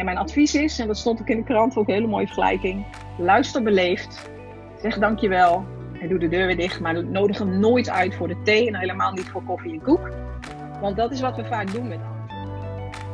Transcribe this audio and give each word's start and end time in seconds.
En 0.00 0.06
mijn 0.06 0.18
advies 0.18 0.54
is, 0.54 0.78
en 0.78 0.86
dat 0.86 0.98
stond 0.98 1.20
ook 1.20 1.28
in 1.28 1.36
de 1.36 1.44
krant, 1.44 1.76
ook 1.76 1.88
een 1.88 1.94
hele 1.94 2.06
mooie 2.06 2.26
vergelijking. 2.26 2.84
Luister 3.18 3.62
beleefd. 3.62 4.30
Zeg 4.82 4.98
dankjewel. 4.98 5.64
En 6.00 6.08
doe 6.08 6.18
de 6.18 6.28
deur 6.28 6.46
weer 6.46 6.56
dicht. 6.56 6.80
Maar 6.80 7.04
nodig 7.04 7.38
hem 7.38 7.58
nooit 7.58 7.90
uit 7.90 8.14
voor 8.14 8.28
de 8.28 8.42
thee. 8.42 8.66
En 8.66 8.76
helemaal 8.76 9.12
niet 9.12 9.28
voor 9.28 9.42
koffie 9.42 9.72
en 9.72 9.82
koek. 9.82 10.10
Want 10.80 10.96
dat 10.96 11.12
is 11.12 11.20
wat 11.20 11.36
we 11.36 11.44
vaak 11.44 11.72
doen 11.72 11.88
met. 11.88 11.98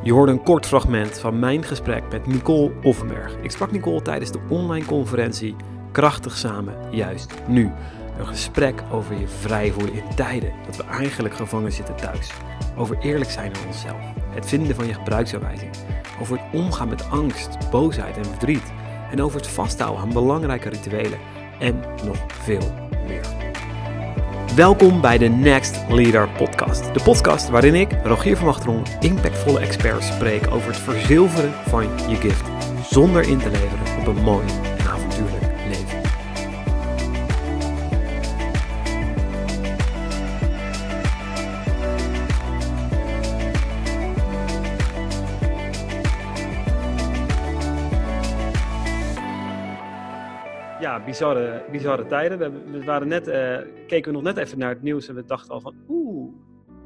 Je 0.03 0.13
hoorde 0.13 0.31
een 0.31 0.43
kort 0.43 0.65
fragment 0.65 1.19
van 1.19 1.39
mijn 1.39 1.63
gesprek 1.63 2.03
met 2.11 2.27
Nicole 2.27 2.71
Offenberg. 2.83 3.35
Ik 3.41 3.51
sprak 3.51 3.71
Nicole 3.71 4.01
tijdens 4.01 4.31
de 4.31 4.39
online 4.49 4.85
conferentie 4.85 5.55
Krachtig 5.91 6.37
Samen, 6.37 6.75
juist 6.91 7.33
nu. 7.47 7.71
Een 8.19 8.27
gesprek 8.27 8.83
over 8.91 9.19
je 9.19 9.27
vrij 9.27 9.71
voelen 9.71 9.93
in 9.93 10.15
tijden 10.15 10.53
dat 10.65 10.75
we 10.75 10.83
eigenlijk 10.83 11.35
gevangen 11.35 11.71
zitten 11.71 11.95
thuis. 11.95 12.31
Over 12.77 12.97
eerlijk 13.01 13.31
zijn 13.31 13.55
aan 13.55 13.67
onszelf. 13.67 14.16
Het 14.37 14.45
vinden 14.45 14.75
van 14.75 14.87
je 14.87 14.93
gebruiksaanwijzing. 14.93 15.71
Over 16.21 16.37
het 16.37 16.61
omgaan 16.61 16.89
met 16.89 17.09
angst, 17.09 17.69
boosheid 17.71 18.17
en 18.17 18.25
verdriet. 18.25 18.73
En 19.11 19.21
over 19.21 19.39
het 19.39 19.47
vasthouden 19.47 20.01
aan 20.01 20.13
belangrijke 20.13 20.69
rituelen. 20.69 21.19
En 21.59 21.83
nog 22.05 22.17
veel 22.27 22.89
meer. 23.07 23.25
Welkom 24.55 25.01
bij 25.01 25.17
de 25.17 25.27
Next 25.27 25.77
Leader 25.89 26.29
Podcast. 26.29 26.93
De 26.93 27.03
podcast 27.03 27.49
waarin 27.49 27.75
ik, 27.75 27.91
Rogier 28.03 28.37
van 28.37 28.45
Wachteron, 28.45 28.83
impactvolle 28.99 29.59
experts 29.59 30.07
spreek 30.07 30.51
over 30.51 30.67
het 30.67 30.77
verzilveren 30.77 31.53
van 31.67 31.83
je 32.09 32.15
gift. 32.15 32.45
Zonder 32.89 33.27
in 33.27 33.37
te 33.37 33.49
leveren 33.49 33.99
op 33.99 34.07
een 34.07 34.23
mooi 34.23 34.45
bizarre, 51.07 51.63
bizarre 51.71 52.05
tijden. 52.05 52.39
We, 52.71 52.83
waren 52.83 53.07
net, 53.07 53.27
eh, 53.27 53.57
keken 53.87 54.11
we 54.11 54.17
nog 54.17 54.33
net 54.33 54.37
even 54.37 54.57
naar 54.57 54.69
het 54.69 54.81
nieuws 54.81 55.07
en 55.07 55.15
we 55.15 55.25
dachten 55.25 55.53
al 55.53 55.61
van 55.61 55.75
oeh, 55.87 56.33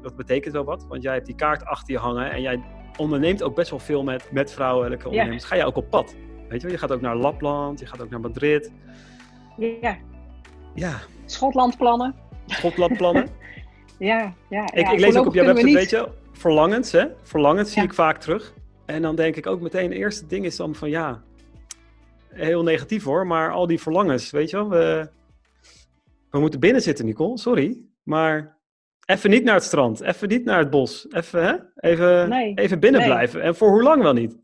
dat 0.02 0.16
betekent 0.16 0.54
wel 0.54 0.64
wat. 0.64 0.86
Want 0.88 1.02
jij 1.02 1.14
hebt 1.14 1.26
die 1.26 1.34
kaart 1.34 1.64
achter 1.64 1.94
je 1.94 2.00
hangen 2.00 2.30
en 2.30 2.40
jij 2.40 2.62
onderneemt 2.96 3.42
ook 3.42 3.54
best 3.54 3.70
wel 3.70 3.78
veel 3.78 4.02
met, 4.02 4.28
met 4.32 4.52
vrouwelijke 4.52 5.08
ondernemers. 5.08 5.44
Ga 5.44 5.54
je 5.54 5.64
ook 5.64 5.76
op 5.76 5.90
pad? 5.90 6.16
Weet 6.48 6.60
je 6.60 6.66
wel, 6.66 6.76
je 6.76 6.78
gaat 6.78 6.92
ook 6.92 7.00
naar 7.00 7.16
Lapland, 7.16 7.80
je 7.80 7.86
gaat 7.86 8.02
ook 8.02 8.10
naar 8.10 8.20
Madrid. 8.20 8.72
Ja, 9.56 9.96
Ja, 10.74 10.98
Schotlandplannen. 11.24 12.14
Schotlandplannen. 12.46 13.28
Ja, 13.98 14.34
ja. 14.48 14.62
ik, 14.72 14.78
ja, 14.78 14.92
ik 14.92 14.98
lees 14.98 15.16
ook 15.16 15.26
op 15.26 15.34
jouw 15.34 15.44
website, 15.44 15.72
weet 15.72 15.90
je, 15.90 16.08
verlangens 16.32 16.92
hè. 16.92 17.06
Verlangens 17.22 17.72
zie 17.72 17.82
ik 17.82 17.94
vaak 17.94 18.18
terug. 18.18 18.54
En 18.86 19.02
dan 19.02 19.16
denk 19.16 19.36
ik 19.36 19.46
ook 19.46 19.60
meteen, 19.60 19.90
het 19.90 19.98
eerste 19.98 20.26
ding 20.26 20.44
is 20.44 20.56
dan 20.56 20.74
van 20.74 20.90
ja, 20.90 21.22
heel 22.34 22.62
negatief 22.62 23.04
hoor, 23.04 23.26
maar 23.26 23.52
al 23.52 23.66
die 23.66 23.80
verlangens, 23.80 24.30
weet 24.30 24.50
je 24.50 24.56
wel. 24.56 24.68
We, 24.68 25.10
we 26.30 26.38
moeten 26.40 26.60
binnen 26.60 26.82
zitten, 26.82 27.04
Nicole, 27.04 27.38
sorry. 27.38 27.80
Maar 28.02 28.58
even 29.04 29.30
niet 29.30 29.44
naar 29.44 29.54
het 29.54 29.64
strand, 29.64 30.00
even 30.00 30.28
niet 30.28 30.44
naar 30.44 30.58
het 30.58 30.70
bos. 30.70 31.06
Even, 31.10 31.44
hè? 31.44 31.56
even, 31.76 32.28
Nee, 32.28 32.54
even 32.54 32.80
binnen 32.80 33.00
nee. 33.00 33.10
blijven. 33.10 33.42
En 33.42 33.54
voor 33.54 33.70
hoe 33.70 33.82
lang 33.82 34.02
wel 34.02 34.12
niet? 34.12 34.40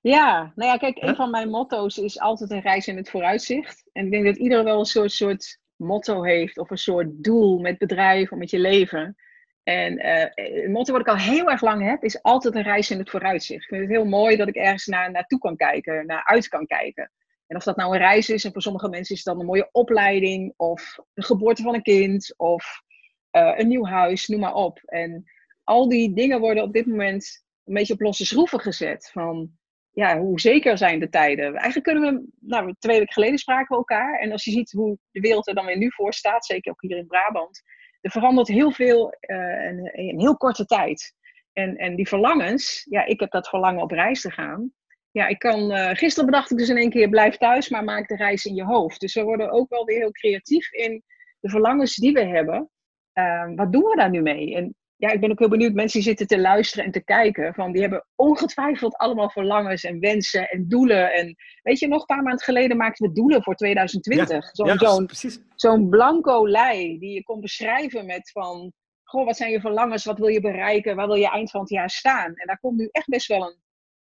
Ja, 0.00 0.52
nou 0.54 0.70
ja, 0.70 0.76
kijk, 0.76 1.02
een 1.02 1.16
van 1.16 1.30
mijn 1.30 1.48
motto's 1.48 1.98
is 1.98 2.20
altijd 2.20 2.50
een 2.50 2.60
reis 2.60 2.86
in 2.86 2.96
het 2.96 3.10
vooruitzicht. 3.10 3.88
En 3.92 4.04
ik 4.04 4.10
denk 4.10 4.24
dat 4.24 4.36
iedereen 4.36 4.64
wel 4.64 4.78
een 4.78 4.84
soort, 4.84 5.12
soort 5.12 5.58
motto 5.76 6.22
heeft 6.22 6.58
of 6.58 6.70
een 6.70 6.78
soort 6.78 7.24
doel 7.24 7.58
met 7.58 7.78
bedrijf 7.78 8.32
of 8.32 8.38
met 8.38 8.50
je 8.50 8.58
leven. 8.58 9.16
En 9.62 9.98
eh 9.98 10.62
het 10.62 10.68
motto 10.68 10.92
wat 10.92 11.00
ik 11.00 11.08
al 11.08 11.16
heel 11.16 11.50
erg 11.50 11.62
lang 11.62 11.88
heb, 11.88 12.04
is 12.04 12.22
altijd 12.22 12.54
een 12.54 12.62
reis 12.62 12.90
in 12.90 12.98
het 12.98 13.10
vooruitzicht. 13.10 13.62
Ik 13.62 13.68
vind 13.68 13.80
het 13.80 13.90
heel 13.90 14.04
mooi 14.04 14.36
dat 14.36 14.48
ik 14.48 14.54
ergens 14.56 14.86
naar, 14.86 15.10
naartoe 15.10 15.38
kan 15.38 15.56
kijken, 15.56 16.06
naar 16.06 16.24
uit 16.24 16.48
kan 16.48 16.66
kijken. 16.66 17.12
En 17.46 17.56
of 17.56 17.64
dat 17.64 17.76
nou 17.76 17.92
een 17.92 18.00
reis 18.00 18.30
is, 18.30 18.44
en 18.44 18.52
voor 18.52 18.62
sommige 18.62 18.88
mensen 18.88 19.14
is 19.14 19.22
dat 19.22 19.40
een 19.40 19.46
mooie 19.46 19.68
opleiding, 19.72 20.54
of 20.56 20.98
de 21.12 21.22
geboorte 21.22 21.62
van 21.62 21.74
een 21.74 21.82
kind, 21.82 22.34
of 22.36 22.82
eh, 23.30 23.52
een 23.56 23.68
nieuw 23.68 23.86
huis, 23.86 24.26
noem 24.26 24.40
maar 24.40 24.54
op. 24.54 24.80
En 24.84 25.24
al 25.64 25.88
die 25.88 26.14
dingen 26.14 26.40
worden 26.40 26.62
op 26.62 26.72
dit 26.72 26.86
moment 26.86 27.44
een 27.64 27.74
beetje 27.74 27.92
op 27.92 28.00
losse 28.00 28.26
schroeven 28.26 28.60
gezet. 28.60 29.10
Van 29.12 29.50
ja, 29.90 30.18
hoe 30.18 30.40
zeker 30.40 30.78
zijn 30.78 31.00
de 31.00 31.08
tijden? 31.08 31.54
Eigenlijk 31.54 31.84
kunnen 31.84 32.14
we, 32.14 32.26
nou, 32.40 32.74
twee 32.78 32.98
weken 32.98 33.12
geleden 33.12 33.38
spraken 33.38 33.68
we 33.68 33.76
elkaar. 33.76 34.18
En 34.18 34.32
als 34.32 34.44
je 34.44 34.50
ziet 34.50 34.72
hoe 34.72 34.98
de 35.10 35.20
wereld 35.20 35.48
er 35.48 35.54
dan 35.54 35.66
weer 35.66 35.78
nu 35.78 35.90
voor 35.90 36.12
staat, 36.12 36.46
zeker 36.46 36.72
ook 36.72 36.82
hier 36.82 36.96
in 36.96 37.06
Brabant, 37.06 37.62
er 38.02 38.10
verandert 38.10 38.48
heel 38.48 38.70
veel 38.70 39.10
eh, 39.10 39.66
in, 39.66 39.94
in 39.94 40.20
heel 40.20 40.36
korte 40.36 40.64
tijd. 40.64 41.14
En, 41.52 41.76
en 41.76 41.96
die 41.96 42.08
verlangens, 42.08 42.86
ja, 42.88 43.04
ik 43.04 43.20
heb 43.20 43.30
dat 43.30 43.48
verlangen 43.48 43.82
op 43.82 43.90
reis 43.90 44.20
te 44.20 44.30
gaan. 44.30 44.72
Ja, 45.10 45.26
ik 45.26 45.38
kan, 45.38 45.72
eh, 45.72 45.96
gisteren 45.96 46.30
bedacht 46.30 46.50
ik 46.50 46.56
dus 46.56 46.68
in 46.68 46.76
één 46.76 46.90
keer, 46.90 47.08
blijf 47.08 47.36
thuis, 47.36 47.68
maar 47.68 47.84
maak 47.84 48.08
de 48.08 48.16
reis 48.16 48.44
in 48.44 48.54
je 48.54 48.64
hoofd. 48.64 49.00
Dus 49.00 49.14
we 49.14 49.22
worden 49.22 49.50
ook 49.50 49.68
wel 49.68 49.84
weer 49.84 49.98
heel 49.98 50.12
creatief 50.12 50.72
in 50.72 51.02
de 51.40 51.50
verlangens 51.50 51.96
die 51.96 52.12
we 52.12 52.24
hebben. 52.24 52.70
Eh, 53.12 53.50
wat 53.54 53.72
doen 53.72 53.82
we 53.82 53.96
daar 53.96 54.10
nu 54.10 54.22
mee? 54.22 54.54
En 54.54 54.74
ja, 55.02 55.10
ik 55.10 55.20
ben 55.20 55.30
ook 55.30 55.38
heel 55.38 55.48
benieuwd. 55.48 55.72
Mensen 55.74 55.98
die 56.00 56.08
zitten 56.08 56.26
te 56.26 56.40
luisteren 56.40 56.84
en 56.84 56.90
te 56.90 57.04
kijken. 57.04 57.54
Van, 57.54 57.72
die 57.72 57.80
hebben 57.80 58.06
ongetwijfeld 58.14 58.96
allemaal 58.96 59.30
verlangens 59.30 59.84
en 59.84 59.98
wensen 60.00 60.48
en 60.48 60.68
doelen. 60.68 61.12
En 61.12 61.34
weet 61.62 61.78
je, 61.78 61.88
nog 61.88 62.00
een 62.00 62.06
paar 62.06 62.22
maanden 62.22 62.44
geleden 62.44 62.76
maakten 62.76 63.08
we 63.08 63.14
doelen 63.14 63.42
voor 63.42 63.54
2020. 63.54 64.48
Zo'n 64.52 64.66
ja, 64.66 64.76
zo'n 64.76 65.06
precies. 65.06 65.40
zo'n 65.54 65.88
blanco 65.88 66.48
lei 66.48 66.98
die 66.98 67.10
je 67.14 67.22
kon 67.22 67.40
beschrijven 67.40 68.06
met 68.06 68.30
van... 68.30 68.72
Goh, 69.02 69.24
wat 69.24 69.36
zijn 69.36 69.50
je 69.50 69.60
verlangens? 69.60 70.04
Wat 70.04 70.18
wil 70.18 70.28
je 70.28 70.40
bereiken? 70.40 70.96
Waar 70.96 71.06
wil 71.06 71.16
je 71.16 71.30
eind 71.30 71.50
van 71.50 71.60
het 71.60 71.70
jaar 71.70 71.90
staan? 71.90 72.34
En 72.34 72.46
daar 72.46 72.58
komt 72.58 72.78
nu 72.78 72.88
echt 72.90 73.08
best 73.08 73.26
wel 73.26 73.42
een 73.46 73.56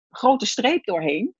grote 0.09 0.45
streep 0.45 0.85
doorheen. 0.85 1.35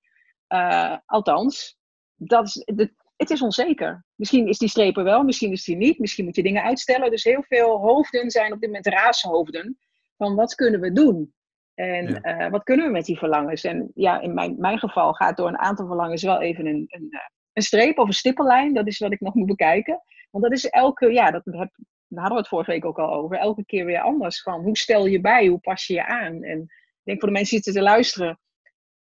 Eh, 0.46 0.96
althans, 1.06 1.78
dat 2.14 2.46
is, 2.46 2.52
de- 2.74 2.94
het 3.20 3.30
is 3.30 3.42
onzeker. 3.42 4.04
Misschien 4.14 4.46
is 4.48 4.58
die 4.58 4.68
streep 4.68 4.96
er 4.96 5.04
wel, 5.04 5.22
misschien 5.22 5.52
is 5.52 5.64
die 5.64 5.76
niet. 5.76 5.98
Misschien 5.98 6.24
moet 6.24 6.36
je 6.36 6.42
dingen 6.42 6.62
uitstellen. 6.62 7.10
Dus 7.10 7.24
heel 7.24 7.42
veel 7.42 7.78
hoofden 7.78 8.30
zijn 8.30 8.52
op 8.52 8.60
dit 8.60 8.68
moment 8.68 8.86
raashoofden. 8.86 9.78
Van 10.16 10.34
wat 10.34 10.54
kunnen 10.54 10.80
we 10.80 10.92
doen? 10.92 11.34
En 11.74 12.06
Ja. 12.08 12.20
eh, 12.20 12.50
wat 12.50 12.62
kunnen 12.62 12.86
we 12.86 12.92
met 12.92 13.04
die 13.04 13.18
verlangens? 13.18 13.64
En 13.64 13.90
ja, 13.94 14.20
in 14.20 14.34
mijn, 14.34 14.54
mijn 14.58 14.78
geval 14.78 15.12
gaat 15.12 15.36
door 15.36 15.48
een 15.48 15.58
aantal 15.58 15.86
verlangens 15.86 16.22
wel 16.22 16.40
even 16.40 16.66
een, 16.66 16.84
een, 16.88 17.06
eh, 17.10 17.20
een 17.52 17.62
streep 17.62 17.98
of 17.98 18.06
een 18.06 18.12
stippellijn. 18.12 18.74
Dat 18.74 18.86
is 18.86 18.98
wat 18.98 19.12
ik 19.12 19.20
nog 19.20 19.34
moet 19.34 19.46
bekijken. 19.46 20.02
Want 20.30 20.44
dat 20.44 20.52
is 20.52 20.66
elke, 20.68 21.12
ja, 21.12 21.30
dat 21.30 21.44
heb, 21.44 21.70
daar 22.08 22.20
hadden 22.20 22.32
we 22.32 22.38
het 22.38 22.48
vorige 22.48 22.70
week 22.70 22.84
ook 22.84 22.98
al 22.98 23.12
over. 23.12 23.36
Elke 23.36 23.64
keer 23.64 23.84
weer 23.84 24.00
anders. 24.00 24.42
Van 24.42 24.60
hoe 24.62 24.76
stel 24.76 25.06
je 25.06 25.20
bij? 25.20 25.46
Hoe 25.46 25.58
pas 25.60 25.86
je 25.86 25.94
je 25.94 26.06
aan? 26.06 26.42
En 26.42 26.60
ik 26.60 27.02
denk 27.02 27.18
voor 27.20 27.28
de 27.28 27.34
mensen 27.34 27.54
die 27.54 27.64
zitten 27.64 27.72
te 27.82 27.88
luisteren. 27.88 28.40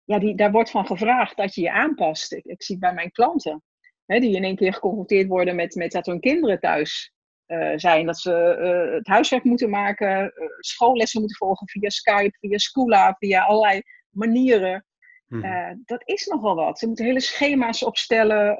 Ja, 0.03 0.19
die, 0.19 0.35
daar 0.35 0.51
wordt 0.51 0.71
van 0.71 0.85
gevraagd 0.85 1.37
dat 1.37 1.55
je 1.55 1.61
je 1.61 1.71
aanpast. 1.71 2.33
Ik, 2.33 2.45
ik 2.45 2.63
zie 2.63 2.75
het 2.75 2.83
bij 2.85 2.93
mijn 2.93 3.11
klanten. 3.11 3.63
Hè, 4.05 4.19
die 4.19 4.35
in 4.35 4.43
één 4.43 4.55
keer 4.55 4.73
geconfronteerd 4.73 5.27
worden 5.27 5.55
met, 5.55 5.75
met 5.75 5.91
dat 5.91 6.05
hun 6.05 6.19
kinderen 6.19 6.59
thuis 6.59 7.13
eh, 7.45 7.73
zijn. 7.75 8.05
Dat 8.05 8.19
ze 8.19 8.33
eh, 8.33 8.93
het 8.93 9.07
huiswerk 9.07 9.43
moeten 9.43 9.69
maken. 9.69 10.33
eh, 10.33 10.47
schoollessen 10.59 11.19
moeten 11.19 11.37
volgen 11.37 11.67
via 11.67 11.89
Skype, 11.89 12.37
via 12.39 12.57
Schoola, 12.57 13.15
via 13.19 13.43
allerlei 13.43 13.81
manieren. 14.09 14.85
Mhm. 15.27 15.75
Dat 15.85 16.01
is 16.05 16.25
nogal 16.25 16.55
wat. 16.55 16.79
Ze 16.79 16.87
moeten 16.87 17.05
hele 17.05 17.19
schema's 17.19 17.83
opstellen. 17.83 18.57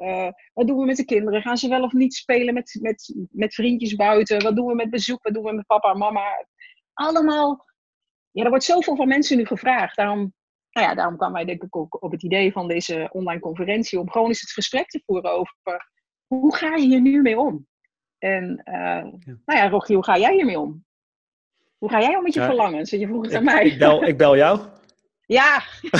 Wat 0.54 0.66
doen 0.66 0.78
we 0.78 0.84
met 0.84 0.96
de 0.96 1.04
kinderen? 1.04 1.42
Gaan 1.42 1.56
ze 1.56 1.68
wel 1.68 1.82
of 1.82 1.92
niet 1.92 2.14
spelen 2.14 2.54
met, 2.54 2.78
met, 2.80 3.14
met 3.30 3.54
vriendjes 3.54 3.94
buiten? 3.94 4.42
Wat 4.42 4.56
doen 4.56 4.66
we 4.66 4.74
met 4.74 4.90
bezoek? 4.90 5.22
Wat 5.22 5.34
doen 5.34 5.44
we 5.44 5.52
met 5.52 5.66
papa 5.66 5.90
en 5.90 5.98
mama? 5.98 6.46
Allemaal. 6.92 7.64
Ja, 8.30 8.42
er 8.42 8.48
wordt 8.48 8.64
zoveel 8.64 8.96
van 8.96 9.08
mensen 9.08 9.36
nu 9.36 9.44
gevraagd. 9.44 9.96
Daarom, 9.96 10.34
nou 10.76 10.88
ja, 10.88 10.94
daarom 10.94 11.16
kwamen 11.16 11.36
wij 11.36 11.44
denk 11.44 11.62
ik 11.62 11.76
ook 11.76 12.02
op 12.02 12.10
het 12.10 12.22
idee 12.22 12.52
van 12.52 12.68
deze 12.68 13.08
online 13.12 13.40
conferentie. 13.40 14.00
Om 14.00 14.10
gewoon 14.10 14.28
eens 14.28 14.40
het 14.40 14.50
gesprek 14.50 14.88
te 14.88 15.02
voeren 15.06 15.32
over 15.32 15.54
hoe 16.26 16.56
ga 16.56 16.74
je 16.74 16.86
hier 16.86 17.00
nu 17.00 17.22
mee 17.22 17.38
om? 17.38 17.66
En 18.18 18.60
eh, 18.64 19.02
nou 19.44 19.58
ja, 19.58 19.68
Rogier, 19.68 19.94
hoe 19.94 20.04
ga 20.04 20.18
jij 20.18 20.34
hiermee 20.34 20.58
om? 20.58 20.84
Hoe 21.78 21.90
ga 21.90 22.00
jij 22.00 22.16
om 22.16 22.22
met 22.22 22.34
je 22.34 22.40
Ja, 22.40 22.46
verlangens? 22.46 22.90
Want 22.90 23.02
je 23.02 23.08
vroeg 23.08 23.24
het 23.24 23.34
aan 23.34 23.44
mij. 23.44 23.64
ik, 23.64 23.78
bel, 23.78 24.04
ik 24.04 24.16
bel 24.16 24.36
jou. 24.36 24.60
Ja. 25.28 25.62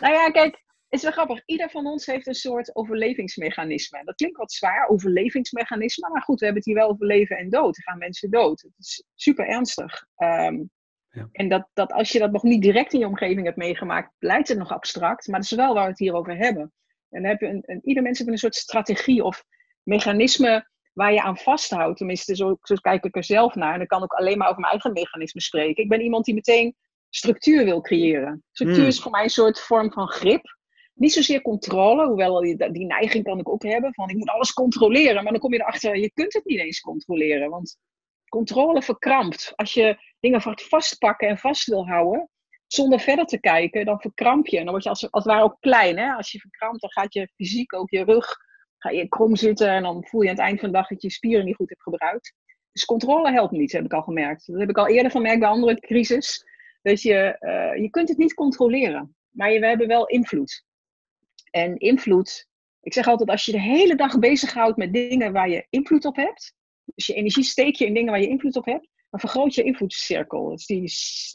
nou 0.00 0.14
ja, 0.14 0.30
kijk, 0.30 0.54
het 0.54 0.98
is 0.98 1.02
wel 1.02 1.12
grappig. 1.12 1.42
Ieder 1.46 1.70
van 1.70 1.86
ons 1.86 2.06
heeft 2.06 2.26
een 2.26 2.34
soort 2.34 2.76
overlevingsmechanisme. 2.76 4.04
Dat 4.04 4.14
klinkt 4.14 4.36
wat 4.36 4.52
zwaar, 4.52 4.88
overlevingsmechanisme. 4.88 6.08
Maar 6.08 6.22
goed, 6.22 6.38
we 6.38 6.44
hebben 6.44 6.62
het 6.62 6.72
hier 6.72 6.80
wel 6.80 6.88
over 6.88 7.06
leven 7.06 7.36
en 7.36 7.50
dood. 7.50 7.76
Er 7.76 7.82
gaan 7.82 7.98
mensen 7.98 8.30
dood. 8.30 8.60
Het 8.60 8.72
is 8.78 9.04
super 9.14 9.48
ernstig. 9.48 10.06
Ehm, 10.16 10.62
Ja. 11.10 11.28
En 11.32 11.48
dat, 11.48 11.68
dat 11.72 11.92
als 11.92 12.12
je 12.12 12.18
dat 12.18 12.32
nog 12.32 12.42
niet 12.42 12.62
direct 12.62 12.92
in 12.92 12.98
je 12.98 13.06
omgeving 13.06 13.44
hebt 13.44 13.56
meegemaakt, 13.56 14.12
lijkt 14.18 14.48
het 14.48 14.58
nog 14.58 14.72
abstract. 14.72 15.26
Maar 15.26 15.40
dat 15.40 15.50
is 15.50 15.56
wel 15.56 15.74
waar 15.74 15.84
we 15.84 15.90
het 15.90 15.98
hier 15.98 16.14
over 16.14 16.36
hebben. 16.36 16.72
En 17.10 17.22
dan 17.22 17.30
heb 17.30 17.40
je 17.40 17.46
een, 17.46 17.62
een, 17.66 17.80
ieder 17.82 18.02
mens 18.02 18.18
heeft 18.18 18.30
een 18.30 18.38
soort 18.38 18.54
strategie 18.54 19.24
of 19.24 19.44
mechanisme 19.82 20.68
waar 20.92 21.12
je 21.12 21.22
aan 21.22 21.36
vasthoudt. 21.36 21.96
Tenminste, 21.96 22.36
zo, 22.36 22.58
zo 22.62 22.74
kijk 22.74 23.04
ik 23.04 23.16
er 23.16 23.24
zelf 23.24 23.54
naar. 23.54 23.72
En 23.72 23.78
dan 23.78 23.86
kan 23.86 24.02
ik 24.02 24.12
alleen 24.12 24.38
maar 24.38 24.48
over 24.48 24.60
mijn 24.60 24.72
eigen 24.72 24.92
mechanisme 24.92 25.40
spreken. 25.40 25.82
Ik 25.82 25.88
ben 25.88 26.00
iemand 26.00 26.24
die 26.24 26.34
meteen 26.34 26.76
structuur 27.10 27.64
wil 27.64 27.80
creëren. 27.80 28.44
Structuur 28.52 28.78
Hmm. 28.78 28.88
is 28.88 29.00
voor 29.00 29.10
mij 29.10 29.22
een 29.22 29.30
soort 29.30 29.60
vorm 29.60 29.92
van 29.92 30.08
grip. 30.08 30.58
Niet 30.94 31.12
zozeer 31.12 31.42
controle, 31.42 32.06
hoewel 32.06 32.40
die, 32.40 32.70
die 32.72 32.86
neiging 32.86 33.24
kan 33.24 33.38
ik 33.38 33.48
ook 33.48 33.62
hebben. 33.62 33.94
Van 33.94 34.08
ik 34.08 34.16
moet 34.16 34.28
alles 34.28 34.52
controleren. 34.52 35.22
Maar 35.22 35.32
dan 35.32 35.40
kom 35.40 35.52
je 35.52 35.60
erachter, 35.60 35.96
je 35.96 36.12
kunt 36.12 36.32
het 36.32 36.44
niet 36.44 36.58
eens 36.58 36.80
controleren. 36.80 37.50
Want 37.50 37.76
controle 38.28 38.82
verkrampt. 38.82 39.52
Als 39.56 39.74
je 39.74 39.98
dingen 40.20 40.40
vastpakken 40.54 41.28
en 41.28 41.38
vast 41.38 41.66
wil 41.66 41.86
houden, 41.86 42.28
zonder 42.66 43.00
verder 43.00 43.24
te 43.24 43.40
kijken, 43.40 43.84
dan 43.84 44.00
verkramp 44.00 44.46
je. 44.46 44.56
En 44.58 44.62
dan 44.62 44.72
word 44.72 44.82
je 44.84 44.88
als, 44.88 45.10
als 45.10 45.24
het 45.24 45.32
ware 45.32 45.44
ook 45.44 45.56
klein. 45.60 45.98
Hè? 45.98 46.12
Als 46.12 46.32
je 46.32 46.38
verkrampt, 46.38 46.80
dan 46.80 46.90
gaat 46.90 47.14
je 47.14 47.30
fysiek 47.34 47.74
ook 47.74 47.90
je 47.90 48.04
rug, 48.04 48.36
ga 48.78 48.90
je 48.90 49.08
krom 49.08 49.36
zitten. 49.36 49.68
En 49.68 49.82
dan 49.82 50.04
voel 50.04 50.22
je 50.22 50.28
aan 50.28 50.34
het 50.34 50.44
eind 50.44 50.60
van 50.60 50.68
de 50.68 50.74
dag 50.74 50.88
dat 50.88 51.02
je 51.02 51.10
spieren 51.10 51.44
niet 51.44 51.56
goed 51.56 51.68
hebt 51.68 51.82
gebruikt. 51.82 52.34
Dus 52.72 52.84
controle 52.84 53.32
helpt 53.32 53.52
niet, 53.52 53.72
heb 53.72 53.84
ik 53.84 53.92
al 53.92 54.02
gemerkt. 54.02 54.46
Dat 54.46 54.60
heb 54.60 54.68
ik 54.68 54.78
al 54.78 54.88
eerder 54.88 55.10
gemerkt 55.10 55.40
bij 55.40 55.48
andere 55.48 55.80
crisis. 55.80 56.44
Dat 56.82 57.02
je, 57.02 57.36
uh, 57.40 57.82
je 57.82 57.90
kunt 57.90 58.08
het 58.08 58.18
niet 58.18 58.34
controleren. 58.34 59.16
Maar 59.30 59.52
je, 59.52 59.60
we 59.60 59.66
hebben 59.66 59.88
wel 59.88 60.06
invloed. 60.06 60.64
En 61.50 61.76
invloed, 61.76 62.46
ik 62.80 62.92
zeg 62.92 63.06
altijd, 63.06 63.30
als 63.30 63.44
je 63.44 63.52
de 63.52 63.60
hele 63.60 63.94
dag 63.94 64.18
bezighoudt 64.18 64.76
met 64.76 64.92
dingen 64.92 65.32
waar 65.32 65.48
je 65.48 65.66
invloed 65.70 66.04
op 66.04 66.16
hebt. 66.16 66.54
Dus 66.94 67.06
je 67.06 67.14
energie 67.14 67.44
steek 67.44 67.74
je 67.74 67.86
in 67.86 67.94
dingen 67.94 68.10
waar 68.10 68.20
je 68.20 68.28
invloed 68.28 68.56
op 68.56 68.64
hebt 68.64 68.89
dan 69.10 69.20
vergroot 69.20 69.54
je 69.54 69.62
invloedscirkel. 69.62 70.52
Is 70.52 70.66
die, 70.66 70.80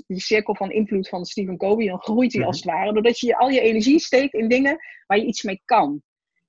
die 0.08 0.22
cirkel 0.22 0.56
van 0.56 0.72
invloed 0.72 1.10
van 1.10 1.26
Stephen 1.26 1.58
Covey. 1.58 1.88
Dan 1.88 2.02
groeit 2.02 2.32
die 2.32 2.46
als 2.46 2.56
het 2.56 2.66
ware. 2.66 2.94
Doordat 2.94 3.20
je 3.20 3.38
al 3.38 3.50
je 3.50 3.62
energie 3.62 4.00
steekt 4.00 4.34
in 4.34 4.48
dingen 4.48 4.78
waar 5.08 5.18
je 5.18 5.26
iets 5.26 5.44
mee 5.44 5.62
kan. 5.66 6.02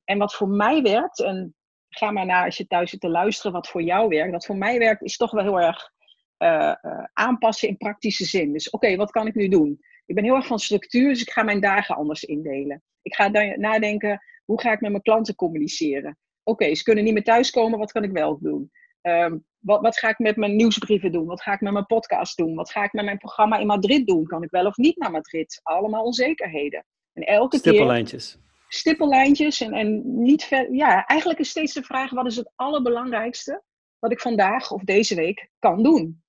En 0.05 0.19
wat 0.19 0.34
voor 0.34 0.49
mij 0.49 0.82
werkt, 0.82 1.23
en 1.23 1.55
ga 1.88 2.11
maar 2.11 2.26
naar 2.26 2.44
als 2.44 2.56
je 2.56 2.67
thuis 2.67 2.90
zit 2.90 3.00
te 3.00 3.08
luisteren 3.08 3.52
wat 3.52 3.69
voor 3.69 3.82
jou 3.82 4.08
werkt. 4.08 4.32
Wat 4.32 4.46
voor 4.46 4.56
mij 4.56 4.78
werkt, 4.78 5.02
is 5.02 5.17
toch 5.17 5.31
wel 5.31 5.43
heel 5.43 5.61
erg 5.61 5.90
uh, 6.38 6.75
uh, 6.82 7.05
aanpassen 7.12 7.69
in 7.69 7.76
praktische 7.76 8.25
zin. 8.25 8.52
Dus 8.52 8.70
oké, 8.70 8.96
wat 8.96 9.11
kan 9.11 9.26
ik 9.26 9.34
nu 9.34 9.49
doen? 9.49 9.81
Ik 10.06 10.14
ben 10.14 10.25
heel 10.25 10.34
erg 10.34 10.46
van 10.46 10.58
structuur, 10.58 11.08
dus 11.08 11.20
ik 11.20 11.31
ga 11.31 11.43
mijn 11.43 11.61
dagen 11.61 11.96
anders 11.96 12.25
indelen. 12.25 12.82
Ik 13.02 13.14
ga 13.14 13.28
nadenken, 13.56 14.23
hoe 14.44 14.61
ga 14.61 14.73
ik 14.73 14.81
met 14.81 14.90
mijn 14.90 15.02
klanten 15.02 15.34
communiceren? 15.34 16.19
Oké, 16.43 16.75
ze 16.75 16.82
kunnen 16.82 17.05
niet 17.05 17.12
meer 17.12 17.25
thuiskomen, 17.25 17.78
wat 17.78 17.93
kan 17.93 18.05
ik 18.05 18.12
wel 18.12 18.38
doen? 18.40 18.70
Um, 19.02 19.44
wat, 19.66 19.80
wat, 19.80 19.98
ga 19.98 20.08
ik 20.08 20.18
met 20.18 20.36
mijn 20.36 20.56
nieuwsbrieven 20.56 21.12
doen? 21.12 21.26
Wat 21.26 21.42
ga 21.42 21.52
ik 21.52 21.60
met 21.60 21.72
mijn 21.72 21.86
podcast 21.86 22.36
doen? 22.36 22.54
Wat 22.54 22.70
ga 22.70 22.84
ik 22.84 22.92
met 22.92 23.04
mijn 23.04 23.18
programma 23.18 23.58
in 23.58 23.66
Madrid 23.66 24.06
doen? 24.06 24.26
Kan 24.26 24.42
ik 24.42 24.50
wel 24.50 24.66
of 24.66 24.76
niet 24.76 24.96
naar 24.96 25.10
Madrid? 25.10 25.60
Allemaal 25.62 26.04
onzekerheden. 26.04 26.84
En 27.12 27.22
elke 27.22 27.56
Stippellijntjes. 27.56 28.32
keer... 28.32 28.40
Stippellijntjes. 28.68 29.60
En, 29.60 29.72
en 29.72 30.02
niet 30.22 30.44
ver... 30.44 30.74
Ja, 30.74 31.04
eigenlijk 31.06 31.40
is 31.40 31.48
steeds 31.48 31.74
de 31.74 31.82
vraag, 31.82 32.10
wat 32.10 32.26
is 32.26 32.36
het 32.36 32.52
allerbelangrijkste 32.54 33.62
wat 33.98 34.12
ik 34.12 34.20
vandaag 34.20 34.70
of 34.70 34.82
deze 34.82 35.14
week 35.14 35.50
kan 35.58 35.82
doen? 35.82 36.22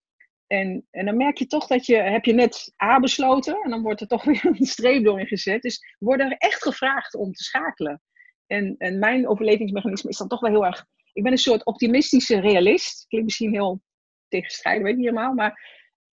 En, 0.48 0.88
en 0.92 1.06
dan 1.06 1.18
merk 1.18 1.38
je 1.38 1.48
toch 1.48 1.68
dat 1.68 1.86
je, 1.86 1.95
heb 1.95 2.25
je 2.25 2.34
net 2.34 2.74
A 2.84 3.00
besloten 3.00 3.62
en 3.63 3.69
dan 3.69 3.81
wordt 3.81 4.01
er 4.01 4.07
toch 4.07 4.24
weer 4.31 4.45
een 4.45 4.66
streep 4.66 5.04
doorheen 5.04 5.28
gezet. 5.28 5.62
Dus 5.62 5.95
worden 6.00 6.25
er 6.25 6.38
echt 6.38 6.63
gevraagd 6.63 7.16
om 7.16 7.34
te 7.34 7.44
schakelen. 7.44 8.01
En, 8.48 8.75
en 8.78 9.00
mijn 9.00 9.28
overlevingsmechanisme 9.28 10.10
is 10.10 10.18
dan 10.18 10.28
toch 10.28 10.39
wel 10.39 10.51
heel 10.51 10.66
erg 10.66 10.86
ik 11.18 11.24
ben 11.24 11.31
een 11.31 11.38
soort 11.38 11.66
optimistische 11.66 12.40
realist. 12.40 13.06
Klinkt 13.08 13.28
misschien 13.28 13.52
heel 13.52 13.81
tegenstrijdig, 14.28 14.84
weet 14.84 14.92
ik 14.92 14.98
niet 14.98 15.08
helemaal. 15.08 15.34
Maar 15.34 15.62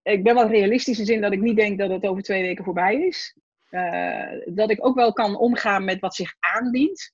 ik 0.02 0.22
ben 0.22 0.34
wel 0.34 0.48
realistisch 0.48 0.98
in 0.98 1.04
de 1.04 1.10
zin 1.10 1.20
dat 1.20 1.32
ik 1.32 1.40
niet 1.40 1.56
denk 1.56 1.78
dat 1.78 1.90
het 1.90 2.06
over 2.06 2.22
twee 2.22 2.42
weken 2.42 2.64
voorbij 2.64 2.94
is. 2.94 3.36
Uh, 3.70 4.32
dat 4.46 4.70
ik 4.70 4.86
ook 4.86 4.94
wel 4.94 5.12
kan 5.12 5.36
omgaan 5.36 5.84
met 5.84 6.00
wat 6.00 6.14
zich 6.14 6.34
aandient. 6.38 7.12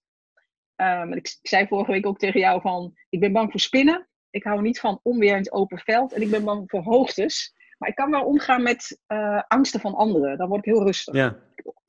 Um, 0.77 1.13
ik, 1.13 1.17
ik, 1.41 1.49
zei 1.49 1.67
vorige 1.67 1.91
week 1.91 2.07
ook 2.07 2.19
tegen 2.19 2.41
jou 2.41 2.61
van, 2.61 2.95
ik 3.09 3.21
ben 3.21 3.33
bang 3.33 3.51
voor 3.51 3.61
spinnen. 3.61 4.09
Ik 4.31 4.45
hou 4.45 4.63
niet 4.63 4.81
van 4.81 5.01
onweer 5.03 5.31
in 5.31 5.37
het 5.37 5.53
open 5.53 5.79
veld. 5.79 6.13
En 6.13 6.23
ik 6.23 6.31
ben 6.31 6.45
bang 6.45 6.71
voor 6.71 6.83
hoogtes. 6.83 7.55
Maar 7.79 7.89
ik 7.89 7.95
kan 7.95 8.11
wel 8.11 8.25
omgaan 8.25 8.63
met 8.63 9.01
uh, 9.09 9.43
angsten 9.49 9.81
van 9.81 9.95
anderen. 9.95 10.39
Dan 10.39 10.49
word 10.49 10.67
ik 10.67 10.73
heel 10.73 10.85
rustig. 10.85 11.15
Ja, 11.15 11.39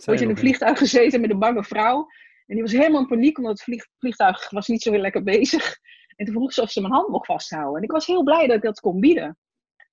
Word 0.05 0.19
je 0.19 0.25
in 0.25 0.31
een 0.31 0.37
vliegtuig 0.37 0.77
gezeten 0.77 1.21
met 1.21 1.29
een 1.29 1.39
bange 1.39 1.63
vrouw. 1.63 2.07
En 2.45 2.55
die 2.55 2.61
was 2.61 2.71
helemaal 2.71 3.01
in 3.01 3.07
paniek, 3.07 3.37
omdat 3.37 3.59
het 3.59 3.89
vliegtuig 3.97 4.49
was 4.49 4.67
niet 4.67 4.81
zo 4.81 4.91
heel 4.91 5.01
lekker 5.01 5.23
bezig. 5.23 5.77
En 6.15 6.25
toen 6.25 6.35
vroeg 6.35 6.53
ze 6.53 6.61
of 6.61 6.71
ze 6.71 6.81
mijn 6.81 6.93
hand 6.93 7.07
mocht 7.07 7.25
vasthouden. 7.25 7.77
En 7.77 7.83
ik 7.83 7.91
was 7.91 8.05
heel 8.05 8.23
blij 8.23 8.47
dat 8.47 8.55
ik 8.55 8.61
dat 8.61 8.79
kon 8.79 8.99
bieden. 8.99 9.37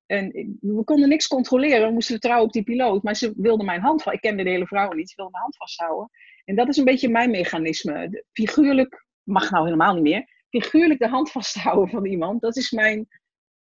En 0.07 0.57
we 0.61 0.85
konden 0.85 1.09
niks 1.09 1.27
controleren, 1.27 1.87
we 1.87 1.93
moesten 1.93 2.13
vertrouwen 2.13 2.47
op 2.47 2.53
die 2.53 2.63
piloot. 2.63 3.03
Maar 3.03 3.17
ze 3.17 3.33
wilde 3.37 3.65
mijn 3.65 3.81
hand 3.81 4.03
vasthouden. 4.03 4.23
Ik 4.23 4.29
kende 4.29 4.45
de 4.45 4.51
hele 4.51 4.67
vrouw 4.67 4.93
niet, 4.93 5.09
ze 5.09 5.17
wilde 5.17 5.31
mijn 5.31 5.43
hand 5.43 5.57
vasthouden. 5.57 6.11
En 6.45 6.57
dat 6.57 6.69
is 6.69 6.77
een 6.77 6.85
beetje 6.85 7.09
mijn 7.09 7.31
mechanisme. 7.31 8.25
Figuurlijk, 8.33 9.07
mag 9.23 9.51
nou 9.51 9.65
helemaal 9.65 9.95
niet 9.95 10.03
meer. 10.03 10.29
Figuurlijk 10.49 11.01
de 11.01 11.09
hand 11.09 11.31
vasthouden 11.31 11.89
van 11.89 12.07
iemand, 12.07 12.41
dat 12.41 12.57
is 12.57 12.71
mijn 12.71 13.09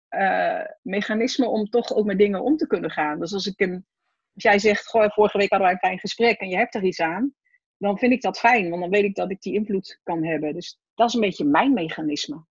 uh, 0.09 0.61
mechanisme 0.81 1.47
om 1.47 1.69
toch 1.69 1.93
ook 1.93 2.05
met 2.05 2.17
dingen 2.17 2.41
om 2.41 2.57
te 2.57 2.67
kunnen 2.67 2.91
gaan. 2.91 3.19
Dus 3.19 3.33
als 3.33 3.45
ik 3.45 3.59
een, 3.59 3.85
als 4.33 4.43
jij 4.43 4.59
zegt, 4.59 4.87
goh, 4.87 5.09
vorige 5.09 5.37
week 5.37 5.49
hadden 5.49 5.67
wij 5.67 5.75
een 5.75 5.87
fijn 5.87 5.99
gesprek 5.99 6.39
en 6.39 6.49
je 6.49 6.57
hebt 6.57 6.75
er 6.75 6.83
iets 6.83 7.01
aan 7.01 7.33
dan 7.79 7.97
vind 7.97 8.11
ik 8.11 8.21
dat 8.21 8.39
fijn, 8.39 8.69
want 8.69 8.81
dan 8.81 8.91
weet 8.91 9.03
ik 9.03 9.15
dat 9.15 9.31
ik 9.31 9.41
die 9.41 9.53
invloed 9.53 9.99
kan 10.03 10.23
hebben. 10.23 10.53
Dus 10.53 10.79
dat 10.95 11.07
is 11.07 11.13
een 11.13 11.21
beetje 11.21 11.45
mijn 11.45 11.73
mechanisme. 11.73 12.45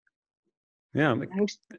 Ja, 0.90 1.16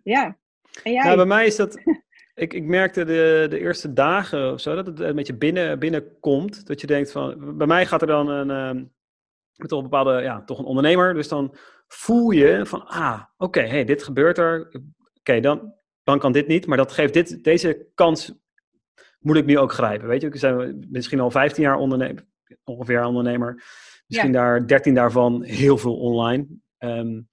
ja. 0.04 0.38
En 0.84 0.92
jij? 0.92 1.04
Nou, 1.04 1.16
bij 1.16 1.25
mij 1.25 1.46
is 1.46 1.56
dat. 1.56 1.81
ik, 2.34 2.54
ik 2.54 2.63
merkte 2.63 3.06
de, 3.06 3.48
de 3.50 3.60
eerste 3.60 3.94
dagen 3.94 4.51
of 4.51 4.62
zo 4.62 4.75
dat 4.75 4.86
het 4.86 5.00
een 5.00 5.16
beetje 5.16 5.38
binnen, 5.38 5.80
binnenkomt. 5.80 6.68
Dat 6.68 6.81
je 6.81 6.88
denkt 6.88 7.12
van. 7.12 7.57
Bij 7.57 7.68
mij 7.68 7.86
gaat 7.86 8.01
er 8.01 8.07
dan 8.07 8.30
een. 8.30 8.50
Um, 8.50 8.92
met 9.56 9.72
een 9.72 9.81
bepaalde. 9.81 10.22
Ja, 10.22 10.44
toch 10.44 10.60
een 10.60 10.66
ondernemer. 10.66 11.13
Dus 11.13 11.28
dan 11.28 11.56
voel 11.88 12.30
je 12.30 12.66
van. 12.66 12.86
Ah, 12.88 13.24
oké, 13.38 13.62
hey, 13.62 13.86
dit 13.86 14.04
gebeurt 14.04 14.38
er. 14.38 14.81
Oké, 15.19 15.40
dan, 15.40 15.74
dan 16.04 16.19
kan 16.19 16.31
dit 16.31 16.48
niet. 16.48 16.66
Maar 16.66 16.78
dat 16.78 16.92
geeft 16.92 17.13
dit, 17.13 17.44
deze 17.44 17.88
kans. 17.95 18.34
Moet 19.19 19.38
ik 19.38 19.45
nu 19.45 19.57
ook 19.57 19.72
grijpen. 19.72 20.07
Weet 20.07 20.22
je, 20.22 20.28
ik 20.28 20.36
zijn 20.36 20.88
misschien 20.90 21.19
al 21.19 21.31
15 21.31 21.63
jaar 21.63 21.78
ondernemer 21.78 22.28
ongeveer 22.63 23.04
ondernemer. 23.04 23.63
Misschien 24.07 24.31
daar 24.31 24.68
13 24.68 24.94
daarvan 24.94 25.44
heel 25.44 25.78
veel 25.78 25.98
online. 25.98 26.48
Um, 26.78 27.30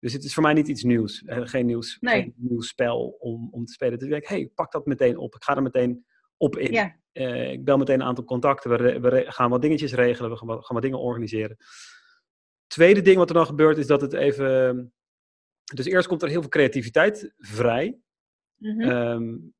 dus 0.00 0.12
het 0.12 0.24
is 0.24 0.34
voor 0.34 0.42
mij 0.42 0.52
niet 0.52 0.68
iets 0.68 0.82
nieuws. 0.82 1.22
Uh, 1.22 1.40
geen, 1.42 1.66
nieuws 1.66 1.96
nee. 2.00 2.22
geen 2.22 2.34
nieuw 2.36 2.60
spel 2.60 3.16
om, 3.18 3.48
om 3.50 3.64
te 3.64 3.72
spelen. 3.72 3.98
Dus 3.98 4.06
ik 4.06 4.12
denk, 4.12 4.26
hey, 4.26 4.50
pak 4.54 4.72
dat 4.72 4.86
meteen 4.86 5.16
op. 5.16 5.34
Ik 5.34 5.44
ga 5.44 5.56
er 5.56 5.62
meteen 5.62 6.06
op 6.36 6.56
in. 6.56 6.72
Ja. 6.72 6.96
Uh, 7.12 7.52
ik 7.52 7.64
bel 7.64 7.76
meteen 7.76 8.00
een 8.00 8.06
aantal 8.06 8.24
contacten. 8.24 8.70
We, 8.70 9.00
we 9.00 9.24
gaan 9.28 9.50
wat 9.50 9.62
dingetjes 9.62 9.92
regelen. 9.92 10.30
We 10.30 10.36
gaan 10.36 10.46
wat, 10.46 10.64
gaan 10.66 10.74
wat 10.74 10.84
dingen 10.84 11.00
organiseren. 11.00 11.56
Tweede 12.66 13.00
ding 13.00 13.16
wat 13.16 13.28
er 13.28 13.34
dan 13.34 13.46
gebeurt 13.46 13.78
is 13.78 13.86
dat 13.86 14.00
het 14.00 14.12
even... 14.12 14.92
Dus 15.74 15.86
eerst 15.86 16.08
komt 16.08 16.22
er 16.22 16.28
heel 16.28 16.40
veel 16.40 16.50
creativiteit 16.50 17.32
vrij. 17.36 17.98
Mm 18.56 18.80
-hmm. 18.80 19.54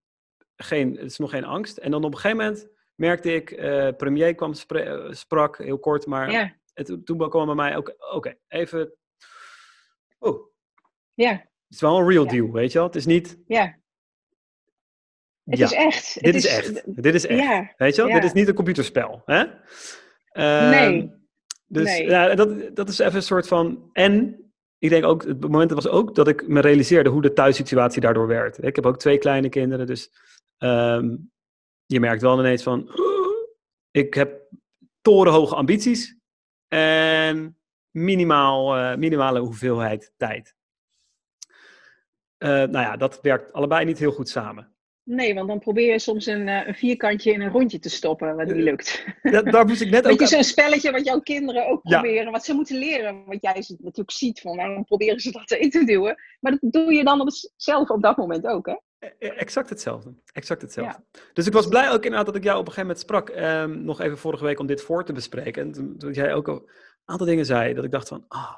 geen, 0.57 0.97
het 0.97 1.11
is 1.11 1.19
nog 1.19 1.31
geen 1.31 1.45
angst. 1.45 1.77
En 1.77 1.91
dan 1.91 2.05
op 2.05 2.13
een 2.13 2.19
gegeven 2.19 2.45
moment 2.45 2.69
merkte 2.99 3.35
ik, 3.35 3.51
uh, 3.51 3.89
premier 3.97 4.35
kwam, 4.35 4.53
eh, 4.69 5.11
sprak 5.11 5.59
heel 5.59 5.79
kort, 5.79 6.07
maar 6.07 6.31
ja. 6.31 6.57
het, 6.75 6.97
toen 7.05 7.29
kwam 7.29 7.47
bij 7.47 7.55
mij 7.55 7.77
ook, 7.77 7.95
oké, 8.15 8.35
even, 8.49 8.93
oh. 10.19 10.47
Ja. 11.15 11.31
Het 11.31 11.77
is 11.77 11.81
wel 11.81 11.99
een 11.99 12.09
real 12.09 12.27
deal, 12.27 12.53
weet 12.53 12.73
je 12.73 12.79
wel? 12.79 12.87
Het 12.87 12.97
is 12.97 13.07
niet... 13.07 13.39
Ja. 13.47 13.79
Het 15.45 15.61
is 15.61 15.73
echt. 15.73 16.23
Dit 16.23 16.35
is, 16.35 16.47
echt. 16.47 17.03
Dit 17.03 17.15
is 17.15 17.27
echt. 17.27 17.41
Ja. 17.41 17.73
Weet 17.77 17.97
je 17.97 18.03
wel? 18.03 18.13
Dit 18.13 18.25
is 18.25 18.33
niet 18.33 18.49
een 18.49 18.55
computerspel. 18.55 19.23
Hè? 19.25 19.45
Uh, 20.33 20.71
nee. 20.71 21.13
Dus 21.67 21.85
nee. 21.85 22.09
Ja, 22.09 22.35
dat, 22.35 22.77
dat 22.77 22.89
is 22.89 22.99
even 22.99 23.15
een 23.15 23.23
soort 23.23 23.49
van... 23.49 23.91
En 23.93 24.43
ik 24.79 24.91
denk 24.91 25.05
ook, 25.05 25.25
het 25.25 25.41
moment 25.41 25.71
was 25.71 25.89
ook 25.89 26.15
dat 26.15 26.29
ik 26.29 26.49
me 26.49 26.61
realiseerde 26.61 27.11
hoe 27.11 27.23
de 27.23 27.33
thuissituatie 27.33 28.01
daardoor 28.01 28.27
werd. 28.27 28.63
Ik 28.63 28.77
heb 28.77 28.87
ook 28.87 28.99
twee 28.99 29.19
kleine 29.19 29.49
kinderen, 29.49 29.87
dus 29.87 30.11
um, 30.59 31.31
je 31.89 32.01
merkt 32.01 32.23
wel 32.23 32.39
ineens 32.39 32.63
van, 32.63 32.91
ik 33.91 34.15
heb 34.15 34.41
torenhoge 35.01 35.55
ambities 35.55 36.17
en 36.69 37.59
minimaal, 37.91 38.79
uh, 38.79 38.97
minimale 38.97 39.41
hoeveelheid 39.41 40.13
tijd. 40.17 40.55
Uh, 42.39 42.49
nou 42.49 42.71
ja, 42.71 42.97
dat 42.97 43.21
werkt 43.21 43.53
allebei 43.53 43.85
niet 43.85 43.99
heel 43.99 44.13
goed 44.13 44.29
samen. 44.29 44.73
Nee, 45.03 45.35
want 45.35 45.49
dan 45.49 45.59
probeer 45.59 45.93
je 45.93 45.99
soms 45.99 46.27
een, 46.27 46.47
uh, 46.47 46.67
een 46.67 46.75
vierkantje 46.75 47.33
in 47.33 47.41
een 47.41 47.51
rondje 47.51 47.79
te 47.79 47.91
stoppen, 47.91 48.37
wat 48.37 48.47
niet 48.47 48.57
lukt. 48.57 49.05
Dat, 49.23 49.45
daar 49.45 49.67
moest 49.67 49.81
ik 49.81 49.91
net 49.91 50.05
ook... 50.07 50.19
Weet 50.19 50.29
je, 50.29 50.35
zo'n 50.35 50.45
spelletje 50.45 50.91
wat 50.91 51.05
jouw 51.05 51.21
kinderen 51.21 51.69
ook 51.69 51.81
ja. 51.83 52.01
proberen, 52.01 52.33
wat 52.33 52.45
ze 52.45 52.55
moeten 52.55 52.79
leren. 52.79 53.25
Wat 53.25 53.43
jij 53.43 53.65
natuurlijk 53.79 54.11
ziet 54.11 54.41
van, 54.41 54.57
waarom 54.57 54.85
proberen 54.85 55.21
ze 55.21 55.31
dat 55.31 55.51
in 55.61 55.71
te 55.71 55.85
duwen. 55.85 56.23
Maar 56.41 56.59
dat 56.61 56.73
doe 56.73 56.93
je 56.93 57.05
dan 57.05 57.21
op, 57.21 57.29
zelf 57.57 57.91
op 57.91 58.03
dat 58.03 58.17
moment 58.17 58.47
ook, 58.47 58.67
hè? 58.67 58.77
E-, 58.99 59.07
e-, 59.19 59.29
exact 59.29 59.71
hetzelfde. 59.71 60.15
Exact 60.33 60.63
hetzelfde. 60.63 61.03
Ja. 61.13 61.21
Dus 61.33 61.47
ik 61.47 61.53
was 61.53 61.67
blij 61.67 61.89
ook 61.89 62.05
inderdaad 62.05 62.27
dat 62.27 62.37
ik 62.37 62.45
jou 62.45 62.59
op 62.59 62.67
een 62.67 62.73
gegeven 62.73 62.89
moment 62.89 63.05
sprak. 63.05 63.29
Um, 63.29 63.85
nog 63.85 64.01
even 64.01 64.19
vorige 64.19 64.45
week 64.45 64.59
om 64.59 64.67
dit 64.67 64.83
voor 64.83 65.05
te 65.05 65.13
bespreken. 65.13 65.63
En 65.63 65.73
toen, 65.73 65.99
toen 65.99 66.13
jij 66.13 66.35
ook 66.35 66.49
een 66.49 66.69
aantal 67.05 67.27
dingen 67.27 67.47
zei, 67.47 67.75
dat 67.75 67.85
ik 67.85 67.91
dacht 67.91 68.09
van, 68.09 68.25
ah, 68.29 68.41
oh, 68.41 68.55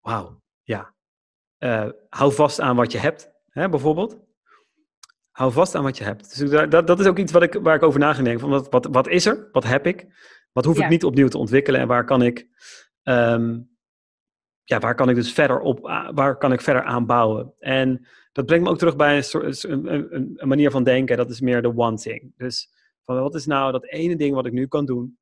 wauw, 0.00 0.42
ja. 0.62 0.94
Uh, 1.58 1.88
hou 2.08 2.32
vast 2.32 2.60
aan 2.60 2.76
wat 2.76 2.92
je 2.92 2.98
hebt, 2.98 3.30
hè, 3.48 3.68
bijvoorbeeld. 3.68 4.18
Hou 5.30 5.52
vast 5.52 5.74
aan 5.74 5.82
wat 5.82 5.98
je 5.98 6.04
hebt. 6.04 6.38
Dus 6.38 6.70
dat, 6.70 6.86
dat 6.86 7.00
is 7.00 7.06
ook 7.06 7.18
iets 7.18 7.32
wat 7.32 7.42
ik, 7.42 7.54
waar 7.54 7.74
ik 7.74 7.82
over 7.82 8.00
na 8.00 8.12
ging 8.12 8.24
denken. 8.24 8.40
Van 8.40 8.50
wat, 8.50 8.70
wat, 8.70 8.86
wat 8.86 9.08
is 9.08 9.26
er? 9.26 9.48
Wat 9.52 9.64
heb 9.64 9.86
ik? 9.86 10.06
Wat 10.52 10.64
hoef 10.64 10.78
ja. 10.78 10.84
ik 10.84 10.90
niet 10.90 11.04
opnieuw 11.04 11.28
te 11.28 11.38
ontwikkelen? 11.38 11.80
En 11.80 11.86
waar 11.86 12.04
kan 12.04 12.22
ik, 12.22 12.48
um, 13.02 13.76
ja, 14.64 14.78
waar 14.78 14.94
kan 14.94 15.08
ik 15.08 15.14
dus 15.14 15.32
verder 15.32 15.60
op, 15.60 15.80
waar 16.14 16.36
kan 16.36 16.52
ik 16.52 16.60
verder 16.60 16.82
aan 16.82 17.06
bouwen? 17.06 17.54
En 17.58 18.06
dat 18.34 18.46
brengt 18.46 18.64
me 18.64 18.70
ook 18.70 18.78
terug 18.78 18.96
bij 18.96 19.16
een, 19.16 19.24
soort, 19.24 19.64
een, 19.64 19.94
een, 19.94 20.34
een, 20.36 20.48
manier 20.48 20.70
van 20.70 20.84
denken. 20.84 21.16
Dat 21.16 21.30
is 21.30 21.40
meer 21.40 21.62
de 21.62 21.76
one 21.76 21.96
thing. 21.96 22.32
Dus 22.36 22.68
van 23.04 23.20
wat 23.20 23.34
is 23.34 23.46
nou 23.46 23.72
dat 23.72 23.86
ene 23.86 24.16
ding 24.16 24.34
wat 24.34 24.46
ik 24.46 24.52
nu 24.52 24.66
kan 24.66 24.86
doen, 24.86 25.18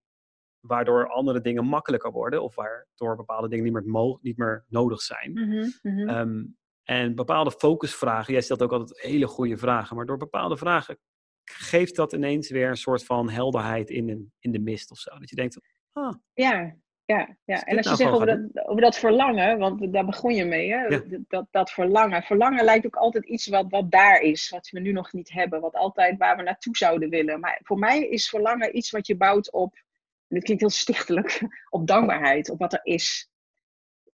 waardoor 0.61 1.09
andere 1.09 1.40
dingen 1.40 1.64
makkelijker 1.64 2.12
worden, 2.12 2.42
of 2.42 2.54
waardoor 2.54 3.16
bepaalde 3.16 3.49
dingen 3.49 3.64
niet 3.64 3.73
meer, 3.73 4.19
niet 4.21 4.37
meer 4.37 4.64
nodig 4.69 5.00
zijn. 5.00 5.31
Mm 5.33 5.73
-hmm. 5.83 6.09
Um, 6.09 6.57
en 6.83 7.14
bepaalde 7.14 7.50
focusvragen, 7.50 8.33
jij 8.33 8.42
stelt 8.42 8.62
ook 8.62 8.73
altijd 8.73 9.00
hele 9.00 9.26
goede 9.26 9.57
vragen, 9.57 9.97
maar 9.97 10.07
door 10.07 10.16
bepaalde 10.16 10.57
vragen 10.57 10.99
geeft 11.45 11.97
dat 11.97 12.12
ineens 12.12 12.50
weer 12.50 12.69
een 12.69 12.76
soort 12.76 13.04
van 13.04 13.31
helderheid 13.31 13.90
in, 13.90 14.09
een, 14.09 14.33
in 14.38 14.52
de 14.52 14.59
mist 14.59 14.90
of 14.90 14.99
zo. 14.99 15.19
Dat 15.19 15.31
je 15.31 15.37
denkt, 15.37 15.61
ah. 15.92 16.14
Ja, 16.33 16.76
ja, 17.04 17.37
ja. 17.44 17.62
en 17.62 17.76
als 17.76 17.87
je 17.87 17.90
nou 17.90 17.97
zegt 17.97 18.11
over 18.11 18.26
dat, 18.26 18.66
over 18.66 18.82
dat 18.82 18.99
verlangen, 18.99 19.59
want 19.59 19.92
daar 19.92 20.04
begon 20.04 20.35
je 20.35 20.44
mee, 20.44 20.73
hè? 20.73 21.00
Dat, 21.28 21.47
dat 21.50 21.71
verlangen. 21.71 22.23
Verlangen 22.23 22.64
lijkt 22.64 22.87
ook 22.87 22.97
altijd 22.97 23.25
iets 23.25 23.47
wat, 23.47 23.71
wat 23.71 23.90
daar 23.90 24.21
is, 24.21 24.49
wat 24.49 24.71
we 24.71 24.80
nu 24.80 24.92
nog 24.92 25.12
niet 25.12 25.32
hebben, 25.32 25.61
wat 25.61 25.75
altijd 25.75 26.18
waar 26.18 26.37
we 26.37 26.42
naartoe 26.42 26.76
zouden 26.76 27.09
willen. 27.09 27.40
Maar 27.40 27.61
voor 27.62 27.78
mij 27.78 28.09
is 28.09 28.28
verlangen 28.28 28.76
iets 28.76 28.90
wat 28.90 29.06
je 29.06 29.16
bouwt 29.16 29.52
op, 29.52 29.75
en 30.28 30.37
dit 30.37 30.44
klinkt 30.44 30.62
heel 30.62 30.71
stichtelijk, 30.71 31.40
op 31.71 31.87
dankbaarheid, 31.87 32.50
op 32.50 32.59
wat 32.59 32.73
er 32.73 32.80
is. 32.82 33.30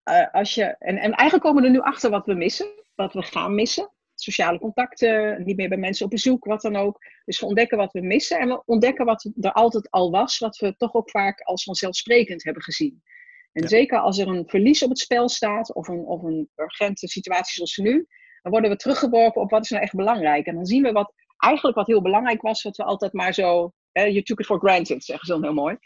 Uh, 0.10 0.34
als 0.34 0.56
je, 0.56 0.64
en, 0.64 0.98
en 0.98 1.12
eigenlijk 1.12 1.44
komen 1.44 1.62
we 1.62 1.68
er 1.68 1.74
nu 1.74 1.82
achter 1.82 2.10
wat 2.10 2.26
we 2.26 2.34
missen, 2.34 2.68
wat 2.96 3.14
we 3.14 3.22
gaan 3.22 3.56
missen 3.56 3.95
sociale 4.32 4.60
contacten, 4.60 5.44
niet 5.44 5.58
meer 5.58 5.70
bij 5.70 5.78
mensen 5.78 6.06
op 6.06 6.12
bezoek, 6.12 6.46
wat 6.46 6.62
dan 6.62 6.76
ook. 6.76 7.00
Dus 7.26 7.40
we 7.40 7.46
ontdekken 7.46 7.78
wat 7.78 7.94
we 7.94 8.02
missen 8.02 8.40
en 8.40 8.48
we 8.48 8.64
ontdekken 8.66 9.06
wat 9.06 9.30
er 9.42 9.52
altijd 9.52 9.90
al 9.90 10.12
was, 10.12 10.38
wat 10.38 10.58
we 10.58 10.76
toch 10.78 10.94
ook 10.94 11.10
vaak 11.10 11.42
als 11.42 11.64
vanzelfsprekend 11.64 12.44
hebben 12.44 12.64
gezien. 12.64 13.04
En 13.52 13.68
zeker 13.68 14.00
als 14.00 14.18
er 14.18 14.28
een 14.28 14.48
verlies 14.48 14.84
op 14.84 14.90
het 14.90 15.00
spel 15.00 15.30
staat, 15.30 15.74
of 15.74 15.88
een, 15.88 16.06
of 16.06 16.24
een 16.24 16.50
urgente 16.56 17.08
situatie 17.08 17.54
zoals 17.54 17.78
nu, 17.78 18.08
dan 18.42 18.52
worden 18.52 18.70
we 18.70 18.76
teruggeworpen 18.76 19.42
op 19.42 19.50
wat 19.50 19.64
is 19.64 19.70
nou 19.70 19.84
echt 19.84 19.96
belangrijk. 19.96 20.46
En 20.46 20.56
dan 20.56 20.66
zien 20.66 20.84
we 20.84 20.92
wat 20.92 21.14
eigenlijk 21.38 21.78
wat 21.78 21.88
heel 21.88 22.02
belangrijk 22.02 22.42
was, 22.42 22.64
wat 22.64 22.78
we 22.78 22.84
altijd 22.84 23.14
maar 23.14 23.34
zo, 23.34 23.74
eh, 23.92 24.08
you 24.08 24.22
took 24.22 24.40
it 24.40 24.46
for 24.46 24.60
granted, 24.60 25.04
zeggen 25.04 25.26
ze 25.26 25.34
dan 25.34 25.44
heel 25.44 25.54
mooi. 25.54 25.78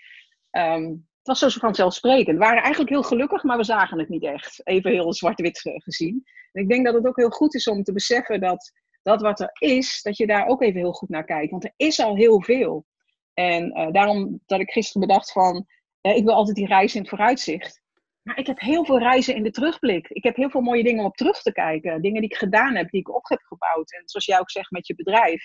Um, 0.52 1.09
was 1.30 1.54
zo 1.54 1.60
vanzelfsprekend. 1.60 2.38
We 2.38 2.44
waren 2.44 2.62
eigenlijk 2.62 2.90
heel 2.90 3.04
gelukkig, 3.04 3.44
maar 3.44 3.58
we 3.58 3.64
zagen 3.64 4.00
het 4.00 4.10
niet 4.10 4.24
echt. 4.24 4.62
Even 4.64 4.92
heel 4.92 5.14
zwart-wit 5.14 5.62
gezien. 5.64 6.24
En 6.52 6.62
ik 6.62 6.70
denk 6.70 6.86
dat 6.86 6.94
het 6.94 7.08
ook 7.08 7.18
heel 7.18 7.30
goed 7.30 7.56
is 7.56 7.68
om 7.68 7.84
te 7.84 7.94
beseffen 7.94 8.40
dat 8.40 8.72
dat 9.04 9.22
wat 9.22 9.40
er 9.40 9.50
is, 9.60 10.02
dat 10.02 10.18
je 10.18 10.28
daar 10.28 10.48
ook 10.48 10.62
even 10.62 10.80
heel 10.80 10.94
goed 10.94 11.10
naar 11.10 11.26
kijkt. 11.26 11.52
Want 11.52 11.64
er 11.64 11.74
is 11.76 12.00
al 12.00 12.16
heel 12.16 12.44
veel. 12.44 12.86
En 13.34 13.78
uh, 13.78 13.92
daarom 13.92 14.40
dat 14.46 14.60
ik 14.60 14.72
gisteren 14.72 15.08
bedacht 15.08 15.32
van, 15.32 15.66
uh, 16.02 16.16
ik 16.16 16.24
wil 16.24 16.34
altijd 16.34 16.56
die 16.56 16.68
reizen 16.68 16.96
in 16.96 17.02
het 17.02 17.10
vooruitzicht. 17.10 17.82
Maar 18.22 18.38
ik 18.38 18.48
heb 18.48 18.60
heel 18.60 18.86
veel 18.86 19.00
reizen 19.00 19.36
in 19.36 19.44
de 19.44 19.52
terugblik. 19.52 20.08
Ik 20.08 20.24
heb 20.24 20.36
heel 20.36 20.50
veel 20.50 20.62
mooie 20.62 20.84
dingen 20.84 21.00
om 21.00 21.06
op 21.06 21.16
terug 21.16 21.42
te 21.42 21.52
kijken. 21.52 22.02
Dingen 22.02 22.22
die 22.22 22.30
ik 22.30 22.38
gedaan 22.38 22.76
heb, 22.76 22.90
die 22.90 23.00
ik 23.00 23.16
op 23.16 23.30
heb 23.30 23.42
gebouwd. 23.42 23.94
En 23.94 24.02
zoals 24.06 24.26
jij 24.26 24.40
ook 24.40 24.52
zegt 24.52 24.72
met 24.72 24.88
je 24.88 24.96
bedrijf. 24.96 25.44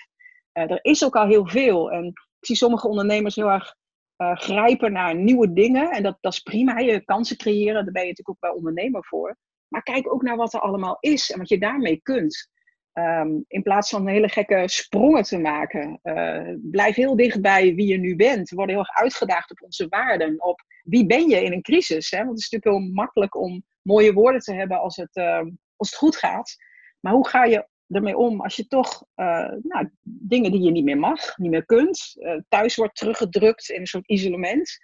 Uh, 0.53 0.71
er 0.71 0.79
is 0.81 1.05
ook 1.05 1.15
al 1.15 1.27
heel 1.27 1.47
veel. 1.47 1.91
En 1.91 2.05
ik 2.05 2.45
zie 2.45 2.55
sommige 2.55 2.87
ondernemers 2.87 3.35
heel 3.35 3.49
erg 3.51 3.75
grijpen 4.17 4.91
naar 4.91 5.15
nieuwe 5.15 5.53
dingen. 5.53 5.91
En 5.91 6.03
dat, 6.03 6.17
dat 6.21 6.33
is 6.33 6.39
prima. 6.39 6.79
Je 6.79 7.03
kansen 7.05 7.37
creëren, 7.37 7.83
daar 7.83 7.93
ben 7.93 8.01
je 8.01 8.09
natuurlijk 8.09 8.29
ook 8.29 8.39
bij 8.39 8.49
ondernemer 8.49 9.05
voor. 9.05 9.37
Maar 9.67 9.83
kijk 9.83 10.13
ook 10.13 10.21
naar 10.21 10.35
wat 10.35 10.53
er 10.53 10.59
allemaal 10.59 10.97
is 10.99 11.31
en 11.31 11.39
wat 11.39 11.49
je 11.49 11.57
daarmee 11.57 11.99
kunt. 12.01 12.49
Ehm, 12.95 13.39
in 13.47 13.63
plaats 13.63 13.89
van 13.89 14.07
hele 14.07 14.29
gekke 14.29 14.63
sprongen 14.65 15.23
te 15.23 15.37
maken. 15.37 15.99
Uh, 16.03 16.53
blijf 16.61 16.95
heel 16.95 17.15
dicht 17.15 17.41
bij 17.41 17.75
wie 17.75 17.87
je 17.87 17.97
nu 17.97 18.15
bent. 18.15 18.49
We 18.49 18.55
worden 18.55 18.75
heel 18.75 18.83
erg 18.83 18.97
uitgedaagd 18.97 19.51
op 19.51 19.61
onze 19.61 19.87
waarden. 19.87 20.43
Op 20.43 20.61
wie 20.83 21.05
ben 21.05 21.29
je 21.29 21.43
in 21.43 21.51
een 21.51 21.61
crisis. 21.61 22.11
Hè? 22.11 22.17
Want 22.17 22.29
het 22.29 22.39
is 22.39 22.49
natuurlijk 22.49 22.83
heel 22.83 22.93
makkelijk 22.93 23.35
om 23.35 23.63
mooie 23.81 24.13
woorden 24.13 24.41
te 24.41 24.53
hebben 24.53 24.79
als 24.79 24.95
het, 24.95 25.15
ehm, 25.15 25.49
als 25.75 25.89
het 25.89 25.99
goed 25.99 26.15
gaat. 26.15 26.55
Maar 26.99 27.13
hoe 27.13 27.27
ga 27.27 27.43
je 27.43 27.67
ermee 27.89 28.17
om 28.17 28.41
als 28.41 28.55
je 28.55 28.67
toch 28.67 29.05
uh, 29.15 29.51
nou, 29.61 29.89
dingen 30.03 30.51
die 30.51 30.61
je 30.61 30.71
niet 30.71 30.83
meer 30.83 30.97
mag, 30.97 31.37
niet 31.37 31.51
meer 31.51 31.65
kunt, 31.65 32.15
uh, 32.15 32.39
thuis 32.49 32.75
wordt 32.75 32.95
teruggedrukt 32.95 33.69
in 33.69 33.79
een 33.79 33.87
soort 33.87 34.07
isolement 34.07 34.77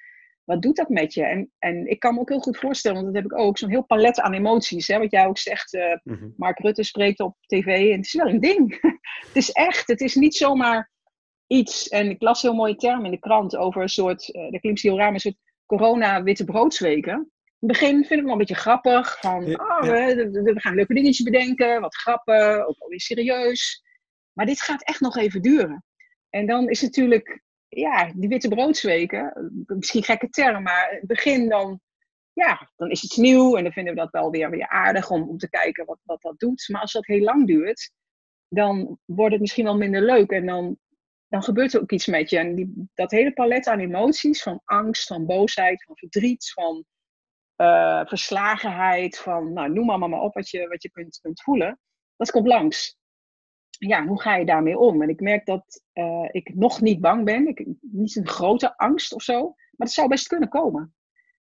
wat 0.44 0.62
doet 0.62 0.76
dat 0.76 0.90
met 0.90 1.14
je? 1.14 1.24
En, 1.24 1.52
en 1.60 1.88
ik 1.88 2.00
kan 2.00 2.14
me 2.14 2.20
ook 2.20 2.30
heel 2.30 2.40
goed 2.40 2.58
voorstellen, 2.58 3.02
want 3.02 3.14
dat 3.14 3.24
heb 3.24 3.32
ik 3.32 3.40
ook, 3.40 3.58
zo'n 3.58 3.70
heel 3.70 3.86
palet 3.86 4.20
aan 4.20 4.34
emoties. 4.34 4.88
Hè, 4.88 5.00
wat 5.00 5.12
jij 5.12 5.26
ook 5.26 5.38
zegt, 5.38 5.74
uh, 5.74 5.96
Mark 6.38 6.60
Rutte 6.60 6.84
spreekt 6.84 7.20
op 7.20 7.38
tv 7.46 7.66
en 7.66 7.98
het 7.98 8.06
is 8.06 8.14
wel 8.14 8.28
een 8.28 8.40
ding. 8.40 8.82
het 9.28 9.36
is 9.36 9.52
echt, 9.52 9.88
het 9.88 10.02
is 10.02 10.16
niet 10.16 10.36
zomaar 10.36 10.92
iets. 11.48 11.88
En 11.88 12.10
ik 12.10 12.22
las 12.22 12.42
heel 12.42 12.54
mooie 12.54 12.76
term 12.76 13.06
in 13.06 13.12
de 13.12 13.20
krant 13.20 13.56
over 13.56 13.82
een 13.82 13.90
soort, 13.90 14.30
heel 14.82 14.98
raar, 14.98 15.14
een 15.14 15.20
soort 15.20 15.38
corona-witte 15.66 16.44
broodsweken. 16.44 17.32
In 17.62 17.68
het 17.68 17.80
begin 17.80 17.96
vind 17.96 18.10
ik 18.10 18.16
het 18.16 18.24
wel 18.24 18.32
een 18.32 18.38
beetje 18.38 18.56
grappig. 18.56 19.20
Van, 19.20 19.60
oh, 19.60 19.82
We, 19.82 20.30
we, 20.44 20.60
gaan 20.60 20.76
leuke 20.76 20.94
dingetjes 20.94 21.26
bedenken, 21.26 21.82
wat 21.82 21.96
grappen, 21.96 22.68
ook 22.68 22.80
alweer 22.80 23.00
serieus. 23.00 23.84
Maar 24.34 24.46
dit 24.46 24.62
gaat 24.62 24.84
echt 24.84 25.00
nog 25.00 25.18
even 25.18 25.42
duren. 25.42 25.84
En 26.30 26.48
dan 26.48 26.70
is 26.70 26.82
natuurlijk 26.82 27.42
ja, 27.68 28.12
die 28.16 28.30
witte 28.30 28.48
broodsweken, 28.48 29.52
misschien 29.66 30.04
gekke 30.04 30.30
term, 30.30 30.64
maar 30.64 30.92
in 30.92 30.98
het 30.98 31.08
begin 31.08 31.50
dan, 31.50 31.80
ja, 32.34 32.72
dan 32.76 32.90
is 32.90 33.02
het 33.02 33.18
nieuw 33.18 33.56
en 33.56 33.64
dan 33.64 33.72
vinden 33.72 33.94
we 33.94 34.00
dat 34.00 34.12
wel 34.12 34.32
weer, 34.32 34.50
weer 34.50 34.68
aardig 34.68 35.10
om, 35.10 35.30
om 35.30 35.38
te 35.38 35.50
kijken 35.50 35.86
wat, 35.86 36.00
wat 36.04 36.22
dat 36.22 36.40
doet. 36.40 36.68
Maar 36.68 36.82
als 36.82 36.92
dat 36.92 37.06
heel 37.06 37.24
lang 37.24 37.48
duurt, 37.48 37.92
dan 38.48 39.00
wordt 39.06 39.32
het 39.32 39.42
misschien 39.42 39.64
wel 39.64 39.78
minder 39.78 40.02
leuk 40.02 40.32
en 40.32 40.46
dan, 40.46 40.78
dan 41.28 41.44
gebeurt 41.44 41.74
er 41.74 41.82
ook 41.82 41.92
iets 41.92 42.08
met 42.08 42.30
je. 42.30 42.38
En 42.38 42.56
die, 42.56 42.90
dat 42.94 43.12
hele 43.12 43.34
palet 43.34 43.68
aan 43.68 43.80
emoties, 43.80 44.44
van 44.44 44.62
angst, 44.66 45.08
van 45.08 45.26
boosheid, 45.26 45.84
van 45.84 45.98
verdriet, 45.98 46.52
van 46.52 46.86
uh, 47.62 48.06
verslagenheid, 48.06 49.18
van, 49.18 49.54
nou, 49.54 49.74
noem 49.74 49.86
maar, 49.86 50.22
op 50.22 50.34
wat 50.34 50.50
je, 50.50 50.68
wat 50.68 50.84
je 50.84 50.92
kunt, 50.92 51.20
kunt 51.22 51.42
voelen, 51.42 51.80
dat 52.16 52.32
komt 52.32 52.48
langs 52.48 53.00
ja, 53.88 54.06
hoe 54.06 54.22
ga 54.22 54.36
je 54.36 54.46
daarmee 54.46 54.78
om? 54.78 55.02
En 55.02 55.10
ik 55.10 55.20
merk 55.20 55.46
dat 55.46 55.84
uh, 55.94 56.28
ik 56.32 56.56
nog 56.56 56.82
niet 56.82 57.02
bang 57.02 57.26
ben. 57.26 57.48
Ik, 57.48 57.66
niet 57.82 58.16
een 58.16 58.28
grote 58.28 58.78
angst 58.78 59.14
of 59.14 59.22
zo. 59.22 59.42
Maar 59.42 59.88
het 59.88 59.92
zou 59.92 60.08
best 60.08 60.28
kunnen 60.28 60.50
komen. 60.50 60.96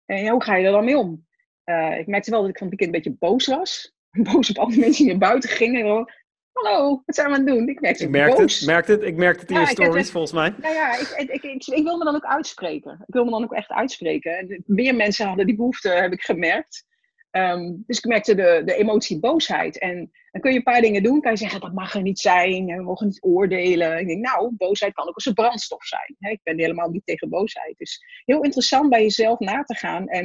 En 0.05 0.27
hoe 0.27 0.43
ga 0.43 0.55
je 0.55 0.65
er 0.65 0.71
dan 0.71 0.85
mee 0.85 0.97
om? 0.97 1.27
Uh, 1.65 1.97
ik 1.97 2.07
merkte 2.07 2.31
wel 2.31 2.41
dat 2.41 2.49
ik 2.49 2.57
van 2.57 2.67
het 2.67 2.77
weekend 2.77 2.95
een 2.95 3.11
beetje 3.11 3.27
boos 3.27 3.47
was. 3.47 3.93
Boos 4.31 4.49
op 4.49 4.57
alle 4.57 4.77
mensen 4.77 5.03
die 5.03 5.11
naar 5.11 5.29
buiten 5.29 5.49
gingen. 5.49 6.13
Hallo, 6.51 7.01
wat 7.05 7.15
zijn 7.15 7.27
we 7.27 7.33
aan 7.33 7.39
het 7.39 7.55
doen? 7.55 7.67
Ik 7.67 7.81
merkte, 7.81 8.03
ik 8.03 8.09
merkte 8.09 8.41
het, 8.41 8.65
merkte 8.65 8.91
het, 8.91 9.01
ik 9.01 9.15
merkte 9.15 9.41
het 9.41 9.51
in 9.51 9.59
je 9.59 9.67
stories 9.67 10.11
volgens 10.11 10.33
mij. 10.33 10.53
Nou 10.57 10.73
ja, 10.73 10.97
ik, 10.97 11.07
ik, 11.07 11.43
ik, 11.43 11.65
ik, 11.65 11.83
wil 11.83 11.97
me 11.97 12.03
dan 12.03 12.15
ook 12.15 12.25
uitspreken. 12.25 13.03
Ik 13.07 13.13
wil 13.13 13.25
me 13.25 13.31
dan 13.31 13.43
ook 13.43 13.53
echt 13.53 13.69
uitspreken. 13.69 14.37
En 14.37 14.63
meer 14.65 14.95
mensen 14.95 15.27
hadden 15.27 15.45
die 15.45 15.55
behoefte, 15.55 15.89
heb 15.89 16.11
ik 16.11 16.21
gemerkt. 16.21 16.85
Um, 17.31 17.83
dus 17.87 17.97
ik 17.97 18.05
merkte 18.05 18.35
de, 18.35 18.61
de 18.65 18.75
emotie 18.75 19.19
boosheid. 19.19 19.79
En 19.79 20.11
dan 20.31 20.41
kun 20.41 20.51
je 20.51 20.57
een 20.57 20.63
paar 20.63 20.81
dingen 20.81 21.03
doen. 21.03 21.21
Kan 21.21 21.31
je 21.31 21.37
zeggen, 21.37 21.59
dat 21.59 21.73
mag 21.73 21.93
er 21.93 22.01
niet 22.01 22.19
zijn. 22.19 22.65
We 22.65 22.83
mogen 22.83 23.07
niet 23.07 23.23
oordelen. 23.23 23.99
Ik 23.99 24.07
denk, 24.07 24.25
nou, 24.25 24.51
boosheid 24.57 24.93
kan 24.93 25.07
ook 25.07 25.15
als 25.15 25.25
een 25.25 25.33
brandstof 25.33 25.83
zijn. 25.83 26.15
Ik 26.31 26.39
ben 26.43 26.59
helemaal 26.59 26.89
niet 26.89 27.05
tegen 27.05 27.29
boosheid. 27.29 27.77
Dus 27.77 28.03
heel 28.25 28.43
interessant 28.43 28.89
bij 28.89 29.01
jezelf 29.01 29.39
na 29.39 29.63
te 29.63 29.75
gaan. 29.75 30.07
En 30.07 30.23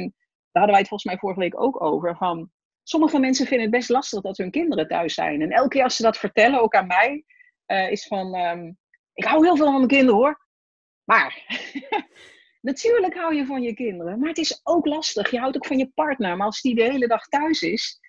daar 0.51 0.63
hadden 0.63 0.71
wij 0.71 0.79
het 0.79 0.87
volgens 0.87 1.09
mij 1.09 1.17
vorige 1.17 1.39
week 1.39 1.61
ook 1.61 1.81
over. 1.81 2.15
Van, 2.17 2.51
sommige 2.89 3.19
mensen 3.19 3.45
vinden 3.45 3.65
het 3.65 3.75
best 3.75 3.89
lastig 3.89 4.21
dat 4.21 4.37
hun 4.37 4.51
kinderen 4.51 4.87
thuis 4.87 5.13
zijn. 5.13 5.41
En 5.41 5.51
elke 5.51 5.69
keer 5.69 5.83
als 5.83 5.95
ze 5.95 6.03
dat 6.03 6.17
vertellen, 6.17 6.61
ook 6.61 6.75
aan 6.75 6.87
mij, 6.87 7.23
uh, 7.67 7.91
is 7.91 8.07
van... 8.07 8.35
Um, 8.35 8.77
ik 9.13 9.23
hou 9.23 9.45
heel 9.45 9.55
veel 9.55 9.65
van 9.65 9.75
mijn 9.75 9.87
kinderen 9.87 10.15
hoor. 10.15 10.45
Maar 11.03 11.45
Natuurlijk 12.61 13.13
hou 13.13 13.35
je 13.35 13.45
van 13.45 13.61
je 13.61 13.73
kinderen, 13.73 14.19
maar 14.19 14.29
het 14.29 14.37
is 14.37 14.59
ook 14.63 14.85
lastig. 14.85 15.31
Je 15.31 15.39
houdt 15.39 15.55
ook 15.55 15.65
van 15.65 15.77
je 15.77 15.91
partner, 15.93 16.37
maar 16.37 16.45
als 16.45 16.61
die 16.61 16.75
de 16.75 16.83
hele 16.83 17.07
dag 17.07 17.27
thuis 17.27 17.61
is, 17.61 17.99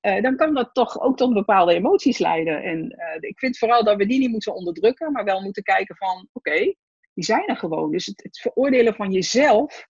uh, 0.00 0.22
dan 0.22 0.36
kan 0.36 0.54
dat 0.54 0.70
toch 0.72 1.00
ook 1.00 1.16
tot 1.16 1.34
bepaalde 1.34 1.74
emoties 1.74 2.18
leiden. 2.18 2.62
En 2.62 2.78
uh, 2.78 3.28
ik 3.30 3.38
vind 3.38 3.58
vooral 3.58 3.84
dat 3.84 3.96
we 3.96 4.06
die 4.06 4.18
niet 4.18 4.30
moeten 4.30 4.54
onderdrukken, 4.54 5.12
maar 5.12 5.24
wel 5.24 5.40
moeten 5.40 5.62
kijken 5.62 5.96
van, 5.96 6.28
oké, 6.32 6.74
die 7.14 7.24
zijn 7.24 7.46
er 7.46 7.56
gewoon. 7.56 7.90
Dus 7.90 8.06
het, 8.06 8.22
het, 8.22 8.38
veroordelen 8.38 8.94
van 8.94 9.12
jezelf 9.12 9.86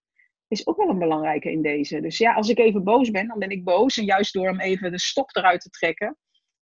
is 0.48 0.66
ook 0.66 0.76
wel 0.76 0.88
een 0.88 0.98
belangrijke 0.98 1.50
in 1.50 1.62
deze. 1.62 2.00
Dus 2.00 2.18
ja, 2.18 2.34
als 2.34 2.48
ik 2.48 2.58
even 2.58 2.84
boos 2.84 3.10
ben, 3.10 3.28
dan 3.28 3.38
ben 3.38 3.50
ik 3.50 3.64
boos. 3.64 3.96
En 3.96 4.04
juist 4.04 4.32
door 4.32 4.46
hem 4.46 4.60
even 4.60 4.90
de 4.90 4.98
stok 4.98 5.36
eruit 5.36 5.60
te 5.60 5.70
trekken, 5.70 6.16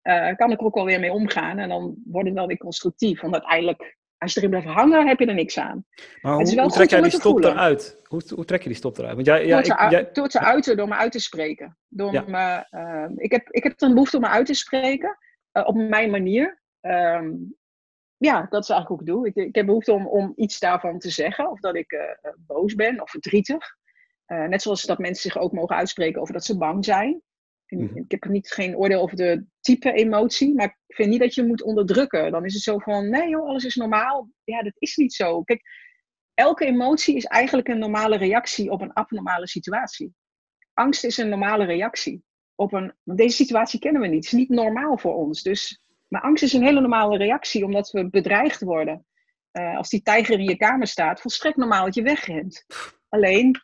uh, 0.03 0.35
kan 0.37 0.51
ik 0.51 0.61
er 0.61 0.67
ook 0.67 0.75
wel 0.75 0.85
weer 0.85 1.01
mee 1.01 1.13
omgaan. 1.13 1.59
En 1.59 1.69
dan 1.69 1.97
wordt 2.05 2.29
het 2.29 2.37
wel 2.37 2.47
weer 2.47 2.57
constructief. 2.57 3.21
Want 3.21 3.33
uiteindelijk 3.33 3.97
als 4.19 4.33
je 4.33 4.39
erin 4.39 4.51
blijft 4.51 4.69
hangen, 4.69 5.09
heb 5.09 5.19
je 5.19 5.27
er 5.27 5.35
niks 5.35 5.59
aan. 5.59 5.85
Maar 6.21 6.35
hoe, 6.35 6.61
hoe 6.61 6.71
trek 6.71 6.91
jij 6.91 7.01
die 7.01 7.11
stop 7.11 7.45
eruit? 7.45 8.01
Hoe, 8.03 8.23
hoe, 8.35 8.45
trek 8.45 8.63
je 8.63 8.69
die 8.69 8.77
stop 8.77 8.99
eruit? 8.99 9.15
Want 9.15 9.27
jij, 9.27 9.47
ja, 9.47 9.63
door, 9.63 9.89
te, 9.89 9.97
ik, 9.97 10.15
door 10.15 10.29
te 10.29 10.41
uiten, 10.41 10.77
door 10.77 10.89
me 10.89 10.95
uit 10.95 11.13
te 11.13 11.21
spreken. 11.21 11.79
Door 11.89 12.13
me, 12.27 12.67
uh, 12.71 13.05
ik, 13.17 13.33
heb, 13.33 13.49
ik 13.51 13.63
heb 13.63 13.81
een 13.81 13.93
behoefte 13.93 14.17
om 14.17 14.23
me 14.23 14.29
uit 14.29 14.47
te 14.47 14.55
spreken. 14.55 15.19
Uh, 15.53 15.67
op 15.67 15.75
mijn 15.75 16.11
manier. 16.11 16.63
Um, 16.81 17.57
ja, 18.19 18.47
dat 18.51 18.63
is 18.63 18.69
eigenlijk 18.69 19.01
ik 19.01 19.07
doe. 19.07 19.27
Ik, 19.27 19.35
ik 19.35 19.55
heb 19.55 19.67
behoefte 19.67 19.93
om, 19.93 20.07
om 20.07 20.33
iets 20.37 20.59
daarvan 20.59 20.99
te 20.99 21.11
zeggen. 21.11 21.51
Of 21.51 21.61
dat 21.61 21.75
ik 21.75 21.93
uh, 21.93 22.33
boos 22.39 22.75
ben 22.75 23.03
of 23.03 23.11
verdrietig. 23.11 23.77
net 24.27 24.63
zoals 24.63 24.83
dat 24.83 24.99
mensen 24.99 25.31
zich 25.31 25.41
ook 25.41 25.53
mogen 25.53 25.77
uitspreken 25.77 26.21
over 26.21 26.33
dat 26.33 26.45
ze 26.45 26.59
bang 26.59 26.85
zijn. 26.85 27.23
Mhm. 27.67 27.97
Ik 27.97 28.11
heb 28.11 28.25
niet, 28.25 28.51
geen 28.51 28.77
oordeel 28.77 29.01
over 29.01 29.17
de 29.17 29.45
type 29.61 29.93
emotie, 29.93 30.55
maar 30.55 30.79
ik 30.87 30.95
vind 30.95 31.09
niet 31.09 31.21
dat 31.21 31.35
je 31.35 31.47
moet 31.47 31.63
onderdrukken. 31.63 32.33
Dan 32.33 32.45
is 32.45 32.55
het 32.55 32.63
zo 32.63 32.79
van, 32.79 33.09
nee 33.11 33.29
joh, 33.29 33.49
alles 33.49 33.65
is 33.65 33.77
normaal. 33.77 34.31
Ja, 34.45 34.63
dat 34.63 34.75
is 34.79 34.97
niet 34.97 35.15
zo. 35.15 35.43
Kijk, 35.43 35.63
elke 36.35 36.65
emotie 36.65 37.17
is 37.17 37.25
eigenlijk 37.25 37.69
een 37.69 37.79
normale 37.79 38.17
reactie 38.17 38.71
op 38.71 38.81
een 38.81 38.93
abnormale 38.93 39.49
situatie. 39.49 40.15
Angst 40.73 41.05
is 41.05 41.17
een 41.17 41.29
normale 41.29 41.65
reactie 41.65 42.23
op 42.59 42.73
een, 42.73 42.93
deze 43.05 43.37
situatie 43.37 43.81
kennen 43.81 44.01
we 44.01 44.07
niet. 44.07 44.25
Het 44.25 44.33
is 44.33 44.39
niet 44.39 44.49
normaal 44.49 44.99
voor 44.99 45.15
ons. 45.15 45.43
Dus, 45.43 45.81
maar 46.09 46.21
angst 46.21 46.43
is 46.43 46.53
een 46.53 46.63
hele 46.63 46.81
normale 46.81 47.17
reactie, 47.17 47.65
omdat 47.65 47.91
we 47.91 48.11
bedreigd 48.11 48.61
worden. 48.61 49.07
Uh, 49.53 49.77
als 49.77 49.89
die 49.89 50.03
tijger 50.03 50.39
in 50.39 50.45
je 50.45 50.57
kamer 50.57 50.87
staat, 50.87 51.21
volstrekt 51.21 51.57
normaal 51.57 51.85
dat 51.85 51.95
je 51.95 52.03
wegrent. 52.03 52.67
Alleen, 53.09 53.61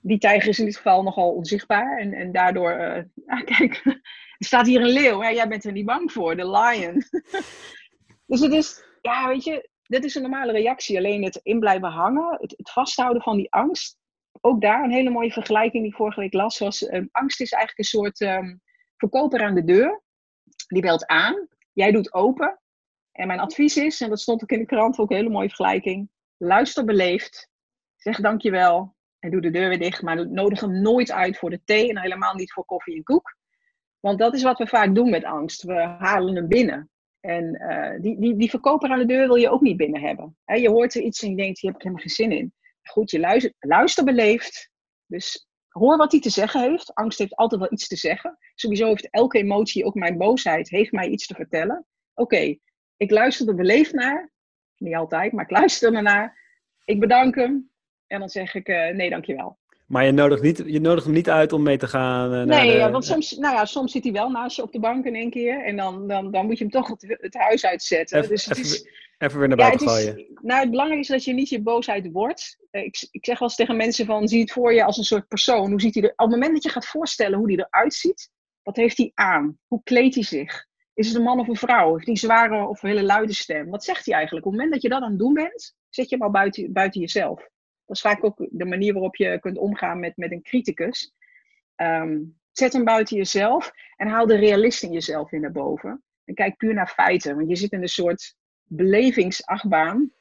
die 0.00 0.18
tijger 0.18 0.48
is 0.48 0.58
in 0.58 0.64
dit 0.64 0.76
geval 0.76 1.02
nogal 1.02 1.30
onzichtbaar. 1.30 1.98
En, 1.98 2.12
en 2.12 2.32
daardoor, 2.32 2.72
uh, 2.72 3.02
ah, 3.34 3.44
kijk, 3.44 3.80
er 3.84 4.46
staat 4.46 4.66
hier 4.66 4.80
een 4.80 4.92
leeuw. 4.92 5.20
Hè? 5.20 5.28
Jij 5.28 5.48
bent 5.48 5.64
er 5.64 5.72
niet 5.72 5.86
bang 5.86 6.12
voor, 6.12 6.36
de 6.36 6.50
lion. 6.50 7.02
dus 8.30 8.40
het 8.40 8.52
is, 8.52 8.82
ja, 9.00 9.28
weet 9.28 9.44
je, 9.44 9.68
dit 9.82 10.04
is 10.04 10.14
een 10.14 10.22
normale 10.22 10.52
reactie. 10.52 10.96
Alleen 10.96 11.24
het 11.24 11.40
in 11.42 11.60
blijven 11.60 11.88
hangen, 11.88 12.36
het, 12.40 12.54
het 12.56 12.70
vasthouden 12.70 13.22
van 13.22 13.36
die 13.36 13.52
angst. 13.52 13.98
Ook 14.40 14.60
daar 14.60 14.84
een 14.84 14.92
hele 14.92 15.10
mooie 15.10 15.32
vergelijking 15.32 15.82
die 15.82 15.92
ik 15.92 15.98
vorige 15.98 16.20
week 16.20 16.32
las. 16.32 16.58
Was, 16.58 16.86
ehm, 16.86 17.06
angst 17.10 17.40
is 17.40 17.52
eigenlijk 17.52 17.78
een 17.78 18.00
soort 18.00 18.20
ehm, 18.20 18.56
verkoper 18.96 19.42
aan 19.42 19.54
de 19.54 19.64
deur. 19.64 20.02
Die 20.70 20.82
belt 20.82 21.06
aan. 21.06 21.48
Jij 21.72 21.92
doet 21.92 22.12
open. 22.12 22.60
En 23.12 23.26
mijn 23.26 23.40
advies 23.40 23.76
is, 23.76 24.00
en 24.00 24.08
dat 24.08 24.20
stond 24.20 24.42
ook 24.42 24.50
in 24.50 24.58
de 24.58 24.66
krant, 24.66 24.98
ook 24.98 25.10
een 25.10 25.16
hele 25.16 25.30
mooie 25.30 25.48
vergelijking. 25.48 26.10
Luister 26.36 26.84
beleefd. 26.84 27.48
Zeg 27.96 28.20
dankjewel. 28.20 28.94
En 29.18 29.30
doe 29.30 29.40
de 29.40 29.50
deur 29.50 29.68
weer 29.68 29.78
dicht. 29.78 30.02
Maar 30.02 30.28
nodig 30.28 30.60
hem 30.60 30.80
nooit 30.80 31.10
uit 31.10 31.38
voor 31.38 31.50
de 31.50 31.60
thee. 31.64 31.88
En 31.88 32.00
helemaal 32.00 32.34
niet 32.34 32.52
voor 32.52 32.64
koffie 32.64 32.96
en 32.96 33.02
koek. 33.02 33.36
Want 34.00 34.18
dat 34.18 34.34
is 34.34 34.42
wat 34.42 34.58
we 34.58 34.66
vaak 34.66 34.94
doen 34.94 35.10
met 35.10 35.24
angst. 35.24 35.62
We 35.62 35.80
halen 35.80 36.36
hem 36.36 36.48
binnen. 36.48 36.90
En 37.20 37.62
uh, 37.62 38.00
die, 38.00 38.20
die, 38.20 38.36
die 38.36 38.50
verkoper 38.50 38.90
aan 38.90 38.98
de 38.98 39.06
deur 39.06 39.26
wil 39.26 39.36
je 39.36 39.50
ook 39.50 39.60
niet 39.60 39.76
binnen 39.76 40.00
hebben. 40.00 40.36
je 40.44 40.68
hoort 40.68 40.94
er 40.94 41.02
iets 41.02 41.22
en 41.22 41.30
je 41.30 41.36
denkt, 41.36 41.60
hier 41.60 41.70
heb 41.70 41.80
ik 41.80 41.86
helemaal 41.86 42.06
geen 42.06 42.14
zin 42.14 42.32
in. 42.32 42.54
Goed, 42.82 43.10
je 43.10 43.20
luister, 43.20 43.52
luister 43.58 44.04
beleefd. 44.04 44.70
Dus 45.06 45.48
hoor 45.70 45.96
wat 45.96 46.12
hij 46.12 46.20
te 46.20 46.30
zeggen 46.30 46.70
heeft. 46.70 46.94
Angst 46.94 47.18
heeft 47.18 47.36
altijd 47.36 47.60
wel 47.60 47.72
iets 47.72 47.88
te 47.88 47.96
zeggen. 47.96 48.38
Sowieso 48.54 48.86
heeft 48.86 49.10
elke 49.10 49.38
emotie, 49.38 49.84
ook 49.84 49.94
mijn 49.94 50.18
boosheid, 50.18 50.70
heeft 50.70 50.92
mij 50.92 51.08
iets 51.08 51.26
te 51.26 51.34
vertellen. 51.34 51.86
Oké, 52.14 52.56
ik 52.96 53.10
luister 53.10 53.48
er 53.48 53.54
beleefd 53.54 53.92
naar. 53.92 54.32
Niet 54.76 54.94
altijd, 54.94 55.32
maar 55.32 55.44
ik 55.44 55.50
luister 55.50 55.94
ernaar. 55.94 56.38
Ik 56.84 57.00
bedank 57.00 57.34
hem. 57.34 57.70
En 58.06 58.18
dan 58.18 58.28
zeg 58.28 58.54
ik, 58.54 58.68
uh, 58.68 58.88
nee, 58.88 59.10
dankjewel. 59.10 59.58
Maar 59.90 60.04
je 60.04 60.12
nodigt, 60.12 60.42
niet, 60.42 60.62
je 60.66 60.80
nodigt 60.80 61.04
hem 61.04 61.14
niet 61.14 61.30
uit 61.30 61.52
om 61.52 61.62
mee 61.62 61.76
te 61.76 61.86
gaan? 61.86 62.34
Uh, 62.34 62.42
nee, 62.42 62.76
ja, 62.76 62.90
want 62.90 63.04
soms, 63.04 63.36
nou 63.36 63.54
ja, 63.54 63.64
soms 63.64 63.92
zit 63.92 64.02
hij 64.02 64.12
wel 64.12 64.30
naast 64.30 64.56
je 64.56 64.62
op 64.62 64.72
de 64.72 64.80
bank 64.80 65.04
in 65.04 65.14
één 65.14 65.30
keer. 65.30 65.64
En 65.64 65.76
dan, 65.76 66.08
dan, 66.08 66.30
dan 66.30 66.46
moet 66.46 66.58
je 66.58 66.64
hem 66.64 66.72
toch 66.72 66.88
het, 66.88 67.16
het 67.20 67.34
huis 67.34 67.64
uitzetten. 67.64 68.18
Even, 68.18 68.30
dus 68.30 68.44
het 68.44 68.58
even, 68.58 68.70
is, 68.70 68.88
even 69.18 69.38
weer 69.38 69.48
naar 69.48 69.56
buiten 69.56 69.86
ja, 69.86 69.92
gooien. 69.92 70.26
nou, 70.42 70.60
het 70.60 70.70
belangrijkste 70.70 71.14
is 71.14 71.24
dat 71.24 71.34
je 71.34 71.40
niet 71.40 71.48
je 71.48 71.62
boosheid 71.62 72.08
wordt. 72.12 72.56
Eh, 72.70 72.84
ik, 72.84 73.08
ik 73.10 73.24
zeg 73.24 73.38
wel 73.38 73.48
eens 73.48 73.56
tegen 73.56 73.76
mensen 73.76 74.06
van, 74.06 74.28
zie 74.28 74.40
het 74.40 74.52
voor 74.52 74.72
je 74.72 74.84
als 74.84 74.96
een 74.96 75.04
soort 75.04 75.28
persoon. 75.28 75.70
Hoe 75.70 75.80
ziet 75.80 75.94
hij 75.94 76.02
er, 76.02 76.10
op 76.10 76.18
het 76.18 76.30
moment 76.30 76.52
dat 76.52 76.62
je 76.62 76.70
gaat 76.70 76.86
voorstellen 76.86 77.38
hoe 77.38 77.52
hij 77.52 77.66
eruit 77.68 77.94
ziet, 77.94 78.30
wat 78.62 78.76
heeft 78.76 78.96
hij 78.96 79.10
aan? 79.14 79.58
Hoe 79.66 79.80
kleedt 79.82 80.14
hij 80.14 80.24
zich? 80.24 80.66
Is 80.94 81.06
het 81.06 81.16
een 81.16 81.22
man 81.22 81.40
of 81.40 81.48
een 81.48 81.56
vrouw? 81.56 81.92
Heeft 81.92 82.04
hij 82.04 82.14
een 82.14 82.20
zware 82.20 82.68
of 82.68 82.82
een 82.82 82.88
hele 82.88 83.02
luide 83.02 83.34
stem? 83.34 83.70
Wat 83.70 83.84
zegt 83.84 84.06
hij 84.06 84.14
eigenlijk? 84.14 84.46
Op 84.46 84.52
het 84.52 84.60
moment 84.60 84.80
dat 84.80 84.90
je 84.90 84.96
dat 84.98 85.02
aan 85.02 85.10
het 85.10 85.18
doen 85.18 85.34
bent, 85.34 85.74
zet 85.88 86.08
je 86.08 86.16
hem 86.16 86.24
al 86.24 86.30
buiten, 86.30 86.72
buiten 86.72 87.00
jezelf. 87.00 87.48
Dat 87.90 87.98
is 87.98 88.10
vaak 88.10 88.24
ook 88.24 88.46
de 88.50 88.64
manier 88.64 88.92
waarop 88.92 89.16
je 89.16 89.38
kunt 89.40 89.58
omgaan 89.58 90.00
met, 90.00 90.16
met 90.16 90.32
een 90.32 90.42
criticus. 90.42 91.14
Ehm, 91.74 92.18
zet 92.52 92.72
hem 92.72 92.84
buiten 92.84 93.16
jezelf 93.16 93.72
en 93.96 94.08
haal 94.08 94.26
de 94.26 94.36
realist 94.36 94.82
in 94.82 94.92
jezelf 94.92 95.30
weer 95.30 95.40
naar 95.40 95.52
boven. 95.52 96.02
En 96.24 96.34
kijk 96.34 96.56
puur 96.56 96.74
naar 96.74 96.88
feiten, 96.88 97.36
want 97.36 97.48
je 97.48 97.56
zit 97.56 97.72
in 97.72 97.82
een 97.82 97.88
soort 97.88 98.34
belevingsachtbaan. 98.64 100.12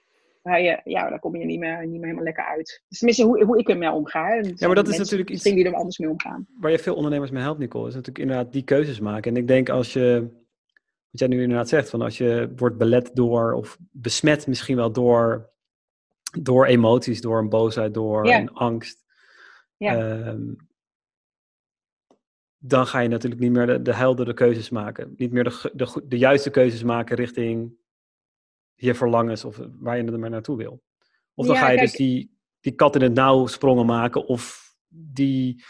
Waar 0.41 0.61
je, 0.61 0.81
ja, 0.83 1.09
daar 1.09 1.19
kom 1.19 1.35
je 1.35 1.45
niet 1.45 1.59
meer, 1.59 1.79
niet 1.79 1.91
meer 1.91 2.01
helemaal 2.01 2.23
lekker 2.23 2.43
uit. 2.43 2.83
Dus 2.87 2.97
tenminste, 2.97 3.25
hoe, 3.25 3.43
hoe 3.43 3.59
ik 3.59 3.69
ermee 3.69 3.91
omga. 3.91 4.33
ja, 4.33 4.65
maar 4.65 4.75
dat 4.75 4.87
is 4.87 4.97
natuurlijk 4.97 5.29
iets. 5.29 5.43
die 5.43 5.65
er 5.65 5.73
anders 5.73 5.97
mee 5.97 6.09
omgaan. 6.09 6.47
Waar 6.59 6.71
je 6.71 6.79
veel 6.79 6.95
ondernemers 6.95 7.31
mee 7.31 7.41
helpt, 7.41 7.59
Nicole, 7.59 7.87
is 7.87 7.93
natuurlijk 7.93 8.25
inderdaad 8.25 8.53
die 8.53 8.63
keuzes 8.63 8.99
maken. 8.99 9.31
En 9.31 9.37
ik 9.37 9.47
denk 9.47 9.69
als 9.69 9.93
je, 9.93 10.29
wat 11.09 11.19
jij 11.19 11.27
nu 11.27 11.41
inderdaad 11.41 11.69
zegt, 11.69 11.89
van 11.89 12.01
als 12.01 12.17
je 12.17 12.53
wordt 12.55 12.77
belet 12.77 13.11
door, 13.13 13.53
of 13.53 13.77
besmet 13.91 14.47
misschien 14.47 14.75
wel 14.75 14.91
door 14.91 15.49
door 16.41 16.65
emoties, 16.65 17.21
door 17.21 17.39
een 17.39 17.49
boosheid, 17.49 17.93
door 17.93 18.27
een 18.29 18.53
angst. 18.53 19.03
Ja. 19.77 19.97
Ehm, 19.97 20.53
dan 22.57 22.87
ga 22.87 22.99
je 22.99 23.07
natuurlijk 23.07 23.41
niet 23.41 23.51
meer 23.51 23.65
de, 23.65 23.81
de 23.81 23.93
heldere 23.93 24.33
keuzes 24.33 24.69
maken. 24.69 25.13
Niet 25.17 25.31
meer 25.31 25.43
de, 25.43 25.71
de, 25.73 26.03
de 26.07 26.17
juiste 26.17 26.49
keuzes 26.49 26.83
maken 26.83 27.15
richting 27.15 27.73
je 28.75 28.95
verlangens 28.95 29.45
of 29.45 29.59
waar 29.79 29.97
je 29.97 30.03
er 30.03 30.19
maar 30.19 30.29
naartoe 30.29 30.57
wil. 30.57 30.83
Of 31.33 31.47
dan 31.47 31.55
ga 31.55 31.69
je 31.69 31.77
dus 31.77 31.91
die, 31.91 32.37
die 32.59 32.73
kat 32.73 32.95
in 32.95 33.01
het 33.01 33.13
nauw 33.13 33.47
sprongen 33.47 33.85
maken 33.85 34.25
of 34.25 34.75
die 34.87 35.63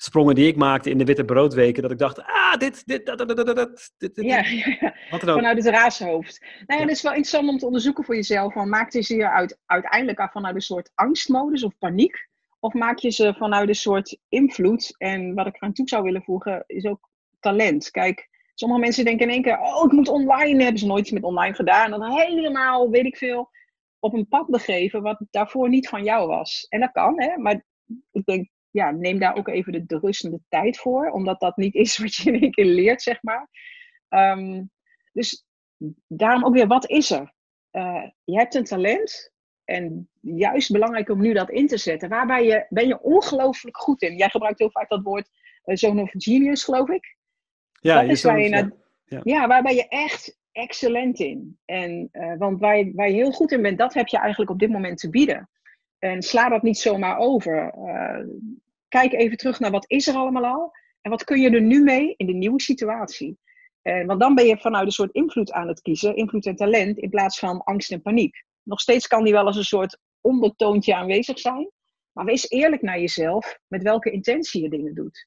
sprongen 0.00 0.34
die 0.34 0.46
ik 0.46 0.56
maakte 0.56 0.90
in 0.90 0.98
de 0.98 1.04
witte 1.04 1.24
broodweken, 1.24 1.82
dat 1.82 1.90
ik 1.90 1.98
dacht, 1.98 2.22
ah, 2.22 2.54
dit, 2.56 2.86
dit, 2.86 3.06
dat, 3.06 3.18
dat, 3.18 3.36
dat, 3.36 3.56
dat, 3.56 3.92
dit, 3.98 4.12
Ja, 4.14 4.44
ja. 4.46 4.94
vanuit 5.10 5.56
het 5.56 5.74
raashoofd. 5.74 6.40
Nou 6.40 6.64
ja, 6.66 6.74
ja, 6.74 6.80
het 6.80 6.90
is 6.90 7.02
wel 7.02 7.12
interessant 7.12 7.48
om 7.48 7.58
te 7.58 7.66
onderzoeken 7.66 8.04
voor 8.04 8.14
jezelf. 8.14 8.52
Van, 8.52 8.68
maakt 8.68 8.92
je 8.92 9.02
ze 9.02 9.28
uit, 9.28 9.58
uiteindelijk 9.66 10.28
vanuit 10.32 10.54
een 10.54 10.60
soort 10.60 10.90
angstmodus 10.94 11.64
of 11.64 11.78
paniek? 11.78 12.28
Of 12.60 12.72
maak 12.72 12.98
je 12.98 13.10
ze 13.10 13.34
vanuit 13.38 13.68
een 13.68 13.74
soort 13.74 14.18
invloed? 14.28 14.94
En 14.98 15.34
wat 15.34 15.46
ik 15.46 15.58
aan 15.58 15.72
toe 15.72 15.88
zou 15.88 16.02
willen 16.02 16.22
voegen, 16.22 16.64
is 16.66 16.84
ook 16.84 17.10
talent. 17.40 17.90
Kijk, 17.90 18.28
sommige 18.54 18.80
mensen 18.80 19.04
denken 19.04 19.26
in 19.26 19.32
één 19.32 19.42
keer, 19.42 19.60
oh, 19.60 19.84
ik 19.84 19.92
moet 19.92 20.08
online, 20.08 20.62
hebben 20.62 20.80
ze 20.80 20.86
nooit 20.86 21.00
iets 21.00 21.10
met 21.10 21.22
online 21.22 21.54
gedaan. 21.54 21.92
En 21.92 22.00
dan 22.00 22.12
helemaal, 22.12 22.90
weet 22.90 23.06
ik 23.06 23.16
veel, 23.16 23.50
op 23.98 24.14
een 24.14 24.28
pad 24.28 24.46
begeven 24.46 25.02
wat 25.02 25.20
daarvoor 25.30 25.68
niet 25.68 25.88
van 25.88 26.04
jou 26.04 26.28
was. 26.28 26.66
En 26.68 26.80
dat 26.80 26.92
kan, 26.92 27.20
hè, 27.22 27.36
maar 27.36 27.64
ik 28.12 28.24
denk 28.24 28.48
ja, 28.70 28.90
neem 28.90 29.18
daar 29.18 29.36
ook 29.36 29.48
even 29.48 29.72
de, 29.72 29.86
de 29.86 29.98
rustende 29.98 30.40
tijd 30.48 30.78
voor, 30.78 31.10
omdat 31.10 31.40
dat 31.40 31.56
niet 31.56 31.74
is 31.74 31.98
wat 31.98 32.14
je 32.14 32.32
in 32.32 32.40
één 32.40 32.50
keer 32.50 32.64
leert, 32.64 33.02
zeg 33.02 33.22
maar. 33.22 33.48
Ehm, 34.08 34.62
dus 35.12 35.46
daarom 36.06 36.44
ook 36.44 36.54
weer, 36.54 36.66
wat 36.66 36.90
is 36.90 37.10
er? 37.10 37.32
Uh, 37.72 38.04
je 38.24 38.36
hebt 38.36 38.54
een 38.54 38.64
talent 38.64 39.32
en 39.64 40.08
juist 40.20 40.72
belangrijk 40.72 41.08
om 41.08 41.20
nu 41.20 41.32
dat 41.32 41.50
in 41.50 41.66
te 41.66 41.76
zetten. 41.76 42.08
Waarbij 42.08 42.44
je, 42.44 42.66
ben 42.68 42.86
je 42.86 43.02
ongelooflijk 43.02 43.76
goed 43.76 44.02
in? 44.02 44.16
Jij 44.16 44.28
gebruikt 44.28 44.58
heel 44.58 44.70
vaak 44.70 44.88
dat 44.88 45.02
woord 45.02 45.28
uh, 45.64 45.76
zone 45.76 46.02
of 46.02 46.10
genius, 46.12 46.64
geloof 46.64 46.88
ik. 46.88 47.16
Ja, 47.80 48.00
dat 48.00 48.10
is 48.10 48.22
waar 48.22 48.40
je 48.40 48.76
ja. 49.04 49.20
ja, 49.22 49.46
waar 49.46 49.62
ben 49.62 49.74
je 49.74 49.88
echt 49.88 50.38
excellent 50.52 51.18
in. 51.18 51.58
En, 51.64 52.08
uh, 52.12 52.36
want 52.38 52.60
waar 52.60 52.78
je, 52.78 52.92
waar 52.94 53.08
je 53.08 53.14
heel 53.14 53.32
goed 53.32 53.52
in 53.52 53.62
bent, 53.62 53.78
dat 53.78 53.94
heb 53.94 54.08
je 54.08 54.18
eigenlijk 54.18 54.50
op 54.50 54.58
dit 54.58 54.70
moment 54.70 54.98
te 54.98 55.10
bieden. 55.10 55.48
En 55.98 56.22
sla 56.22 56.48
dat 56.48 56.62
niet 56.62 56.78
zomaar 56.78 57.18
over. 57.18 57.74
Uh, 57.76 58.26
kijk 58.88 59.12
even 59.12 59.36
terug 59.36 59.60
naar 59.60 59.70
wat 59.70 59.90
is 59.90 60.06
er 60.06 60.14
allemaal 60.14 60.44
al. 60.44 60.72
En 61.00 61.10
wat 61.10 61.24
kun 61.24 61.40
je 61.40 61.50
er 61.50 61.62
nu 61.62 61.82
mee 61.82 62.14
in 62.16 62.26
de 62.26 62.32
nieuwe 62.32 62.60
situatie. 62.60 63.38
Uh, 63.82 64.06
want 64.06 64.20
dan 64.20 64.34
ben 64.34 64.46
je 64.46 64.58
vanuit 64.58 64.86
een 64.86 64.92
soort 64.92 65.14
invloed 65.14 65.52
aan 65.52 65.68
het 65.68 65.80
kiezen. 65.80 66.16
Invloed 66.16 66.46
en 66.46 66.56
talent 66.56 66.98
in 66.98 67.10
plaats 67.10 67.38
van 67.38 67.64
angst 67.64 67.92
en 67.92 68.02
paniek. 68.02 68.44
Nog 68.62 68.80
steeds 68.80 69.06
kan 69.06 69.24
die 69.24 69.32
wel 69.32 69.46
als 69.46 69.56
een 69.56 69.64
soort 69.64 69.98
ondertoontje 70.20 70.94
aanwezig 70.94 71.38
zijn. 71.38 71.70
Maar 72.12 72.24
wees 72.24 72.50
eerlijk 72.50 72.82
naar 72.82 73.00
jezelf 73.00 73.58
met 73.66 73.82
welke 73.82 74.10
intentie 74.10 74.62
je 74.62 74.68
dingen 74.68 74.94
doet. 74.94 75.26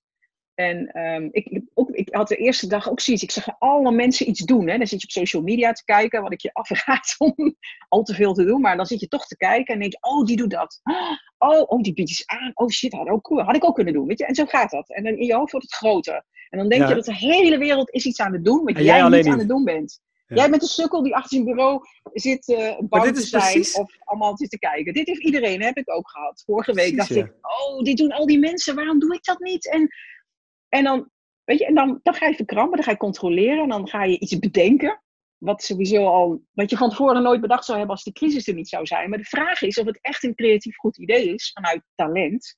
En 0.55 0.99
um, 0.99 1.29
ik, 1.31 1.61
ook, 1.73 1.89
ik 1.89 2.07
had 2.15 2.27
de 2.27 2.35
eerste 2.35 2.67
dag 2.67 2.89
ook 2.89 2.99
zoiets. 2.99 3.23
Ik 3.23 3.31
zag 3.31 3.59
alle 3.59 3.91
mensen 3.91 4.29
iets 4.29 4.39
doen. 4.39 4.69
Hè. 4.69 4.77
Dan 4.77 4.87
zit 4.87 5.01
je 5.01 5.07
op 5.07 5.25
social 5.25 5.41
media 5.41 5.71
te 5.71 5.83
kijken, 5.83 6.21
wat 6.21 6.33
ik 6.33 6.41
je 6.41 6.53
afraad 6.61 7.15
om 7.17 7.55
al 7.89 8.03
te 8.03 8.13
veel 8.13 8.33
te 8.33 8.45
doen. 8.45 8.61
Maar 8.61 8.77
dan 8.77 8.85
zit 8.85 8.99
je 8.99 9.07
toch 9.07 9.27
te 9.27 9.37
kijken 9.37 9.73
en 9.73 9.79
denk 9.79 9.91
je, 9.91 9.97
oh, 10.01 10.25
die 10.25 10.37
doet 10.37 10.51
dat. 10.51 10.79
Oh, 11.41 11.69
oh 11.71 11.81
die 11.81 11.93
biedt 11.93 12.09
iets 12.09 12.25
aan. 12.25 12.51
Oh 12.53 12.69
shit, 12.69 12.93
had, 12.93 13.07
ook, 13.07 13.27
had 13.29 13.55
ik 13.55 13.65
ook 13.65 13.75
kunnen 13.75 13.93
doen. 13.93 14.07
Weet 14.07 14.19
je? 14.19 14.25
En 14.25 14.35
zo 14.35 14.45
gaat 14.45 14.71
dat. 14.71 14.89
En 14.89 15.03
dan 15.03 15.13
in 15.13 15.25
je 15.25 15.33
hoofd 15.33 15.51
wordt 15.51 15.65
het 15.65 15.75
groter. 15.75 16.25
En 16.49 16.59
dan 16.59 16.69
denk 16.69 16.87
je 16.87 16.95
dat 16.95 17.05
de 17.05 17.15
hele 17.15 17.57
wereld 17.57 17.89
is 17.89 18.05
iets 18.05 18.19
aan 18.19 18.33
het 18.33 18.45
doen, 18.45 18.63
maar 18.63 18.73
jij, 18.73 18.83
jij 18.83 19.09
niet 19.09 19.27
aan 19.27 19.39
het 19.39 19.47
doen 19.47 19.63
bent. 19.63 20.01
Jij 20.27 20.49
bent 20.49 20.61
een 20.61 20.67
sukkel 20.67 21.03
die 21.03 21.15
achter 21.15 21.29
zijn 21.29 21.45
bureau 21.45 21.79
zit 22.13 22.47
uh, 22.47 22.79
bang 22.79 23.15
te 23.15 23.21
zijn 23.21 23.41
precies... 23.41 23.75
of 23.75 23.95
allemaal 24.03 24.37
zit 24.37 24.49
te 24.49 24.59
kijken. 24.59 24.93
Dit 24.93 25.07
heeft 25.07 25.23
iedereen, 25.23 25.61
heb 25.61 25.77
ik 25.77 25.91
ook 25.91 26.09
gehad. 26.09 26.43
Vorige 26.45 26.73
week 26.73 26.97
dacht 26.97 27.15
ik, 27.15 27.33
oh, 27.41 27.83
dit 27.83 27.97
doen 27.97 28.11
al 28.11 28.25
die 28.25 28.39
mensen, 28.39 28.75
waarom 28.75 28.99
doe 28.99 29.13
ik 29.13 29.23
dat 29.23 29.39
niet? 29.39 29.71
En 29.71 29.89
en 30.71 30.83
dan, 30.83 31.09
weet 31.43 31.59
je, 31.59 31.65
en 31.65 31.75
dan, 31.75 31.99
dan 32.03 32.13
ga 32.13 32.27
je 32.27 32.35
verkrampen, 32.35 32.75
dan 32.75 32.83
ga 32.83 32.91
je 32.91 32.97
controleren 32.97 33.63
en 33.63 33.69
dan 33.69 33.87
ga 33.87 34.03
je 34.03 34.19
iets 34.19 34.39
bedenken. 34.39 35.01
Wat 35.37 35.63
sowieso 35.63 36.05
al, 36.05 36.43
wat 36.51 36.69
je 36.69 36.77
van 36.77 36.89
tevoren 36.89 37.23
nooit 37.23 37.41
bedacht 37.41 37.65
zou 37.65 37.77
hebben 37.77 37.95
als 37.95 38.05
de 38.05 38.11
crisis 38.11 38.47
er 38.47 38.53
niet 38.53 38.69
zou 38.69 38.85
zijn. 38.85 39.09
Maar 39.09 39.17
de 39.17 39.23
vraag 39.23 39.61
is 39.61 39.79
of 39.79 39.85
het 39.85 39.99
echt 40.01 40.23
een 40.23 40.35
creatief 40.35 40.75
goed 40.75 40.97
idee 40.97 41.33
is 41.33 41.51
vanuit 41.53 41.81
talent. 41.95 42.57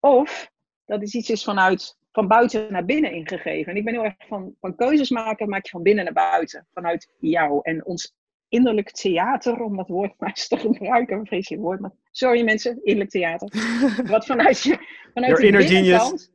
Of 0.00 0.50
dat 0.84 1.02
is 1.02 1.14
iets 1.14 1.30
is 1.30 1.44
vanuit, 1.44 1.98
van 2.12 2.28
buiten 2.28 2.72
naar 2.72 2.84
binnen 2.84 3.12
ingegeven. 3.12 3.72
En 3.72 3.78
ik 3.78 3.84
ben 3.84 3.94
heel 3.94 4.04
erg 4.04 4.14
van, 4.18 4.54
van 4.60 4.76
keuzes 4.76 5.10
maken, 5.10 5.48
maak 5.48 5.64
je 5.64 5.70
van 5.70 5.82
binnen 5.82 6.04
naar 6.04 6.12
buiten. 6.12 6.66
Vanuit 6.72 7.14
jou 7.18 7.60
en 7.62 7.84
ons 7.84 8.14
innerlijk 8.48 8.90
theater, 8.90 9.60
om 9.60 9.76
dat 9.76 9.88
woord 9.88 10.14
maar 10.18 10.28
eens 10.28 10.48
te 10.48 10.56
gebruiken. 10.56 11.18
Een 11.18 11.26
vreselijk 11.26 11.62
woord, 11.62 11.80
maar 11.80 11.92
sorry 12.10 12.42
mensen, 12.42 12.80
innerlijk 12.82 13.10
theater. 13.10 13.48
Wat 14.10 14.26
vanuit 14.26 14.62
je, 14.62 14.78
vanuit 15.14 15.36
de 15.36 15.50
binnenkant, 15.50 16.32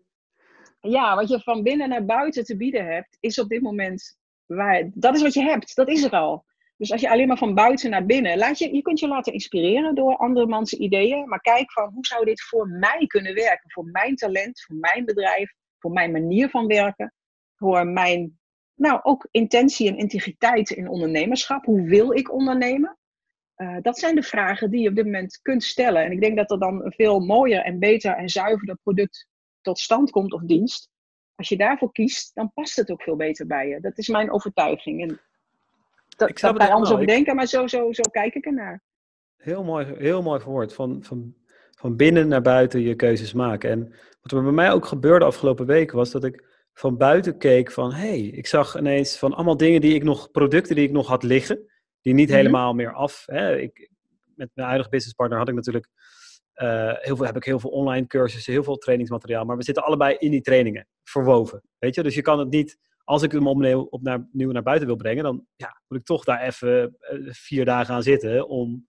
ja, 0.90 1.16
wat 1.16 1.30
je 1.30 1.40
van 1.40 1.64
binnen 1.64 1.90
naar 1.90 2.06
buiten 2.06 2.44
te 2.44 2.58
bieden 2.58 2.86
hebt, 2.86 3.18
is 3.20 3.40
op 3.40 3.50
dit 3.50 3.62
moment 3.62 4.18
waar. 4.46 4.90
Dat 4.94 5.16
is 5.16 5.22
wat 5.22 5.34
je 5.34 5.42
hebt, 5.44 5.76
dat 5.76 5.90
is 5.90 6.04
er 6.04 6.12
al. 6.12 6.46
Dus 6.78 6.92
als 6.92 7.02
je 7.02 7.10
alleen 7.10 7.28
maar 7.28 7.38
van 7.38 7.54
buiten 7.54 7.90
naar 7.90 8.06
binnen, 8.06 8.38
laat 8.38 8.60
je, 8.60 8.76
je 8.76 8.82
kunt 8.82 9.00
je 9.00 9.08
laten 9.08 9.34
inspireren 9.34 9.96
door 9.96 10.18
andere 10.18 10.48
mensen 10.48 10.82
ideeën, 10.82 11.28
maar 11.30 11.42
kijk 11.42 11.72
van 11.72 11.92
hoe 11.94 12.06
zou 12.06 12.26
dit 12.26 12.42
voor 12.42 12.68
mij 12.68 13.06
kunnen 13.08 13.34
werken, 13.34 13.72
voor 13.72 13.86
mijn 13.86 14.16
talent, 14.16 14.62
voor 14.62 14.76
mijn 14.76 15.06
bedrijf, 15.06 15.54
voor 15.80 15.92
mijn 15.92 16.12
manier 16.12 16.50
van 16.50 16.68
werken, 16.68 17.14
voor 17.56 17.88
mijn, 17.88 18.40
nou 18.76 19.00
ook 19.04 19.28
intentie 19.32 19.88
en 19.88 19.98
integriteit 19.98 20.70
in 20.70 20.88
ondernemerschap. 20.88 21.66
Hoe 21.66 21.82
wil 21.82 22.14
ik 22.14 22.34
ondernemen? 22.34 22.98
Uh, 23.58 23.78
dat 23.82 24.00
zijn 24.00 24.16
de 24.16 24.24
vragen 24.24 24.72
die 24.72 24.82
je 24.82 24.90
op 24.90 24.96
dit 24.96 25.06
moment 25.06 25.40
kunt 25.42 25.64
stellen. 25.64 26.04
En 26.04 26.12
ik 26.12 26.22
denk 26.22 26.38
dat 26.38 26.52
er 26.52 26.60
dan 26.60 26.86
een 26.86 26.92
veel 26.92 27.20
mooier 27.20 27.64
en 27.64 27.80
beter 27.80 28.16
en 28.16 28.30
zuiverder 28.30 28.78
product 28.84 29.28
tot 29.64 29.80
stand 29.80 30.12
komt 30.12 30.34
of 30.34 30.42
dienst, 30.42 30.90
als 31.36 31.50
je 31.50 31.58
daarvoor 31.58 31.92
kiest, 31.92 32.36
dan 32.36 32.52
past 32.54 32.76
het 32.76 32.92
ook 32.92 33.02
veel 33.02 33.16
beter 33.16 33.48
bij 33.48 33.68
je. 33.68 33.80
Dat 33.80 33.98
is 33.98 34.08
mijn 34.08 34.32
overtuiging. 34.32 35.02
En 35.02 35.20
dat, 36.18 36.30
ik 36.30 36.40
dat 36.40 36.60
daar 36.60 36.72
anders 36.72 36.92
over 36.92 37.08
denken, 37.08 37.36
maar 37.36 37.46
zo, 37.46 37.68
zo, 37.68 37.94
zo 37.94 38.02
kijk 38.12 38.36
ik 38.36 38.46
ernaar. 38.46 38.84
Heel 39.38 39.64
mooi, 39.64 39.94
heel 39.98 40.22
mooi 40.22 40.40
verwoord. 40.40 40.74
Van, 40.74 41.04
van, 41.04 41.36
van 41.78 41.96
binnen 41.96 42.28
naar 42.28 42.42
buiten 42.42 42.82
je 42.82 42.96
keuzes 42.96 43.34
maken. 43.34 43.70
En 43.70 43.94
wat 44.22 44.32
er 44.32 44.44
bij 44.44 44.52
mij 44.52 44.72
ook 44.72 44.86
gebeurde 44.86 45.26
afgelopen 45.26 45.66
weken 45.66 45.98
was 45.98 46.12
dat 46.12 46.24
ik 46.24 46.52
van 46.74 46.98
buiten 46.98 47.38
keek 47.38 47.72
van, 47.72 47.94
hé, 47.94 48.08
hey, 48.08 48.22
ik 48.22 48.48
zag 48.48 48.78
ineens 48.78 49.18
van 49.18 49.34
allemaal 49.34 49.58
dingen 49.58 49.82
die 49.82 49.96
ik 49.96 50.04
nog, 50.04 50.32
producten 50.32 50.76
die 50.76 50.86
ik 50.86 50.92
nog 50.92 51.08
had 51.08 51.24
liggen, 51.24 51.72
die 52.02 52.14
niet 52.14 52.28
mhm. 52.28 52.38
helemaal 52.38 52.74
meer 52.74 52.94
af. 52.94 53.24
Hè. 53.26 53.58
Ik, 53.58 53.90
met 54.36 54.50
mijn 54.54 54.68
huidige 54.68 54.90
businesspartner 54.90 55.40
had 55.40 55.48
ik 55.48 55.56
natuurlijk 55.56 55.88
uh, 56.56 56.94
heel 56.96 57.16
veel, 57.16 57.26
heb 57.26 57.36
ik 57.36 57.44
heel 57.44 57.60
veel 57.60 57.70
online 57.70 58.08
cursussen, 58.08 58.54
heel 58.54 58.64
veel 58.64 58.78
trainingsmateriaal, 58.78 59.46
maar 59.46 59.58
we 59.58 59.64
zitten 59.64 59.84
allebei 59.84 60.16
in 60.20 60.32
die 60.32 60.42
trainingen 60.42 60.88
verwoven. 61.04 61.62
Weet 61.80 61.96
je, 61.96 62.04
dus 62.04 62.16
je 62.16 62.22
kan 62.22 62.40
het 62.40 62.50
niet, 62.50 62.78
als 63.04 63.22
ik 63.22 63.32
hem 63.32 63.48
opnieuw, 63.48 63.88
op 63.90 64.02
naar, 64.02 64.28
nieuw 64.32 64.52
naar 64.52 64.64
buiten 64.64 64.88
wil 64.88 64.96
brengen, 64.96 65.24
dan 65.24 65.46
ja, 65.56 65.82
moet 65.88 66.00
ik 66.00 66.06
toch 66.06 66.24
daar 66.24 66.42
even 66.42 66.96
eh, 67.00 67.20
vier 67.32 67.66
dagen 67.66 67.94
aan 67.94 68.04
zitten 68.04 68.48
om 68.48 68.88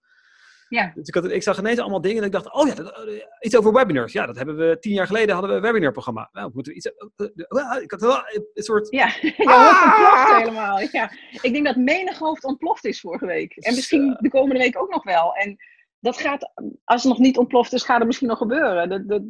ja. 0.69 0.93
Dus 0.95 1.09
ik, 1.09 1.15
had, 1.15 1.31
ik 1.31 1.43
zag 1.43 1.59
ineens 1.59 1.79
allemaal 1.79 2.01
dingen 2.01 2.19
en 2.19 2.25
ik 2.25 2.33
dacht, 2.33 2.53
oh 2.53 2.67
ja, 2.67 2.75
eh, 2.75 3.23
iets 3.41 3.57
over 3.57 3.73
webinars. 3.73 4.13
Ja, 4.13 4.27
dat 4.27 4.37
hebben 4.37 4.57
we 4.57 4.79
tien 4.79 4.93
jaar 4.93 5.07
geleden 5.07 5.33
hadden 5.33 5.51
we 5.51 5.57
een 5.57 5.63
webinarprogramma. 5.63 6.29
Nou, 6.33 6.51
moeten 6.55 6.73
we 6.73 6.79
iets... 6.79 6.91
Uh, 7.17 7.83
ik 7.83 7.91
had 7.91 8.01
wel 8.01 8.17
een 8.55 8.63
soort... 8.63 8.91
Ja, 8.91 9.07
je 9.21 9.35
ontploft 9.37 10.37
helemaal. 10.37 10.81
Ja. 10.93 11.11
Ik 11.43 11.53
denk 11.53 11.65
dat 11.65 11.77
menig 11.77 12.19
hoofd 12.19 12.45
ontploft 12.45 12.85
is 12.85 13.01
vorige 13.01 13.27
week. 13.27 13.57
En 13.57 13.75
misschien 13.75 14.17
de 14.21 14.31
komende 14.31 14.59
week 14.59 14.79
ook 14.79 14.91
nog 14.91 15.05
wel. 15.05 15.35
En 15.35 15.57
dat 16.05 16.17
gaat, 16.17 16.53
als 16.85 17.03
het 17.03 17.13
nog 17.13 17.21
niet 17.21 17.39
ontploft 17.39 17.73
is, 17.73 17.83
gaat 17.83 17.99
het 17.99 18.07
misschien 18.07 18.29
nog 18.29 18.39
gebeuren. 18.39 18.89
Dat, 18.89 19.09
dat... 19.09 19.23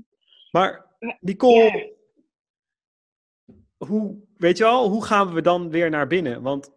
Maar 0.51 0.87
Nicole, 1.21 1.97
hoe, 3.77 4.17
weet 4.37 4.59
je 4.59 4.65
wel, 4.65 4.89
hoe 4.89 5.05
gaan 5.05 5.35
we 5.35 5.41
dan 5.43 5.71
weer 5.71 5.91
naar 5.91 6.07
binnen? 6.07 6.43
Want, 6.43 6.73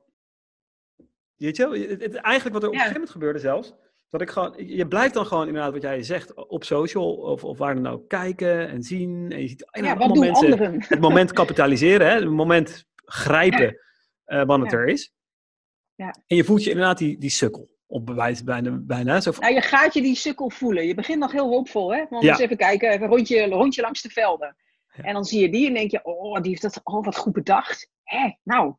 weet 1.36 1.56
je 1.56 1.70
wel, 1.70 1.80
het, 1.80 2.16
eigenlijk 2.16 2.54
wat 2.54 2.64
er 2.64 2.68
op 2.68 2.74
een 2.74 2.80
gegeven 2.80 2.94
moment 2.94 3.10
gebeurde 3.10 3.40
zelfs, 3.40 3.74
dat 4.10 4.22
ik 4.22 4.30
gewoon, 4.30 4.68
je 4.68 4.88
blijft 4.88 5.14
dan 5.14 5.26
gewoon 5.26 5.48
inderdaad 5.48 5.74
wat 5.74 5.82
jij 5.82 6.04
zegt 6.04 6.48
op 6.48 6.64
social 6.64 7.16
of, 7.16 7.44
of 7.44 7.58
waar 7.58 7.76
dan 7.76 7.88
ook 7.88 8.08
kijken 8.08 8.68
en 8.68 8.84
zien. 8.84 9.32
En 9.32 9.42
je 9.42 9.48
ziet 9.48 9.68
ja, 9.72 9.98
wat 9.98 10.08
doen 10.08 10.20
mensen 10.20 10.52
anderen? 10.52 10.86
het 10.88 11.00
moment 11.00 11.34
kapitaliseren, 11.34 12.08
hè, 12.08 12.14
het 12.14 12.30
moment 12.30 12.86
grijpen 12.96 13.80
uh, 14.26 14.44
wanneer 14.44 14.70
het 14.70 14.80
er 14.80 14.88
is. 14.88 15.14
Ja. 15.96 16.16
En 16.28 16.36
je 16.36 16.44
voelt 16.44 16.64
je 16.64 16.70
inderdaad 16.70 16.98
die, 16.98 17.18
die 17.18 17.30
sukkel. 17.30 17.77
Op 17.88 18.06
bewijs 18.06 18.44
bijna. 18.44 18.72
bijna 18.72 19.22
zo 19.22 19.32
je 19.40 19.62
gaat 19.62 19.94
je 19.94 20.02
die 20.02 20.16
sukkel 20.16 20.50
voelen. 20.50 20.86
Je 20.86 20.96
begint 20.96 21.20
nog 21.20 21.32
heel 21.32 21.50
hoopvol, 21.50 21.94
hè? 21.94 22.06
Want 22.10 22.24
eens 22.24 22.40
even 22.40 22.58
kijken, 22.58 22.90
even 22.90 23.04
een 23.04 23.10
rondje, 23.10 23.46
rondje 23.46 23.82
langs 23.82 24.02
de 24.02 24.10
velden. 24.10 24.56
En 24.88 25.14
dan 25.14 25.26
zie 25.26 25.42
je 25.42 25.50
die 25.50 25.68
en 25.68 25.74
denk 25.74 25.92
je, 25.92 26.04
oh, 26.04 26.42
die 26.42 26.50
heeft 26.50 26.62
dat 26.62 26.80
oh, 26.84 27.06
wat 27.06 27.18
goed 27.18 27.34
bedacht. 27.34 27.92
Hé, 28.04 28.36
nou, 28.44 28.76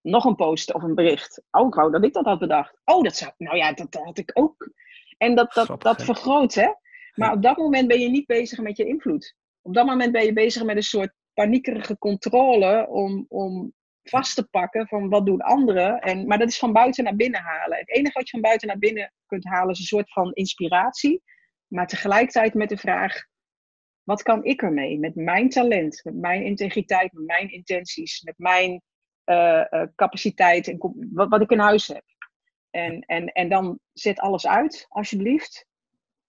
nog 0.00 0.24
een 0.24 0.34
post 0.34 0.74
of 0.74 0.82
een 0.82 0.94
bericht. 0.94 1.42
Oh, 1.50 1.66
ik 1.66 1.74
wou 1.74 1.90
dat 1.90 2.04
ik 2.04 2.12
dat 2.12 2.24
had 2.24 2.38
bedacht. 2.38 2.80
Oh, 2.84 3.02
dat 3.02 3.16
zou, 3.16 3.32
nou 3.36 3.56
ja, 3.56 3.72
dat, 3.72 3.94
had 3.94 4.18
ik 4.18 4.30
ook. 4.34 4.70
En 5.18 5.34
dat, 5.34 5.52
dat, 5.52 5.82
dat 5.82 6.02
vergroot, 6.02 6.54
hè. 6.54 6.68
Maar 7.14 7.32
op 7.32 7.42
dat 7.42 7.56
moment 7.56 7.88
ben 7.88 8.00
je 8.00 8.08
niet 8.08 8.26
bezig 8.26 8.60
met 8.60 8.76
je 8.76 8.84
invloed. 8.84 9.36
Op 9.62 9.74
dat 9.74 9.86
moment 9.86 10.12
ben 10.12 10.24
je 10.24 10.32
bezig 10.32 10.64
met 10.64 10.76
een 10.76 10.82
soort 10.82 11.12
paniekerige 11.34 11.98
controle 11.98 12.86
om, 12.88 13.26
om 13.28 13.72
vast 14.02 14.34
te 14.34 14.48
pakken 14.48 14.86
van 14.86 15.08
wat 15.08 15.26
doen 15.26 15.40
anderen. 15.40 16.00
En, 16.00 16.26
maar 16.26 16.38
dat 16.38 16.48
is 16.48 16.58
van 16.58 16.72
buiten 16.72 17.04
naar 17.04 17.16
binnen 17.16 17.40
halen. 17.40 17.78
Het 17.78 17.90
enige 17.90 18.18
wat 18.18 18.24
je 18.24 18.30
van 18.30 18.40
buiten 18.40 18.68
naar 18.68 18.78
binnen 18.78 19.12
kunt 19.26 19.44
halen 19.44 19.70
is 19.70 19.78
een 19.78 19.84
soort 19.84 20.12
van 20.12 20.32
inspiratie. 20.32 21.22
Maar 21.66 21.86
tegelijkertijd 21.86 22.54
met 22.54 22.68
de 22.68 22.76
vraag, 22.76 23.24
wat 24.02 24.22
kan 24.22 24.44
ik 24.44 24.62
ermee? 24.62 24.98
Met 24.98 25.14
mijn 25.14 25.48
talent, 25.48 26.00
met 26.04 26.14
mijn 26.14 26.44
integriteit, 26.44 27.12
met 27.12 27.26
mijn 27.26 27.52
intenties, 27.52 28.22
met 28.22 28.34
mijn 28.36 28.82
uh, 29.24 29.62
capaciteit 29.94 30.68
en 30.68 30.76
wat, 31.12 31.28
wat 31.28 31.40
ik 31.40 31.50
in 31.50 31.58
huis 31.58 31.86
heb. 31.86 32.04
En, 32.70 33.00
en, 33.00 33.26
en 33.26 33.48
dan 33.48 33.78
zet 33.92 34.20
alles 34.20 34.46
uit, 34.46 34.86
alsjeblieft. 34.88 35.66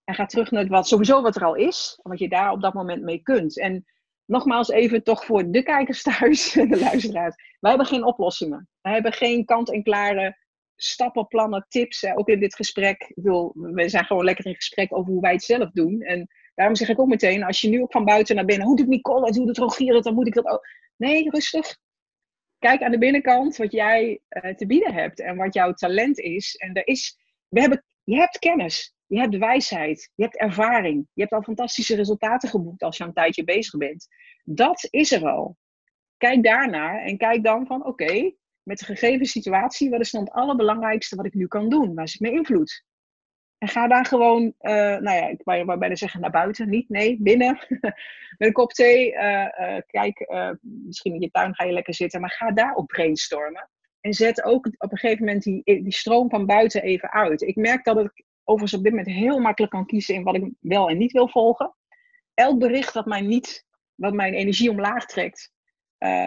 En 0.03 0.15
ga 0.15 0.25
terug 0.25 0.51
naar 0.51 0.67
wat, 0.67 0.87
sowieso 0.87 1.21
wat 1.21 1.35
er 1.35 1.45
al 1.45 1.55
is, 1.55 1.99
wat 2.01 2.19
je 2.19 2.29
daar 2.29 2.51
op 2.51 2.61
dat 2.61 2.73
moment 2.73 3.01
mee 3.03 3.21
kunt. 3.21 3.59
En 3.59 3.85
nogmaals 4.31 4.69
even 4.69 5.03
toch 5.03 5.25
voor 5.25 5.51
de 5.51 5.63
kijkers 5.63 6.01
thuis 6.01 6.55
en 6.57 6.69
de 6.69 6.79
luisteraars. 6.79 7.35
Wij 7.59 7.69
hebben 7.69 7.87
geen 7.87 8.05
oplossingen. 8.05 8.69
Wij 8.81 8.93
hebben 8.93 9.13
geen 9.13 9.45
kant-en-klare 9.45 10.37
stappenplannen, 10.75 11.65
tips. 11.67 12.05
Ook 12.15 12.27
in 12.27 12.39
dit 12.39 12.55
gesprek. 12.55 13.11
We 13.15 13.83
zijn 13.89 14.05
gewoon 14.05 14.23
lekker 14.23 14.45
in 14.45 14.55
gesprek 14.55 14.95
over 14.95 15.11
hoe 15.11 15.21
wij 15.21 15.31
het 15.31 15.43
zelf 15.43 15.71
doen. 15.71 16.01
En 16.01 16.27
daarom 16.55 16.75
zeg 16.75 16.89
ik 16.89 16.99
ook 16.99 17.07
meteen, 17.07 17.43
als 17.43 17.61
je 17.61 17.69
nu 17.69 17.81
ook 17.81 17.91
van 17.91 18.05
buiten 18.05 18.35
naar 18.35 18.45
binnen, 18.45 18.67
hoe 18.67 18.77
doet 18.77 18.87
Nicole 18.87 19.25
het, 19.25 19.35
hoe 19.35 19.45
doet 19.45 19.57
Rogier 19.57 19.95
het, 19.95 20.03
dan 20.03 20.13
moet 20.13 20.27
ik 20.27 20.33
dat 20.33 20.45
ook. 20.45 20.67
Nee, 20.97 21.29
rustig 21.29 21.77
kijk 22.61 22.81
aan 22.81 22.91
de 22.91 22.97
binnenkant 22.97 23.57
wat 23.57 23.71
jij 23.71 24.21
uh, 24.29 24.53
te 24.53 24.65
bieden 24.65 24.93
hebt 24.93 25.19
en 25.19 25.35
wat 25.35 25.53
jouw 25.53 25.73
talent 25.73 26.19
is. 26.19 26.55
En 26.55 26.73
er 26.73 26.87
is, 26.87 27.17
we 27.47 27.59
hebben, 27.59 27.83
je 28.03 28.15
hebt 28.15 28.39
kennis, 28.39 28.95
je 29.11 29.19
hebt 29.19 29.37
wijsheid, 29.37 30.11
je 30.15 30.23
hebt 30.23 30.37
ervaring. 30.37 31.07
Je 31.13 31.21
hebt 31.21 31.33
al 31.33 31.41
fantastische 31.41 31.95
resultaten 31.95 32.49
geboekt 32.49 32.83
als 32.83 32.97
je 32.97 33.03
een 33.03 33.13
tijdje 33.13 33.43
bezig 33.43 33.77
bent. 33.77 34.07
Dat 34.43 34.87
is 34.89 35.11
er 35.11 35.27
al. 35.27 35.57
Kijk 36.17 36.43
daarnaar 36.43 37.01
en 37.01 37.17
kijk 37.17 37.43
dan 37.43 37.65
van 37.65 37.85
oké, 37.85 38.33
met 38.63 38.79
de 38.79 38.85
gegeven 38.85 39.25
situatie, 39.25 39.89
wat 39.89 39.99
is 39.99 40.11
dan 40.11 40.23
het 40.23 40.31
allerbelangrijkste 40.31 41.15
wat 41.15 41.25
ik 41.25 41.33
nu 41.33 41.47
kan 41.47 41.69
doen? 41.69 41.93
Waar 41.93 42.07
zit 42.07 42.19
mijn 42.19 42.33
invloed? 42.33 42.85
En 43.57 43.67
ga 43.67 43.87
daar 43.87 44.05
gewoon, 44.05 44.43
uh, 44.43 44.71
nou 44.73 45.11
ja, 45.17 45.27
ik 45.27 45.41
wou 45.43 45.77
bijna 45.77 45.95
zeggen 45.95 46.21
naar 46.21 46.31
buiten, 46.31 46.69
niet, 46.69 46.89
nee, 46.89 47.17
binnen. 47.21 47.65
Met 48.37 48.47
een 48.47 48.51
kop 48.51 48.71
thee. 48.71 49.13
Uh, 49.13 49.47
uh, 49.59 49.77
kijk, 49.87 50.27
misschien 50.61 51.13
in 51.13 51.21
je 51.21 51.31
tuin 51.31 51.55
ga 51.55 51.63
je 51.63 51.73
lekker 51.73 51.93
zitten, 51.93 52.21
maar 52.21 52.31
ga 52.31 52.51
daar 52.51 52.73
op 52.73 52.87
brainstormen. 52.87 53.69
En 54.01 54.13
zet 54.13 54.43
ook 54.43 54.65
op 54.65 54.91
een 54.91 54.97
gegeven 54.97 55.25
moment 55.25 55.43
die, 55.43 55.61
die 55.63 55.93
stroom 55.93 56.29
van 56.29 56.45
buiten 56.45 56.83
even 56.83 57.11
uit. 57.11 57.41
Ik 57.41 57.55
merk 57.55 57.83
dat 57.83 57.99
ik 57.99 58.25
overigens 58.43 58.79
op 58.79 58.83
dit 58.83 58.93
moment 58.93 59.15
heel 59.15 59.39
makkelijk 59.39 59.73
kan 59.73 59.85
kiezen 59.85 60.15
in 60.15 60.23
wat 60.23 60.35
ik 60.35 60.51
wel 60.59 60.89
en 60.89 60.97
niet 60.97 61.11
wil 61.11 61.27
volgen. 61.27 61.75
Elk 62.33 62.59
bericht 62.59 62.93
wat 62.93 63.05
mij 63.05 63.21
niet, 63.21 63.65
wat 63.95 64.13
mijn 64.13 64.33
energie 64.33 64.69
omlaag 64.69 65.05
trekt, 65.05 65.51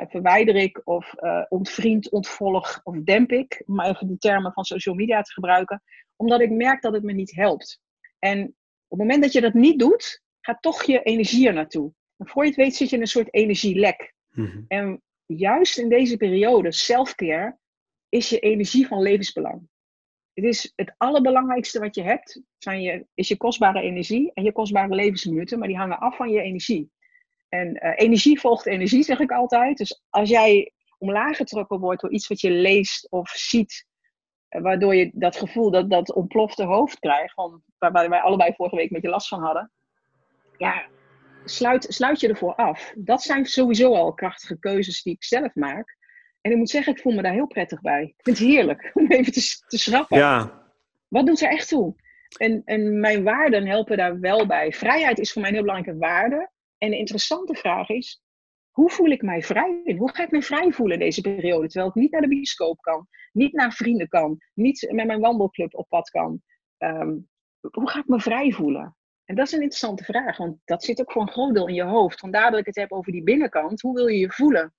verwijder 0.09 0.57
ik 0.57 0.81
of 0.85 1.15
ontvriend, 1.49 2.11
ontvolg 2.11 2.81
of 2.83 2.97
demp 2.97 3.33
ik. 3.33 3.63
Om 3.67 3.75
maar 3.75 3.89
even 3.89 4.07
de 4.07 4.19
termen 4.19 4.53
van 4.53 4.65
social 4.65 4.95
media 4.95 5.23
te 5.23 5.33
gebruiken 5.33 5.83
omdat 6.17 6.41
ik 6.41 6.51
merk 6.51 6.83
dat 6.83 6.93
het 6.93 7.03
me 7.03 7.13
niet 7.13 7.35
helpt. 7.35 7.81
En 8.19 8.43
op 8.89 8.99
het 8.99 8.99
moment 8.99 9.23
dat 9.23 9.33
je 9.33 9.41
dat 9.41 9.55
niet 9.55 9.79
doet, 9.79 10.23
gaat 10.41 10.63
toch 10.63 10.85
je 10.85 11.03
energie 11.03 11.47
er 11.47 11.55
naartoe. 11.55 11.93
En 12.17 12.29
voor 12.29 12.43
je 12.43 12.49
het 12.49 12.59
weet 12.59 12.75
zit 12.75 12.91
je 12.91 12.97
in 12.97 13.03
een 13.03 13.09
soort 13.09 13.35
energielek. 13.35 14.15
Mm 14.31 14.65
En 14.69 15.03
juist 15.27 15.79
in 15.79 15.89
deze 15.89 16.17
periode, 16.17 16.73
selfcare, 16.73 17.59
is 18.09 18.29
je 18.29 18.39
energie 18.39 18.87
van 18.87 19.03
levensbelang. 19.03 19.69
Het 20.35 20.45
is 20.45 20.73
het 20.77 20.95
allerbelangrijkste 20.97 21.81
wat 21.81 21.95
je 21.95 22.03
hebt, 22.03 22.43
zijn 22.59 22.83
je, 22.83 23.07
is 23.15 23.29
je 23.29 23.37
kostbare 23.37 23.81
energie 23.81 24.31
en 24.35 24.45
je 24.45 24.53
kostbare 24.53 24.95
levensminuten, 24.95 25.59
maar 25.59 25.69
die 25.69 25.77
hangen 25.77 25.99
af 25.99 26.17
van 26.17 26.31
je 26.31 26.41
energie. 26.41 26.91
En 27.49 27.69
uh, 27.69 27.93
energie 27.97 28.41
volgt 28.41 28.67
energie, 28.67 29.03
zeg 29.03 29.19
ik 29.19 29.31
altijd. 29.31 29.77
Dus 29.77 30.03
als 30.11 30.29
jij 30.29 30.73
omlaag 30.99 31.37
getrokken 31.37 31.79
wordt 31.79 32.01
door 32.01 32.11
iets 32.11 32.29
wat 32.29 32.41
je 32.41 32.51
leest 32.51 33.11
of 33.11 33.29
ziet, 33.29 33.87
waardoor 34.49 34.95
je 34.95 35.11
dat 35.15 35.37
gevoel, 35.37 35.71
dat, 35.71 35.91
dat 35.91 36.13
ontplofte 36.13 36.65
hoofd 36.65 36.99
krijgt, 36.99 37.35
van, 37.35 37.63
waar 37.79 38.09
wij 38.09 38.21
allebei 38.21 38.53
vorige 38.55 38.77
week 38.77 38.91
met 38.91 39.03
je 39.03 39.09
last 39.09 39.29
van 39.29 39.43
hadden. 39.43 39.71
Ja, 40.59 40.87
sluit, 41.45 41.87
sluit 41.89 42.21
je 42.21 42.29
ervoor 42.29 42.55
af. 42.55 42.93
Dat 42.97 43.23
zijn 43.23 43.47
sowieso 43.47 43.95
al 43.95 44.15
krachtige 44.15 44.59
keuzes 44.59 45.03
die 45.03 45.15
ik 45.15 45.25
zelf 45.25 45.55
maak. 45.55 45.97
En 46.45 46.51
ik 46.51 46.57
moet 46.57 46.71
zeggen, 46.71 46.93
ik 46.93 47.01
voel 47.01 47.15
me 47.15 47.23
daar 47.23 47.33
heel 47.33 47.47
prettig 47.47 47.81
bij. 47.81 48.03
Ik 48.03 48.25
vind 48.25 48.39
het 48.39 48.47
heerlijk 48.47 48.91
om 48.95 49.07
even 49.11 49.33
te, 49.33 49.63
te 49.67 49.79
schrappen. 49.79 50.19
Ja. 50.19 50.63
Wat 51.09 51.27
doet 51.27 51.41
er 51.41 51.51
echt 51.51 51.69
toe? 51.69 51.95
En, 52.39 52.63
en 52.65 53.01
mijn 53.01 53.23
waarden 53.23 53.67
helpen 53.67 53.97
daar 53.97 54.21
wel 54.21 54.47
bij. 54.47 54.73
Vrijheid 54.73 55.19
is 55.19 55.33
voor 55.33 55.41
mij 55.41 55.51
een 55.51 55.57
heel 55.57 55.65
belangrijke 55.65 56.01
waarde. 56.01 56.51
En 56.79 56.91
de 56.91 56.97
interessante 56.99 57.55
vraag 57.55 57.89
is, 57.89 58.23
hoe 58.71 58.91
voel 58.91 59.11
ik 59.11 59.23
mij 59.23 59.43
vrij? 59.43 59.95
Hoe 59.99 60.15
ga 60.15 60.23
ik 60.23 60.31
me 60.31 60.43
vrij 60.43 60.73
voelen 60.73 60.99
deze 60.99 61.21
periode? 61.21 61.69
Terwijl 61.69 61.89
ik 61.89 61.95
niet 61.95 62.11
naar 62.11 62.21
de 62.21 62.29
bioscoop 62.29 62.81
kan, 62.81 63.09
niet 63.33 63.53
naar 63.53 63.73
vrienden 63.73 64.09
kan, 64.09 64.39
niet 64.55 64.89
met 64.91 65.07
mijn 65.07 65.21
wandelclub 65.21 65.75
op 65.75 65.89
pad 65.89 66.11
kan. 66.11 66.43
Ehm, 66.79 67.17
hoe 67.61 67.91
ga 67.91 67.99
ik 67.99 68.07
me 68.07 68.21
vrij 68.21 68.53
voelen? 68.53 68.97
En 69.25 69.35
dat 69.35 69.47
is 69.47 69.53
een 69.53 69.63
interessante 69.63 70.05
vraag, 70.05 70.37
want 70.37 70.59
dat 70.65 70.85
zit 70.85 71.01
ook 71.01 71.13
voor 71.13 71.23
een 71.23 71.31
groot 71.31 71.55
deel 71.55 71.69
in 71.69 71.75
je 71.75 71.83
hoofd. 71.83 72.21
Vandaar 72.21 72.51
dat 72.51 72.61
ik 72.61 72.67
het 72.67 72.77
heb 72.77 72.93
over 72.93 73.13
die 73.13 73.23
binnenkant. 73.23 73.81
Hoe 73.81 73.95
wil 73.95 74.07
je 74.07 74.19
je 74.19 74.31
voelen? 74.31 74.75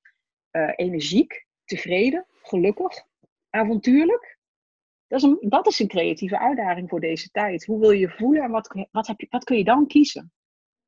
Uh, 0.52 0.72
energiek, 0.76 1.45
tevreden, 1.66 2.26
gelukkig, 2.42 3.04
avontuurlijk? 3.50 4.38
Dat 5.08 5.20
is, 5.20 5.26
een, 5.26 5.38
dat 5.50 5.68
is 5.68 5.80
een 5.80 5.88
creatieve 5.88 6.40
uitdaging 6.40 6.90
voor 6.90 7.00
deze 7.00 7.30
tijd. 7.30 7.66
Hoe 7.66 7.80
wil 7.80 7.92
je 7.92 8.00
je 8.00 8.10
voelen 8.10 8.44
en 8.44 8.52
wat, 8.52 8.88
wat, 8.92 9.08
heb 9.08 9.20
je, 9.20 9.28
wat 9.30 9.44
kun 9.44 9.58
je 9.58 9.64
dan 9.64 9.88
kiezen? 9.88 10.32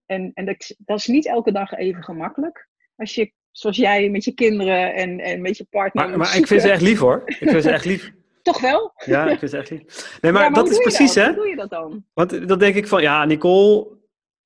En, 0.05 0.31
en 0.33 0.45
dat, 0.45 0.75
dat 0.77 0.97
is 0.97 1.07
niet 1.07 1.27
elke 1.27 1.51
dag 1.51 1.73
even 1.73 2.03
gemakkelijk. 2.03 2.69
Als 2.95 3.15
je, 3.15 3.31
zoals 3.51 3.77
jij, 3.77 4.09
met 4.09 4.23
je 4.23 4.33
kinderen 4.33 4.93
en, 4.93 5.19
en 5.19 5.41
met 5.41 5.57
je 5.57 5.65
partner. 5.69 6.09
Maar, 6.09 6.17
maar 6.17 6.37
ik 6.37 6.47
vind 6.47 6.61
ze 6.61 6.71
echt 6.71 6.81
lief 6.81 6.99
hoor. 6.99 7.21
Ik 7.25 7.49
vind 7.49 7.63
ze 7.63 7.71
echt 7.71 7.85
lief. 7.85 8.11
Toch 8.41 8.61
wel? 8.61 8.91
Ja, 9.05 9.29
ik 9.29 9.39
vind 9.39 9.51
ze 9.51 9.57
echt 9.57 9.69
lief. 9.69 10.17
Nee, 10.21 10.31
maar, 10.31 10.53
dat 10.53 10.69
is 10.69 10.77
precies 10.77 11.15
hè. 11.15 11.25
Hoe 11.25 11.35
doe 11.35 11.47
je 11.47 11.55
dat 11.55 11.69
dan? 11.69 12.05
Want 12.13 12.47
dan 12.47 12.59
denk 12.59 12.75
ik 12.75 12.87
van, 12.87 13.01
ja, 13.01 13.25
Nicole, 13.25 13.96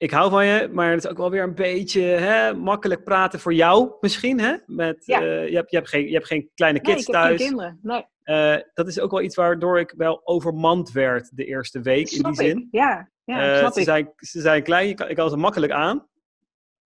ik 0.01 0.11
hou 0.11 0.29
van 0.29 0.45
je, 0.45 0.69
maar 0.71 0.91
het 0.91 1.03
is 1.03 1.09
ook 1.09 1.17
wel 1.17 1.29
weer 1.29 1.43
een 1.43 1.55
beetje 1.55 2.01
hè, 2.01 2.53
makkelijk 2.53 3.03
praten 3.03 3.39
voor 3.39 3.53
jou 3.53 3.91
misschien. 3.99 4.39
Hè? 4.39 4.55
Met, 4.65 5.05
Ja. 5.05 5.21
eh, 5.21 5.47
je, 5.49 5.55
hebt, 5.55 5.71
je, 5.71 5.77
hebt 5.77 5.89
geen, 5.89 6.07
je 6.07 6.13
hebt 6.13 6.27
geen 6.27 6.49
kleine 6.55 6.79
Nee, 6.83 6.95
kids 6.95 7.07
ik 7.07 7.13
heb 7.13 7.23
thuis. 7.23 7.37
geen 7.37 7.47
kinderen. 7.47 7.79
Nee, 7.81 8.05
Eh, 8.23 8.57
dat 8.73 8.87
is 8.87 8.99
ook 8.99 9.11
wel 9.11 9.21
iets 9.21 9.35
waardoor 9.35 9.79
ik 9.79 9.93
wel 9.97 10.21
overmand 10.23 10.91
werd 10.91 11.31
de 11.37 11.45
eerste 11.45 11.81
week 11.81 12.09
in 12.11 12.23
die 12.23 12.33
zin. 12.35 12.57
ik. 12.57 12.67
Ja, 12.71 13.09
ja 13.23 13.51
Eh, 13.53 13.57
snap 13.57 13.73
ze, 13.73 13.79
ik. 13.79 13.85
Zijn, 13.85 14.11
ze 14.17 14.41
zijn 14.41 14.63
klein, 14.63 14.95
kan, 14.95 15.09
ik 15.09 15.15
kan 15.15 15.29
ze 15.29 15.37
makkelijk 15.37 15.71
aan, 15.71 16.07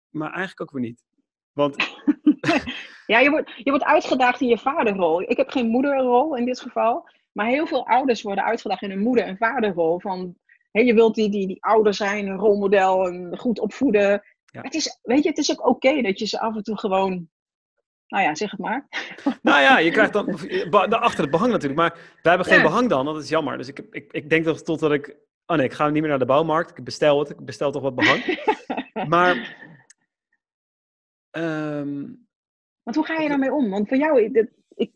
maar 0.10 0.30
eigenlijk 0.30 0.62
ook 0.62 0.72
weer 0.72 0.82
niet. 0.90 1.04
Want 1.54 1.76
Ja, 3.06 3.20
je 3.20 3.30
wordt, 3.30 3.52
je 3.56 3.70
wordt 3.70 3.84
uitgedaagd 3.86 4.42
in 4.42 4.48
je 4.48 4.58
vaderrol. 4.58 5.22
Ik 5.22 5.38
heb 5.38 5.50
geen 5.50 5.68
moederrol 5.68 6.36
in 6.38 6.46
dit 6.46 6.60
geval. 6.60 7.10
Maar 7.32 7.46
heel 7.48 7.68
veel 7.68 7.88
ouders 7.88 8.22
worden 8.22 8.44
uitgedaagd 8.44 8.82
in 8.82 8.90
hun 8.90 9.00
moeder- 9.00 9.26
en 9.26 9.38
vaderrol. 9.38 10.00
Van, 10.00 10.36
hé, 10.74 10.82
je 10.82 10.94
wilt 10.94 11.16
die, 11.16 11.30
die, 11.30 11.48
die 11.48 11.64
ouder 11.64 11.94
zijn, 11.94 12.28
een 12.28 12.38
rolmodel, 12.38 13.08
een 13.08 13.38
goed 13.38 13.60
opvoeden. 13.60 14.24
Ja. 14.46 14.62
Het 14.62 14.74
is, 14.74 15.00
weet 15.02 15.24
je, 15.24 15.30
het 15.30 15.38
is 15.38 15.52
ook 15.52 15.68
oké 15.68 16.02
dat 16.02 16.20
je 16.20 16.26
ze 16.26 16.40
af 16.40 16.56
en 16.56 16.64
toe 16.64 16.78
gewoon... 16.78 17.30
Nou 18.08 18.24
ja, 18.26 18.36
zeg 18.36 18.52
het 18.52 18.60
maar. 18.60 18.88
Nou 19.42 19.62
ja, 19.62 19.80
je 19.80 19.92
krijgt 19.98 20.14
dan 20.14 21.00
achter 21.00 21.22
het 21.22 21.32
behang 21.32 21.52
natuurlijk. 21.52 21.80
Maar 21.80 21.92
wij 21.94 22.32
hebben 22.34 22.46
geen 22.46 22.58
Ja. 22.58 22.64
behang 22.64 22.90
dan, 22.90 23.06
dat 23.06 23.24
is 23.24 23.30
jammer. 23.30 23.58
Dus 23.58 23.68
ik, 23.68 23.80
ik, 23.92 24.12
ik 24.12 24.30
denk 24.30 24.46
toch 24.46 24.62
totdat 24.62 24.92
ik... 24.92 25.18
Oh 25.46 25.58
nee, 25.58 25.66
ik 25.66 25.74
ga 25.74 25.90
niet 25.90 26.02
meer 26.02 26.10
naar 26.10 26.20
de 26.20 26.26
bouwmarkt. 26.26 26.78
Ik 26.78 26.84
bestel 26.84 27.20
het. 27.20 27.30
Ik 27.30 27.46
bestel 27.46 27.72
toch 27.72 27.82
wat 27.82 27.96
behang. 27.96 28.24
maar... 29.14 29.58
ehm, 31.32 32.06
Want 32.84 32.96
hoe 32.96 33.06
ga 33.06 33.22
je 33.22 33.30
daarmee 33.30 33.54
om? 33.54 33.70
Want 33.70 33.88
voor 33.88 33.98
jou, 33.98 34.32
dit, 34.32 34.52
ik, 34.76 34.92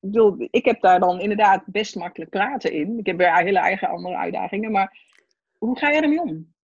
bedoel, 0.00 0.48
ik 0.50 0.64
heb 0.64 0.80
daar 0.80 1.00
dan 1.00 1.20
inderdaad 1.20 1.62
best 1.66 1.96
makkelijk 1.96 2.30
praten 2.30 2.72
in. 2.72 2.98
Ik 2.98 3.06
heb 3.06 3.16
weer 3.16 3.36
hele 3.36 3.58
eigen 3.58 3.88
andere 3.88 4.16
uitdagingen. 4.16 4.70
Maar 4.72 5.10
hoe 5.66 5.78
ga 5.78 5.88
je 5.88 6.00
ermee 6.00 6.20
om? 6.20 6.54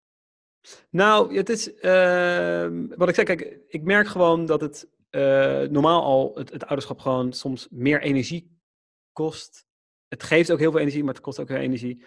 nou, 0.90 1.36
het 1.36 1.48
is... 1.48 1.74
ehm, 1.74 2.86
wat 2.88 3.08
ik 3.08 3.14
zeg, 3.14 3.24
kijk, 3.24 3.58
ik 3.68 3.82
merk 3.82 4.06
gewoon 4.06 4.46
dat 4.46 4.60
het 4.60 4.88
eh, 5.10 5.62
normaal 5.62 6.02
al... 6.02 6.30
Het, 6.34 6.50
het 6.52 6.66
ouderschap 6.66 6.98
gewoon 6.98 7.32
soms 7.32 7.68
meer 7.70 8.02
energie 8.02 8.60
kost. 9.12 9.66
Het 10.08 10.22
geeft 10.22 10.50
ook 10.50 10.58
heel 10.58 10.70
veel 10.70 10.80
energie, 10.80 11.04
maar 11.04 11.14
het 11.14 11.22
kost 11.22 11.40
ook 11.40 11.48
heel 11.48 11.56
veel 11.56 11.66
energie. 11.66 12.04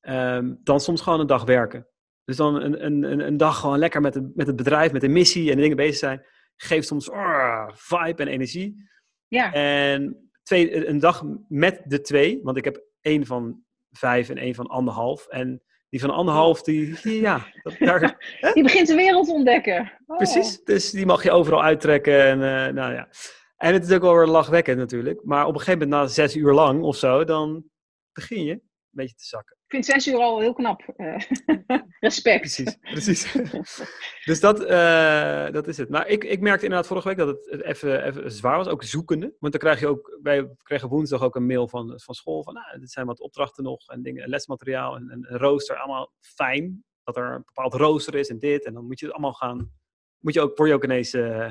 ehm, 0.00 0.54
dan 0.62 0.80
soms 0.80 1.00
gewoon 1.00 1.20
een 1.20 1.26
dag 1.26 1.44
werken. 1.44 1.88
Dus 2.24 2.36
dan 2.36 2.62
een, 2.62 2.84
een, 2.84 3.20
een, 3.26 3.36
dag 3.36 3.60
gewoon 3.60 3.78
lekker 3.78 4.00
met, 4.00 4.14
het 4.14 4.36
met 4.36 4.46
het 4.46 4.56
bedrijf, 4.56 4.92
met 4.92 5.00
de 5.00 5.08
missie 5.08 5.50
en 5.50 5.56
de 5.56 5.62
dingen 5.62 5.76
bezig 5.76 5.96
zijn. 5.96 6.24
Geeft 6.56 6.86
soms 6.86 7.10
ah, 7.10 7.68
vibe 7.72 8.22
en 8.22 8.28
energie. 8.28 8.88
Ja, 9.26 9.52
En 9.52 10.30
twee, 10.42 10.86
een 10.86 10.98
dag 10.98 11.22
met 11.48 11.82
de 11.84 12.00
twee, 12.00 12.40
want 12.42 12.56
ik 12.56 12.64
heb 12.64 12.84
één 13.00 13.26
van 13.26 13.64
vijf 13.90 14.28
en 14.28 14.38
één 14.38 14.54
van 14.54 14.66
anderhalf. 14.66 15.26
En 15.26 15.62
die 15.94 16.02
van 16.02 16.10
anderhalf, 16.10 16.62
die, 16.62 17.20
ja, 17.20 17.46
dat, 17.62 17.74
daar, 17.78 18.00
je 18.54 18.62
begint 18.62 18.86
de 18.86 18.94
wereld 18.94 19.26
te 19.26 19.32
ontdekken. 19.32 19.92
Oh. 20.06 20.16
precies. 20.16 20.64
Dus 20.64 20.90
die 20.90 21.06
mag 21.06 21.22
je 21.22 21.30
overal 21.30 21.62
uittrekken. 21.62 22.24
En, 22.24 22.42
eh, 22.42 22.72
nou 22.72 22.92
ja. 22.92 23.08
en 23.56 23.72
het 23.72 23.84
is 23.84 23.92
ook 23.92 24.02
wel 24.02 24.16
weer 24.16 24.26
lachwekkend 24.26 24.78
natuurlijk. 24.78 25.24
Maar 25.24 25.46
op 25.46 25.54
een 25.54 25.60
gegeven 25.60 25.88
moment, 25.88 26.00
na 26.00 26.06
zes 26.06 26.36
uur 26.36 26.52
lang 26.52 26.82
of 26.82 26.96
zo, 26.96 27.24
dan 27.24 27.64
begin 28.12 28.44
je 28.44 28.52
een 28.52 28.60
beetje 28.90 29.14
te 29.14 29.24
zakken. 29.24 29.56
Vind 29.74 29.86
zes 29.86 30.06
uur 30.06 30.20
al 30.20 30.40
heel 30.40 30.52
knap. 30.52 30.82
Eh, 30.96 31.16
respect. 32.00 32.40
Precies, 32.40 32.76
precies. 32.80 33.32
dus 34.30 34.40
dat, 34.40 34.64
eh, 34.64 35.50
dat 35.50 35.66
is 35.66 35.76
het. 35.76 35.88
Maar 35.88 36.08
ik, 36.08 36.24
ik 36.24 36.40
merkte 36.40 36.64
inderdaad 36.64 36.88
vorige 36.88 37.08
week 37.08 37.16
dat 37.16 37.28
het 37.28 37.62
even, 37.62 38.04
even 38.04 38.32
zwaar 38.32 38.56
was, 38.56 38.68
ook 38.68 38.82
zoekende. 38.82 39.34
Want 39.38 39.52
dan 39.52 39.60
krijg 39.60 39.80
je 39.80 39.86
ook, 39.86 40.18
wij 40.22 40.48
kregen 40.62 40.88
woensdag 40.88 41.22
ook 41.22 41.36
een 41.36 41.46
mail 41.46 41.68
van, 41.68 42.00
van 42.00 42.14
school 42.14 42.42
van, 42.42 42.54
nou, 42.54 42.78
dit 42.78 42.90
zijn 42.90 43.06
wat 43.06 43.20
opdrachten 43.20 43.64
nog 43.64 43.88
en 43.88 44.02
dingen, 44.02 44.28
lesmateriaal 44.28 44.96
en, 44.96 45.10
en 45.10 45.26
een 45.28 45.38
rooster, 45.38 45.76
allemaal 45.76 46.12
fijn. 46.20 46.84
Dat 47.04 47.16
er 47.16 47.32
een 47.32 47.44
bepaald 47.44 47.74
rooster 47.74 48.14
is 48.14 48.28
en 48.28 48.38
dit. 48.38 48.64
En 48.64 48.74
dan 48.74 48.86
moet 48.86 49.00
je 49.00 49.06
het 49.06 49.14
allemaal 49.14 49.32
gaan, 49.32 49.72
moet 50.18 50.34
je 50.34 50.40
ook, 50.40 50.56
word 50.56 50.68
je 50.68 50.74
ook 50.74 50.84
ineens 50.84 51.12
eh, 51.12 51.50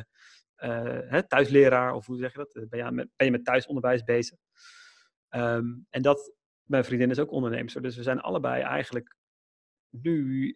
hè, 1.07 1.27
thuisleraar, 1.27 1.93
of 1.93 2.05
hoe 2.05 2.17
zeg 2.17 2.31
je 2.31 2.37
dat? 2.37 2.69
Ben 2.69 2.85
je, 2.85 2.91
met, 2.91 3.07
ben 3.15 3.25
je 3.25 3.31
met 3.31 3.45
thuisonderwijs 3.45 4.03
bezig? 4.03 4.37
Ehm, 5.29 5.65
en 5.89 6.01
dat, 6.01 6.33
mijn 6.63 6.83
vriendin 6.85 7.09
is 7.09 7.19
ook 7.19 7.31
onderneemster, 7.31 7.81
dus 7.81 7.95
we 7.95 8.03
zijn 8.03 8.21
allebei 8.21 8.61
eigenlijk 8.61 9.15
nu 9.89 10.55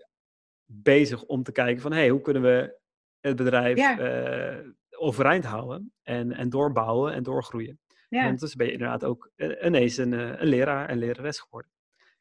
bezig 0.66 1.24
om 1.24 1.44
te 1.44 1.52
kijken 1.52 1.82
van, 1.82 1.92
hey, 1.92 2.10
hoe 2.10 2.22
kunnen 2.22 2.42
we 2.42 2.78
het 3.20 3.36
bedrijf 3.36 3.78
Ja. 3.78 4.00
eh, 4.00 4.70
overeind 4.90 5.46
houden 5.46 5.94
en, 6.04 6.32
en 6.32 6.50
doorbouwen 6.50 7.14
en 7.14 7.24
doorgroeien. 7.24 7.80
En 8.10 8.18
Ja. 8.18 8.24
ondertussen 8.24 8.58
ben 8.58 8.68
je 8.68 8.74
inderdaad 8.74 9.04
ook 9.04 9.32
eh, 9.36 9.66
ineens 9.66 9.98
een, 9.98 10.14
eh, 10.14 10.42
een 10.42 10.48
leraar 10.48 10.90
en 10.90 10.98
lerares 10.98 11.40
geworden. 11.40 11.72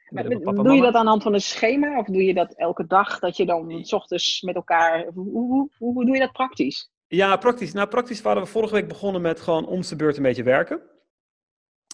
En 0.07 0.14
Maar 0.14 0.55
doe 0.55 0.75
je 0.75 0.83
dat 0.83 0.94
aan 0.94 1.05
de 1.05 1.11
hand 1.11 1.22
van 1.22 1.35
een 1.35 1.40
schema? 1.40 1.99
Of 1.99 2.07
doe 2.07 2.25
je 2.25 2.35
dat 2.35 2.55
elke 2.55 2.87
dag? 2.87 3.18
Dat 3.18 3.37
je 3.37 3.46
dan 3.46 3.85
s 3.85 3.92
ochtends 3.92 4.40
met 4.42 4.55
elkaar... 4.55 5.07
Hoe, 5.14 5.31
hoe, 5.31 5.70
hoe, 5.79 5.92
hoe 5.92 6.05
doe 6.05 6.14
je 6.14 6.20
dat 6.20 6.33
praktisch? 6.33 6.90
Ja, 7.07 7.37
praktisch. 7.37 7.72
Nou, 7.72 7.88
praktisch 7.88 8.22
waren 8.22 8.42
we 8.42 8.49
vorige 8.49 8.75
week 8.75 8.88
begonnen 8.88 9.22
met 9.22 9.40
gewoon 9.40 9.66
om 9.66 9.81
de 9.81 9.96
beurt 9.96 10.16
een 10.16 10.22
beetje 10.22 10.42
werken. 10.42 10.81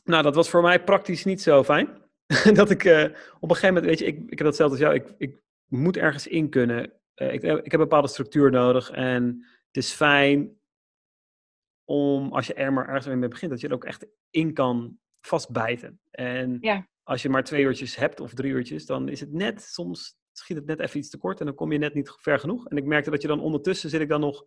Nou, 0.04 0.22
dat 0.22 0.34
was 0.34 0.50
voor 0.50 0.62
mij 0.62 0.84
praktisch 0.84 1.24
niet 1.24 1.42
zo 1.42 1.64
fijn. 1.64 1.88
dat 2.54 2.70
ik 2.70 2.84
eh, 2.84 3.04
op 3.40 3.50
een 3.50 3.56
gegeven 3.56 3.74
moment, 3.74 3.84
weet 3.84 3.98
je, 3.98 4.04
ik, 4.04 4.18
ik 4.30 4.38
heb 4.38 4.46
dat 4.46 4.56
zelf 4.56 4.70
als 4.70 4.80
jou, 4.80 4.94
ik, 4.94 5.14
ik 5.18 5.42
moet 5.66 5.96
ergens 5.96 6.26
in 6.26 6.48
kunnen. 6.50 6.92
Eh, 7.14 7.32
ik, 7.32 7.42
ik 7.42 7.48
heb 7.64 7.72
een 7.72 7.78
bepaalde 7.78 8.08
structuur 8.08 8.50
nodig 8.50 8.90
en 8.90 9.46
het 9.66 9.76
is 9.76 9.92
fijn 9.92 10.56
om, 11.84 12.32
als 12.32 12.46
je 12.46 12.54
er 12.54 12.72
maar 12.72 12.88
ergens 12.88 13.06
mee 13.06 13.28
begint, 13.28 13.50
dat 13.50 13.60
je 13.60 13.68
er 13.68 13.74
ook 13.74 13.84
echt 13.84 14.06
in 14.30 14.52
kan 14.54 14.98
vastbijten. 15.20 16.00
En 16.10 16.58
Ja. 16.60 16.86
als 17.02 17.22
je 17.22 17.28
maar 17.28 17.44
twee 17.44 17.62
uurtjes 17.62 17.96
hebt 17.96 18.20
of 18.20 18.34
drie 18.34 18.52
uurtjes, 18.52 18.86
dan 18.86 19.08
is 19.08 19.20
het 19.20 19.32
net, 19.32 19.62
soms 19.62 20.16
schiet 20.32 20.56
het 20.56 20.66
net 20.66 20.80
even 20.80 20.98
iets 20.98 21.10
te 21.10 21.18
kort 21.18 21.40
en 21.40 21.46
dan 21.46 21.54
kom 21.54 21.72
je 21.72 21.78
net 21.78 21.94
niet 21.94 22.14
ver 22.18 22.38
genoeg. 22.38 22.68
En 22.68 22.76
ik 22.76 22.84
merkte 22.84 23.10
dat 23.10 23.22
je 23.22 23.28
dan 23.28 23.40
ondertussen 23.40 23.90
zit 23.90 24.00
ik 24.00 24.08
dan 24.08 24.20
nog, 24.20 24.44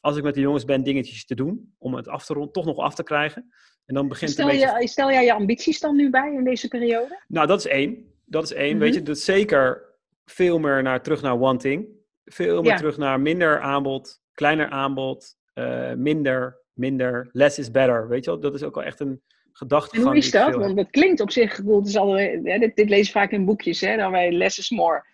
als 0.00 0.16
ik 0.16 0.22
met 0.22 0.34
de 0.34 0.40
jongens 0.40 0.64
ben, 0.64 0.82
dingetjes 0.82 1.24
te 1.24 1.34
doen 1.34 1.74
om 1.78 1.94
het 1.94 2.08
af 2.08 2.24
te 2.24 2.32
ronden, 2.32 2.52
toch 2.52 2.64
nog 2.64 2.76
af 2.76 2.94
te 2.94 3.02
krijgen. 3.02 3.52
En 3.86 3.94
dan 3.94 4.08
begint 4.08 4.30
Stel, 4.30 4.50
een 4.50 4.58
beetje... 4.58 4.80
je, 4.80 4.88
stel 4.88 5.10
jij 5.10 5.24
je 5.24 5.32
ambities 5.32 5.80
dan 5.80 5.96
nu 5.96 6.10
bij 6.10 6.32
in 6.32 6.44
deze 6.44 6.68
periode? 6.68 7.22
Nou, 7.28 7.46
dat 7.46 7.58
is 7.58 7.66
één. 7.66 8.12
Dat 8.24 8.44
is 8.44 8.52
één. 8.52 8.70
Mhm. 8.70 8.78
Weet 8.78 8.94
je, 8.94 9.02
dat 9.02 9.18
zeker 9.18 9.94
veel 10.24 10.58
meer 10.58 10.82
naar, 10.82 11.02
terug 11.02 11.22
naar 11.22 11.40
one 11.40 11.58
thing. 11.58 11.86
Veel 12.24 12.62
meer 12.62 12.70
Ja. 12.70 12.76
terug 12.76 12.96
naar 12.96 13.20
minder 13.20 13.60
aanbod, 13.60 14.20
kleiner 14.32 14.68
aanbod, 14.68 15.36
eh, 15.54 15.92
minder, 15.92 16.62
minder, 16.72 17.28
less 17.32 17.58
is 17.58 17.70
better. 17.70 18.08
Weet 18.08 18.24
je 18.24 18.30
wel, 18.30 18.40
dat 18.40 18.54
is 18.54 18.62
ook 18.62 18.74
wel 18.74 18.84
echt 18.84 19.00
een 19.00 19.22
gedachte 19.52 19.96
En 19.96 20.02
hoe 20.02 20.16
is 20.16 20.30
dat? 20.30 20.54
Want 20.54 20.76
dat 20.76 20.90
klinkt 20.90 21.20
op 21.20 21.30
zich, 21.30 21.56
bedoel, 21.56 21.78
het 21.78 21.88
is 21.88 21.96
al, 21.96 22.12
hè, 22.12 22.58
dit, 22.58 22.76
dit 22.76 22.88
lees 22.88 23.06
je 23.06 23.12
vaak 23.12 23.30
in 23.30 23.44
boekjes, 23.44 23.80
hè, 23.80 23.96
dan 23.96 24.10
wij 24.10 24.32
less 24.32 24.58
is 24.58 24.70
more. 24.70 25.04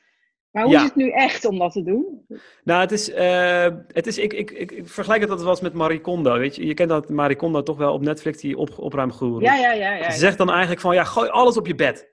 Maar 0.54 0.62
hoe 0.64 0.72
Ja. 0.72 0.78
is 0.78 0.84
het 0.84 0.94
nu 0.94 1.10
echt 1.10 1.44
om 1.44 1.58
dat 1.58 1.72
te 1.72 1.82
doen? 1.82 2.26
Nou, 2.64 2.80
het 2.80 2.92
is, 2.92 3.10
eh, 3.10 3.66
het 3.88 4.06
is 4.06 4.18
ik, 4.18 4.32
ik, 4.32 4.50
ik, 4.50 4.72
ik 4.72 4.88
vergelijk 4.88 5.20
het 5.20 5.30
altijd 5.30 5.46
wel 5.48 5.56
eens 5.56 5.64
met 5.66 5.74
Marie 5.74 6.00
Kondo. 6.00 6.38
Weet 6.38 6.56
je, 6.56 6.66
je 6.66 6.74
kent 6.74 6.88
dat 6.88 7.08
Marie 7.08 7.36
Kondo 7.36 7.62
toch 7.62 7.76
wel 7.76 7.92
op 7.92 8.00
Netflix, 8.02 8.40
die 8.40 8.56
op, 8.56 8.78
opruimgoeroe. 8.78 9.42
Ja, 9.42 9.54
ja, 9.54 9.72
ja. 9.72 9.94
ja, 9.94 10.10
Ze 10.10 10.18
zegt 10.18 10.38
dan 10.38 10.50
eigenlijk 10.50 10.80
van, 10.80 10.94
ja, 10.94 11.04
gooi 11.04 11.28
alles 11.28 11.56
op 11.56 11.66
je 11.66 11.74
bed. 11.74 12.12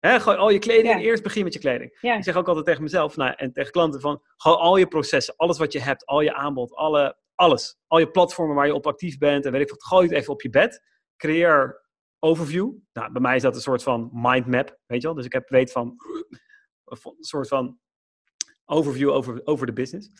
Hè, 0.00 0.20
gooi 0.20 0.36
al 0.36 0.50
je 0.50 0.58
kleding, 0.58 0.94
Ja. 0.94 0.98
eerst 1.00 1.22
begin 1.22 1.44
met 1.44 1.52
je 1.52 1.58
kleding. 1.58 1.98
Ja. 2.00 2.16
Ik 2.16 2.24
zeg 2.24 2.36
ook 2.36 2.48
altijd 2.48 2.66
tegen 2.66 2.82
mezelf 2.82 3.16
nou, 3.16 3.32
en 3.36 3.52
tegen 3.52 3.72
klanten 3.72 4.00
van, 4.00 4.22
gooi 4.36 4.56
al 4.56 4.76
je 4.76 4.86
processen, 4.86 5.34
alles 5.36 5.58
wat 5.58 5.72
je 5.72 5.80
hebt, 5.80 6.06
al 6.06 6.20
je 6.20 6.34
aanbod, 6.34 6.74
alle, 6.74 7.16
alles. 7.34 7.76
Al 7.86 7.98
je 7.98 8.10
platformen 8.10 8.56
waar 8.56 8.66
je 8.66 8.74
op 8.74 8.86
actief 8.86 9.18
bent 9.18 9.44
en 9.46 9.52
weet 9.52 9.60
ik 9.62 9.70
wat, 9.70 9.84
gooi 9.84 10.06
het 10.06 10.16
even 10.16 10.32
op 10.32 10.42
je 10.42 10.50
bed. 10.50 10.82
Creëer 11.16 11.82
overview. 12.18 12.70
Nou, 12.92 13.12
bij 13.12 13.20
mij 13.22 13.36
is 13.36 13.42
dat 13.42 13.54
een 13.54 13.60
soort 13.60 13.82
van 13.82 14.10
mindmap, 14.12 14.78
weet 14.86 15.00
je 15.00 15.06
wel. 15.06 15.16
Dus 15.16 15.26
ik 15.26 15.32
heb, 15.32 15.48
weet 15.48 15.72
van, 15.72 15.96
een 17.04 17.24
soort 17.24 17.48
van 17.48 17.78
overview 18.64 19.10
over, 19.10 19.40
over 19.44 19.66
de 19.66 19.72
business. 19.72 20.10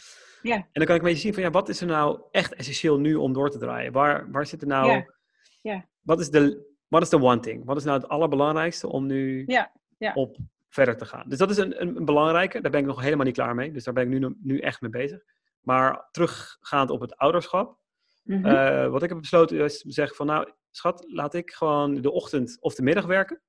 Ja. 0.43 0.55
En 0.55 0.69
dan 0.73 0.85
kan 0.85 0.95
ik 0.95 1.01
een 1.03 1.09
beetje 1.09 1.23
zien 1.23 1.35
van, 1.35 1.43
ja, 1.43 1.51
wat 1.51 1.69
is 1.69 1.81
er 1.81 1.87
nou 1.87 2.21
echt 2.31 2.55
essentieel 2.55 2.99
nu 2.99 3.15
om 3.15 3.33
door 3.33 3.51
te 3.51 3.59
draaien? 3.59 3.93
Waar, 3.93 4.31
waar 4.31 4.47
zit 4.47 4.61
er 4.61 4.67
nou, 4.67 4.91
Ja. 4.91 5.15
Ja. 5.63 5.87
wat 6.01 6.21
is 6.21 6.31
de, 6.31 6.73
wat 6.89 7.03
is 7.03 7.09
de 7.09 7.23
one 7.23 7.41
thing? 7.41 7.65
Wat 7.65 7.77
is 7.77 7.85
nou 7.85 8.01
het 8.01 8.09
allerbelangrijkste 8.09 8.89
om 8.89 9.07
nu 9.07 9.43
Ja, 9.47 9.73
ja. 9.99 10.13
op 10.13 10.37
verder 10.69 10.97
te 10.97 11.05
gaan? 11.05 11.29
Dus 11.29 11.39
dat 11.39 11.51
is 11.51 11.57
een, 11.57 11.81
een, 11.81 12.05
belangrijke. 12.05 12.61
Daar 12.61 12.71
ben 12.71 12.81
ik 12.81 12.87
nog 12.87 13.01
helemaal 13.01 13.27
niet 13.27 13.35
klaar 13.35 13.55
mee. 13.55 13.73
Dus 13.73 13.85
daar 13.85 13.95
ben 13.95 14.13
ik 14.13 14.21
nu, 14.21 14.37
nu 14.41 14.59
echt 14.59 14.81
mee 14.81 14.91
bezig. 14.91 15.23
Maar 15.61 16.09
teruggaand 16.11 16.91
op 16.91 17.01
het 17.01 17.17
ouderschap. 17.17 17.81
Mhm. 18.23 18.47
eh, 18.47 18.89
wat 18.89 19.03
ik 19.03 19.09
heb 19.09 19.19
besloten 19.19 19.59
is 19.59 19.81
zeggen 19.81 20.17
van 20.17 20.27
nou, 20.27 20.53
schat, 20.71 21.05
laat 21.09 21.35
ik 21.35 21.51
gewoon 21.51 22.01
de 22.01 22.11
ochtend 22.11 22.57
of 22.61 22.75
de 22.75 22.83
middag 22.83 23.07
werken. 23.07 23.41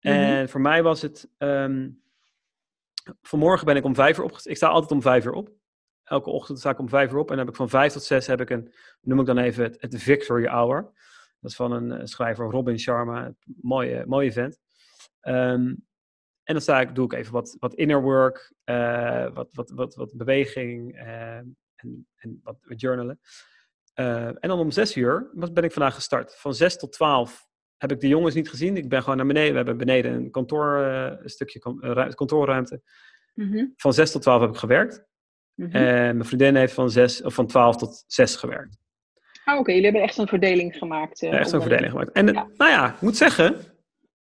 Mhm. 0.00 0.14
En 0.14 0.48
voor 0.48 0.60
mij 0.60 0.82
was 0.82 1.02
het, 1.02 1.28
ehm, 1.38 1.90
vanmorgen 3.22 3.66
ben 3.66 3.76
ik 3.76 3.84
om 3.84 3.94
vijf 3.94 4.18
uur 4.18 4.24
opgestaan. 4.24 4.52
Ik 4.52 4.58
sta 4.58 4.68
altijd 4.68 4.90
om 4.90 5.02
vijf 5.02 5.24
uur 5.24 5.32
op. 5.32 5.50
Elke 6.04 6.30
ochtend 6.30 6.58
sta 6.58 6.70
ik 6.70 6.78
om 6.78 6.88
vijf 6.88 7.12
uur 7.12 7.18
op. 7.18 7.30
En 7.30 7.36
dan 7.36 7.44
heb 7.44 7.48
ik 7.48 7.60
van 7.60 7.68
vijf 7.68 7.92
tot 7.92 8.02
zes 8.02 8.26
heb 8.26 8.40
ik 8.40 8.50
een, 8.50 8.72
noem 9.00 9.20
ik 9.20 9.26
dan 9.26 9.38
even 9.38 9.64
het, 9.78 10.02
Victory 10.02 10.46
Hour. 10.46 10.82
Dat 11.40 11.50
is 11.50 11.56
van 11.56 11.72
een 11.72 11.92
eh, 11.92 12.06
schrijver, 12.06 12.50
Robin 12.50 12.78
Sharma. 12.78 13.34
Mooie, 13.44 14.06
mooie 14.06 14.32
vent. 14.32 14.58
Ehm, 15.20 15.74
en 16.42 16.54
dan 16.54 16.60
sta 16.60 16.80
ik, 16.80 16.94
doe 16.94 17.04
ik 17.04 17.12
even 17.12 17.32
wat, 17.32 17.56
wat 17.58 17.74
inner 17.74 18.02
work, 18.02 18.54
eh, 18.64 19.34
wat, 19.34 19.54
wat, 19.54 19.70
wat, 19.70 19.94
wat 19.94 20.16
beweging 20.16 20.98
eh, 20.98 21.36
en, 21.36 22.06
en 22.16 22.40
wat, 22.42 22.56
journalen. 22.66 23.20
En 23.94 24.38
dan 24.40 24.58
om 24.58 24.70
zes 24.70 24.96
uur 24.96 25.30
ben 25.32 25.64
ik 25.64 25.72
vandaag 25.72 25.94
gestart. 25.94 26.36
Van 26.36 26.54
zes 26.54 26.78
tot 26.78 26.92
twaalf 26.92 27.46
heb 27.82 27.92
ik 27.92 28.00
de 28.00 28.08
jongens 28.08 28.34
niet 28.34 28.48
gezien. 28.48 28.76
Ik 28.76 28.88
ben 28.88 29.02
gewoon 29.02 29.16
naar 29.16 29.26
beneden. 29.26 29.50
We 29.50 29.56
hebben 29.56 29.76
beneden 29.76 30.12
een 30.12 30.30
kantoor, 30.30 30.82
eh, 30.82 31.12
een 31.22 31.30
stukje 31.30 31.58
kan- 31.58 31.82
eh, 31.82 31.90
ru- 31.92 32.08
kantoorruimte. 32.14 32.82
Mhm. 33.34 33.64
Van 33.76 33.92
6 33.92 34.10
tot 34.12 34.22
12 34.22 34.40
heb 34.40 34.50
ik 34.50 34.56
gewerkt. 34.56 35.04
Mhm. 35.54 35.76
En 35.76 36.16
mijn 36.16 36.24
vriendin 36.24 36.54
heeft 36.54 36.72
van, 36.74 36.90
6, 36.90 37.22
of 37.22 37.34
van 37.34 37.46
12 37.46 37.76
tot 37.76 38.04
6 38.06 38.36
gewerkt. 38.36 38.76
Ah, 39.44 39.58
oké. 39.58 39.70
Jullie 39.70 39.84
hebben 39.86 40.02
echt 40.02 40.18
een 40.18 40.26
verdeling 40.28 40.76
gemaakt. 40.76 41.22
Uh, 41.22 41.32
echt 41.32 41.52
een 41.52 41.60
verdeling 41.60 41.90
gemaakt. 41.90 42.12
En 42.12 42.24
nou 42.24 42.70
ja, 42.70 42.92
ik 42.94 43.00
moet 43.00 43.16
zeggen... 43.16 43.56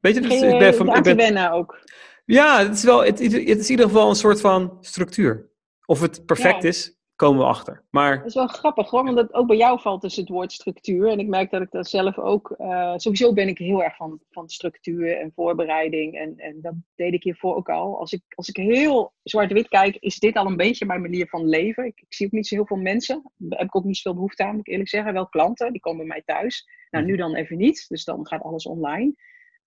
Weet 0.01 0.15
je, 0.15 0.21
dus, 0.21 0.43
ik 0.43 0.59
ben 0.59 0.75
van... 0.75 0.97
Ik 0.97 1.03
ben, 1.03 1.17
wennen 1.17 1.51
ook. 1.51 1.79
Ja, 2.25 2.59
het 2.63 2.73
is, 2.75 2.85
wel, 2.85 3.05
het, 3.05 3.19
het, 3.19 3.33
is 3.33 3.65
in 3.65 3.71
ieder 3.71 3.87
geval 3.87 4.09
een 4.09 4.15
soort 4.15 4.41
van 4.41 4.79
structuur. 4.81 5.51
Of 5.85 6.01
het 6.01 6.27
perfect 6.27 6.65
is, 6.65 6.97
komen 7.17 7.41
we 7.41 7.47
achter. 7.47 7.83
Maar... 7.91 8.17
Dat 8.17 8.27
is 8.27 8.35
wel 8.35 8.47
grappig 8.47 8.91
hoor, 8.91 9.05
want 9.05 9.17
dat, 9.17 9.35
ook 9.35 9.47
bij 9.47 9.57
jou 9.57 9.81
valt 9.81 10.01
dus 10.01 10.17
het 10.17 10.29
woord 10.29 10.53
structuur. 10.53 11.09
En 11.09 11.19
ik 11.19 11.27
merk 11.27 11.51
dat 11.51 11.63
ik 11.63 11.71
dat 11.71 11.89
zelf 11.89 12.19
ook, 12.19 12.55
uh, 12.59 12.93
sowieso 12.97 13.33
ben 13.33 13.49
ik 13.49 13.59
heel 13.59 13.83
erg 13.83 13.97
van, 13.97 14.21
van 14.31 14.49
structuur 14.49 15.19
en 15.19 15.33
voorbereiding. 15.35 16.19
En, 16.19 16.37
en 16.37 16.61
dat 16.61 16.75
deed 16.95 17.13
ik 17.13 17.23
hiervoor 17.23 17.57
ook 17.57 17.69
al. 17.69 17.99
Als 17.99 18.13
ik, 18.13 18.23
als 18.35 18.49
ik 18.49 18.57
heel 18.57 19.13
zwart-wit 19.23 19.69
kijk, 19.69 19.97
is 19.97 20.19
dit 20.19 20.37
al 20.37 20.47
een 20.47 20.57
beetje 20.57 20.87
mijn 20.87 21.01
manier 21.01 21.29
van 21.29 21.49
leven. 21.49 21.85
Ik, 21.85 22.01
ik, 22.01 22.15
zie 22.15 22.27
ook 22.27 22.33
niet 22.33 22.47
zo 22.47 22.55
heel 22.55 22.67
veel 22.67 22.77
mensen. 22.77 23.33
Daar 23.37 23.59
heb 23.59 23.69
ik 23.69 23.77
ook 23.77 23.85
niet 23.85 23.97
zoveel 23.97 24.15
behoefte 24.15 24.45
aan, 24.45 24.51
moet 24.51 24.67
ik 24.67 24.73
eerlijk 24.73 24.89
zeggen. 24.89 25.13
Wel 25.13 25.29
klanten, 25.29 25.73
die 25.73 25.81
komen 25.81 25.99
bij 25.99 26.07
mij 26.07 26.23
thuis. 26.25 26.69
Nou, 26.91 27.05
nu 27.05 27.17
dan 27.17 27.35
even 27.35 27.57
niet, 27.57 27.89
dus 27.89 28.05
dan 28.05 28.27
gaat 28.27 28.43
alles 28.43 28.67
online. 28.67 29.15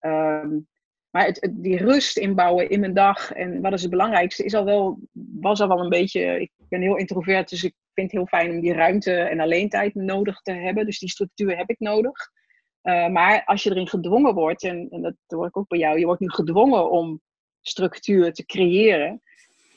Um, 0.02 0.68
maar 1.10 1.26
het, 1.26 1.50
die 1.54 1.78
rust 1.78 2.18
inbouwen 2.18 2.70
in 2.70 2.80
mijn 2.80 2.94
dag 2.94 3.32
en 3.32 3.62
wat 3.62 3.74
is 3.74 3.82
het 3.82 3.92
belangrijkste, 3.92 4.44
is 4.44 4.54
al 4.54 4.66
wel, 4.66 5.00
was 5.40 5.62
al 5.62 5.68
wel 5.68 5.80
een 5.80 5.90
beetje. 5.90 6.42
Ik 6.42 6.52
ben 6.70 6.82
heel 6.82 6.98
introvert, 6.98 7.50
dus 7.50 7.64
ik 7.64 7.74
vind 7.94 8.12
het 8.12 8.20
heel 8.20 8.40
fijn 8.40 8.52
om 8.52 8.60
die 8.60 8.74
ruimte 8.74 9.14
en 9.14 9.40
alleen 9.40 9.70
tijd 9.70 9.96
nodig 9.96 10.42
te 10.42 10.52
hebben. 10.52 10.86
Dus 10.86 11.00
die 11.00 11.10
structuur 11.10 11.58
heb 11.58 11.70
ik 11.70 11.80
nodig. 11.80 12.30
Uh, 12.84 13.08
maar 13.08 13.44
als 13.46 13.64
je 13.64 13.70
erin 13.70 13.88
gedwongen 13.88 14.34
wordt, 14.34 14.64
en, 14.64 14.88
en 14.90 15.02
dat 15.02 15.16
hoor 15.28 15.48
ik 15.48 15.58
ook 15.58 15.68
bij 15.68 15.80
jou, 15.80 16.00
je 16.00 16.06
wordt 16.06 16.22
nu 16.22 16.30
gedwongen 16.30 16.92
om 16.92 17.22
structuur 17.62 18.34
te 18.34 18.46
creëren, 18.46 19.22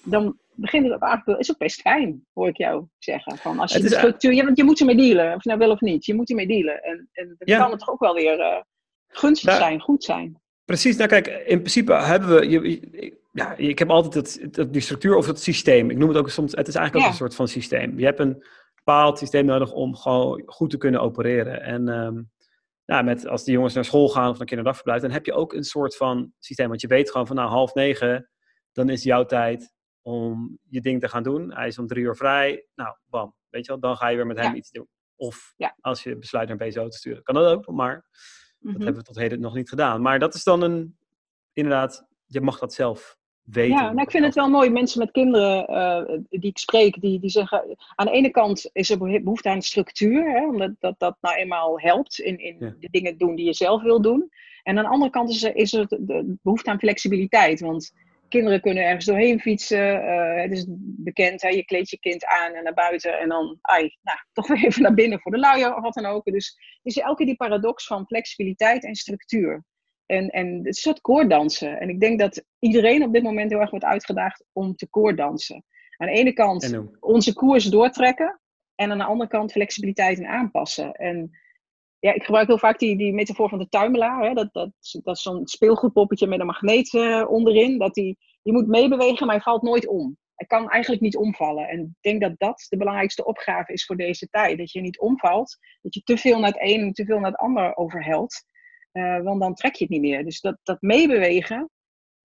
dan 0.04 0.38
begint 0.54 0.84
het 0.84 0.94
op 0.94 1.02
eigenlijk, 1.02 1.40
is 1.40 1.50
ook 1.50 1.58
best 1.58 1.80
fijn, 1.80 2.26
hoor 2.32 2.48
ik 2.48 2.56
jou 2.56 2.86
zeggen. 2.98 3.36
Van 3.38 3.58
als 3.58 3.72
je 3.72 3.80
de 3.80 3.88
structuur, 3.88 4.32
je, 4.32 4.50
je 4.54 4.64
moet 4.64 4.80
ermee 4.80 4.96
dealen, 4.96 5.34
of 5.34 5.42
je 5.42 5.48
nou 5.48 5.60
wil 5.60 5.70
of 5.70 5.80
niet, 5.80 6.04
je 6.04 6.14
moet 6.14 6.30
ermee 6.30 6.46
dealen. 6.46 6.82
En, 6.82 7.08
en 7.12 7.34
dan 7.38 7.58
kan 7.58 7.70
het 7.70 7.78
toch 7.78 7.90
ook 7.90 8.00
wel 8.00 8.14
weer 8.14 8.38
uh, 8.38 8.60
gunstig 9.08 9.48
nou, 9.48 9.62
zijn, 9.62 9.80
goed 9.80 10.04
zijn. 10.04 10.41
Precies, 10.64 10.96
nou 10.96 11.08
kijk, 11.08 11.26
in 11.26 11.58
principe 11.58 11.94
hebben 11.94 12.28
we, 12.28 12.48
je, 12.48 13.18
ja, 13.32 13.56
ik 13.56 13.78
heb 13.78 13.90
altijd 13.90 14.38
het, 14.54 14.72
die 14.72 14.82
structuur 14.82 15.16
of 15.16 15.26
het 15.26 15.40
systeem. 15.40 15.90
Ik 15.90 15.96
noem 15.96 16.08
het 16.08 16.18
ook 16.18 16.30
soms, 16.30 16.52
het 16.52 16.68
is 16.68 16.74
eigenlijk 16.74 17.06
ook 17.06 17.12
een 17.12 17.18
soort 17.18 17.34
van 17.34 17.48
systeem. 17.48 17.98
Je 17.98 18.04
hebt 18.04 18.20
een 18.20 18.44
bepaald 18.74 19.18
systeem 19.18 19.44
nodig 19.44 19.72
om 19.72 19.96
gewoon 19.96 20.42
goed 20.46 20.70
te 20.70 20.76
kunnen 20.76 21.00
opereren. 21.00 21.62
En 21.62 21.88
um, 21.88 22.30
nou, 22.86 23.04
met, 23.04 23.26
als 23.26 23.44
die 23.44 23.54
jongens 23.54 23.74
naar 23.74 23.84
school 23.84 24.08
gaan 24.08 24.30
of 24.30 24.38
naar 24.38 24.46
kinderdagverblijf, 24.46 25.00
dan 25.00 25.10
heb 25.10 25.26
je 25.26 25.32
ook 25.32 25.52
een 25.52 25.64
soort 25.64 25.96
van 25.96 26.32
systeem. 26.38 26.68
Want 26.68 26.80
je 26.80 26.86
weet 26.86 27.10
gewoon 27.10 27.26
van 27.26 27.36
nou 27.36 27.48
half 27.48 27.74
negen, 27.74 28.30
dan 28.72 28.88
is 28.88 29.02
jouw 29.02 29.24
tijd 29.24 29.72
om 30.02 30.58
je 30.68 30.80
ding 30.80 31.00
te 31.00 31.08
gaan 31.08 31.22
doen. 31.22 31.54
Hij 31.54 31.66
is 31.66 31.78
om 31.78 31.86
drie 31.86 32.04
uur 32.04 32.16
vrij. 32.16 32.66
Nou, 32.74 32.96
bam, 33.04 33.34
weet 33.48 33.64
je 33.64 33.72
wel, 33.72 33.80
dan 33.80 33.96
ga 33.96 34.08
je 34.08 34.16
weer 34.16 34.26
met 34.26 34.38
hem 34.38 34.54
iets 34.54 34.70
doen. 34.70 34.88
Of 35.16 35.54
als 35.80 36.02
je 36.02 36.18
besluit 36.18 36.48
naar 36.48 36.56
BSO 36.56 36.88
te 36.88 36.96
sturen, 36.96 37.22
kan 37.22 37.34
dat 37.34 37.46
ook, 37.46 37.66
maar 37.66 38.06
dat 38.62 38.72
mhm. 38.72 38.82
hebben 38.82 39.00
we 39.00 39.06
tot 39.06 39.18
heden 39.18 39.40
nog 39.40 39.54
niet 39.54 39.68
gedaan. 39.68 40.02
Maar 40.02 40.18
dat 40.18 40.34
is 40.34 40.44
dan 40.44 40.62
een, 40.62 40.96
inderdaad, 41.52 42.06
je 42.26 42.40
mag 42.40 42.58
dat 42.58 42.74
zelf 42.74 43.16
weten. 43.42 43.76
Ja, 43.76 43.82
nou, 43.82 44.00
ik 44.00 44.10
vind 44.10 44.24
het 44.24 44.34
wel 44.34 44.48
mooi. 44.48 44.70
Mensen 44.70 44.98
met 44.98 45.10
kinderen 45.10 45.70
uh, 45.70 46.18
die 46.30 46.50
ik 46.50 46.58
spreek, 46.58 47.00
die, 47.00 47.20
die 47.20 47.30
zeggen... 47.30 47.76
Aan 47.94 48.06
de 48.06 48.12
ene 48.12 48.30
kant 48.30 48.70
is 48.72 48.90
er 48.90 48.98
behoefte 48.98 49.48
aan 49.48 49.62
structuur. 49.62 50.30
Hè, 50.30 50.46
omdat 50.46 50.70
dat, 50.78 50.94
dat 50.98 51.16
nou 51.20 51.36
eenmaal 51.36 51.80
helpt 51.80 52.18
in, 52.18 52.38
in 52.38 52.76
de 52.80 52.88
dingen 52.90 53.18
doen 53.18 53.34
die 53.34 53.46
je 53.46 53.54
zelf 53.54 53.82
wil 53.82 54.02
doen. 54.02 54.30
En 54.62 54.78
aan 54.78 54.84
de 54.84 54.90
andere 54.90 55.10
kant 55.10 55.30
is 55.30 55.42
er, 55.42 55.56
is 55.56 55.72
er 55.72 55.86
de 55.88 56.36
behoefte 56.42 56.70
aan 56.70 56.78
flexibiliteit. 56.78 57.60
Want 57.60 57.92
kinderen 58.32 58.60
kunnen 58.60 58.84
ergens 58.84 59.04
doorheen 59.04 59.40
fietsen. 59.40 60.04
Uh, 60.04 60.42
het 60.42 60.52
is 60.52 60.66
bekend, 60.78 61.42
hè, 61.42 61.48
je 61.48 61.64
kleedt 61.64 61.90
je 61.90 61.98
kind 61.98 62.26
aan 62.26 62.52
en 62.52 62.64
naar 62.64 62.74
buiten 62.74 63.18
en 63.18 63.28
dan 63.28 63.58
ai, 63.60 63.96
nou, 64.02 64.18
toch 64.32 64.46
weer 64.46 64.64
even 64.64 64.82
naar 64.82 64.94
binnen 64.94 65.20
voor 65.20 65.32
de 65.32 65.38
luier 65.38 65.74
of 65.74 65.82
wat 65.82 65.94
dan 65.94 66.06
ook. 66.06 66.24
Dus 66.24 66.58
is 66.82 66.96
elke 66.96 67.16
keer 67.16 67.26
die 67.26 67.36
paradox 67.36 67.86
van 67.86 68.06
flexibiliteit 68.06 68.84
en 68.84 68.94
structuur. 68.94 69.64
En, 70.06 70.28
en 70.28 70.46
het 70.46 70.66
is 70.66 70.76
een 70.76 70.82
soort 70.82 71.00
koordansen. 71.00 71.80
En 71.80 71.88
ik 71.88 72.00
denk 72.00 72.18
dat 72.18 72.44
iedereen 72.58 73.02
op 73.02 73.12
dit 73.12 73.22
moment 73.22 73.50
heel 73.50 73.60
erg 73.60 73.70
wordt 73.70 73.84
uitgedaagd 73.84 74.44
om 74.52 74.74
te 74.74 74.88
koordansen. 74.88 75.64
Aan 75.96 76.06
de 76.06 76.12
ene 76.12 76.32
kant 76.32 76.78
onze 77.00 77.34
koers 77.34 77.64
doortrekken 77.64 78.40
en 78.74 78.90
aan 78.90 78.98
de 78.98 79.04
andere 79.04 79.30
kant 79.30 79.52
flexibiliteit 79.52 80.18
en 80.18 80.26
aanpassen. 80.26 80.92
En 80.92 81.30
ja, 82.02 82.12
ik 82.12 82.24
gebruik 82.24 82.46
heel 82.46 82.58
vaak 82.58 82.78
die, 82.78 82.96
die 82.96 83.12
metafoor 83.12 83.48
van 83.48 83.58
de 83.58 83.68
tuimelaar. 83.68 84.24
Hè? 84.24 84.34
Dat, 84.34 84.52
dat, 84.52 84.70
dat 85.02 85.16
is 85.16 85.22
zo'n 85.22 85.46
speelgoedpoppetje 85.46 86.26
met 86.26 86.40
een 86.40 86.46
magneet 86.46 86.92
uh, 86.92 87.30
onderin. 87.30 87.78
Dat 87.78 87.94
die, 87.94 88.18
die 88.42 88.52
moet 88.52 88.66
meebewegen, 88.66 89.26
maar 89.26 89.34
hij 89.34 89.44
valt 89.44 89.62
nooit 89.62 89.86
om. 89.86 90.16
Hij 90.34 90.46
kan 90.46 90.70
eigenlijk 90.70 91.02
niet 91.02 91.16
omvallen. 91.16 91.68
En 91.68 91.80
ik 91.80 91.88
denk 92.00 92.20
dat 92.20 92.32
dat 92.38 92.66
de 92.68 92.76
belangrijkste 92.76 93.24
opgave 93.24 93.72
is 93.72 93.84
voor 93.84 93.96
deze 93.96 94.26
tijd. 94.26 94.58
Dat 94.58 94.72
je 94.72 94.80
niet 94.80 95.00
omvalt, 95.00 95.58
dat 95.82 95.94
je 95.94 96.02
te 96.02 96.16
veel 96.16 96.38
naar 96.38 96.52
het 96.52 96.62
een 96.62 96.80
en 96.80 96.92
te 96.92 97.04
veel 97.04 97.18
naar 97.18 97.30
het 97.30 97.40
ander 97.40 97.76
overhelt. 97.76 98.44
Uh, 98.92 99.20
want 99.20 99.40
dan 99.40 99.54
trek 99.54 99.74
je 99.74 99.84
het 99.84 99.92
niet 99.92 100.02
meer. 100.02 100.24
Dus 100.24 100.40
dat, 100.40 100.58
dat 100.62 100.80
meebewegen, 100.80 101.70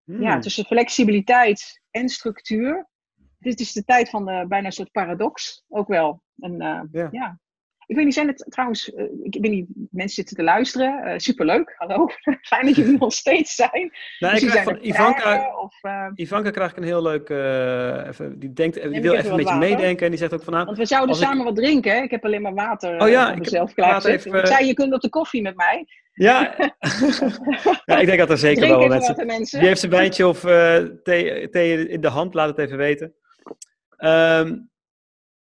ja, 0.04 0.32
hmm. 0.32 0.42
tussen 0.42 0.66
flexibiliteit 0.66 1.82
en 1.92 2.10
structuur. 2.10 2.88
Dit 3.40 3.60
is 3.60 3.74
de 3.74 3.84
tijd 3.84 4.10
van 4.10 4.26
de, 4.26 4.46
bijna 4.48 4.66
een 4.66 4.72
soort 4.72 4.92
paradox, 4.92 5.64
ook 5.68 5.88
wel. 5.88 6.22
En, 6.38 6.62
uh, 6.92 7.08
ja. 7.12 7.42
Ik 7.94 8.00
weet 8.00 8.08
niet, 8.08 8.18
zijn 8.18 8.28
het 8.28 8.46
trouwens, 8.50 8.90
uh, 8.90 9.04
ik 9.24 9.38
weet 9.42 9.52
niet, 9.52 9.68
mensen 9.92 10.16
zitten 10.16 10.36
te 10.36 10.44
luisteren. 10.44 11.08
Uh, 11.08 11.14
superleuk, 11.18 11.74
hallo. 11.78 12.10
Fijn 12.42 12.66
dat 12.66 12.76
jullie 12.76 12.98
nog 12.98 13.14
steeds 13.14 13.56
zijn. 13.56 13.92
Nou, 14.20 14.36
ik 14.36 14.48
krijg 14.48 14.64
van 14.64 14.78
Ivanka, 14.82 15.56
of, 15.58 15.84
uh... 15.84 16.08
Ivanka 16.16 16.50
krijg 16.50 16.72
ik 16.72 16.78
een 16.78 16.84
heel 16.84 17.02
leuk, 17.02 17.30
even, 17.30 18.40
die, 18.40 18.54
denkt, 18.54 18.92
die 18.92 19.02
wil 19.02 19.14
even 19.14 19.32
een 19.32 19.38
beetje 19.38 19.58
meedenken 19.58 20.06
en 20.06 20.10
die 20.10 20.20
zegt 20.20 20.34
ook 20.34 20.44
van 20.44 20.54
nou... 20.54 20.66
Want 20.66 20.78
we 20.78 20.86
zouden 20.86 21.16
samen 21.16 21.44
wat 21.44 21.56
drinken, 21.56 22.04
ik 22.04 22.12
heb 22.12 22.26
alleen 22.26 22.42
maar 22.42 22.54
water 22.54 23.02
oh, 23.02 23.10
ja, 23.10 23.32
ik 23.32 23.40
mezelf 23.40 23.74
klaargezet. 23.74 24.26
Ik 24.26 24.48
zei, 24.48 24.66
je 24.66 24.74
kunt 24.74 24.94
op 24.94 25.02
de 25.02 25.10
koffie 25.10 25.42
met 25.42 25.56
mij. 25.56 25.86
Ja. 26.14 26.56
ja, 27.86 27.98
ik 27.98 28.06
denk 28.06 28.20
dat 28.20 28.30
er 28.30 28.38
zeker 28.38 28.68
wel 28.68 28.88
mensen... 28.88 29.26
mensen. 29.26 29.60
Die 29.60 29.68
heeft 29.68 29.80
zijn 29.80 29.92
wijntje 29.92 30.28
of 30.28 30.40
thee, 31.04 31.50
thee, 31.50 31.88
in 31.88 32.02
de 32.02 32.08
hand, 32.08 32.34
laat 32.34 32.50
het 32.50 32.60
even 32.60 32.78
weten. 32.78 33.14
Um, 33.98 34.72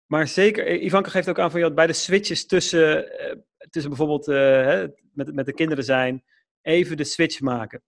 maar 0.09 0.27
zeker, 0.27 0.81
Ivanka 0.81 1.09
geeft 1.09 1.29
ook 1.29 1.39
aan 1.39 1.51
van, 1.51 1.59
ja, 1.59 1.71
bij 1.71 1.87
de 1.87 1.93
switches 1.93 2.45
tussen, 2.45 3.05
uh, 3.05 3.35
tussen 3.69 3.89
bijvoorbeeld 3.89 4.25
hè, 4.25 4.87
met, 5.13 5.33
met 5.33 5.45
de 5.45 5.53
kinderen 5.53 5.83
zijn, 5.83 6.23
even 6.61 6.97
de 6.97 7.03
switch 7.03 7.39
maken. 7.39 7.83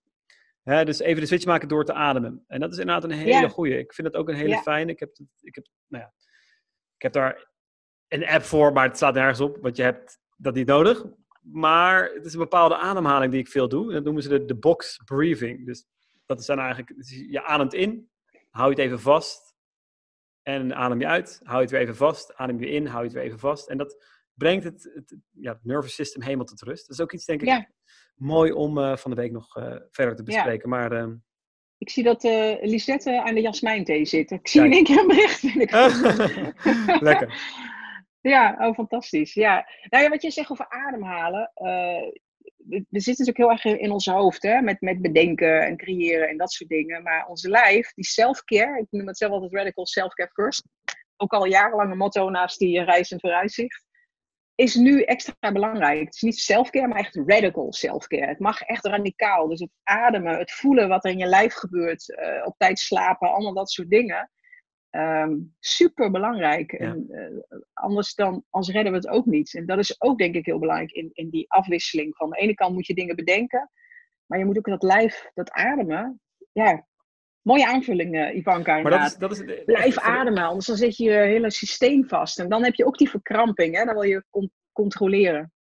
Hè, 0.63 0.85
dus 0.85 0.99
even 0.99 1.21
de 1.21 1.27
switch 1.27 1.45
maken 1.45 1.67
door 1.67 1.85
te 1.85 1.93
ademen. 1.93 2.43
En 2.47 2.59
dat 2.59 2.71
is 2.71 2.77
inderdaad 2.77 3.03
een 3.03 3.17
hele 3.17 3.49
goede. 3.49 3.77
Ik 3.77 3.93
vind 3.93 4.07
het 4.07 4.15
ook 4.15 4.29
een 4.29 4.35
hele 4.35 4.57
fijne. 4.57 4.91
Ik 4.91 4.99
heb, 4.99 5.17
ik, 5.41 5.55
heb, 5.55 5.65
nou 5.87 6.03
ja, 6.03 6.13
ik 6.95 7.01
heb 7.01 7.13
daar 7.13 7.47
een 8.07 8.27
app 8.27 8.43
voor, 8.43 8.73
maar 8.73 8.87
het 8.87 8.95
staat 8.95 9.13
nergens 9.13 9.39
op, 9.39 9.57
want 9.61 9.75
je 9.75 9.83
hebt 9.83 10.19
dat 10.37 10.53
niet 10.53 10.67
nodig. 10.67 11.05
Maar 11.41 12.11
het 12.13 12.25
is 12.25 12.33
een 12.33 12.39
bepaalde 12.39 12.77
ademhaling 12.77 13.31
die 13.31 13.41
ik 13.41 13.47
veel 13.47 13.67
doe. 13.67 13.91
dat 13.91 14.03
noemen 14.03 14.23
ze 14.23 14.29
de, 14.29 14.45
de 14.45 14.55
box 14.55 15.01
breathing. 15.05 15.65
Dus 15.65 15.85
dat 16.25 16.39
is 16.39 16.45
dan 16.45 16.59
eigenlijk, 16.59 17.05
je 17.29 17.43
ademt 17.43 17.73
in, 17.73 18.09
hou 18.49 18.69
je 18.69 18.75
het 18.75 18.85
even 18.85 18.99
vast 18.99 19.50
en 20.43 20.75
adem 20.75 20.99
je 20.99 21.07
uit, 21.07 21.39
hou 21.43 21.55
je 21.55 21.61
het 21.61 21.71
weer 21.71 21.81
even 21.81 21.95
vast. 21.95 22.35
Adem 22.35 22.59
je 22.59 22.69
in, 22.69 22.85
hou 22.85 22.99
je 22.99 23.05
het 23.05 23.13
weer 23.13 23.23
even 23.23 23.39
vast. 23.39 23.69
En 23.69 23.77
dat 23.77 24.05
brengt 24.33 24.63
het, 24.63 24.91
het, 24.93 25.15
ja, 25.31 25.51
het 25.51 25.65
nervous 25.65 25.95
system 25.95 26.21
helemaal 26.21 26.45
tot 26.45 26.61
rust. 26.61 26.87
Dat 26.87 26.97
is 26.97 27.03
ook 27.03 27.13
iets, 27.13 27.25
denk 27.25 27.41
ik, 27.41 27.69
mooi 28.15 28.51
om 28.51 28.77
uh, 28.77 28.95
van 28.95 29.11
de 29.11 29.17
week 29.17 29.31
nog 29.31 29.57
uh, 29.57 29.75
verder 29.89 30.15
te 30.15 30.23
bespreken. 30.23 30.69
Ja. 30.69 30.75
Maar, 30.75 30.91
uh, 30.91 31.13
ik 31.77 31.89
zie 31.89 32.03
dat 32.03 32.23
uh, 32.23 32.55
Lisette 32.61 33.21
aan 33.21 33.33
de 33.33 33.41
jasmijnthee 33.41 34.05
zit. 34.05 34.31
Ik 34.31 34.47
zie 34.47 34.63
in 34.63 34.71
één 34.71 34.83
keer 34.83 34.99
een 34.99 35.07
bericht. 35.07 35.43
Lekker. 37.01 37.33
Ja, 38.21 38.55
oh, 38.59 38.73
fantastisch. 38.73 39.33
Ja. 39.33 39.67
Nou 39.89 40.03
ja, 40.03 40.09
wat 40.09 40.21
je 40.21 40.31
zegt 40.31 40.51
over 40.51 40.69
ademhalen 40.69 41.51
we, 42.67 42.85
zitten 42.89 43.25
natuurlijk 43.25 43.63
heel 43.65 43.71
erg 43.73 43.79
in 43.81 43.91
ons 43.91 44.05
hoofd, 44.05 44.43
hè, 44.43 44.61
met, 44.61 44.81
met 44.81 45.01
bedenken 45.01 45.61
en 45.61 45.77
creëren 45.77 46.29
en 46.29 46.37
dat 46.37 46.51
soort 46.51 46.69
dingen. 46.69 47.03
Maar 47.03 47.27
onze 47.27 47.49
lijf, 47.49 47.93
die 47.93 48.05
self-care, 48.05 48.79
ik 48.79 48.87
noem 48.89 49.07
het 49.07 49.17
zelf 49.17 49.31
altijd 49.31 49.53
radical 49.53 49.87
self-care 49.87 50.29
first, 50.33 50.63
ook 51.17 51.33
al 51.33 51.45
jarenlang 51.45 51.91
een 51.91 51.97
motto 51.97 52.29
naast 52.29 52.59
die 52.59 52.83
reis 52.83 53.11
en 53.11 53.19
vooruitzicht, 53.19 53.85
is 54.55 54.75
nu 54.75 55.01
extra 55.01 55.51
belangrijk. 55.51 55.99
Het 55.99 56.15
is 56.15 56.21
niet 56.21 56.39
self-care, 56.39 56.87
maar 56.87 56.99
echt 56.99 57.19
radical 57.25 57.73
self-care. 57.73 58.27
Het 58.27 58.39
mag 58.39 58.61
echt 58.61 58.85
radicaal. 58.85 59.47
Dus 59.47 59.59
het 59.59 59.69
ademen, 59.83 60.37
het 60.37 60.51
voelen 60.51 60.87
wat 60.87 61.05
er 61.05 61.11
in 61.11 61.17
je 61.17 61.25
lijf 61.25 61.53
gebeurt, 61.53 62.09
uh, 62.09 62.45
op 62.45 62.55
tijd 62.57 62.79
slapen, 62.79 63.29
allemaal 63.29 63.53
dat 63.53 63.71
soort 63.71 63.89
dingen. 63.89 64.31
Um, 64.91 65.55
super 65.59 66.11
belangrijk. 66.11 66.71
En, 66.71 67.05
uh, 67.09 67.59
anders 67.73 68.13
dan, 68.13 68.43
als 68.49 68.69
redden 68.69 68.91
we 68.91 68.97
het 68.97 69.07
ook 69.07 69.25
niet. 69.25 69.53
En 69.55 69.65
dat 69.65 69.77
is 69.77 70.01
ook 70.01 70.17
denk 70.17 70.35
ik 70.35 70.45
heel 70.45 70.59
belangrijk 70.59 70.91
in, 70.91 71.09
in 71.13 71.29
die 71.29 71.51
afwisseling. 71.51 72.15
Van 72.15 72.29
de 72.29 72.37
ene 72.37 72.53
kant 72.53 72.73
moet 72.73 72.87
je 72.87 72.93
dingen 72.93 73.15
bedenken, 73.15 73.69
maar 74.25 74.39
je 74.39 74.45
moet 74.45 74.57
ook 74.57 74.65
dat 74.65 74.83
lijf, 74.83 75.29
dat 75.33 75.51
ademen. 75.51 76.21
Ja, 76.51 76.87
mooie 77.41 77.67
aanvulling, 77.67 78.15
uh, 78.15 78.35
Ivanka. 78.35 78.81
Maar 78.81 78.91
dat 78.91 79.01
is, 79.01 79.17
dat 79.17 79.31
is 79.31 79.63
Blijf 79.65 79.99
ademen, 79.99 80.43
anders 80.43 80.65
dan 80.65 80.77
zit 80.77 80.97
je 80.97 81.03
je 81.03 81.11
hele 81.11 81.51
systeem 81.51 82.07
vast. 82.07 82.39
En 82.39 82.49
dan 82.49 82.63
heb 82.63 82.75
je 82.75 82.85
ook 82.85 82.97
die 82.97 83.09
verkramping, 83.09 83.75
hè? 83.75 83.85
dan 83.85 83.93
wil 83.93 84.03
je 84.03 84.23
con 84.29 84.51
controleren. 84.71 85.53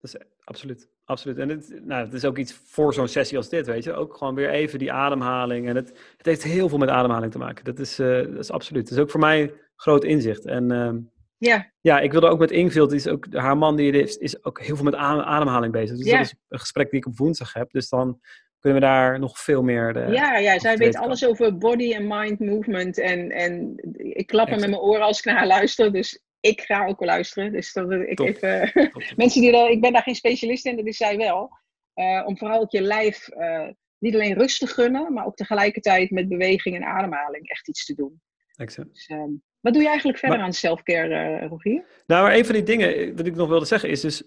Dat 0.00 0.14
is 0.14 0.26
absoluut. 0.44 0.88
Absoluut. 1.04 1.38
En 1.38 1.48
het, 1.48 1.80
nou, 1.84 2.04
het 2.04 2.14
is 2.14 2.24
ook 2.24 2.38
iets 2.38 2.52
voor 2.64 2.94
zo'n 2.94 3.08
sessie 3.08 3.36
als 3.36 3.48
dit, 3.48 3.66
weet 3.66 3.84
je. 3.84 3.92
Ook 3.92 4.16
gewoon 4.16 4.34
weer 4.34 4.50
even 4.50 4.78
die 4.78 4.92
ademhaling. 4.92 5.68
En 5.68 5.76
het, 5.76 5.88
het 6.16 6.26
heeft 6.26 6.42
heel 6.42 6.68
veel 6.68 6.78
met 6.78 6.88
ademhaling 6.88 7.32
te 7.32 7.38
maken. 7.38 7.64
Dat 7.64 7.78
is, 7.78 8.00
uh, 8.00 8.16
dat 8.16 8.38
is 8.38 8.50
absoluut. 8.50 8.88
Dat 8.88 8.98
is 8.98 9.02
ook 9.02 9.10
voor 9.10 9.20
mij 9.20 9.52
groot 9.76 10.04
inzicht. 10.04 10.44
En 10.44 10.72
uh, 10.72 10.90
ja. 11.36 11.70
ja, 11.80 12.00
ik 12.00 12.12
wilde 12.12 12.28
ook 12.28 12.38
met 12.38 12.50
Ingvild, 12.50 12.90
die 12.90 12.98
is 12.98 13.08
ook, 13.08 13.26
haar 13.32 13.58
man 13.58 13.76
die 13.76 13.92
is, 13.92 14.16
is 14.16 14.44
ook 14.44 14.60
heel 14.60 14.76
veel 14.76 14.84
met 14.84 14.94
ademhaling 14.94 15.72
bezig. 15.72 15.96
Dus 15.96 16.10
dat 16.10 16.20
is 16.20 16.34
een 16.48 16.58
gesprek 16.58 16.90
die 16.90 16.98
ik 16.98 17.06
op 17.06 17.16
woensdag 17.18 17.52
heb. 17.52 17.70
Dus 17.70 17.88
dan 17.88 18.20
kunnen 18.60 18.80
we 18.80 18.86
daar 18.86 19.18
nog 19.18 19.38
veel 19.38 19.62
meer. 19.62 19.92
De, 19.92 20.06
ja, 20.10 20.38
ja, 20.38 20.58
zij 20.58 20.76
weet 20.76 20.96
alles 20.96 21.26
over 21.26 21.58
body 21.58 21.92
en 21.92 22.06
mind 22.06 22.38
movement. 22.38 22.98
En, 22.98 23.30
en 23.30 23.74
ik 23.96 24.26
klap 24.26 24.48
hem 24.48 24.60
met 24.60 24.70
mijn 24.70 24.82
oren 24.82 25.02
als 25.02 25.18
ik 25.18 25.24
naar 25.24 25.36
haar 25.36 25.46
luister. 25.46 25.92
Dus 25.92 26.22
ik 26.44 26.60
ga 26.60 26.86
ook 26.86 26.98
wel 26.98 27.08
luisteren. 27.08 27.52
Dus 27.52 27.72
dat 27.72 27.90
ik 27.90 28.20
even. 28.20 28.70
mensen 29.16 29.40
die 29.40 29.70
ik 29.70 29.80
ben 29.80 29.92
daar 29.92 30.02
geen 30.02 30.14
specialist 30.14 30.66
in, 30.66 30.76
dat 30.76 30.86
is 30.86 30.96
zij 30.96 31.16
wel. 31.16 31.50
Uh, 31.94 32.22
om 32.26 32.38
vooral 32.38 32.60
ook 32.60 32.70
je 32.70 32.80
lijf 32.80 33.28
uh, 33.36 33.68
niet 33.98 34.14
alleen 34.14 34.34
rust 34.34 34.58
te 34.58 34.66
gunnen, 34.66 35.12
maar 35.12 35.26
ook 35.26 35.36
tegelijkertijd 35.36 36.10
met 36.10 36.28
beweging 36.28 36.76
en 36.76 36.84
ademhaling 36.84 37.48
echt 37.48 37.68
iets 37.68 37.84
te 37.84 37.94
doen. 37.94 38.20
Exact. 38.56 38.92
Dus, 38.92 39.08
um, 39.08 39.42
wat 39.60 39.72
doe 39.72 39.82
je 39.82 39.88
eigenlijk 39.88 40.18
verder 40.18 40.38
aan 40.38 40.52
self-care, 40.52 41.40
uh, 41.40 41.48
Rogier? 41.48 41.84
Nou, 42.06 42.22
maar 42.22 42.34
een 42.34 42.44
van 42.44 42.54
die 42.54 42.62
dingen 42.62 43.16
wat 43.16 43.26
ik 43.26 43.34
nog 43.34 43.48
wilde 43.48 43.64
zeggen 43.64 43.88
is 43.88 44.00
dus 44.00 44.22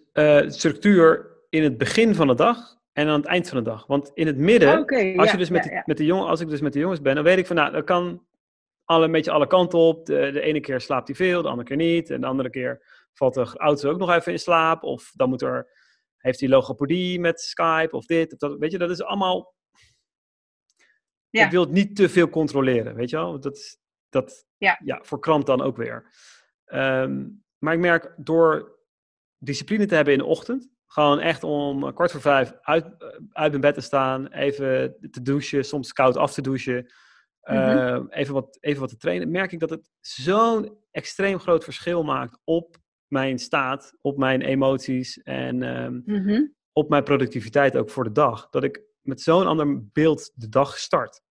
structuur 0.48 1.28
in 1.50 1.64
het 1.64 1.78
begin 1.78 2.16
van 2.16 2.28
de 2.28 2.36
dag 2.36 2.78
en 2.94 3.08
aan 3.08 3.20
het 3.20 3.30
eind 3.30 3.50
van 3.50 3.58
de 3.58 3.64
dag. 3.64 3.88
Want 3.88 4.12
in 4.14 4.28
het 4.28 4.38
midden, 4.38 4.86
als, 5.18 5.32
je 5.32 5.38
dus 5.38 5.50
met 5.50 5.82
met 5.86 5.98
de 5.98 6.06
jongen, 6.06 6.28
als 6.28 6.40
ik 6.40 6.50
dus 6.50 6.62
met 6.62 6.74
de 6.74 6.80
jongens 6.80 7.02
ben, 7.02 7.16
dan 7.16 7.24
weet 7.24 7.38
ik 7.38 7.48
van, 7.48 7.56
nou, 7.56 7.72
dat 7.72 7.84
kan 7.84 8.22
alle, 8.88 9.06
een 9.06 9.12
beetje 9.12 9.32
alle 9.32 9.48
kanten 9.48 9.80
op. 9.80 10.06
De, 10.06 10.32
de 10.32 10.42
ene 10.42 10.60
keer 10.60 10.82
slaapt 10.82 11.08
hij 11.08 11.16
veel, 11.16 11.42
de 11.42 11.48
andere 11.48 11.68
keer 11.68 11.78
niet. 11.78 12.10
En 12.10 12.22
de 12.22 12.28
andere 12.28 12.50
keer 12.50 12.86
valt 13.14 13.34
de 13.34 13.58
auto 13.58 13.90
ook 13.90 13.98
nog 13.98 14.12
even 14.12 14.32
in 14.32 14.40
slaap. 14.40 14.84
Of 14.84 15.12
dan 15.16 15.30
moet 15.30 15.42
er, 15.42 15.68
heeft 16.18 16.40
hij 16.40 16.50
logopedie 16.50 17.20
met 17.20 17.42
Skype 17.42 17.96
of 17.96 18.06
dit 18.06 18.34
of 18.34 18.38
dat. 18.38 18.58
Weet 18.58 18.72
je, 18.72 18.78
dat 18.78 18.90
is 18.90 19.04
allemaal... 19.04 19.56
Ja. 21.30 21.46
Ik 21.46 21.52
wil 21.52 21.62
het 21.62 21.72
niet 21.72 21.96
te 21.96 22.10
veel 22.10 22.30
controleren, 22.30 22.96
weet 22.96 23.10
je 23.10 23.16
wel? 23.16 23.40
Dat, 23.40 23.80
dat 24.10 24.46
ja. 24.58 24.80
ja 24.84 25.00
voor 25.04 25.20
krant 25.20 25.46
dan 25.46 25.62
ook 25.62 25.78
weer. 25.78 26.14
Ehm, 26.66 27.28
maar 27.58 27.74
ik 27.74 27.80
merk 27.80 28.14
door 28.18 28.78
discipline 29.38 29.86
te 29.86 29.96
hebben 29.96 30.14
in 30.14 30.20
de 30.20 30.26
ochtend, 30.26 30.70
gewoon 30.86 31.20
echt 31.20 31.44
om 31.44 31.94
kwart 31.94 32.12
voor 32.12 32.22
vijf 32.22 32.54
uit, 32.62 32.86
uit 33.32 33.50
mijn 33.50 33.62
bed 33.62 33.74
te 33.74 33.82
staan, 33.82 34.28
even 34.28 34.98
te 35.12 35.22
douchen, 35.22 35.66
soms 35.66 35.94
koud 35.94 36.18
af 36.18 36.34
te 36.34 36.42
douchen, 36.42 36.92
mhm. 37.48 37.78
ehm, 37.78 38.06
even, 38.10 38.34
wat, 38.34 38.58
even 38.60 38.80
wat 38.82 38.90
te 38.90 38.98
trainen, 38.98 39.32
merk 39.32 39.52
ik 39.52 39.60
dat 39.60 39.70
het 39.70 39.90
zo'n 40.00 40.78
extreem 40.92 41.40
groot 41.40 41.64
verschil 41.64 42.04
maakt 42.04 42.40
op 42.44 42.78
mijn 43.08 43.40
staat, 43.40 43.94
op 44.02 44.18
mijn 44.18 44.42
emoties 44.42 45.22
en 45.24 45.64
ehm, 45.64 46.00
mhm. 46.06 46.46
op 46.72 46.90
mijn 46.90 47.04
productiviteit 47.04 47.78
ook 47.78 47.90
voor 47.90 48.04
de 48.04 48.12
dag. 48.12 48.50
Dat 48.50 48.64
ik 48.64 48.82
met 49.02 49.22
zo'n 49.22 49.48
ander 49.48 49.88
beeld 49.92 50.32
de 50.36 50.50
dag 50.50 50.78
start. 50.78 51.22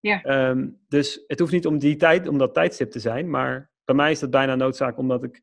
Ja. 0.00 0.22
Ehm, 0.22 0.68
dus 0.88 1.24
het 1.26 1.38
hoeft 1.38 1.52
niet 1.52 1.66
om, 1.66 1.78
die 1.78 1.96
tijd, 1.96 2.28
om 2.28 2.38
dat 2.38 2.54
tijdstip 2.54 2.90
te 2.90 3.00
zijn, 3.00 3.30
maar 3.30 3.70
bij 3.84 3.94
mij 3.94 4.10
is 4.10 4.18
dat 4.18 4.30
bijna 4.30 4.54
noodzaak 4.54 4.98
omdat 4.98 5.24
ik 5.24 5.42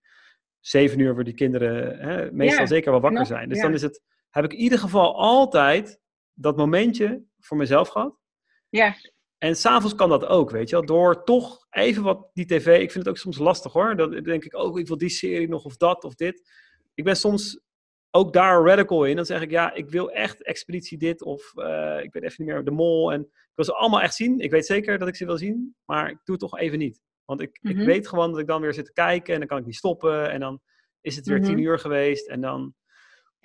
zeven 0.60 1.00
uur 1.00 1.14
voor 1.14 1.24
die 1.24 1.34
kinderen 1.34 2.00
hè, 2.00 2.32
meestal 2.32 2.68
zeker 2.68 2.92
wel 2.92 3.02
wakker 3.02 3.26
zijn. 3.26 3.50
Dus 3.50 3.62
dan 3.62 3.74
is 3.74 3.82
het, 3.82 4.02
heb 4.30 4.44
ik 4.44 4.54
in 4.54 4.60
ieder 4.60 4.80
geval 4.80 5.16
altijd 5.16 6.00
dat 6.34 6.58
momentje 6.58 7.24
voor 7.40 7.58
mezelf 7.58 7.88
gehad. 7.88 8.18
Ja. 8.70 8.96
En 9.40 9.56
s'avonds 9.56 9.96
kan 9.96 10.10
dat 10.10 10.26
ook, 10.26 10.52
weet 10.52 10.70
je 10.70 10.76
wel. 10.76 10.86
Door 10.86 11.24
toch 11.24 11.66
even 11.70 12.04
wat 12.04 12.30
die 12.34 12.46
tv... 12.46 12.68
Ik 12.82 12.92
vind 12.92 13.06
het 13.06 13.08
ook 13.08 13.18
soms 13.18 13.38
lastig 13.38 13.74
hoor. 13.74 13.96
Dan 13.96 14.24
denk 14.24 14.44
ik 14.44 14.56
ook, 14.56 14.72
oh, 14.72 14.80
ik 14.80 14.88
wil 14.88 14.98
die 14.98 15.10
serie 15.10 15.48
nog 15.48 15.66
of 15.66 15.78
dat 15.78 16.04
of 16.04 16.16
dit. 16.16 16.50
Ik 16.94 17.04
ben 17.04 17.16
soms 17.16 17.60
ook 18.12 18.34
daar 18.34 18.66
radical 18.66 19.06
in. 19.06 19.16
Dan 19.16 19.26
zeg 19.26 19.42
ik, 19.42 19.52
ja, 19.52 19.74
ik 19.74 19.90
wil 19.90 20.12
echt 20.12 20.44
Expeditie 20.44 20.98
dit 20.98 21.22
of 21.22 21.54
uh, 21.56 22.00
ik 22.04 22.14
weet 22.14 22.24
even 22.24 22.46
niet 22.46 22.54
meer, 22.54 22.64
De 22.64 22.72
Mol. 22.72 23.14
En 23.14 23.22
ik 23.22 23.56
wil 23.56 23.66
ze 23.66 23.74
allemaal 23.74 24.02
echt 24.02 24.16
zien. 24.16 24.40
Ik 24.40 24.52
weet 24.52 24.66
zeker 24.66 24.98
dat 24.98 25.08
ik 25.08 25.16
ze 25.16 25.26
wil 25.26 25.38
zien, 25.38 25.76
maar 25.86 26.10
ik 26.10 26.18
doe 26.24 26.36
het 26.36 26.50
toch 26.50 26.60
even 26.60 26.78
niet. 26.78 27.02
Want 27.26 27.42
ik, 27.42 27.60
ik 27.62 27.76
mhm. 27.76 27.86
weet 27.86 28.08
gewoon 28.08 28.32
dat 28.32 28.40
ik 28.40 28.48
dan 28.48 28.62
weer 28.62 28.74
zit 28.74 28.86
te 28.86 28.94
kijken 28.94 29.34
en 29.34 29.40
dan 29.40 29.48
kan 29.48 29.58
ik 29.58 29.66
niet 29.66 29.76
stoppen. 29.76 30.32
En 30.32 30.40
dan 30.40 30.60
is 31.02 31.16
het 31.16 31.28
weer 31.28 31.42
tien 31.42 31.54
mhm. 31.54 31.64
uur 31.64 31.80
geweest 31.80 32.28
en 32.28 32.42
dan... 32.42 32.74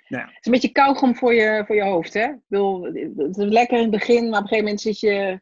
Nou 0.09 0.23
ja. 0.23 0.29
Het 0.29 0.39
is 0.41 0.47
een 0.47 0.53
beetje 0.53 0.73
kauwgom 0.73 1.17
voor 1.17 1.35
je, 1.35 1.65
voor 1.67 1.77
je 1.77 1.85
hoofd, 1.85 2.15
hè? 2.15 2.25
Ik 2.25 2.41
bedoel, 2.47 2.83
het 3.17 3.37
is 3.37 3.45
lekker 3.45 3.77
in 3.77 3.83
het 3.83 3.93
begin, 3.93 4.29
maar 4.29 4.39
op 4.39 4.43
een 4.43 4.49
gegeven 4.49 4.65
moment 4.65 4.81
zit 4.81 5.01
je... 5.01 5.41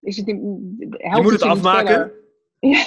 Is 0.00 0.16
het, 0.16 0.26
je 0.26 0.34
moet 1.22 1.32
het, 1.32 1.42
afmaken. 1.42 2.12
Ja. 2.58 2.84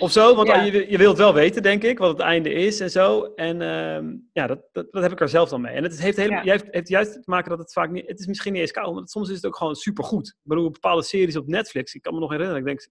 Of 0.00 0.10
zo, 0.10 0.34
want 0.34 0.48
je, 0.48 0.90
je 0.90 0.98
wilt 0.98 1.18
wel 1.18 1.34
weten, 1.34 1.62
denk 1.62 1.82
ik, 1.82 1.98
wat 1.98 2.10
het 2.10 2.20
einde 2.20 2.52
is 2.52 2.80
en 2.80 2.90
zo. 2.90 3.22
En 3.34 3.60
uh, 3.60 4.12
ja, 4.32 4.46
dat, 4.46 4.62
dat, 4.72 4.92
dat, 4.92 5.02
heb 5.02 5.12
ik 5.12 5.20
er 5.20 5.28
zelf 5.28 5.48
dan 5.48 5.60
mee. 5.60 5.74
En 5.74 5.82
het 5.82 6.00
heeft, 6.00 6.16
helemaal, 6.16 6.44
ja. 6.44 6.50
heeft, 6.50 6.66
heeft 6.70 6.88
juist 6.88 7.12
te 7.12 7.22
maken 7.24 7.50
dat 7.50 7.58
het 7.58 7.72
vaak 7.72 7.90
niet... 7.90 8.06
Het 8.06 8.18
is 8.18 8.26
misschien 8.26 8.52
niet 8.52 8.60
eens 8.60 8.70
koud, 8.70 8.94
maar 8.94 9.08
soms 9.08 9.28
is 9.28 9.34
het 9.34 9.46
ook 9.46 9.56
gewoon 9.56 9.74
supergoed. 9.74 10.28
Ik 10.28 10.34
bedoel, 10.42 10.70
bepaalde 10.70 11.02
series 11.02 11.36
op 11.36 11.46
Netflix, 11.46 11.94
ik 11.94 12.02
kan 12.02 12.14
me 12.14 12.20
nog 12.20 12.30
herinneren, 12.30 12.60
ik 12.60 12.66
denk... 12.66 12.88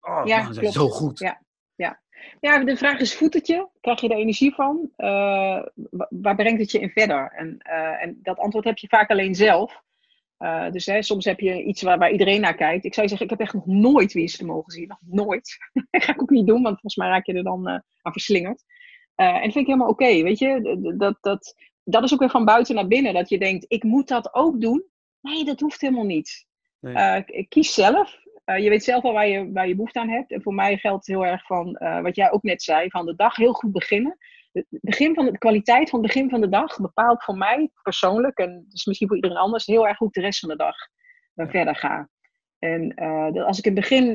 Oh, 0.00 0.22
ja, 0.24 0.42
man, 0.42 0.54
zijn 0.54 0.72
zo 0.72 0.88
goed. 0.88 1.18
Ja, 1.18 1.42
ja. 1.74 2.00
ja, 2.40 2.64
de 2.64 2.76
vraag 2.76 3.00
is 3.00 3.16
voetetje. 3.16 3.68
Krijg 3.80 4.00
je 4.00 4.08
er 4.08 4.16
energie 4.16 4.54
van? 4.54 4.90
Uh, 4.96 5.62
waar 6.08 6.36
brengt 6.36 6.60
het 6.60 6.70
je 6.70 6.78
in 6.78 6.90
verder? 6.90 7.32
En, 7.36 7.58
uh, 7.66 8.02
en 8.02 8.18
dat 8.22 8.38
antwoord 8.38 8.64
heb 8.64 8.78
je 8.78 8.88
vaak 8.88 9.10
alleen 9.10 9.34
zelf. 9.34 9.84
Uh, 10.38 10.70
dus 10.70 10.86
hè, 10.86 11.02
soms 11.02 11.24
heb 11.24 11.40
je 11.40 11.62
iets 11.62 11.82
waar, 11.82 11.98
waar, 11.98 12.10
iedereen 12.10 12.40
naar 12.40 12.54
kijkt. 12.54 12.84
Ik 12.84 12.94
zou 12.94 13.08
zeggen, 13.08 13.26
ik 13.26 13.32
heb 13.32 13.40
echt 13.40 13.54
nog 13.54 13.66
nooit 13.66 14.12
Wie 14.12 14.24
is 14.24 14.40
mogen 14.40 14.72
zien. 14.72 14.88
Nog 14.88 14.98
nooit. 15.06 15.56
dat 15.90 16.04
ga 16.04 16.12
ik 16.12 16.22
ook 16.22 16.30
niet 16.30 16.46
doen, 16.46 16.62
want 16.62 16.80
volgens 16.80 16.96
mij 16.96 17.08
raak 17.08 17.26
je 17.26 17.32
er 17.32 17.44
dan 17.44 17.68
aan 17.68 18.12
verslingerd. 18.12 18.64
en 19.14 19.32
dat 19.32 19.40
vind 19.40 19.54
ik 19.54 19.66
helemaal 19.66 19.88
oké, 19.88 20.22
weet 20.22 20.38
je. 20.38 20.94
Dat, 20.96 21.18
dat, 21.20 21.54
dat 21.84 22.02
is 22.02 22.12
ook 22.12 22.20
weer 22.20 22.30
van 22.30 22.44
buiten 22.44 22.74
naar 22.74 22.86
binnen. 22.86 23.14
Dat 23.14 23.28
je 23.28 23.38
denkt, 23.38 23.64
ik 23.68 23.82
moet 23.82 24.08
dat 24.08 24.34
ook 24.34 24.60
doen. 24.60 24.84
Nee, 25.20 25.44
dat 25.44 25.60
hoeft 25.60 25.80
helemaal 25.80 26.04
niet. 26.04 26.46
Nee. 26.80 27.46
kies 27.48 27.74
zelf. 27.74 28.24
Uh, 28.46 28.58
je 28.58 28.68
weet 28.68 28.84
zelf 28.84 29.04
al 29.04 29.12
waar 29.12 29.28
je, 29.28 29.52
waar 29.52 29.68
je 29.68 29.74
behoefte 29.74 30.00
aan 30.00 30.08
hebt. 30.08 30.30
En 30.30 30.42
voor 30.42 30.54
mij 30.54 30.76
geldt 30.76 31.06
heel 31.06 31.26
erg 31.26 31.46
van, 31.46 31.78
uh, 31.82 32.00
wat 32.00 32.16
jij 32.16 32.30
ook 32.30 32.42
net 32.42 32.62
zei, 32.62 32.90
van 32.90 33.06
de 33.06 33.14
dag 33.14 33.36
heel 33.36 33.52
goed 33.52 33.72
beginnen. 33.72 34.16
Begin 34.68 35.14
van 35.14 35.24
de, 35.24 35.30
de, 35.30 35.38
kwaliteit 35.38 35.90
van 35.90 35.98
het 35.98 36.08
begin 36.08 36.30
van 36.30 36.40
de 36.40 36.48
dag 36.48 36.76
bepaalt 36.80 37.24
voor 37.24 37.36
mij 37.36 37.70
persoonlijk, 37.82 38.38
en 38.38 38.64
dus 38.68 38.84
misschien 38.84 39.08
voor 39.08 39.16
iedereen 39.16 39.36
anders, 39.36 39.66
heel 39.66 39.86
erg 39.88 39.98
hoe 39.98 40.08
ik 40.08 40.14
de 40.14 40.20
rest 40.20 40.38
van 40.38 40.48
de 40.48 40.56
dag 40.56 40.76
uh, 41.34 41.48
verder 41.48 41.76
ga. 41.76 42.08
En 42.58 42.94
als 43.44 43.58
ik 43.58 43.64
in 43.64 43.72
het 43.72 43.80
begin 43.80 44.12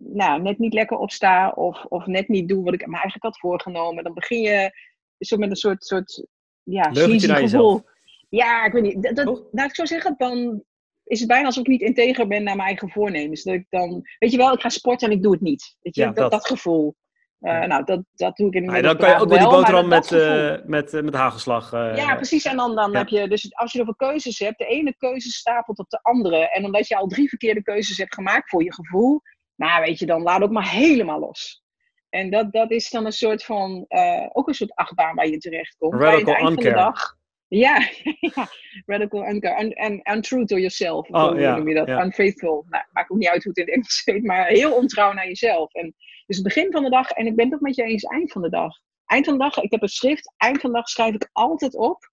nou, 0.00 0.42
net 0.42 0.58
niet 0.58 0.74
lekker 0.74 0.96
opsta 0.96 1.50
of, 1.50 1.84
of 1.84 2.06
net 2.06 2.28
niet 2.28 2.48
doe 2.48 2.64
wat 2.64 2.74
ik 2.74 2.86
me 2.86 2.92
eigenlijk 2.92 3.24
had 3.24 3.38
voorgenomen, 3.38 4.04
dan 4.04 4.14
begin 4.14 4.40
je 4.40 4.72
zo 5.18 5.36
met 5.36 5.50
een 5.50 5.56
soort, 5.56 5.84
soort 5.84 6.26
ja, 6.62 6.90
gevoel. 6.92 7.84
Ja, 8.28 8.64
ik 8.64 8.72
weet 8.72 8.82
niet. 8.82 9.02
Dat, 9.02 9.16
dat, 9.16 9.52
nou, 9.52 9.68
ik 9.68 9.74
zou 9.74 9.88
zeggen, 9.88 10.14
dan 10.16 10.62
is 11.04 11.18
het 11.18 11.28
bijna 11.28 11.46
alsof 11.46 11.62
ik 11.62 11.70
niet 11.70 11.80
integer 11.80 12.26
ben 12.26 12.42
naar 12.42 12.56
mijn 12.56 12.68
eigen 12.68 12.90
voornemens. 12.90 13.42
Dat 13.42 13.54
ik 13.54 13.66
dan, 13.68 14.02
weet 14.18 14.30
je 14.30 14.36
wel, 14.36 14.52
ik 14.52 14.60
ga 14.60 14.68
sporten 14.68 15.08
en 15.10 15.16
ik 15.16 15.22
doe 15.22 15.32
het 15.32 15.40
niet. 15.40 15.76
Weet 15.80 15.94
je, 15.94 16.12
dat, 16.12 16.30
dat, 16.30 16.46
gevoel. 16.46 16.96
Uh, 17.40 17.64
nou, 17.64 17.84
dat, 17.84 18.02
dat 18.14 18.36
doe 18.36 18.46
ik 18.46 18.54
in 18.54 18.66
de 18.66 18.82
Dan 18.82 18.96
kan 18.96 19.08
je 19.08 19.14
ook 19.14 19.28
wel 19.28 19.38
die 19.38 19.48
boterham 19.48 19.88
met, 19.88 20.10
uh, 20.10 20.54
met, 20.64 20.92
uh, 20.92 21.02
met 21.02 21.14
hagelslag. 21.14 21.70
ja, 21.70 22.14
precies. 22.14 22.44
En 22.44 22.56
dan, 22.56 22.74
dan 22.74 22.96
heb 22.96 23.08
je, 23.08 23.28
dus 23.28 23.56
als 23.56 23.72
je 23.72 23.80
over 23.80 23.96
keuzes 23.96 24.38
hebt, 24.38 24.58
de 24.58 24.66
ene 24.66 24.96
keuze 24.96 25.30
stapelt 25.30 25.78
op 25.78 25.88
de 25.88 25.98
andere. 26.02 26.48
En 26.48 26.64
omdat 26.64 26.88
je 26.88 26.96
al 26.96 27.06
drie 27.06 27.28
verkeerde 27.28 27.62
keuzes 27.62 27.96
hebt 27.96 28.14
gemaakt 28.14 28.48
voor 28.48 28.64
je 28.64 28.74
gevoel, 28.74 29.20
nou 29.54 29.82
weet 29.82 29.98
je, 29.98 30.06
dan 30.06 30.22
laat 30.22 30.42
ook 30.42 30.50
maar 30.50 30.70
helemaal 30.70 31.18
los. 31.18 31.62
En 32.08 32.30
dat, 32.30 32.52
dat 32.52 32.70
is 32.70 32.90
dan 32.90 33.06
een 33.06 33.12
soort 33.12 33.44
van, 33.44 33.86
ook 34.32 34.48
een 34.48 34.54
soort 34.54 34.74
achtbaan 34.74 35.14
waar 35.14 35.28
je 35.28 35.38
terecht 35.38 35.76
komt. 35.78 35.94
Radical 35.94 36.34
Van 36.34 36.54
de 36.54 36.70
dag, 36.70 37.16
ja, 37.48 37.88
ja. 38.34 38.48
radical 38.86 39.24
and, 39.24 39.44
and, 39.76 40.08
untrue 40.08 40.44
to 40.44 40.56
yourself. 40.56 41.08
Oh, 41.10 41.38
ja, 41.40 41.56
noem 41.56 41.68
je 41.68 41.74
dat? 41.74 41.88
Unfaithful. 41.88 42.64
Nou, 42.68 42.84
maakt 42.92 43.10
ook 43.10 43.18
niet 43.18 43.28
uit 43.28 43.44
hoe 43.44 43.52
het 43.54 43.58
in 43.58 43.64
het 43.64 43.74
Engels 43.74 44.02
heet, 44.04 44.24
maar 44.24 44.46
heel 44.46 44.74
ontrouw 44.74 45.12
naar 45.12 45.26
jezelf. 45.26 45.72
En 45.72 45.94
dus 46.28 46.36
het 46.36 46.46
begin 46.46 46.72
van 46.72 46.82
de 46.82 46.90
dag, 46.90 47.10
en 47.10 47.26
ik 47.26 47.36
ben 47.36 47.44
het 47.44 47.54
ook 47.54 47.60
met 47.60 47.74
je 47.74 47.82
eens, 47.82 48.02
eind 48.02 48.32
van 48.32 48.42
de 48.42 48.48
dag. 48.50 48.78
Eind 49.04 49.24
van 49.24 49.34
de 49.34 49.40
dag, 49.40 49.56
ik 49.56 49.70
heb 49.70 49.82
een 49.82 49.88
schrift, 49.88 50.34
eind 50.36 50.60
van 50.60 50.70
de 50.70 50.76
dag 50.76 50.88
schrijf 50.88 51.14
ik 51.14 51.28
altijd 51.32 51.74
op 51.74 52.10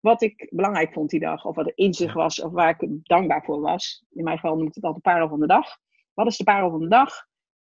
wat 0.00 0.22
ik 0.22 0.48
belangrijk 0.50 0.92
vond 0.92 1.10
die 1.10 1.20
dag. 1.20 1.44
Of 1.44 1.56
wat 1.56 1.66
er 1.66 1.72
in 1.74 1.94
zich 1.94 2.12
was, 2.12 2.40
of 2.40 2.52
waar 2.52 2.76
ik 2.80 2.88
dankbaar 3.02 3.44
voor 3.44 3.60
was. 3.60 4.04
In 4.10 4.24
mijn 4.24 4.38
geval 4.38 4.56
noem 4.56 4.66
ik 4.66 4.74
het 4.74 4.84
altijd 4.84 5.04
de 5.04 5.10
parel 5.10 5.28
van 5.28 5.40
de 5.40 5.46
dag. 5.46 5.76
Wat 6.14 6.26
is 6.26 6.36
de 6.36 6.44
parel 6.44 6.70
van 6.70 6.80
de 6.80 6.88
dag? 6.88 7.26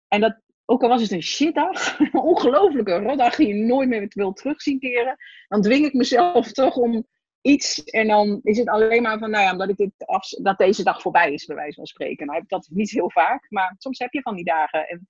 En 0.07 0.21
dat, 0.21 0.41
ook 0.65 0.83
al 0.83 0.89
was 0.89 1.01
het 1.01 1.11
een 1.11 1.21
shitdag, 1.21 1.99
een 1.99 2.13
ongelofelijke 2.13 2.97
rotdag 2.97 3.35
die 3.35 3.47
je 3.47 3.53
nooit 3.53 3.89
meer 3.89 4.05
wil 4.09 4.33
terugzien 4.33 4.79
keren, 4.79 5.17
dan 5.47 5.61
dwing 5.61 5.85
ik 5.85 5.93
mezelf 5.93 6.51
toch 6.51 6.75
om 6.75 7.07
iets 7.41 7.83
en 7.83 8.07
dan 8.07 8.39
is 8.43 8.57
het 8.57 8.69
alleen 8.69 9.01
maar 9.01 9.17
van, 9.17 9.29
nou 9.29 9.43
ja, 9.43 9.51
omdat 9.51 9.69
ik 9.69 9.77
dit 9.77 9.91
af, 9.97 10.29
dat 10.29 10.57
deze 10.57 10.83
dag 10.83 11.01
voorbij 11.01 11.33
is, 11.33 11.45
bij 11.45 11.55
wijze 11.55 11.75
van 11.75 11.85
spreken. 11.85 12.27
Nou 12.27 12.43
dat 12.47 12.67
niet 12.71 12.91
heel 12.91 13.11
vaak, 13.11 13.45
maar 13.49 13.75
soms 13.77 13.99
heb 13.99 14.13
je 14.13 14.21
van 14.21 14.35
die 14.35 14.45
dagen. 14.45 14.87
En 14.87 15.07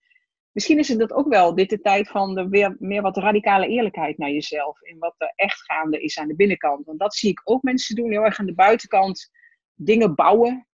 misschien 0.53 0.79
is 0.79 0.87
het 0.87 0.99
dat 0.99 1.13
ook 1.13 1.27
wel, 1.27 1.55
dit 1.55 1.69
de 1.69 1.81
tijd 1.81 2.09
van 2.09 2.35
de 2.35 2.47
weer 2.47 2.75
meer 2.79 3.01
wat 3.01 3.17
radicale 3.17 3.67
eerlijkheid 3.67 4.17
naar 4.17 4.29
jezelf 4.29 4.81
en 4.81 4.97
wat 4.99 5.15
er 5.17 5.33
echt 5.35 5.63
gaande 5.63 6.01
is 6.01 6.17
aan 6.19 6.27
de 6.27 6.35
binnenkant. 6.35 6.85
Want 6.85 6.99
dat 6.99 7.15
zie 7.15 7.29
ik 7.29 7.41
ook 7.43 7.63
mensen 7.63 7.95
doen, 7.95 8.11
heel 8.11 8.25
erg 8.25 8.39
aan 8.39 8.45
de 8.45 8.53
buitenkant 8.53 9.29
dingen 9.73 10.15
bouwen. 10.15 10.67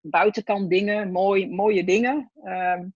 Buitenkant 0.00 0.70
dingen, 0.70 1.12
mooi, 1.12 1.50
mooie 1.50 1.84
dingen. 1.84 2.30
Ehm, 2.42 2.88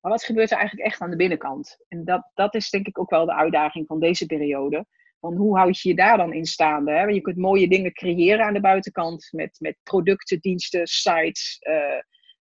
maar 0.00 0.12
wat 0.12 0.24
gebeurt 0.24 0.50
er 0.50 0.58
eigenlijk 0.58 0.88
echt 0.88 1.00
aan 1.00 1.10
de 1.10 1.16
binnenkant? 1.16 1.84
En 1.88 2.04
dat, 2.04 2.30
dat 2.34 2.54
is 2.54 2.70
denk 2.70 2.86
ik 2.86 2.98
ook 2.98 3.10
wel 3.10 3.26
de 3.26 3.34
uitdaging 3.34 3.86
van 3.86 4.00
deze 4.00 4.26
periode. 4.26 4.86
van 5.20 5.36
hoe 5.36 5.56
houd 5.56 5.80
je 5.80 5.88
je 5.88 5.94
daar 5.94 6.16
dan 6.16 6.32
in 6.32 6.44
staande? 6.44 6.92
Hè? 6.92 7.02
Je 7.02 7.20
kunt 7.20 7.36
mooie 7.36 7.68
dingen 7.68 7.92
creëren 7.92 8.44
aan 8.44 8.52
de 8.52 8.60
buitenkant 8.60 9.28
met, 9.30 9.56
met 9.60 9.76
producten, 9.82 10.40
diensten, 10.40 10.86
sites. 10.86 11.58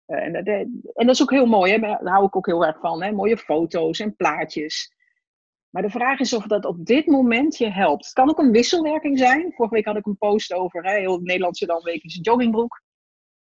En, 0.08 0.34
dat, 0.34 0.46
en 0.46 0.82
dat 0.94 1.10
is 1.10 1.22
ook 1.22 1.32
heel 1.32 1.46
mooi, 1.46 1.72
hè? 1.72 1.80
daar 1.80 2.00
hou 2.04 2.26
ik 2.26 2.36
ook 2.36 2.46
heel 2.46 2.66
erg 2.66 2.80
van. 2.80 3.04
Hè? 3.04 3.12
Mooie 3.12 3.38
foto's 3.38 4.00
en 4.00 4.16
plaatjes. 4.16 4.96
Maar 5.70 5.82
de 5.82 5.90
vraag 5.90 6.20
is 6.20 6.34
of 6.34 6.46
dat 6.46 6.66
op 6.66 6.86
dit 6.86 7.06
moment 7.06 7.58
je 7.58 7.70
helpt. 7.70 8.06
Het 8.06 8.14
kan 8.14 8.30
ook 8.30 8.40
een 8.40 8.52
wisselwerking 8.52 9.18
zijn. 9.18 9.54
Vorige 9.54 9.76
week 9.76 9.86
had 9.86 9.98
ik 9.98 10.06
een 10.06 10.18
post 10.18 10.54
over, 10.54 10.84
hè, 10.84 11.00
heel 11.00 11.20
Nederlandse 11.20 11.66
dan 11.66 11.84
week 11.84 12.04
is 12.04 12.20
joggingbroek. 12.22 12.82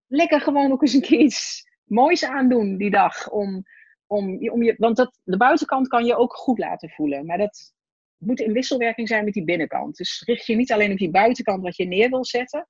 Lekker 0.06 0.40
gewoon 0.40 0.72
ook 0.72 0.82
eens 0.82 0.92
een 0.92 1.00
keer 1.00 1.18
iets 1.18 1.62
moois 1.84 2.24
aandoen 2.24 2.76
die 2.76 2.90
dag. 2.90 3.30
Om, 3.30 3.62
om, 4.06 4.50
om 4.50 4.62
je, 4.62 4.74
want 4.78 4.96
dat, 4.96 5.18
de 5.22 5.36
buitenkant 5.36 5.88
kan 5.88 6.04
je 6.04 6.16
ook 6.16 6.34
goed 6.34 6.58
laten 6.58 6.90
voelen. 6.90 7.26
Maar 7.26 7.38
dat 7.38 7.72
moet 8.18 8.40
in 8.40 8.52
wisselwerking 8.52 9.08
zijn 9.08 9.24
met 9.24 9.34
die 9.34 9.44
binnenkant. 9.44 9.96
Dus 9.96 10.22
richt 10.26 10.46
je 10.46 10.56
niet 10.56 10.72
alleen 10.72 10.92
op 10.92 10.98
die 10.98 11.10
buitenkant 11.10 11.62
wat 11.62 11.76
je 11.76 11.86
neer 11.86 12.10
wil 12.10 12.24
zetten. 12.24 12.68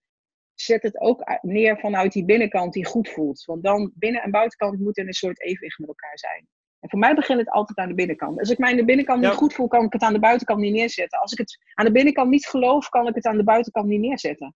Zet 0.55 0.83
het 0.83 1.01
ook 1.01 1.39
neer 1.41 1.79
vanuit 1.79 2.13
die 2.13 2.25
binnenkant 2.25 2.73
die 2.73 2.87
goed 2.87 3.09
voelt. 3.09 3.45
Want 3.45 3.63
dan 3.63 3.93
binnen- 3.95 4.23
en 4.23 4.31
buitenkant 4.31 4.81
moeten 4.81 5.07
een 5.07 5.13
soort 5.13 5.43
evenwicht 5.43 5.79
met 5.79 5.89
elkaar 5.89 6.19
zijn. 6.19 6.49
En 6.81 6.91
voor 6.91 6.99
mij 6.99 7.15
begint 7.15 7.39
het 7.39 7.51
altijd 7.51 7.79
aan 7.79 7.89
de 7.89 7.95
binnenkant. 7.95 8.39
Als 8.39 8.51
ik 8.51 8.59
mij 8.59 8.71
aan 8.71 8.77
de 8.77 8.85
binnenkant 8.85 9.21
niet 9.21 9.31
goed 9.31 9.55
voel, 9.55 9.69
kan 9.69 9.85
ik 9.85 9.93
het 9.93 10.03
aan 10.03 10.13
de 10.13 10.19
buitenkant 10.19 10.61
niet 10.61 10.73
neerzetten. 10.73 11.21
Als 11.21 11.33
ik 11.33 11.39
het 11.39 11.59
aan 11.75 11.85
de 11.85 11.93
binnenkant 11.93 12.31
niet 12.31 12.47
geloof, 12.47 12.89
kan 12.89 13.07
ik 13.07 13.15
het 13.15 13.25
aan 13.25 13.37
de 13.37 13.45
buitenkant 13.45 13.87
niet 13.87 14.01
neerzetten. 14.01 14.55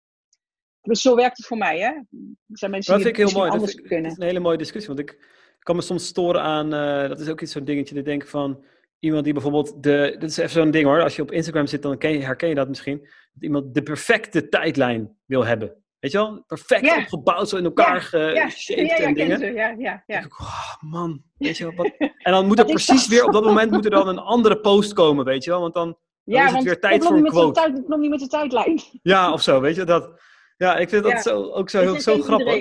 Dus 0.81 1.01
zo 1.01 1.15
werkt 1.15 1.37
het 1.37 1.47
voor 1.47 1.57
mij, 1.57 1.79
hè? 1.79 1.87
Er 1.87 2.05
zijn 2.47 2.71
mensen 2.71 2.93
dat 2.93 3.03
die 3.03 3.15
vind 3.15 3.19
ik 3.19 3.33
heel 3.33 3.41
mooi. 3.41 3.51
anders 3.51 3.75
dat, 3.75 3.87
kunnen. 3.87 4.03
Dat 4.03 4.13
is 4.13 4.19
een 4.19 4.29
hele 4.29 4.41
mooie 4.41 4.57
discussie, 4.57 4.95
want 4.95 5.09
ik 5.09 5.19
kan 5.59 5.77
me 5.77 5.83
soms 5.83 6.07
storen 6.07 6.41
aan, 6.41 6.75
uh, 6.75 7.09
dat 7.09 7.21
is 7.21 7.29
ook 7.29 7.41
iets 7.41 7.53
zo'n 7.53 7.65
dingetje, 7.65 7.95
te 7.95 8.03
denken 8.03 8.29
van 8.29 8.65
iemand 8.99 9.25
die 9.25 9.33
bijvoorbeeld 9.33 9.83
de, 9.83 10.17
dit 10.19 10.31
is 10.31 10.37
even 10.37 10.51
zo'n 10.51 10.71
ding 10.71 10.85
hoor, 10.85 11.03
als 11.03 11.17
je 11.17 11.23
op 11.23 11.33
Instagram 11.33 11.67
zit, 11.67 11.83
dan 11.83 11.99
ken 11.99 12.13
je, 12.13 12.19
herken 12.19 12.49
je 12.49 12.55
dat 12.55 12.69
misschien, 12.69 12.99
dat 13.33 13.43
iemand 13.43 13.75
de 13.75 13.83
perfecte 13.83 14.49
tijdlijn 14.49 15.17
wil 15.25 15.47
hebben. 15.47 15.83
Weet 16.01 16.13
je 16.13 16.19
wel? 16.19 16.45
Perfect 16.47 16.85
ja. 16.85 16.97
opgebouwd, 16.97 17.49
zo 17.49 17.57
in 17.57 17.65
elkaar 17.65 18.09
ja. 18.11 18.51
ja, 18.67 18.97
en 18.97 19.15
dingen. 19.15 19.55
Ja, 19.55 19.75
ja, 19.79 20.03
ja. 20.07 20.19
Ik, 20.19 20.41
oh, 20.41 20.75
man, 20.81 21.23
weet 21.39 21.57
je 21.57 21.65
wel, 21.65 21.75
wat... 21.75 21.91
En 22.19 22.33
dan 22.33 22.47
moet 22.47 22.59
er 22.59 22.65
precies 22.65 23.09
weer, 23.09 23.25
op 23.25 23.33
dat 23.33 23.45
moment 23.45 23.71
moet 23.71 23.85
er 23.85 23.91
dan 23.91 24.09
een 24.09 24.19
andere 24.19 24.61
post 24.61 24.93
komen, 24.93 25.25
weet 25.25 25.45
je 25.45 25.51
wel? 25.51 25.61
Want 25.61 25.75
dan, 25.75 25.87
dan 26.25 26.35
ja, 26.35 26.47
is 26.47 26.53
het 26.53 26.63
weer 26.63 26.81
tijd 26.81 27.05
voor 27.05 27.17
een 27.17 27.25
quote. 27.25 27.61
Tijd, 27.61 27.89
nog 27.89 27.99
niet 27.99 28.11
met 28.11 28.21
de 28.21 28.27
tijdlijn. 28.27 28.81
Ja, 29.03 29.33
of 29.33 29.43
zo, 29.43 29.61
weet 29.61 29.77
je 29.77 29.85
dat. 29.85 30.21
Ja, 30.57 30.77
ik 30.77 30.89
vind 30.89 31.03
dat 31.03 31.23
zo, 31.23 31.43
ook 31.43 31.71
zo, 31.71 31.81
heel, 31.81 32.01
zo 32.01 32.23
grappig. 32.23 32.57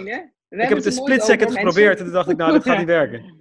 Ik 0.50 0.60
heb 0.60 0.78
het 0.78 0.86
een 0.86 0.92
split 0.92 1.24
second 1.24 1.52
geprobeerd 1.52 1.98
en 1.98 2.04
toen 2.04 2.14
dacht 2.14 2.30
ik, 2.30 2.38
nou, 2.38 2.52
dat 2.52 2.64
gaat 2.64 2.78
niet 2.84 2.88
werken. 2.88 3.36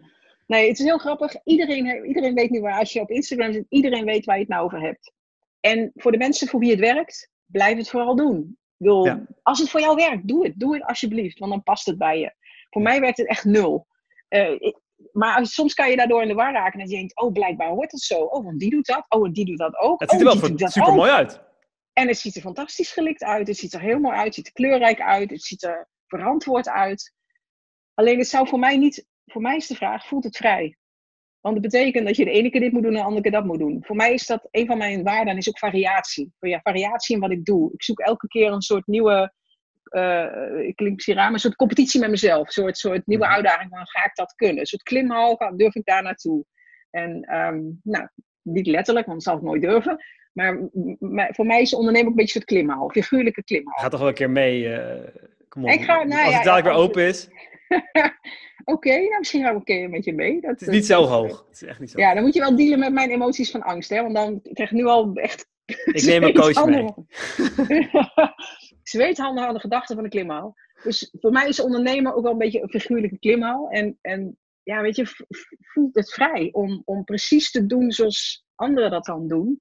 Nee, 0.47 0.69
het 0.69 0.79
is 0.79 0.85
heel 0.85 0.99
grappig. 0.99 1.35
Iedereen, 1.45 2.05
iedereen 2.07 2.35
weet 2.35 2.51
nu 2.51 2.61
waar, 2.61 2.79
als 2.79 2.93
je 2.93 3.01
op 3.01 3.11
Instagram 3.11 3.53
zit, 3.53 3.67
iedereen 3.69 4.05
weet 4.05 4.25
waar 4.25 4.35
je 4.35 4.41
het 4.41 4.51
nou 4.51 4.65
over 4.65 4.81
hebt. 4.81 5.13
En 5.61 5.91
voor 5.95 6.13
de 6.13 6.19
mensen 6.19 6.49
voor 6.49 6.61
wie 6.61 6.71
het 6.71 6.81
werkt, 6.81 7.31
blijf 7.47 7.77
het 7.77 7.91
vooral 7.91 8.17
doen. 8.17 8.59
Wil, 8.77 9.05
ja. 9.05 9.27
Als 9.43 9.59
het 9.59 9.71
voor 9.71 9.81
jou 9.81 9.95
werkt, 9.95 10.29
doe 10.29 10.47
het. 10.47 10.59
Doe 10.59 10.75
het 10.75 10.85
alsjeblieft, 10.85 11.39
want 11.39 11.53
dan 11.53 11.63
past 11.63 11.87
het 11.87 11.99
bij 11.99 12.19
je. 12.19 12.35
Voor 12.71 12.83
mij 12.83 13.01
werkt 13.01 13.19
het 13.19 13.29
echt 13.29 13.45
nul. 13.45 13.87
Uh, 14.29 14.51
ik, 14.51 14.81
maar 15.13 15.37
als, 15.37 15.55
soms 15.55 15.75
kan 15.75 15.91
je 15.91 15.97
daardoor 15.97 16.23
in 16.23 16.29
de 16.29 16.35
war 16.35 16.53
raken 16.53 16.81
en 16.81 16.89
je 16.89 16.97
denkt, 16.97 17.21
oh, 17.21 17.33
blijkbaar 17.33 17.69
hoort 17.69 17.93
het 17.93 18.01
zo. 18.01 18.19
Oh, 18.19 18.45
want 18.45 18.59
die 18.59 18.71
doet 18.71 18.87
dat. 18.87 19.07
Oh, 19.09 19.27
en 19.27 19.33
die 19.33 19.45
doet 19.45 19.59
dat 19.59 19.77
ook. 19.77 20.01
Het 20.01 20.11
ziet 20.11 20.21
er 20.21 20.27
oh, 20.27 20.41
wel 20.41 20.69
super 20.69 20.95
mooi 20.95 21.11
uit. 21.11 21.41
En 21.93 22.09
het 22.09 22.19
ziet 22.19 22.37
er 22.37 22.41
fantastisch 22.41 22.93
gelikt 22.93 23.23
uit. 23.23 23.49
Het 23.49 23.57
ziet 23.57 23.73
er 23.73 23.81
heel 23.81 23.99
mooi 23.99 24.17
uit. 24.17 24.27
Het 24.27 24.35
ziet 24.35 24.47
er 24.47 24.53
kleurrijk 24.53 25.01
uit. 25.01 25.31
Het 25.31 25.43
ziet 25.43 25.63
er 25.63 25.89
verantwoord 26.07 26.69
uit. 26.69 27.15
Alleen 27.95 28.19
het 28.19 28.29
zou 28.29 28.49
voor 28.49 28.59
mij 28.59 28.77
niet, 28.77 29.07
voor 29.27 29.43
mij 29.43 29.57
is 29.57 29.67
de 29.67 29.75
vraag, 29.75 30.07
voelt 30.07 30.25
het 30.25 30.37
vrij? 30.37 30.77
Want 31.47 31.59
het 31.59 31.73
betekent 31.73 32.07
dat 32.07 32.17
je 32.17 32.25
de 32.25 32.31
ene 32.31 32.51
keer 32.51 32.61
dit 32.61 32.73
moet 32.73 32.83
doen 32.83 32.93
en 32.93 32.99
de 32.99 33.05
andere 33.05 33.23
keer 33.23 33.31
dat 33.31 33.45
moet 33.45 33.59
doen. 33.59 33.83
Voor 33.87 33.97
mij 33.97 34.13
is 34.13 34.27
dat 34.27 34.49
een 34.51 34.67
van 34.67 34.79
mijn 34.79 35.03
waarden 35.03 35.37
is 35.37 35.49
ook 35.49 35.59
variatie. 35.59 36.33
Ja, 36.41 36.61
variatie 36.63 37.15
in 37.15 37.21
wat 37.21 37.31
ik 37.31 37.45
doe. 37.45 37.73
Ik 37.73 37.83
zoek 37.83 38.01
elke 38.01 38.27
keer 38.27 38.53
een 38.53 38.63
soort 38.63 38.87
nieuwe, 38.87 39.33
uh, 39.91 40.67
ik 40.67 40.77
klink 40.77 40.95
misschien 40.95 41.15
raar, 41.15 41.25
maar 41.25 41.33
een 41.33 41.41
soort 41.41 41.57
competitie 41.57 42.01
met 42.01 42.11
mezelf. 42.11 42.47
Een 42.47 42.53
soort, 42.53 42.79
soort 42.79 43.07
nieuwe 43.07 43.27
uitdaging 43.27 43.71
van 43.71 43.87
ga 43.87 44.05
ik 44.05 44.15
dat 44.15 44.35
kunnen? 44.35 44.59
Een 44.59 44.67
soort 44.67 44.83
klimhal, 44.83 45.53
durf 45.57 45.75
ik 45.75 45.85
daar 45.85 46.03
naartoe? 46.03 46.45
En 46.91 47.37
um, 47.37 47.81
nou, 47.83 48.09
niet 48.43 48.67
letterlijk, 48.67 49.07
want 49.07 49.25
dat 49.25 49.29
zal 49.29 49.37
ik 49.37 49.49
nooit 49.49 49.63
durven. 49.63 50.05
Maar, 50.33 50.69
maar 50.99 51.35
voor 51.35 51.47
mij 51.47 51.61
is 51.61 51.75
ondernemen 51.75 52.07
ook 52.07 52.11
een 52.11 52.25
beetje 52.25 52.41
een 52.41 52.47
soort 52.47 52.59
klimhal, 52.59 52.91
figuurlijke 52.91 53.45
klimhal. 53.45 53.79
Ga 53.79 53.89
toch 53.89 54.01
wel 54.01 54.09
een 54.09 54.15
keer 54.15 54.31
mee, 54.31 54.63
uh, 54.63 55.05
kom 55.49 55.65
op. 55.65 55.71
Ik 55.71 55.85
ga, 55.85 56.05
nou, 56.05 56.25
Als 56.25 56.35
het 56.35 56.45
dadelijk 56.45 56.67
weer 56.67 56.85
open 56.85 57.07
is. 57.07 57.29
Oké, 58.65 58.89
okay, 58.89 59.01
nou 59.01 59.19
misschien 59.19 59.45
een 59.45 59.65
keer 59.65 59.91
met 59.91 60.05
je 60.05 60.13
mee. 60.13 60.41
Dat, 60.41 60.51
het 60.51 60.61
is 60.61 60.69
niet 60.69 60.87
zo 60.87 61.05
hoog. 61.05 61.45
Het 61.47 61.63
is 61.63 61.69
echt 61.69 61.81
niet 61.81 61.91
zo 61.91 62.01
ja, 62.01 62.15
dan 62.15 62.23
moet 62.23 62.35
je 62.35 62.41
wel 62.41 62.57
dealen 62.57 62.79
met 62.79 62.93
mijn 62.93 63.11
emoties 63.11 63.51
van 63.51 63.63
angst. 63.63 63.91
Hè? 63.91 64.03
Want 64.03 64.15
dan 64.15 64.41
krijg 64.53 64.71
ik 64.71 64.77
nu 64.77 64.85
al 64.85 65.15
echt... 65.15 65.49
Ik 65.65 66.05
neem 66.05 66.23
een 66.23 66.35
coach 66.41 66.67
mee. 66.67 66.95
Zweethanden 68.83 69.47
aan 69.47 69.55
de 69.55 69.61
gedachten 69.61 69.95
van 69.95 70.05
een 70.05 70.11
klimhaal. 70.11 70.55
Dus 70.83 71.15
voor 71.21 71.33
mij 71.33 71.49
is 71.49 71.61
ondernemen 71.61 72.15
ook 72.15 72.23
wel 72.23 72.33
een 72.33 72.39
beetje 72.39 72.63
een 72.63 72.69
figuurlijke 72.69 73.19
klimhaal. 73.19 73.69
En, 73.71 73.99
en 74.01 74.39
ja, 74.63 74.81
weet 74.81 74.97
je, 74.97 75.27
voelt 75.61 75.95
het 75.95 76.13
vrij 76.13 76.49
om, 76.53 76.83
om 76.85 77.05
precies 77.05 77.51
te 77.51 77.67
doen 77.67 77.91
zoals 77.91 78.45
anderen 78.55 78.91
dat 78.91 79.05
dan 79.05 79.29
doen. 79.29 79.61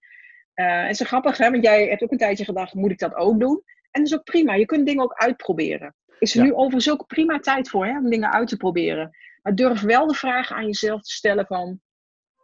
Uh, 0.56 0.66
en 0.66 0.88
het 0.88 1.00
is 1.00 1.08
grappig, 1.08 1.38
hè? 1.38 1.52
want 1.52 1.64
jij 1.64 1.88
hebt 1.88 2.04
ook 2.04 2.12
een 2.12 2.18
tijdje 2.18 2.46
gedacht, 2.46 2.74
moet 2.74 2.92
ik 2.92 3.00
dat 3.00 3.16
ook 3.16 3.40
doen? 3.40 3.64
En 3.92 4.02
dat 4.02 4.12
is 4.12 4.18
ook 4.18 4.24
prima. 4.24 4.54
Je 4.54 4.66
kunt 4.66 4.86
dingen 4.86 5.04
ook 5.04 5.14
uitproberen. 5.14 5.96
Is 6.20 6.36
er 6.36 6.40
ja. 6.40 6.46
nu 6.46 6.54
overigens 6.54 6.92
ook 6.92 7.08
prima 7.08 7.40
tijd 7.40 7.70
voor 7.70 7.86
hè, 7.86 7.98
om 7.98 8.10
dingen 8.10 8.32
uit 8.32 8.48
te 8.48 8.58
proberen. 8.58 9.18
Maar 9.42 9.56
durf 9.56 9.82
wel 9.82 10.08
de 10.08 10.14
vraag 10.14 10.52
aan 10.52 10.66
jezelf 10.66 11.02
te 11.02 11.12
stellen 11.12 11.46
van, 11.46 11.82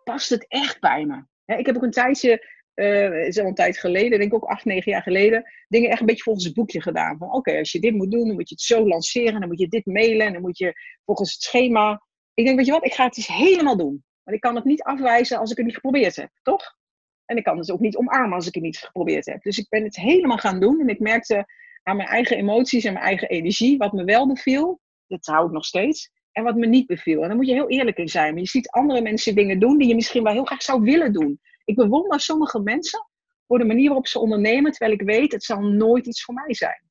past 0.04 0.30
het 0.30 0.46
echt 0.48 0.80
bij 0.80 1.06
me? 1.06 1.24
Hè, 1.46 1.56
ik 1.56 1.66
heb 1.66 1.76
ook 1.76 1.84
een 1.84 1.92
tijdje, 1.92 2.48
uh, 2.76 3.28
is 3.28 3.40
al 3.40 3.46
een 3.46 3.54
tijd 3.54 3.78
geleden, 3.78 4.20
denk 4.20 4.32
ik 4.32 4.44
ook 4.44 4.50
acht, 4.50 4.66
negen 4.66 4.92
jaar 4.92 5.02
geleden, 5.02 5.52
dingen 5.68 5.90
echt 5.90 6.00
een 6.00 6.06
beetje 6.06 6.24
volgens 6.24 6.46
het 6.46 6.54
boekje 6.54 6.82
gedaan. 6.82 7.18
Van 7.18 7.34
oké, 7.34 7.58
als 7.58 7.72
je 7.72 7.80
dit 7.80 7.94
moet 7.94 8.12
doen, 8.12 8.28
dan 8.28 8.36
moet 8.36 8.50
je 8.50 8.56
het 8.56 8.64
zo 8.64 8.88
lanceren, 8.88 9.40
dan 9.40 9.50
moet 9.50 9.60
je 9.60 9.68
dit 9.68 9.86
mailen, 9.86 10.26
en 10.26 10.34
dan 10.34 10.42
moet 10.42 10.58
je 10.58 10.74
volgens 11.06 11.34
het 11.34 11.42
schema. 11.42 12.02
Ik 12.34 12.46
denk, 12.46 12.58
weet 12.58 12.66
je 12.66 12.72
wat, 12.72 12.86
ik 12.86 12.94
ga 12.94 13.06
het 13.06 13.18
eens 13.18 13.28
helemaal 13.28 13.78
doen. 13.78 14.04
Want 14.24 14.36
ik 14.36 14.42
kan 14.42 14.56
het 14.56 14.66
niet 14.66 14.84
afwijzen 14.84 15.38
als 15.38 15.52
ik 15.52 15.58
het 15.58 15.66
niet 15.66 15.76
geprobeerd 15.76 16.16
heb, 16.16 16.30
toch? 16.42 16.80
En 17.26 17.38
ik 17.38 17.44
kan 17.44 17.58
het 17.58 17.72
ook 17.72 17.80
niet 17.80 17.96
omarmen 17.96 18.34
als 18.34 18.48
ik 18.48 18.54
het 18.54 18.64
niet 18.64 18.78
geprobeerd 18.78 19.26
heb. 19.26 19.42
Dus 19.42 19.58
ik 19.58 19.70
ben 19.70 19.84
het 19.84 19.96
helemaal 19.96 20.38
gaan 20.38 20.60
doen. 20.60 20.80
En 20.80 20.90
ik 20.90 21.00
merkte 21.00 21.46
aan 21.84 21.98
mijn 21.98 22.10
eigen 22.10 22.38
emoties 22.38 22.84
en 22.84 22.94
mijn 22.94 23.06
eigen 23.06 23.30
energie. 23.30 23.78
Wat 23.78 23.94
me 23.94 24.04
wel 24.04 24.28
beviel, 24.28 24.82
dat 25.08 25.26
hou 25.26 25.46
ik 25.46 25.52
nog 25.52 25.66
steeds. 25.66 26.12
En 26.32 26.44
wat 26.44 26.56
me 26.56 26.66
niet 26.66 26.88
beviel. 26.88 27.22
En 27.22 27.28
daar 27.28 27.38
moet 27.38 27.48
je 27.48 27.54
heel 27.54 27.70
eerlijk 27.70 27.98
in 27.98 28.08
zijn. 28.08 28.34
Maar 28.34 28.42
je 28.42 28.48
ziet 28.48 28.70
andere 28.70 29.02
mensen 29.02 29.36
dingen 29.36 29.60
doen 29.60 29.78
die 29.78 29.88
je 29.88 29.96
misschien 29.96 30.24
wel 30.24 30.34
heel 30.34 30.46
graag 30.46 30.62
zou 30.62 30.82
willen 30.82 31.14
doen. 31.14 31.40
Ik 31.66 31.76
bewonder 31.76 32.20
sommige 32.20 32.60
mensen 32.60 33.08
voor 33.48 33.58
de 33.60 33.66
manier 33.66 33.86
waarop 33.86 34.08
ze 34.08 34.20
ondernemen. 34.20 34.72
Terwijl 34.72 34.94
ik 34.94 35.02
weet, 35.02 35.32
het 35.32 35.44
zal 35.44 35.62
nooit 35.62 36.08
iets 36.08 36.24
voor 36.24 36.34
mij 36.34 36.54
zijn. 36.54 36.90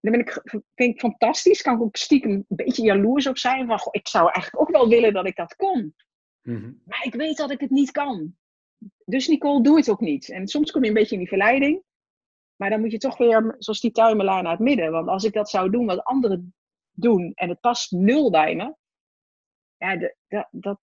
Dan 0.00 0.12
ben 0.12 0.20
ik, 0.20 0.40
vind 0.74 0.94
ik 0.94 1.00
fantastisch. 1.00 1.62
Kan 1.62 1.74
ik 1.74 1.82
ook 1.82 1.96
stiekem 1.96 2.30
een 2.30 2.44
beetje 2.48 2.82
jaloers 2.82 3.26
op 3.26 3.38
zijn. 3.38 3.66
Van, 3.66 3.78
goh, 3.78 3.92
ik 3.92 4.08
zou 4.08 4.30
eigenlijk 4.32 4.62
ook 4.62 4.76
wel 4.76 4.88
willen 4.88 5.12
dat 5.12 5.26
ik 5.26 5.36
dat 5.36 5.56
kon. 5.56 5.94
Mm-hmm. 6.42 6.82
Maar 6.84 7.04
ik 7.04 7.14
weet 7.14 7.36
dat 7.36 7.50
ik 7.50 7.60
het 7.60 7.70
niet 7.70 7.90
kan. 7.90 8.36
Dus 9.04 9.28
Nicole, 9.28 9.62
doe 9.62 9.76
het 9.76 9.90
ook 9.90 10.00
niet. 10.00 10.28
En 10.28 10.48
soms 10.48 10.70
kom 10.70 10.82
je 10.82 10.88
een 10.88 10.94
beetje 10.94 11.14
in 11.14 11.18
die 11.18 11.28
verleiding. 11.28 11.82
Maar 12.60 12.70
dan 12.70 12.80
moet 12.80 12.90
je 12.90 12.98
toch 12.98 13.16
weer, 13.16 13.54
zoals 13.58 13.80
die 13.80 13.90
tuimelaar, 13.90 14.42
naar 14.42 14.52
het 14.52 14.60
midden. 14.60 14.90
Want 14.90 15.08
als 15.08 15.24
ik 15.24 15.32
dat 15.32 15.50
zou 15.50 15.70
doen 15.70 15.86
wat 15.86 16.04
anderen 16.04 16.54
doen 16.92 17.32
en 17.34 17.48
het 17.48 17.60
past 17.60 17.92
nul 17.92 18.30
bij 18.30 18.54
me. 18.54 18.74
Ja, 19.76 19.96
de, 19.96 20.16
de, 20.28 20.46
dat, 20.50 20.80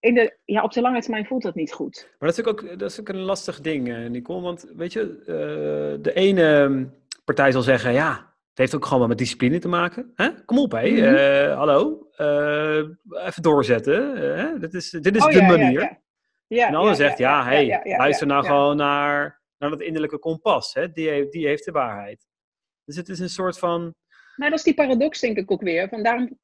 in 0.00 0.14
de, 0.14 0.38
ja, 0.44 0.62
op 0.62 0.72
de 0.72 0.80
lange 0.80 1.00
termijn 1.00 1.26
voelt 1.26 1.42
dat 1.42 1.54
niet 1.54 1.72
goed. 1.72 2.14
Maar 2.18 2.28
dat 2.28 2.38
is 2.38 2.44
ook, 2.44 2.78
dat 2.78 2.90
is 2.90 3.00
ook 3.00 3.08
een 3.08 3.20
lastig 3.20 3.60
ding, 3.60 3.88
eh, 3.88 4.08
Nicole. 4.08 4.40
Want 4.40 4.72
weet 4.74 4.92
je, 4.92 5.18
uh, 5.20 6.02
de 6.02 6.12
ene 6.14 6.88
partij 7.24 7.52
zal 7.52 7.62
zeggen, 7.62 7.92
ja, 7.92 8.10
het 8.48 8.58
heeft 8.58 8.74
ook 8.74 8.84
gewoon 8.84 8.98
wel 8.98 9.08
met 9.08 9.18
discipline 9.18 9.58
te 9.58 9.68
maken. 9.68 10.12
Hè? 10.14 10.44
Kom 10.44 10.58
op, 10.58 10.72
hé. 10.72 10.90
Mm-hmm. 10.90 11.14
Uh, 11.14 11.56
hallo. 11.56 12.08
even 13.26 13.42
doorzetten. 13.42 14.16
Hè? 14.38 14.58
Dit 14.58 14.74
is, 14.74 14.90
dit 14.90 15.16
is 15.16 15.24
oh, 15.24 15.30
de 15.30 15.38
ja, 15.38 15.46
manier. 15.46 15.80
Ja, 15.80 15.98
ja. 16.46 16.66
en 16.66 16.72
de 16.72 16.78
ander 16.78 16.96
zegt, 16.96 17.18
ja, 17.18 17.44
hé, 17.44 17.66
hey, 17.66 17.96
luister 17.96 18.26
nou 18.26 18.44
gewoon 18.46 18.76
naar, 18.76 19.35
naar 19.58 19.70
dat 19.70 19.80
innerlijke 19.80 20.18
kompas. 20.18 20.74
Hè? 20.74 20.92
Die, 20.92 21.08
heeft, 21.08 21.32
die 21.32 21.46
heeft 21.46 21.64
de 21.64 21.70
waarheid. 21.70 22.26
Dus 22.84 22.96
het 22.96 23.08
is 23.08 23.18
een 23.18 23.28
soort 23.28 23.58
van... 23.58 23.94
Nou, 24.36 24.50
dat 24.50 24.58
is 24.58 24.64
die 24.64 24.74
paradox 24.74 25.20
denk 25.20 25.36
ik 25.36 25.50
ook 25.50 25.62
weer. 25.62 25.88
Van 25.88 26.02
daarom 26.02 26.38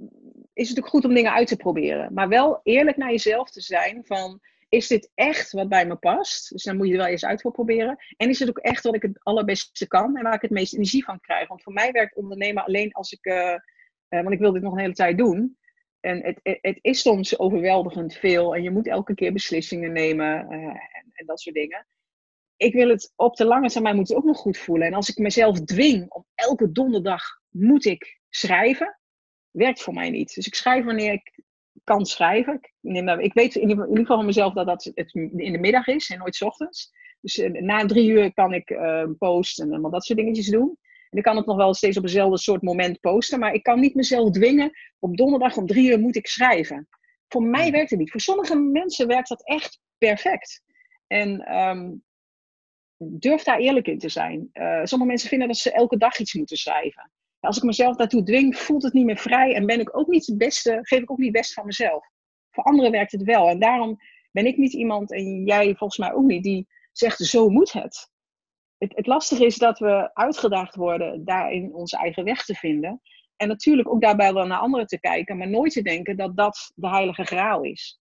is 0.53 0.69
het 0.69 0.79
ook 0.79 0.89
goed 0.89 1.05
om 1.05 1.15
dingen 1.15 1.33
uit 1.33 1.49
te 1.49 1.57
proberen. 1.57 2.13
Maar 2.15 2.29
wel 2.29 2.61
eerlijk 2.63 2.97
naar 2.97 3.11
jezelf 3.11 3.51
te 3.51 3.61
zijn 3.61 4.05
van... 4.05 4.41
Is 4.69 4.87
dit 4.87 5.11
echt 5.15 5.53
wat 5.53 5.69
bij 5.69 5.87
me 5.87 5.97
past? 5.97 6.51
Dus 6.51 6.63
dan 6.63 6.77
moet 6.77 6.87
je 6.87 6.93
er 6.93 6.99
wel 6.99 7.07
eens 7.07 7.25
uit 7.25 7.41
voor 7.41 7.53
proberen. 7.53 7.97
En 8.17 8.29
is 8.29 8.39
het 8.39 8.49
ook 8.49 8.59
echt 8.59 8.85
wat 8.85 8.95
ik 8.95 9.03
het 9.03 9.19
allerbeste 9.23 9.89
kan 9.89 10.17
en 10.17 10.23
waar 10.23 10.35
ik 10.35 10.43
het 10.43 10.51
meest 10.51 10.75
energie 10.75 11.05
van 11.05 11.21
krijg? 11.21 11.49
Want 11.49 11.63
voor 11.63 11.73
mij 11.73 11.93
werkt 11.93 12.17
ondernemen 12.17 12.65
alleen 12.65 12.93
als 12.93 13.13
ik... 13.13 13.27
Uh, 13.27 13.35
uh, 13.35 13.59
want 14.09 14.31
ik 14.31 14.39
wil 14.39 14.53
dit 14.53 14.63
nog 14.63 14.73
een 14.73 14.79
hele 14.79 14.93
tijd 14.93 15.19
doen. 15.19 15.57
En 16.01 16.23
het, 16.23 16.41
het, 16.43 16.79
is 16.81 17.01
soms 17.01 17.39
overweldigend 17.39 18.15
veel. 18.15 18.55
En 18.55 18.63
je 18.63 18.71
moet 18.71 18.87
elke 18.87 19.15
keer 19.15 19.33
beslissingen 19.33 19.93
nemen 19.93 20.47
uh, 20.51 20.67
en, 20.67 21.11
en, 21.13 21.27
dat 21.27 21.41
soort 21.41 21.55
dingen. 21.55 21.87
Ik 22.63 22.73
wil 22.73 22.89
het 22.89 23.13
op 23.17 23.37
de 23.37 23.45
lange 23.45 23.71
termijn 23.71 23.97
moet 23.97 24.09
het 24.09 24.17
ook 24.17 24.25
nog 24.25 24.37
goed 24.37 24.59
voelen. 24.59 24.87
En 24.87 24.95
als 24.95 25.09
ik 25.09 25.19
mezelf 25.19 25.61
dwing 25.61 26.11
om 26.11 26.25
elke 26.35 26.73
donderdag 26.73 27.23
moet 27.49 27.85
ik 27.85 28.21
schrijven, 28.29 28.99
werkt 29.51 29.83
voor 29.83 29.95
mij 29.95 30.11
niet. 30.11 30.35
Dus 30.35 30.47
ik 30.47 30.55
schrijf 30.55 30.85
wanneer 30.85 31.13
ik 31.13 31.43
kan 31.85 32.07
schrijven. 32.07 32.55
Ik, 32.55 32.73
neem, 32.81 33.09
ik 33.09 33.33
weet 33.33 33.55
in 33.55 33.69
ieder, 33.69 33.87
geval, 33.87 34.17
van 34.17 34.27
mezelf 34.27 34.53
dat 34.53 34.67
dat 34.67 34.91
het 34.95 35.15
in 35.15 35.53
de 35.53 35.59
middag 35.59 35.87
is 35.87 36.11
en 36.11 36.19
nooit 36.19 36.35
's 36.35 36.43
ochtends. 36.43 36.93
Dus 37.21 37.49
na 37.53 37.87
drie 37.87 38.11
uur 38.11 38.35
kan 38.35 38.53
ik 38.53 38.79
posten 39.19 39.65
en 39.65 39.73
allemaal 39.73 39.91
dat 39.91 40.05
soort 40.05 40.19
dingetjes 40.19 40.49
doen. 40.49 40.79
En 41.11 41.19
ik 41.19 41.25
kan 41.25 41.37
het 41.37 41.47
nog 41.47 41.57
wel 41.57 41.75
steeds 41.75 41.97
op 41.97 42.03
eenzelfde 42.03 42.39
soort 42.39 42.63
moment 42.63 43.01
posten, 43.01 43.39
maar 43.39 43.53
ik 43.55 43.63
kan 43.63 43.81
niet 43.81 43.95
mezelf 43.95 44.31
dwingen. 44.31 44.71
Op 44.99 45.17
donderdag 45.17 45.57
om 45.57 45.67
drie 45.67 45.91
uur 45.91 46.01
moet 46.01 46.17
ik 46.17 46.27
schrijven. 46.27 46.89
Voor 47.29 47.43
mij 47.43 47.71
werkt 47.71 47.91
het 47.91 47.99
niet. 47.99 48.11
Voor 48.11 48.21
sommige 48.21 48.57
mensen 48.57 49.07
werkt 49.07 49.29
dat 49.29 49.47
echt 49.47 49.81
perfect. 49.99 50.63
En 51.07 51.57
um, 51.59 52.03
durf 53.11 53.43
daar 53.43 53.59
eerlijk 53.59 53.87
in 53.87 53.99
te 53.99 54.09
zijn. 54.09 54.51
Uh, 54.53 54.81
sommige 54.85 55.11
mensen 55.11 55.29
vinden 55.29 55.49
dat 55.49 55.57
ze 55.57 55.73
elke 55.73 55.97
dag 55.97 56.19
iets 56.19 56.35
moeten 56.35 56.57
schrijven. 56.57 57.11
Als 57.41 57.57
ik 57.57 57.63
mezelf 57.63 57.97
daartoe 57.97 58.23
dwing, 58.23 58.57
voelt 58.57 58.83
het 58.83 58.93
niet 58.93 59.05
meer 59.05 59.19
vrij 59.19 59.55
en 59.55 59.67
ben 59.67 59.81
ik 59.81 59.97
ook 59.97 60.09
niet 60.09 60.27
het 60.27 60.39
beste, 60.39 60.79
geef 60.83 61.01
ik 61.01 61.11
ook 61.11 61.19
niet 61.19 61.27
het 61.27 61.37
best 61.37 61.53
van 61.53 61.67
mezelf. 61.67 62.11
Voor 62.51 62.65
anderen 62.65 62.91
werkt 62.91 63.13
het 63.13 63.23
wel. 63.23 63.49
En 63.49 63.59
daarom 63.59 63.99
ben 64.31 64.47
ik 64.47 64.57
niet 64.57 64.73
iemand, 64.73 65.13
en 65.13 65.45
jij 65.45 65.75
volgens 65.75 65.99
mij 65.99 66.13
ook 66.13 66.25
niet, 66.25 66.43
die 66.43 66.69
zegt 66.93 67.19
zo 67.19 67.49
moet 67.49 67.73
het. 67.73 68.11
Het, 68.79 68.97
het 68.97 69.07
lastige 69.07 69.45
is 69.45 69.57
dat 69.57 69.79
we 69.79 70.15
uitgedaagd 70.15 70.75
worden 70.75 71.25
daarin 71.25 71.75
onze 71.75 71.97
eigen 71.97 72.25
weg 72.25 72.45
te 72.45 72.55
vinden. 72.55 73.01
En 73.37 73.49
natuurlijk 73.49 73.89
ook 73.89 74.01
daarbij 74.01 74.33
wel 74.33 74.47
naar 74.47 74.59
anderen 74.59 74.87
te 74.87 75.01
kijken, 75.01 75.37
maar 75.37 75.49
nooit 75.49 75.73
te 75.73 75.83
denken 75.83 76.17
dat 76.17 76.37
dat 76.37 76.73
de 76.75 76.89
heilige 76.89 77.25
graal 77.25 77.63
is. 77.63 78.01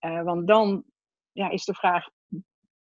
Uh, 0.00 0.22
want 0.22 0.46
dan 0.46 0.84
ja, 1.32 1.50
is 1.50 1.64
de 1.64 1.74
vraag, 1.74 2.08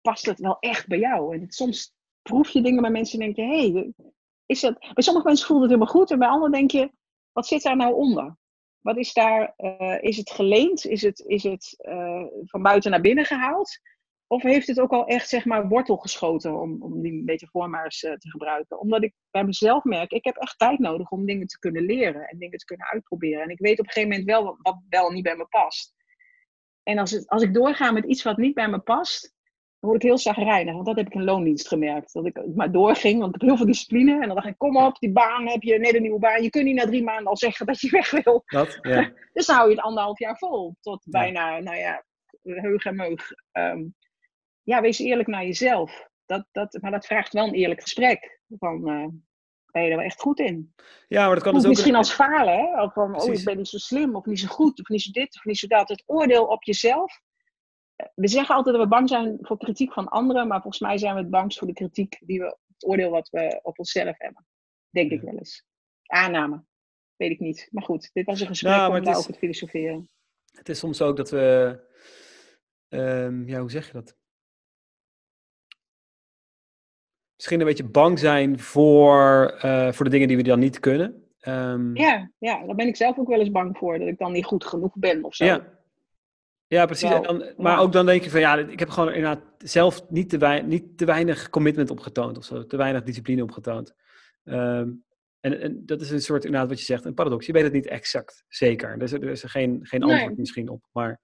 past 0.06 0.26
het 0.26 0.38
wel 0.38 0.56
echt 0.60 0.86
bij 0.86 0.98
jou? 0.98 1.34
En 1.34 1.50
soms 1.50 1.92
proef 2.22 2.48
je 2.48 2.62
dingen 2.62 2.82
bij 2.82 2.90
mensen 2.90 3.20
en 3.20 3.24
denk 3.24 3.36
je, 3.36 3.56
hé, 3.56 3.72
hey, 3.72 3.92
is 4.46 4.60
dat... 4.60 4.78
Bij 4.78 5.02
sommige 5.02 5.26
mensen 5.26 5.46
voelt 5.46 5.60
het 5.60 5.70
helemaal 5.70 5.92
goed 5.92 6.10
en 6.10 6.18
bij 6.18 6.28
anderen 6.28 6.52
denk 6.52 6.70
je, 6.70 6.90
wat 7.32 7.46
zit 7.46 7.62
daar 7.62 7.76
nou 7.76 7.94
onder? 7.94 8.36
Wat 8.80 8.96
is 8.96 9.12
daar, 9.12 9.54
uh, 9.56 10.02
is 10.02 10.16
het 10.16 10.30
geleend? 10.30 10.86
Is 10.86 11.02
het, 11.02 11.18
is 11.18 11.42
het 11.42 11.74
uh, 11.88 12.24
van 12.44 12.62
buiten 12.62 12.90
naar 12.90 13.00
binnen 13.00 13.24
gehaald? 13.24 13.80
Of 14.26 14.42
heeft 14.42 14.66
het 14.66 14.80
ook 14.80 14.92
al 14.92 15.06
echt, 15.06 15.28
zeg 15.28 15.44
maar, 15.44 15.68
wortel 15.68 15.96
geschoten, 15.96 16.60
om, 16.60 16.82
om 16.82 17.02
die 17.02 17.22
metafoor 17.24 17.70
maar 17.70 17.84
eens 17.84 18.02
uh, 18.02 18.12
te 18.12 18.30
gebruiken? 18.30 18.80
Omdat 18.80 19.02
ik 19.02 19.14
bij 19.30 19.44
mezelf 19.44 19.84
merk, 19.84 20.10
ik 20.10 20.24
heb 20.24 20.36
echt 20.36 20.58
tijd 20.58 20.78
nodig 20.78 21.10
om 21.10 21.26
dingen 21.26 21.46
te 21.46 21.58
kunnen 21.58 21.82
leren 21.82 22.28
en 22.28 22.38
dingen 22.38 22.58
te 22.58 22.64
kunnen 22.64 22.86
uitproberen. 22.86 23.42
En 23.42 23.50
ik 23.50 23.58
weet 23.58 23.78
op 23.78 23.86
een 23.86 23.92
gegeven 23.92 24.10
moment 24.10 24.28
wel 24.28 24.44
wat, 24.44 24.56
wat 24.58 24.80
wel 24.88 25.10
niet 25.10 25.22
bij 25.22 25.36
me 25.36 25.46
past. 25.46 25.94
En 26.82 26.98
als, 26.98 27.10
het, 27.10 27.28
als 27.28 27.42
ik 27.42 27.54
doorga 27.54 27.92
met 27.92 28.04
iets 28.04 28.22
wat 28.22 28.36
niet 28.36 28.54
bij 28.54 28.68
me 28.68 28.78
past, 28.78 29.34
word 29.86 30.02
ik 30.02 30.08
heel 30.08 30.18
zagrijnig. 30.18 30.74
Want 30.74 30.86
dat 30.86 30.96
heb 30.96 31.06
ik 31.06 31.14
in 31.14 31.24
loondienst 31.24 31.68
gemerkt. 31.68 32.12
Dat 32.12 32.26
ik 32.26 32.40
maar 32.54 32.72
doorging, 32.72 33.20
want 33.20 33.34
ik 33.34 33.40
heb 33.40 33.50
heel 33.50 33.58
veel 33.58 33.66
discipline. 33.66 34.12
En 34.12 34.26
dan 34.26 34.34
dacht 34.34 34.46
ik, 34.46 34.58
kom 34.58 34.76
op, 34.76 34.98
die 34.98 35.12
baan 35.12 35.48
heb 35.48 35.62
je, 35.62 35.78
net 35.78 35.94
een 35.94 36.02
nieuwe 36.02 36.18
baan. 36.18 36.42
Je 36.42 36.50
kunt 36.50 36.64
niet 36.64 36.74
na 36.74 36.86
drie 36.86 37.02
maanden 37.02 37.26
al 37.26 37.36
zeggen 37.36 37.66
dat 37.66 37.80
je 37.80 37.90
weg 37.90 38.10
wil. 38.10 38.42
Dat, 38.46 38.78
ja. 38.82 39.12
dus 39.32 39.46
dan 39.46 39.56
hou 39.56 39.68
je 39.68 39.76
het 39.76 39.84
anderhalf 39.84 40.18
jaar 40.18 40.38
vol. 40.38 40.76
Tot 40.80 41.02
bijna, 41.04 41.58
nou 41.58 41.76
ja, 41.76 42.04
heug 42.42 42.84
en 42.84 42.96
meug. 42.96 43.30
Um, 43.52 43.94
ja, 44.62 44.80
wees 44.80 44.98
eerlijk 44.98 45.28
naar 45.28 45.44
jezelf. 45.44 46.08
Dat, 46.26 46.46
dat, 46.52 46.78
maar 46.80 46.90
dat 46.90 47.06
vraagt 47.06 47.32
wel 47.32 47.46
een 47.46 47.54
eerlijk 47.54 47.82
gesprek. 47.82 48.40
Van, 48.58 48.88
uh, 48.88 49.06
ben 49.72 49.82
je 49.82 49.90
er 49.90 49.96
wel 49.96 50.04
echt 50.04 50.20
goed 50.20 50.38
in? 50.38 50.74
Ja, 51.08 51.26
maar 51.26 51.34
dat 51.34 51.42
kan 51.42 51.54
dus 51.54 51.62
ook... 51.62 51.68
Misschien 51.68 51.94
als 51.94 52.12
falen, 52.12 52.58
hè? 52.58 52.82
Of 52.82 52.92
van, 52.92 53.20
oh, 53.20 53.32
ik 53.32 53.44
ben 53.44 53.56
niet 53.56 53.68
zo 53.68 53.78
slim, 53.78 54.16
of 54.16 54.24
niet 54.24 54.40
zo 54.40 54.48
goed, 54.48 54.80
of 54.80 54.88
niet 54.88 55.02
zo 55.02 55.10
dit, 55.10 55.36
of 55.36 55.44
niet 55.44 55.58
zo 55.58 55.66
dat. 55.66 55.88
Het 55.88 56.02
oordeel 56.06 56.44
op 56.44 56.64
jezelf. 56.64 57.20
Eh, 57.96 58.06
we 58.14 58.28
zeggen 58.28 58.54
altijd 58.54 58.76
dat 58.76 58.84
we 58.84 58.90
bang 58.90 59.08
zijn 59.08 59.38
voor 59.40 59.58
kritiek 59.58 59.92
van 59.92 60.08
anderen, 60.08 60.48
maar 60.48 60.60
volgens 60.60 60.82
mij 60.82 60.98
zijn 60.98 61.14
we 61.14 61.20
het 61.20 61.30
bangst 61.30 61.58
voor 61.58 61.66
de 61.66 61.72
kritiek 61.72 62.18
die 62.20 62.40
we, 62.40 62.44
het 62.66 62.86
oordeel 62.86 63.10
wat 63.10 63.28
we 63.30 63.60
op 63.62 63.78
onszelf 63.78 64.18
hebben. 64.18 64.46
Denk 64.90 65.10
ik 65.10 65.20
wel 65.20 65.36
eens. 65.36 65.64
Aanname. 66.06 66.64
Weet 67.16 67.30
ik 67.30 67.40
niet. 67.40 67.68
Maar 67.70 67.82
goed, 67.82 68.10
dit 68.12 68.26
was 68.26 68.40
een 68.40 68.46
gesprek 68.46 68.72
nou, 68.72 68.98
om 68.98 69.04
daar 69.04 69.16
over 69.16 69.32
te 69.32 69.38
filosoferen. 69.38 70.10
Het 70.52 70.68
is 70.68 70.78
soms 70.78 71.02
ook 71.02 71.16
dat 71.16 71.30
we, 71.30 71.78
um, 72.88 73.48
ja, 73.48 73.60
hoe 73.60 73.70
zeg 73.70 73.86
je 73.86 73.92
dat? 73.92 74.16
misschien 77.36 77.60
een 77.60 77.66
beetje 77.66 77.84
bang 77.84 78.18
zijn 78.18 78.58
voor, 78.58 79.54
uh, 79.64 79.92
voor 79.92 80.04
de 80.04 80.10
dingen 80.10 80.28
die 80.28 80.36
we 80.36 80.42
dan 80.42 80.58
niet 80.58 80.80
kunnen. 80.80 81.24
Um, 81.42 81.96
ja, 81.96 82.30
ja, 82.38 82.66
daar 82.66 82.74
ben 82.74 82.86
ik 82.86 82.96
zelf 82.96 83.18
ook 83.18 83.28
wel 83.28 83.40
eens 83.40 83.50
bang 83.50 83.76
voor, 83.76 83.98
dat 83.98 84.08
ik 84.08 84.18
dan 84.18 84.32
niet 84.32 84.44
goed 84.44 84.64
genoeg 84.64 84.92
ben 84.94 85.24
of 85.24 85.34
zo. 85.34 85.44
Ja, 85.44 85.75
ja 86.66 86.86
precies. 86.86 87.08
Wel, 87.08 87.22
dan, 87.22 87.52
maar 87.56 87.72
ja. 87.72 87.78
ook 87.78 87.92
dan 87.92 88.06
denk 88.06 88.22
je 88.22 88.30
van 88.30 88.40
ja, 88.40 88.56
ik 88.56 88.78
heb 88.78 88.88
gewoon 88.88 89.12
inderdaad 89.12 89.42
zelf 89.58 90.08
niet 90.08 90.28
te, 90.28 90.38
weinig, 90.38 90.66
niet 90.66 90.98
te 90.98 91.04
weinig 91.04 91.50
commitment 91.50 91.90
opgetoond 91.90 92.38
of 92.38 92.44
zo, 92.44 92.66
te 92.66 92.76
weinig 92.76 93.02
discipline 93.02 93.42
opgetoond. 93.42 93.94
Um, 94.44 95.04
en, 95.40 95.60
en, 95.60 95.86
dat 95.86 96.00
is 96.00 96.10
een 96.10 96.20
soort, 96.20 96.44
inderdaad 96.44 96.68
wat 96.68 96.78
je 96.78 96.84
zegt, 96.84 97.04
een 97.04 97.14
paradox. 97.14 97.46
Je 97.46 97.52
weet 97.52 97.62
het 97.62 97.72
niet 97.72 97.86
exact 97.86 98.44
zeker. 98.48 98.98
Dus 98.98 99.12
er 99.12 99.24
is 99.24 99.42
er 99.42 99.48
geen, 99.48 99.78
geen 99.82 100.02
antwoord 100.02 100.26
nee. 100.26 100.38
misschien 100.38 100.68
op. 100.68 100.88
Maar, 100.92 101.20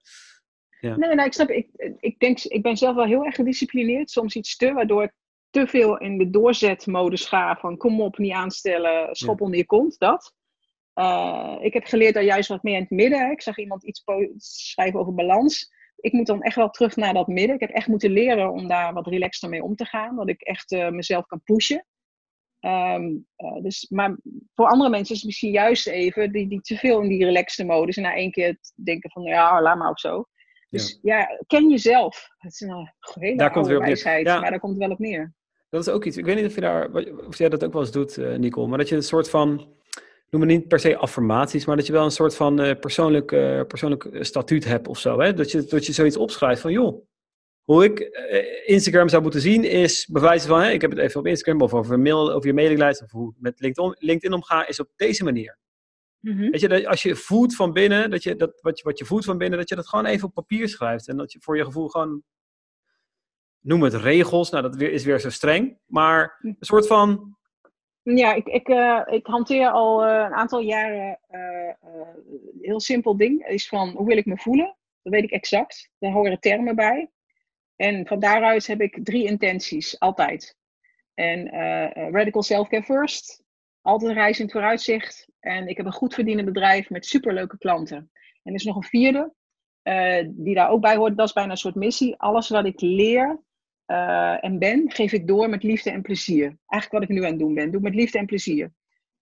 ja. 0.79 0.95
Nee, 0.95 1.15
nee, 1.15 1.25
ik 1.25 1.33
snap. 1.33 1.49
Ik, 1.49 1.67
ik, 1.99 2.19
denk, 2.19 2.39
ik 2.39 2.61
ben 2.61 2.77
zelf 2.77 2.95
wel 2.95 3.05
heel 3.05 3.25
erg 3.25 3.35
gedisciplineerd. 3.35 4.11
Soms 4.11 4.35
iets 4.35 4.55
te, 4.55 4.73
waardoor 4.73 5.03
ik 5.03 5.13
te 5.49 5.67
veel 5.67 5.97
in 5.97 6.17
de 6.17 6.29
doorzetmodus 6.29 7.25
ga 7.25 7.55
van 7.55 7.77
kom 7.77 8.01
op, 8.01 8.17
niet 8.17 8.31
aanstellen, 8.31 9.15
schop 9.15 9.41
onder 9.41 9.57
je 9.57 9.65
kont, 9.65 9.99
dat. 9.99 10.33
Uh, 10.95 11.57
ik 11.61 11.73
heb 11.73 11.85
geleerd 11.85 12.13
daar 12.13 12.23
juist 12.23 12.49
wat 12.49 12.63
meer 12.63 12.75
in 12.75 12.81
het 12.81 12.89
midden. 12.89 13.31
Ik 13.31 13.41
zag 13.41 13.57
iemand 13.57 13.83
iets 13.83 14.03
schrijven 14.37 14.99
over 14.99 15.13
balans. 15.13 15.71
Ik 15.95 16.11
moet 16.11 16.25
dan 16.25 16.41
echt 16.41 16.55
wel 16.55 16.69
terug 16.69 16.95
naar 16.95 17.13
dat 17.13 17.27
midden. 17.27 17.55
Ik 17.55 17.61
heb 17.61 17.69
echt 17.69 17.87
moeten 17.87 18.11
leren 18.11 18.51
om 18.51 18.67
daar 18.67 18.93
wat 18.93 19.07
relaxter 19.07 19.49
mee 19.49 19.63
om 19.63 19.75
te 19.75 19.85
gaan. 19.85 20.15
Dat 20.15 20.29
ik 20.29 20.41
echt 20.41 20.71
uh, 20.71 20.89
mezelf 20.89 21.25
kan 21.25 21.41
pushen. 21.43 21.85
Um, 22.59 23.27
uh, 23.37 23.61
dus, 23.61 23.89
maar 23.89 24.17
voor 24.53 24.67
andere 24.67 24.89
mensen 24.89 25.13
is 25.15 25.21
het 25.21 25.29
misschien 25.29 25.51
juist 25.51 25.87
even 25.87 26.31
die, 26.31 26.47
die 26.47 26.61
te 26.61 26.75
veel 26.75 27.01
in 27.01 27.09
die 27.09 27.25
relaxte 27.25 27.65
modus. 27.65 27.97
En 27.97 28.03
na 28.03 28.15
één 28.15 28.31
keer 28.31 28.57
denken 28.83 29.11
van 29.11 29.23
ja, 29.23 29.61
laat 29.61 29.77
maar 29.77 29.89
of 29.89 29.99
zo. 29.99 30.25
Dus 30.69 30.99
ja, 31.01 31.17
ja 31.17 31.39
ken 31.47 31.69
jezelf. 31.69 32.27
Het 32.37 32.53
is 32.53 32.61
een 32.61 32.93
hele 33.03 33.37
daar 33.37 33.51
komt 33.51 33.67
weer 33.67 33.77
op 33.77 33.83
wijsheid, 33.83 34.25
ja. 34.25 34.39
maar 34.39 34.49
daar 34.49 34.59
komt 34.59 34.73
het 34.73 34.81
wel 34.81 34.91
op 34.91 34.99
neer. 34.99 35.33
Dat 35.69 35.87
is 35.87 35.93
ook 35.93 36.05
iets. 36.05 36.17
Ik 36.17 36.25
weet 36.25 36.35
niet 36.35 36.45
of 36.45 36.55
je 36.55 36.61
daar, 36.61 36.91
of 37.27 37.37
jij 37.37 37.49
dat 37.49 37.63
ook 37.63 37.73
wel 37.73 37.81
eens 37.81 37.91
doet, 37.91 38.17
Nicole, 38.17 38.67
maar 38.67 38.77
dat 38.77 38.89
je 38.89 38.95
een 38.95 39.03
soort 39.03 39.29
van, 39.29 39.73
noem 40.33 40.41
het 40.41 40.51
niet 40.51 40.67
per 40.67 40.79
se 40.79 40.97
affirmaties, 40.97 41.65
maar 41.65 41.75
dat 41.75 41.85
je 41.85 41.93
wel 41.93 42.03
een 42.03 42.11
soort 42.11 42.35
van 42.35 42.61
uh, 42.61 42.79
persoonlijk, 42.79 43.31
uh, 43.31 43.61
persoonlijk 43.67 44.09
statuut 44.19 44.65
hebt 44.65 44.87
of 44.87 44.99
zo. 44.99 45.19
Hè? 45.19 45.33
Dat, 45.33 45.51
je, 45.51 45.65
dat 45.65 45.85
je 45.85 45.93
zoiets 45.93 46.17
opschrijft 46.17 46.61
van, 46.61 46.71
joh, 46.71 47.05
hoe 47.63 47.83
ik 47.83 47.99
Instagram 48.65 49.09
zou 49.09 49.21
moeten 49.21 49.41
zien 49.41 49.63
is 49.63 50.05
bewijzen 50.05 50.49
van, 50.49 50.61
hè, 50.61 50.69
ik 50.69 50.81
heb 50.81 50.89
het 50.91 50.99
even 50.99 51.19
op 51.19 51.27
Instagram 51.27 51.61
of 51.61 51.73
over, 51.73 51.99
mail, 51.99 52.31
over 52.31 52.47
je 52.47 52.53
mailinglijst 52.53 53.01
of 53.01 53.11
hoe 53.11 53.31
ik 53.31 53.35
met 53.39 53.59
LinkedIn, 53.59 53.95
LinkedIn 53.99 54.33
omga, 54.35 54.67
is 54.67 54.79
op 54.79 54.89
deze 54.95 55.23
manier. 55.23 55.57
Mm 56.19 56.37
-hmm. 56.37 56.51
Weet 56.51 56.61
je, 56.61 56.67
dat 56.67 56.85
als 56.85 57.03
je 57.03 57.15
voelt 57.15 57.55
van 57.55 57.73
binnen, 57.73 58.09
dat 58.09 58.23
je, 58.23 58.35
dat, 58.35 58.61
wat, 58.61 58.77
je, 58.77 58.83
wat 58.83 58.97
je 58.97 59.05
voelt 59.05 59.25
van 59.25 59.37
binnen, 59.37 59.59
dat 59.59 59.69
je 59.69 59.75
dat 59.75 59.87
gewoon 59.87 60.05
even 60.05 60.27
op 60.27 60.33
papier 60.33 60.69
schrijft. 60.69 61.07
En 61.07 61.17
dat 61.17 61.31
je 61.31 61.39
voor 61.41 61.57
je 61.57 61.65
gevoel 61.65 61.87
gewoon 61.87 62.23
noem 63.59 63.83
het 63.83 63.93
regels. 63.93 64.49
Nou, 64.49 64.63
dat 64.63 64.81
is 64.81 65.03
weer 65.03 65.19
zo 65.19 65.29
streng. 65.29 65.77
Maar 65.85 66.39
een 66.41 66.55
soort 66.59 66.87
van. 66.87 67.37
Ja, 68.03 68.33
ik, 68.33 68.47
ik, 68.47 68.67
uh, 68.67 69.01
ik 69.05 69.27
hanteer 69.27 69.69
al 69.69 70.07
uh, 70.07 70.13
een 70.13 70.33
aantal 70.33 70.59
jaren 70.59 71.19
uh, 71.31 71.73
heel 72.61 72.79
simpel 72.79 73.17
ding. 73.17 73.47
Is 73.47 73.67
van 73.67 73.89
hoe 73.89 74.07
wil 74.07 74.17
ik 74.17 74.25
me 74.25 74.37
voelen? 74.37 74.77
Dat 75.01 75.13
weet 75.13 75.23
ik 75.23 75.31
exact. 75.31 75.89
Daar 75.99 76.11
horen 76.11 76.39
termen 76.39 76.75
bij. 76.75 77.11
En 77.75 78.07
van 78.07 78.19
daaruit 78.19 78.67
heb 78.67 78.81
ik 78.81 78.99
drie 79.03 79.25
intenties, 79.25 79.99
altijd. 79.99 80.57
En 81.13 81.49
radical 82.11 82.43
self-care 82.43 82.83
first. 82.83 83.43
Altijd 83.81 84.11
een 84.11 84.17
reis 84.17 84.37
in 84.37 84.43
het 84.43 84.53
vooruitzicht. 84.53 85.27
En 85.39 85.67
ik 85.67 85.77
heb 85.77 85.85
een 85.85 85.91
goed 85.91 86.13
verdienend 86.13 86.45
bedrijf 86.45 86.89
met 86.89 87.05
superleuke 87.05 87.57
klanten. 87.57 87.97
En 88.43 88.51
er 88.51 88.53
is 88.53 88.63
nog 88.63 88.75
een 88.75 88.83
vierde, 88.83 89.33
die 90.25 90.55
daar 90.55 90.69
ook 90.69 90.81
bij 90.81 90.95
hoort. 90.95 91.17
Dat 91.17 91.27
is 91.27 91.33
bijna 91.33 91.51
een 91.51 91.57
soort 91.57 91.75
missie. 91.75 92.15
Alles 92.17 92.49
wat 92.49 92.65
ik 92.65 92.81
leer, 92.81 93.41
uh, 93.87 94.43
en 94.43 94.59
ben, 94.59 94.91
geef 94.91 95.11
ik 95.11 95.27
door 95.27 95.49
met 95.49 95.63
liefde 95.63 95.91
en 95.91 96.01
plezier. 96.01 96.43
Eigenlijk 96.43 96.91
wat 96.91 97.01
ik 97.01 97.09
nu 97.09 97.23
aan 97.23 97.31
het 97.31 97.39
doen 97.39 97.53
ben, 97.53 97.71
doe 97.71 97.81
met 97.81 97.95
liefde 97.95 98.17
en 98.17 98.25
plezier. 98.25 98.71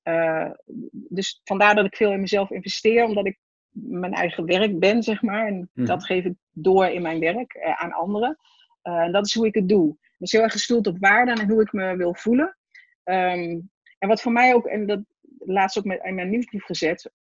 Uh, 0.04 0.50
dus 0.92 1.42
vandaar 1.44 1.76
dat 1.76 1.86
ik 1.86 1.96
veel 1.96 2.12
in 2.12 2.22
mezelf 2.22 2.50
investeer, 2.50 3.04
omdat 3.04 3.26
ik 3.26 3.40
mijn 3.70 4.14
eigen 4.14 4.46
werk 4.46 4.80
ben, 4.80 5.04
zeg 5.04 5.22
maar. 5.22 5.48
En 5.48 5.70
mm. 5.74 5.86
dat 5.86 6.06
geef 6.06 6.26
ik 6.26 6.34
door 6.52 6.86
in 6.86 7.02
mijn 7.02 7.20
werk 7.20 7.54
uh, 7.56 7.82
aan 7.82 7.92
anderen. 7.92 8.38
en 8.82 9.12
dat 9.12 9.26
is 9.26 9.34
hoe 9.34 9.48
ik 9.48 9.56
het 9.56 9.70
doe. 9.70 9.88
Dat 9.88 10.28
is 10.28 10.32
heel 10.32 10.42
erg 10.42 10.52
gestoeld 10.52 10.88
op 10.88 11.00
waarden 11.00 11.36
en 11.36 11.50
hoe 11.50 11.62
ik 11.62 11.72
me 11.72 11.96
wil 11.96 12.14
voelen. 12.14 12.58
Um, 13.04 13.70
en 13.98 14.08
wat 14.08 14.22
voor 14.22 14.32
mij 14.32 14.54
ook, 14.54 14.66
en 14.66 14.86
dat 14.86 15.02
laatst 15.38 15.78
ook 15.78 15.86
met, 15.86 16.04
in 16.04 16.16
mijn 16.16 16.30
nieuwsbrief 16.30 16.64
gezet, 16.64 17.12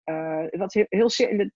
wat 0.51 0.72
heel, 0.72 0.86
heel 0.88 1.09
dat, 1.36 1.51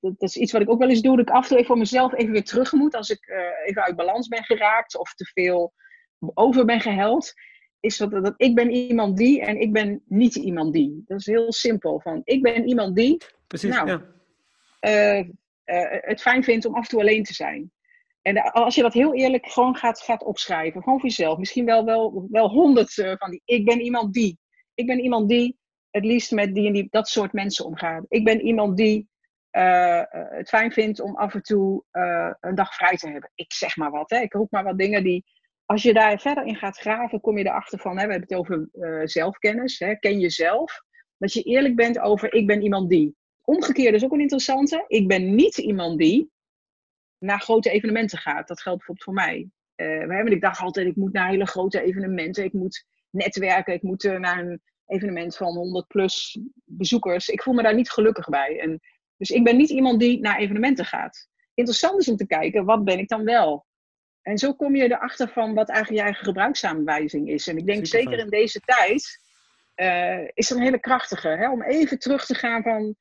dat, 0.00 0.14
is 0.18 0.36
iets 0.36 0.52
wat 0.52 0.62
ik 0.62 0.70
ook 0.70 0.78
wel 0.78 0.88
eens 0.88 1.00
doe, 1.00 1.16
dat 1.16 1.28
ik 1.28 1.34
af 1.34 1.42
en 1.42 1.48
toe 1.48 1.56
even 1.56 1.68
voor 1.68 1.78
mezelf 1.78 2.14
even 2.14 2.32
weer 2.32 2.44
terug 2.44 2.72
moet 2.72 2.94
als 2.94 3.10
ik 3.10 3.26
uh, 3.26 3.68
even 3.68 3.82
uit 3.82 3.96
balans 3.96 4.28
ben 4.28 4.44
geraakt 4.44 4.98
of 4.98 5.14
te 5.14 5.24
veel 5.24 5.72
over 6.34 6.64
ben 6.64 6.80
geheld. 6.80 7.32
Is 7.80 7.96
dat, 7.96 8.10
dat 8.10 8.34
ik 8.36 8.54
ben 8.54 8.70
iemand 8.70 9.16
die 9.16 9.40
en 9.40 9.60
ik 9.60 9.72
ben 9.72 10.02
niet 10.06 10.34
iemand 10.34 10.72
die. 10.72 11.04
Dat 11.06 11.18
is 11.18 11.26
heel 11.26 11.52
simpel. 11.52 12.00
Van, 12.00 12.20
ik 12.24 12.42
ben 12.42 12.68
iemand 12.68 12.96
die 12.96 13.22
Precies, 13.46 13.70
nou, 13.70 13.88
ja. 13.88 14.02
uh, 14.80 15.18
uh, 15.18 15.98
het 16.00 16.20
fijn 16.20 16.44
vindt 16.44 16.64
om 16.64 16.74
af 16.74 16.82
en 16.82 16.88
toe 16.88 17.00
alleen 17.00 17.22
te 17.22 17.34
zijn. 17.34 17.70
En 18.22 18.52
als 18.52 18.74
je 18.74 18.82
dat 18.82 18.92
heel 18.92 19.14
eerlijk 19.14 19.46
gewoon 19.46 19.76
gaat, 19.76 20.00
gaat 20.00 20.24
opschrijven, 20.24 20.82
gewoon 20.82 21.00
voor 21.00 21.08
jezelf. 21.08 21.38
Misschien 21.38 21.64
wel, 21.64 21.84
wel, 21.84 22.26
wel 22.30 22.48
honderd 22.48 22.94
van 22.94 23.30
die. 23.30 23.42
Ik 23.44 23.64
ben 23.64 23.80
iemand 23.80 24.14
die. 24.14 24.38
Ik 24.74 24.86
ben 24.86 25.00
iemand 25.00 25.28
die 25.28 25.58
het 25.90 26.04
liefst 26.04 26.30
met 26.30 26.54
die 26.54 26.66
en 26.66 26.72
die, 26.72 26.86
dat 26.90 27.08
soort 27.08 27.32
mensen 27.32 27.64
omgaat. 27.64 28.04
Ik 28.08 28.24
ben 28.24 28.40
iemand 28.40 28.76
die 28.76 29.08
uh, 29.56 30.02
het 30.10 30.48
fijn 30.48 30.72
vindt 30.72 31.00
om 31.00 31.16
af 31.16 31.34
en 31.34 31.42
toe 31.42 31.84
uh, 31.92 32.32
een 32.40 32.54
dag 32.54 32.74
vrij 32.74 32.96
te 32.96 33.08
hebben. 33.08 33.30
Ik 33.34 33.52
zeg 33.52 33.76
maar 33.76 33.90
wat, 33.90 34.10
hè. 34.10 34.18
ik 34.18 34.32
roep 34.32 34.50
maar 34.50 34.64
wat 34.64 34.78
dingen 34.78 35.02
die 35.02 35.24
als 35.64 35.82
je 35.82 35.94
daar 35.94 36.20
verder 36.20 36.44
in 36.44 36.56
gaat 36.56 36.78
graven, 36.78 37.20
kom 37.20 37.38
je 37.38 37.44
erachter 37.44 37.78
van, 37.78 37.98
hè, 37.98 38.06
we 38.06 38.12
hebben 38.12 38.28
het 38.28 38.38
over 38.38 38.68
zelfkennis, 39.08 39.78
hè, 39.78 39.94
ken 39.94 40.18
jezelf. 40.18 40.82
Dat 41.18 41.32
je 41.32 41.42
eerlijk 41.42 41.76
bent 41.76 41.98
over, 41.98 42.34
ik 42.34 42.46
ben 42.46 42.62
iemand 42.62 42.90
die. 42.90 43.16
Omgekeerd 43.42 43.94
is 43.94 44.04
ook 44.04 44.12
een 44.12 44.20
interessante. 44.20 44.84
Ik 44.88 45.08
ben 45.08 45.34
niet 45.34 45.58
iemand 45.58 45.98
die 45.98 46.30
naar 47.18 47.40
grote 47.40 47.70
evenementen 47.70 48.18
gaat. 48.18 48.48
Dat 48.48 48.60
geldt 48.60 48.78
bijvoorbeeld 48.78 49.04
voor 49.04 49.14
mij. 49.14 49.50
Uh, 49.76 50.32
ik 50.32 50.40
dacht 50.40 50.60
altijd, 50.60 50.86
ik 50.86 50.96
moet 50.96 51.12
naar 51.12 51.28
hele 51.28 51.46
grote 51.46 51.82
evenementen. 51.82 52.44
Ik 52.44 52.52
moet 52.52 52.86
netwerken. 53.10 53.74
Ik 53.74 53.82
moet 53.82 54.02
naar 54.02 54.38
een 54.38 54.62
evenement 54.86 55.36
van 55.36 55.54
100 55.54 55.86
plus 55.86 56.38
bezoekers. 56.64 57.28
Ik 57.28 57.42
voel 57.42 57.54
me 57.54 57.62
daar 57.62 57.74
niet 57.74 57.90
gelukkig 57.90 58.28
bij. 58.28 58.60
En, 58.60 58.80
dus 59.16 59.30
ik 59.30 59.44
ben 59.44 59.56
niet 59.56 59.70
iemand 59.70 60.00
die 60.00 60.20
naar 60.20 60.38
evenementen 60.38 60.84
gaat. 60.84 61.28
Interessant 61.54 62.00
is 62.00 62.08
om 62.08 62.16
te 62.16 62.26
kijken, 62.26 62.64
wat 62.64 62.84
ben 62.84 62.98
ik 62.98 63.08
dan 63.08 63.24
wel? 63.24 63.66
En 64.22 64.38
zo 64.38 64.54
kom 64.54 64.76
je 64.76 64.84
erachter 64.84 65.28
van 65.28 65.54
wat 65.54 65.68
eigenlijk 65.68 65.98
je 65.98 66.04
eigen 66.06 66.24
gebruiksaanwijzing 66.24 67.28
is. 67.28 67.46
En 67.46 67.56
ik 67.56 67.66
denk 67.66 67.86
zeker 67.86 68.18
in 68.18 68.28
deze 68.28 68.60
tijd 68.60 69.20
uh, 69.76 70.28
is 70.34 70.50
er 70.50 70.56
een 70.56 70.62
hele 70.62 70.80
krachtige. 70.80 71.28
Hè? 71.28 71.50
Om 71.50 71.62
even 71.62 71.98
terug 71.98 72.26
te 72.26 72.34
gaan 72.34 72.62
van 72.62 72.96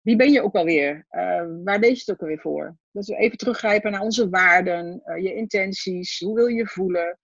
wie 0.00 0.16
ben 0.16 0.32
je 0.32 0.42
ook 0.42 0.54
alweer? 0.54 1.06
Uh, 1.10 1.44
waar 1.64 1.80
deed 1.80 1.94
je 1.94 2.00
het 2.00 2.10
ook 2.10 2.20
alweer 2.20 2.40
voor? 2.40 2.76
Dat 2.92 3.06
we 3.06 3.16
even 3.16 3.38
teruggrijpen 3.38 3.90
naar 3.90 4.00
onze 4.00 4.28
waarden, 4.28 5.02
uh, 5.04 5.22
je 5.22 5.34
intenties, 5.34 6.18
hoe 6.18 6.34
wil 6.34 6.46
je 6.46 6.56
je 6.56 6.66
voelen, 6.66 7.18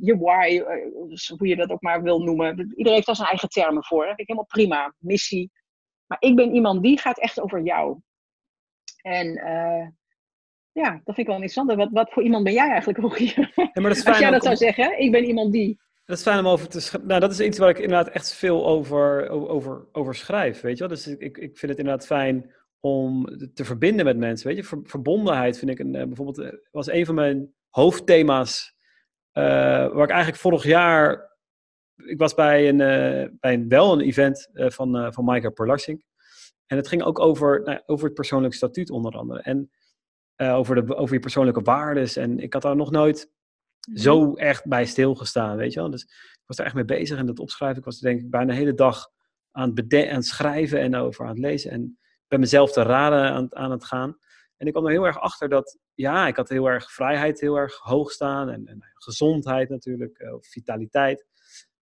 je 0.00 0.16
why, 0.18 0.58
hoe 1.38 1.46
je 1.48 1.56
dat 1.56 1.70
ook 1.70 1.82
maar 1.82 2.02
wil 2.02 2.18
noemen. 2.18 2.58
Iedereen 2.58 2.92
heeft 2.92 3.06
daar 3.06 3.16
zijn 3.16 3.28
eigen 3.28 3.48
termen 3.48 3.84
voor. 3.84 4.06
Dat 4.06 4.14
vind 4.14 4.20
ik 4.20 4.26
helemaal 4.26 4.46
prima. 4.46 4.94
Missie. 4.98 5.50
Maar 6.06 6.18
ik 6.20 6.36
ben 6.36 6.54
iemand 6.54 6.82
die 6.82 6.98
gaat 6.98 7.18
echt 7.18 7.40
over 7.40 7.62
jou. 7.62 7.98
En 9.02 9.32
ja, 10.72 10.90
dat 10.90 11.14
vind 11.14 11.18
ik 11.18 11.26
wel 11.26 11.34
interessant. 11.34 11.74
Wat, 11.74 11.88
wat 11.92 12.12
voor 12.12 12.22
iemand 12.22 12.44
ben 12.44 12.52
jij 12.52 12.68
eigenlijk 12.68 13.04
ook 13.04 13.18
hier? 13.18 13.52
Ja, 13.54 13.70
maar 13.72 13.82
dat 13.82 13.96
is 13.96 14.04
Als 14.04 14.18
jij 14.18 14.30
dat 14.30 14.42
zou 14.42 14.56
zeggen, 14.56 15.00
ik 15.00 15.10
ben 15.10 15.24
iemand 15.24 15.52
die. 15.52 15.80
Dat 16.04 16.16
is 16.16 16.22
fijn 16.22 16.38
om 16.38 16.48
over 16.48 16.68
te 16.68 16.80
schrijven. 16.80 17.08
Nou, 17.08 17.20
dat 17.20 17.32
is 17.32 17.40
iets 17.40 17.58
waar 17.58 17.68
ik 17.68 17.78
inderdaad 17.78 18.08
echt 18.08 18.34
veel 18.34 18.66
over, 18.66 19.28
over, 19.28 19.86
over 19.92 20.14
schrijf, 20.14 20.60
weet 20.60 20.78
je 20.78 20.86
wel. 20.86 20.96
Dus 20.96 21.06
ik, 21.06 21.38
ik 21.38 21.58
vind 21.58 21.70
het 21.70 21.78
inderdaad 21.78 22.06
fijn 22.06 22.54
om 22.80 23.26
te 23.54 23.64
verbinden 23.64 24.04
met 24.04 24.16
mensen, 24.16 24.46
weet 24.46 24.56
je. 24.56 24.82
verbondenheid 24.84 25.58
vind 25.58 25.70
ik 25.70 25.78
een, 25.78 25.94
eh, 25.94 26.06
bijvoorbeeld, 26.06 26.38
eh, 26.38 26.58
was 26.70 26.90
een 26.90 27.06
van 27.06 27.14
mijn 27.14 27.54
hoofdthema's, 27.68 28.74
uh, 29.32 29.44
waar 29.92 30.02
ik 30.02 30.10
eigenlijk 30.10 30.40
vorig 30.40 30.64
jaar, 30.64 31.31
ik 32.04 32.18
was 32.18 32.34
bij 32.34 32.68
een, 32.68 32.78
uh, 32.80 33.28
bij 33.40 33.54
een 33.54 33.68
wel 33.68 33.92
een 33.92 34.00
event 34.00 34.48
uh, 34.52 34.70
van, 34.70 35.12
van 35.12 35.24
Maaike 35.24 35.50
Perlassing. 35.50 36.04
En 36.66 36.76
het 36.76 36.88
ging 36.88 37.02
ook 37.02 37.18
over, 37.18 37.62
nou, 37.62 37.80
over 37.86 38.04
het 38.04 38.14
persoonlijk 38.14 38.54
statuut 38.54 38.90
onder 38.90 39.12
andere. 39.12 39.40
En 39.40 39.70
over, 40.36 40.86
de, 40.86 40.96
over 40.96 41.14
je 41.14 41.20
persoonlijke 41.20 41.60
waardes. 41.60 42.16
En 42.16 42.38
ik 42.38 42.52
had 42.52 42.62
daar 42.62 42.76
nog 42.76 42.90
nooit 42.90 43.30
Mhm. 43.88 43.98
zo 43.98 44.34
echt 44.34 44.66
bij 44.66 44.84
stilgestaan, 44.84 45.56
weet 45.56 45.72
je 45.72 45.80
wel. 45.80 45.90
Dus 45.90 46.02
ik 46.02 46.42
was 46.46 46.56
daar 46.56 46.66
echt 46.66 46.74
mee 46.74 46.84
bezig 46.84 47.18
en 47.18 47.26
dat 47.26 47.38
opschrijven. 47.38 47.78
Ik 47.78 47.84
was 47.84 47.98
denk 47.98 48.20
ik 48.20 48.30
bijna 48.30 48.52
de 48.52 48.58
hele 48.58 48.74
dag 48.74 49.10
aan 49.50 49.72
het, 49.74 49.94
aan 49.94 50.14
het 50.14 50.26
schrijven 50.26 50.80
en 50.80 50.94
over 50.94 51.24
aan 51.24 51.30
het 51.30 51.38
lezen. 51.38 51.70
En 51.70 51.98
bij 52.28 52.38
mezelf 52.38 52.72
te 52.72 52.82
raden 52.82 53.30
aan, 53.30 53.56
aan 53.56 53.70
het 53.70 53.84
gaan. 53.84 54.18
En 54.56 54.66
ik 54.66 54.72
kwam 54.72 54.86
er 54.86 54.92
heel 54.92 55.06
erg 55.06 55.20
achter 55.20 55.48
dat, 55.48 55.78
ja, 55.94 56.26
ik 56.26 56.36
had 56.36 56.48
heel 56.48 56.66
erg 56.66 56.92
vrijheid 56.92 57.40
heel 57.40 57.56
erg 57.56 57.78
hoog 57.78 58.10
staan. 58.10 58.48
En, 58.48 58.66
en 58.66 58.84
gezondheid 58.94 59.68
natuurlijk, 59.68 60.18
uh, 60.18 60.34
vitaliteit. 60.40 61.26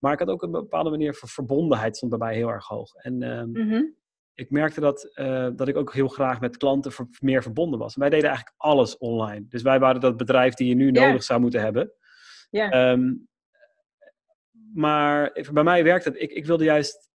Maar 0.01 0.13
ik 0.13 0.19
had 0.19 0.29
ook 0.29 0.43
een 0.43 0.51
bepaalde 0.51 0.91
manier 0.91 1.15
van 1.15 1.29
verbondenheid 1.29 1.97
stond 1.97 2.11
bij 2.11 2.29
mij 2.29 2.35
heel 2.35 2.49
erg 2.49 2.67
hoog. 2.67 2.95
En 2.95 3.23
um, 3.23 3.51
mm 3.53 3.99
ik 4.41 4.51
merkte 4.51 4.81
dat, 4.81 5.11
uh, 5.15 5.49
dat 5.57 5.69
ik 5.69 5.77
ook 5.77 5.93
heel 5.93 6.09
graag 6.09 6.41
met 6.41 6.57
klanten 6.57 6.93
ver, 6.93 7.07
meer 7.19 7.43
verbonden 7.43 7.79
was. 7.79 7.97
Wij 7.97 8.11
deden 8.11 8.29
eigenlijk 8.29 8.57
alles 8.59 8.99
online. 8.99 9.47
Dus 9.49 9.63
wij 9.63 9.79
waren 9.79 10.01
dat 10.01 10.17
bedrijf 10.17 10.55
die 10.55 10.69
je 10.69 10.75
nu 10.75 10.91
nodig 10.91 11.23
zou 11.23 11.41
moeten 11.41 11.61
hebben. 11.61 11.93
Yeah. 12.51 12.91
Um, 12.93 13.29
maar 14.75 15.47
bij 15.53 15.63
mij 15.63 15.85
werkte 15.85 16.09
het. 16.09 16.21
Ik, 16.21 16.31
ik 16.31 16.47
wilde 16.47 16.65
juist 16.65 17.11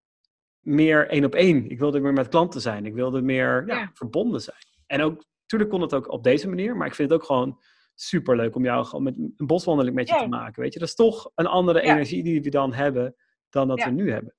meer 0.60 1.08
één 1.08 1.26
op 1.26 1.36
één. 1.36 1.70
Ik 1.70 1.80
wilde 1.80 2.00
meer 2.00 2.14
met 2.14 2.28
klanten 2.28 2.62
zijn. 2.62 2.86
Ik 2.86 2.94
wilde 2.94 3.22
meer 3.22 3.64
ja, 3.68 3.90
verbonden 3.94 4.42
zijn. 4.42 4.66
En 4.86 5.02
ook, 5.02 5.26
natuurlijk 5.42 5.72
kon 5.72 5.82
het 5.82 5.94
ook 5.94 6.12
op 6.12 6.24
deze 6.24 6.50
manier. 6.50 6.78
Maar 6.78 6.88
ik 6.88 6.96
vind 6.96 7.10
het 7.10 7.20
ook 7.20 7.26
gewoon 7.26 7.60
super 7.96 8.36
leuk 8.36 8.56
om 8.56 8.64
jou 8.64 8.86
gewoon 8.86 9.04
met 9.04 9.18
een 9.18 9.34
boswandeling 9.38 9.96
met 9.96 10.10
je 10.10 10.16
te 10.16 10.28
maken. 10.28 10.62
Weet 10.62 10.74
je, 10.74 10.80
dat 10.80 10.88
is 10.88 10.96
toch 10.96 11.32
een 11.36 11.48
andere 11.48 11.82
energie 11.82 12.24
die 12.24 12.42
we 12.42 12.50
dan 12.50 12.74
hebben 12.74 13.16
dan 13.50 13.68
dat 13.68 13.84
we 13.84 13.90
nu 13.90 14.12
hebben. 14.12 14.36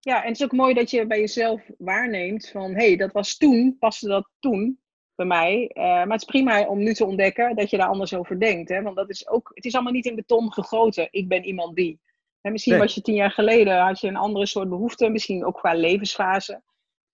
Ja, 0.00 0.22
en 0.22 0.28
het 0.28 0.36
is 0.36 0.44
ook 0.44 0.52
mooi 0.52 0.74
dat 0.74 0.90
je 0.90 1.06
bij 1.06 1.20
jezelf 1.20 1.70
waarneemt 1.78 2.48
van, 2.48 2.74
hé, 2.74 2.86
hey, 2.86 2.96
dat 2.96 3.12
was 3.12 3.36
toen, 3.36 3.76
paste 3.78 4.08
dat 4.08 4.30
toen 4.38 4.80
bij 5.14 5.26
mij. 5.26 5.70
Uh, 5.74 5.82
maar 5.84 6.10
het 6.10 6.20
is 6.20 6.24
prima 6.24 6.66
om 6.66 6.78
nu 6.78 6.94
te 6.94 7.04
ontdekken 7.04 7.56
dat 7.56 7.70
je 7.70 7.76
daar 7.76 7.88
anders 7.88 8.14
over 8.14 8.40
denkt. 8.40 8.68
Hè? 8.68 8.82
Want 8.82 8.96
dat 8.96 9.10
is 9.10 9.28
ook, 9.28 9.50
het 9.54 9.64
is 9.64 9.74
allemaal 9.74 9.92
niet 9.92 10.06
in 10.06 10.14
beton 10.14 10.52
gegoten. 10.52 11.08
Ik 11.10 11.28
ben 11.28 11.44
iemand 11.44 11.76
die. 11.76 12.00
En 12.40 12.52
misschien 12.52 12.78
was 12.78 12.94
je 12.94 13.00
tien 13.00 13.14
jaar 13.14 13.30
geleden, 13.30 13.78
had 13.78 14.00
je 14.00 14.08
een 14.08 14.16
andere 14.16 14.46
soort 14.46 14.68
behoefte, 14.68 15.08
misschien 15.08 15.44
ook 15.44 15.54
qua 15.54 15.74
levensfase, 15.74 16.62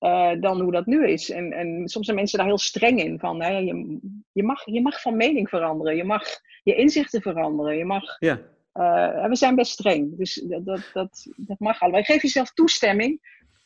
uh, 0.00 0.32
dan 0.40 0.60
hoe 0.60 0.72
dat 0.72 0.86
nu 0.86 1.08
is. 1.08 1.30
En, 1.30 1.52
en 1.52 1.88
soms 1.88 2.04
zijn 2.04 2.16
mensen 2.16 2.38
daar 2.38 2.46
heel 2.46 2.58
streng 2.58 3.02
in. 3.02 3.18
Van, 3.18 3.42
hè, 3.42 3.58
je, 3.58 3.98
je, 4.32 4.42
mag, 4.42 4.64
je 4.64 4.82
mag 4.82 5.00
van 5.00 5.16
mening 5.16 5.48
veranderen, 5.48 5.96
je 5.96 6.04
mag 6.04 6.22
je 6.62 6.74
inzichten 6.74 7.22
veranderen, 7.22 7.76
je 7.76 7.84
mag 7.84 8.16
ja. 8.18 8.40
Uh, 8.74 9.28
we 9.28 9.36
zijn 9.36 9.54
best 9.54 9.72
streng, 9.72 10.16
dus 10.16 10.34
dat, 10.34 10.64
dat, 10.64 10.90
dat, 10.92 11.26
dat 11.36 11.58
mag 11.58 11.80
allemaal. 11.80 12.02
Geef 12.02 12.22
jezelf 12.22 12.52
toestemming 12.52 13.20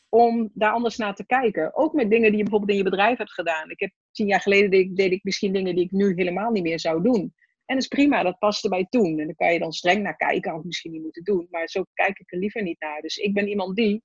om 0.09 0.51
daar 0.53 0.71
anders 0.71 0.97
naar 0.97 1.15
te 1.15 1.25
kijken. 1.25 1.75
Ook 1.75 1.93
met 1.93 2.09
dingen 2.09 2.27
die 2.27 2.37
je 2.37 2.43
bijvoorbeeld 2.43 2.71
in 2.71 2.77
je 2.77 2.89
bedrijf 2.89 3.17
hebt 3.17 3.33
gedaan. 3.33 3.69
Ik 3.69 3.79
heb 3.79 3.91
tien 4.11 4.27
jaar 4.27 4.41
geleden 4.41 4.69
deed, 4.69 4.95
deed 4.95 5.11
ik 5.11 5.23
misschien 5.23 5.53
dingen 5.53 5.75
die 5.75 5.83
ik 5.83 5.91
nu 5.91 6.13
helemaal 6.15 6.51
niet 6.51 6.63
meer 6.63 6.79
zou 6.79 7.03
doen. 7.03 7.33
En 7.65 7.77
dat 7.77 7.83
is 7.83 7.87
prima, 7.87 8.23
dat 8.23 8.39
paste 8.39 8.69
bij 8.69 8.87
toen. 8.89 9.19
En 9.19 9.25
dan 9.25 9.35
kan 9.35 9.53
je 9.53 9.59
dan 9.59 9.71
streng 9.71 10.03
naar 10.03 10.15
kijken, 10.15 10.55
of 10.55 10.63
misschien 10.63 10.91
niet 10.91 11.01
moeten 11.01 11.23
doen. 11.23 11.47
Maar 11.49 11.67
zo 11.69 11.83
kijk 11.93 12.19
ik 12.19 12.31
er 12.31 12.39
liever 12.39 12.61
niet 12.63 12.79
naar. 12.79 13.01
Dus 13.01 13.17
ik 13.17 13.33
ben 13.33 13.47
iemand 13.47 13.75
die. 13.75 14.03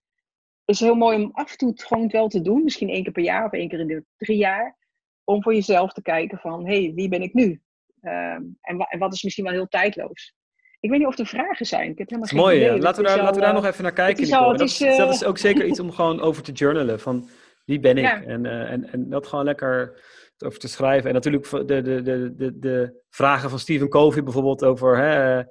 Is 0.67 0.81
heel 0.81 0.95
mooi 0.95 1.17
om 1.17 1.31
af 1.33 1.51
en 1.51 1.57
toe 1.57 1.69
het 1.71 1.85
gewoon 1.85 2.09
wel 2.09 2.29
te 2.29 2.41
doen. 2.41 2.65
Misschien 2.65 2.89
één 2.89 3.03
keer 3.03 3.13
per 3.13 3.23
jaar 3.23 3.45
of 3.45 3.53
één 3.53 3.69
keer 3.69 3.81
in 3.81 3.87
de 3.87 4.05
drie 4.17 4.37
jaar. 4.37 4.77
Om 5.25 5.43
voor 5.43 5.55
jezelf 5.55 5.93
te 5.93 6.03
kijken 6.03 6.39
van, 6.39 6.67
hé, 6.67 6.83
hey, 6.83 6.93
wie 6.95 7.09
ben 7.09 7.23
ik 7.23 7.35
nu? 7.35 7.61
Um, 8.03 8.59
en, 8.61 8.79
en 8.79 8.99
wat 8.99 9.13
is 9.13 9.23
misschien 9.23 9.45
wel 9.45 9.53
heel 9.53 9.69
tijdloos. 9.69 10.35
Ik 10.81 10.91
weet 10.91 10.99
niet 10.99 11.09
of 11.09 11.19
er 11.19 11.27
vragen 11.27 11.67
zijn. 11.67 11.91
Ik 11.91 11.99
heb 11.99 12.09
helemaal 12.09 12.29
geen 12.31 12.41
Mooi, 12.41 12.57
idee. 12.57 12.79
Laten 12.79 13.03
we, 13.03 13.09
daar, 13.09 13.19
laten 13.19 13.35
we 13.35 13.41
daar 13.41 13.55
nog 13.55 13.65
even 13.65 13.83
naar 13.83 13.93
kijken. 13.93 14.23
Is 14.23 14.33
al, 14.33 14.51
dat, 14.51 14.61
is, 14.61 14.81
uh... 14.81 14.97
dat, 14.97 15.15
is, 15.15 15.25
ook 15.25 15.39
zeker 15.39 15.67
iets 15.67 15.81
om 15.81 15.93
gewoon 15.99 16.21
over 16.21 16.43
te 16.43 16.53
journalen. 16.53 17.01
Van 17.01 17.29
wie 17.65 17.81
ben 17.81 17.99
ik? 17.99 18.05
En, 18.05 18.45
uh, 18.45 18.71
en, 18.73 18.93
en 18.93 19.09
dat 19.09 19.27
gewoon 19.27 19.45
lekker 19.45 20.05
over 20.45 20.59
te 20.59 20.69
schrijven. 20.69 21.09
En 21.09 21.15
natuurlijk 21.15 21.51
de, 21.51 21.65
de, 21.65 21.83
de, 21.83 22.35
de, 22.35 22.59
de 22.59 23.03
vragen 23.09 23.51
van 23.51 23.59
Stephen 23.59 23.89
Covey 23.89 24.23
bijvoorbeeld 24.23 24.65
over 24.65 24.99
hè, 24.99 25.43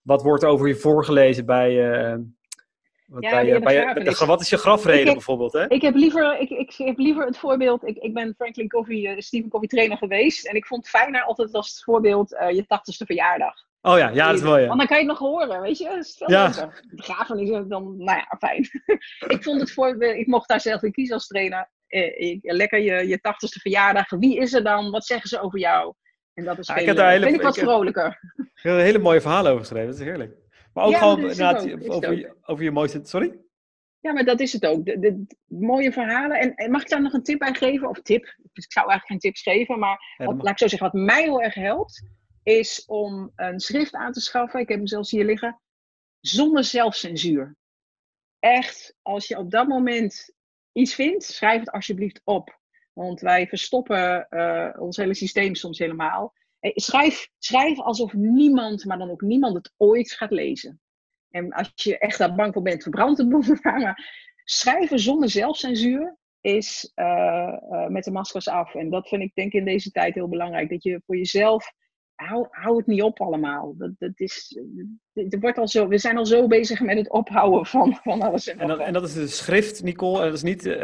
wat 0.00 0.22
wordt 0.22 0.44
over 0.44 0.68
je 0.68 0.76
voorgelezen 0.76 1.46
bij, 1.46 1.72
uh, 2.12 2.18
wat, 3.14 3.22
ja, 3.22 3.30
bij, 3.30 3.60
bij, 3.60 4.04
de, 4.04 4.24
wat 4.26 4.40
is 4.40 4.48
je 4.48 4.56
grafreden 4.56 5.12
bijvoorbeeld? 5.12 5.52
Hè? 5.52 5.68
Ik, 5.68 5.82
heb 5.82 5.94
liever, 5.94 6.40
ik, 6.40 6.50
ik 6.50 6.74
heb 6.76 6.98
liever 6.98 7.26
het 7.26 7.38
voorbeeld. 7.38 7.86
Ik, 7.86 7.96
ik 7.96 8.14
ben 8.14 8.34
Franklin 8.36 8.68
Covey, 8.68 9.20
Stephen 9.20 9.50
Covey 9.50 9.68
trainer 9.68 9.96
geweest. 9.96 10.46
En 10.46 10.54
ik 10.54 10.66
vond 10.66 10.80
het 10.82 10.90
fijner 10.90 11.22
altijd 11.22 11.54
als 11.54 11.68
het 11.68 11.82
voorbeeld 11.82 12.28
je 12.30 12.64
tachtigste 12.66 13.04
verjaardag. 13.04 13.54
Oh 13.86 13.98
ja, 13.98 14.08
ja, 14.08 14.26
dat 14.26 14.36
is 14.36 14.42
mooi. 14.42 14.66
Want 14.66 14.78
dan 14.78 14.86
kan 14.86 14.96
je 14.96 15.02
het 15.02 15.20
nog 15.20 15.30
horen, 15.30 15.60
weet 15.60 15.78
je? 15.78 16.12
Veel 16.16 16.30
ja. 16.30 16.48
is 16.48 16.56
dan, 17.68 17.96
nou 17.96 18.18
ja, 18.18 18.36
fijn. 18.38 18.68
ik 19.34 19.42
vond 19.42 19.60
het 19.60 19.72
voor, 19.72 20.02
ik 20.02 20.26
mocht 20.26 20.48
daar 20.48 20.60
zelf 20.60 20.82
in 20.82 20.92
kiezen 20.92 21.14
als 21.14 21.26
trainer. 21.26 21.70
Eh, 21.86 22.38
lekker 22.42 22.78
je, 22.78 23.08
je 23.08 23.20
tachtigste 23.20 23.60
verjaardag. 23.60 24.10
Wie 24.10 24.38
is 24.38 24.52
er 24.52 24.62
dan? 24.64 24.90
Wat 24.90 25.06
zeggen 25.06 25.28
ze 25.28 25.40
over 25.40 25.58
jou? 25.58 25.94
En 26.34 26.44
dat 26.44 26.58
is 26.58 26.66
ja, 26.66 26.76
ik 26.76 26.86
heb 26.86 26.96
daar 26.96 27.10
hele, 27.10 27.24
vind 27.24 27.36
ik 27.36 27.42
wat 27.42 27.56
ik 27.56 27.62
vrolijker. 27.62 28.20
Ik 28.36 28.62
heb 28.62 28.72
een 28.72 28.80
hele 28.80 28.98
mooie 28.98 29.20
verhalen 29.20 29.50
over 29.50 29.64
geschreven, 29.64 29.90
dat 29.90 29.98
is 29.98 30.04
heerlijk. 30.04 30.36
Maar 30.74 30.84
ook 30.84 30.96
gewoon 30.96 31.20
inderdaad 31.20 31.72
over, 31.88 32.16
je, 32.18 32.36
over 32.42 32.64
je 32.64 32.70
mooiste... 32.70 33.00
Sorry? 33.02 33.38
Ja, 34.00 34.12
maar 34.12 34.24
dat 34.24 34.40
is 34.40 34.52
het 34.52 34.66
ook. 34.66 34.86
De, 34.86 34.98
de, 34.98 35.26
mooie 35.46 35.92
verhalen. 35.92 36.40
En, 36.40 36.54
en, 36.54 36.70
mag 36.70 36.82
ik 36.82 36.88
daar 36.88 37.02
nog 37.02 37.12
een 37.12 37.22
tip 37.22 37.38
bij 37.38 37.54
geven? 37.54 37.88
Of 37.88 38.02
tip? 38.02 38.22
Ik 38.52 38.72
zou 38.72 38.88
eigenlijk 38.88 39.06
geen 39.06 39.18
tips 39.18 39.42
geven, 39.42 39.78
maar 39.78 40.14
wat, 40.16 40.42
laat 40.42 40.52
ik 40.52 40.58
zo 40.58 40.68
zeggen, 40.68 40.90
wat 40.92 41.00
mij 41.06 41.22
heel 41.22 41.42
erg 41.42 41.54
helpt 41.54 42.06
is 42.42 42.84
om 42.86 43.32
een 43.36 43.60
schrift 43.60 43.94
aan 43.94 44.12
te 44.12 44.20
schaffen. 44.20 44.60
Ik 44.60 44.68
heb 44.68 44.78
hem 44.78 44.86
zelfs 44.86 45.10
hier 45.10 45.24
liggen. 45.24 45.60
Zonder 46.20 46.64
zelfcensuur. 46.64 47.56
Echt, 48.38 48.96
als 49.02 49.28
je 49.28 49.38
op 49.38 49.50
dat 49.50 49.68
moment 49.68 50.34
iets 50.72 50.94
vindt, 50.94 51.24
schrijf 51.24 51.60
het 51.60 51.70
alsjeblieft 51.70 52.20
op. 52.24 52.58
Want 52.92 53.20
wij 53.20 53.46
verstoppen 53.46 54.26
uh, 54.30 54.70
ons 54.78 54.96
hele 54.96 55.14
systeem 55.14 55.54
soms 55.54 55.78
helemaal. 55.78 56.34
Eh, 56.64 56.70
schrijf, 56.74 57.28
schrijf 57.38 57.80
alsof 57.80 58.12
niemand, 58.12 58.84
maar 58.84 58.98
dan 58.98 59.10
ook 59.10 59.20
niemand 59.20 59.54
het 59.54 59.72
ooit 59.76 60.12
gaat 60.12 60.30
lezen. 60.30 60.80
En 61.30 61.52
als 61.52 61.72
je 61.74 61.98
echt 61.98 62.18
daar 62.18 62.34
bang 62.34 62.52
voor 62.52 62.62
bent, 62.62 62.82
verbrand 62.82 63.18
het 63.18 63.28
boek. 63.28 63.62
Maar 63.62 64.22
schrijven 64.44 64.98
zonder 64.98 65.30
zelfcensuur 65.30 66.16
is 66.40 66.92
uh, 66.94 67.86
met 67.88 68.04
de 68.04 68.10
maskers 68.10 68.48
af. 68.48 68.74
En 68.74 68.90
dat 68.90 69.08
vind 69.08 69.22
ik 69.22 69.34
denk 69.34 69.52
ik 69.52 69.58
in 69.58 69.64
deze 69.64 69.90
tijd 69.90 70.14
heel 70.14 70.28
belangrijk. 70.28 70.70
Dat 70.70 70.82
je 70.82 71.02
voor 71.06 71.16
jezelf 71.16 71.72
hou, 72.14 72.46
hou 72.50 72.76
het 72.76 72.86
niet 72.86 73.02
op 73.02 73.20
allemaal. 73.20 73.74
Dat, 73.76 73.90
dat 73.98 74.20
is, 74.20 74.58
het 75.12 75.40
wordt 75.40 75.58
al 75.58 75.68
zo, 75.68 75.88
we 75.88 75.98
zijn 75.98 76.16
al 76.16 76.26
zo 76.26 76.46
bezig 76.46 76.80
met 76.80 76.96
het 76.96 77.10
ophouden 77.10 77.66
van, 77.66 77.94
van 78.02 78.22
alles. 78.22 78.48
En, 78.48 78.58
en, 78.58 78.68
dat, 78.68 78.78
en 78.78 78.92
dat 78.92 79.04
is 79.04 79.14
de 79.14 79.26
schrift, 79.26 79.82
Nicole, 79.82 80.18
en 80.18 80.24
dat 80.24 80.34
is 80.34 80.42
niet 80.42 80.66
uh, 80.66 80.74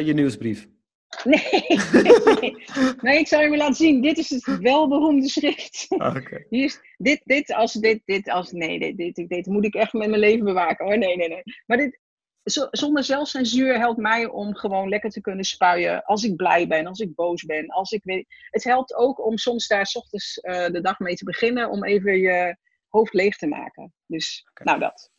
je 0.00 0.12
nieuwsbrief. 0.14 0.68
Nee, 1.24 1.62
nee, 1.92 2.56
Nee, 3.00 3.18
ik 3.18 3.26
zal 3.28 3.40
je 3.40 3.48
maar 3.48 3.58
laten 3.58 3.74
zien. 3.74 4.02
Dit 4.02 4.18
is 4.18 4.30
het 4.30 4.44
welberoemde 4.60 5.28
schrift. 5.28 5.86
Ah. 5.88 6.16
Hier 6.48 6.64
is, 6.64 6.80
dit, 6.96 7.20
dit, 7.24 7.52
als, 7.52 7.72
dit, 7.72 8.02
dit, 8.04 8.30
als, 8.30 8.52
nee, 8.52 8.78
dit, 8.78 9.14
dit, 9.16 9.28
dit, 9.28 9.46
moet 9.46 9.64
ik 9.64 9.74
echt 9.74 9.92
met 9.92 10.08
mijn 10.08 10.20
leven 10.20 10.44
bewaken. 10.44 10.86
Oh, 10.86 10.96
nee, 10.96 11.16
nee, 11.16 11.28
nee. 11.28 11.42
Maar 11.66 11.76
dit, 11.76 12.00
zo- 12.44 12.68
zonder 12.70 13.04
zelfcensuur 13.04 13.78
helpt 13.78 14.00
mij 14.00 14.26
om 14.26 14.54
gewoon 14.54 14.88
lekker 14.88 15.10
te 15.10 15.20
kunnen 15.20 15.44
spuien. 15.44 16.04
Als 16.04 16.24
ik 16.24 16.36
blij 16.36 16.66
ben, 16.66 16.86
als 16.86 17.00
ik 17.00 17.14
boos 17.14 17.44
ben. 17.44 17.66
Als 17.68 17.90
ik 17.90 18.04
weet. 18.04 18.26
Het 18.50 18.64
helpt 18.64 18.94
ook 18.94 19.26
om 19.26 19.38
soms 19.38 19.66
daar 19.66 19.86
's 19.86 19.96
ochtends 19.96 20.38
eh, 20.40 20.66
de 20.66 20.80
dag 20.80 20.98
mee 20.98 21.14
te 21.14 21.24
beginnen. 21.24 21.70
Om 21.70 21.84
even 21.84 22.18
je 22.18 22.56
hoofd 22.88 23.12
leeg 23.14 23.36
te 23.36 23.46
maken. 23.46 23.92
Dus, 24.06 24.46
nou 24.64 24.78
dat. 24.78 25.10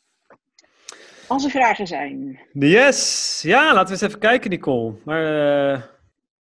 Als 1.28 1.44
er 1.44 1.50
vragen 1.50 1.88
zijn. 1.88 2.40
Yes! 2.54 3.42
Ja, 3.42 3.74
laten 3.74 3.86
we 3.86 3.92
eens 3.92 4.02
even 4.02 4.20
kijken, 4.20 4.50
Nicole. 4.50 4.96
Maar 5.06 5.74
eh, 5.74 5.82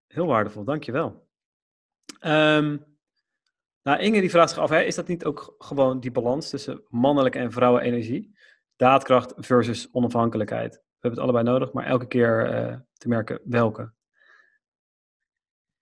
heel 0.07 0.25
waardevol, 0.25 0.63
dankjewel. 0.63 1.27
Ehm 2.19 2.77
nou, 3.83 3.99
Inge 3.99 4.19
die 4.19 4.29
vraagt 4.29 4.49
zich 4.49 4.59
af, 4.59 4.69
hè, 4.69 4.81
is 4.81 4.95
dat 4.95 5.07
niet 5.07 5.25
ook 5.25 5.55
gewoon 5.57 5.99
die 5.99 6.11
balans 6.11 6.49
tussen 6.49 6.83
mannelijke 6.87 7.39
en 7.39 7.51
vrouwen 7.51 7.81
energie? 7.81 8.33
Daadkracht 8.75 9.33
versus 9.37 9.89
onafhankelijkheid. 9.91 10.73
We 10.73 11.07
hebben 11.07 11.19
het 11.19 11.19
allebei 11.19 11.43
nodig, 11.43 11.73
maar 11.73 11.85
elke 11.85 12.07
keer 12.07 12.53
eh, 12.53 12.75
te 12.93 13.07
merken 13.07 13.41
welke. 13.43 13.93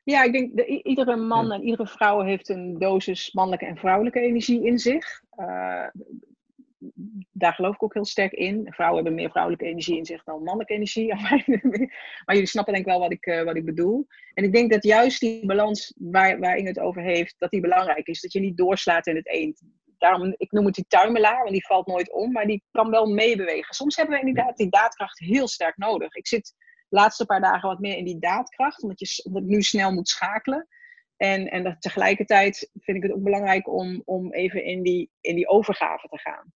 Ja, 0.04 0.24
ik 0.24 0.32
denk 0.32 0.58
dat 0.58 0.66
iedere 0.68 1.16
man 1.16 1.52
en 1.52 1.64
iedere 1.64 1.88
vrouw 1.88 2.22
heeft 2.22 2.50
een 2.50 2.78
dosis 2.78 3.34
mannelijke 3.34 3.66
en 3.66 3.78
vrouwelijke 3.78 4.20
energie 4.20 4.66
in 4.66 4.80
zich. 4.80 5.22
Eh, 5.30 5.88
daar 7.40 7.54
geloof 7.54 7.74
ik 7.74 7.84
ook 7.84 7.94
heel 7.94 8.06
sterk 8.06 8.32
in. 8.32 8.68
Vrouwen 8.70 9.04
hebben 9.04 9.22
meer 9.22 9.30
vrouwelijke 9.30 9.66
energie 9.66 9.98
in 9.98 10.06
zich 10.06 10.24
dan 10.24 10.44
mannelijke 10.44 10.74
energie. 10.74 11.08
maar 12.26 12.36
jullie 12.36 12.46
snappen 12.46 12.74
denk 12.74 12.86
ik 12.86 12.92
wel 12.92 13.02
wat 13.02 13.12
ik, 13.12 13.26
eh, 13.26 13.44
wat 13.44 13.56
ik 13.56 13.66
bedoel. 13.66 14.08
En 14.34 14.44
ik 14.44 14.54
denk 14.54 14.72
dat 14.72 14.84
juist 14.84 15.20
die 15.20 15.46
balans 15.46 15.94
waar, 15.98 16.40
waar 16.40 16.58
het 16.58 16.80
over 16.80 17.02
heeft, 17.02 17.36
dat 17.38 17.52
die 17.52 17.62
belangrijk 17.62 18.08
is. 18.08 18.22
Dat 18.22 18.34
je 18.34 18.40
niet 18.40 18.58
doorslaat 18.58 19.08
in 19.08 19.16
het 19.16 19.28
een. 19.34 19.58
Daarom, 19.98 20.34
ik 20.38 20.52
noem 20.52 20.66
het 20.66 20.76
die 20.76 20.86
tuimelaar, 20.88 21.40
want 21.40 21.52
die 21.52 21.66
valt 21.66 21.88
nooit 21.88 22.12
om, 22.12 22.32
maar 22.32 22.46
die 22.46 22.64
kan 22.72 22.90
wel 22.90 23.06
meebewegen. 23.06 23.74
Soms 23.74 23.96
hebben 23.96 24.20
we 24.20 24.28
inderdaad 24.28 24.58
die 24.58 24.70
daadkracht 24.70 25.20
heel 25.20 25.48
sterk 25.48 25.78
nodig. 25.78 26.16
Ik 26.16 26.28
zit 26.28 26.54
de 26.90 26.96
laatste 26.96 27.26
paar 27.26 27.42
dagen 27.42 27.70
wat 27.70 27.80
meer 27.80 27.98
in 27.98 28.06
die 28.06 28.20
daadkracht, 28.20 28.84
omdat, 28.84 29.00
je, 29.00 29.42
nu 29.44 29.62
snel 29.62 29.92
moet 29.92 30.08
schakelen. 30.08 30.68
En, 31.18 31.48
en 31.48 31.64
dat 31.64 31.82
tegelijkertijd 31.82 32.70
vind 32.74 32.98
ik 32.98 33.04
het 33.04 33.12
ook 33.12 33.24
belangrijk 33.24 33.68
om, 33.68 34.02
om 34.06 34.34
even 34.34 34.64
in 34.64 34.84
die, 34.84 35.12
in 35.22 35.36
die 35.36 35.48
overgave 35.48 36.08
te 36.08 36.20
gaan. 36.20 36.54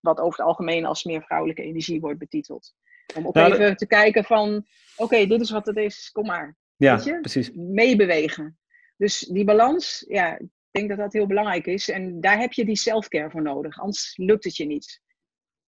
Wat 0.00 0.18
over 0.18 0.38
het 0.38 0.48
algemeen 0.48 0.84
als 0.84 1.04
meer 1.04 1.22
vrouwelijke 1.22 1.62
energie 1.62 2.00
wordt 2.00 2.18
betiteld. 2.18 2.74
Om 3.16 3.26
ook 3.26 3.34
Nou, 3.34 3.52
even 3.52 3.76
te 3.76 3.86
kijken 3.86 4.24
van, 4.24 4.66
oké, 4.96 5.26
dit 5.26 5.40
is 5.40 5.50
wat 5.50 5.66
het 5.66 5.76
is, 5.76 6.10
kom 6.10 6.26
maar 6.26 6.56
Ja, 6.76 6.94
Weet 6.96 7.04
je? 7.04 7.20
precies. 7.20 7.50
meebewegen. 7.54 8.58
Dus 8.96 9.18
die 9.20 9.44
balans, 9.44 10.04
ja, 10.08 10.38
ik 10.38 10.48
denk 10.70 10.88
dat 10.88 10.98
dat 10.98 11.12
heel 11.12 11.26
belangrijk 11.26 11.66
is. 11.66 11.88
En 11.88 12.20
daar 12.20 12.38
heb 12.38 12.52
je 12.52 12.64
die 12.64 12.76
selfcare 12.76 13.30
voor 13.30 13.42
nodig. 13.42 13.80
Anders 13.80 14.16
lukt 14.16 14.44
het 14.44 14.56
je 14.56 14.64
niet. 14.64 15.00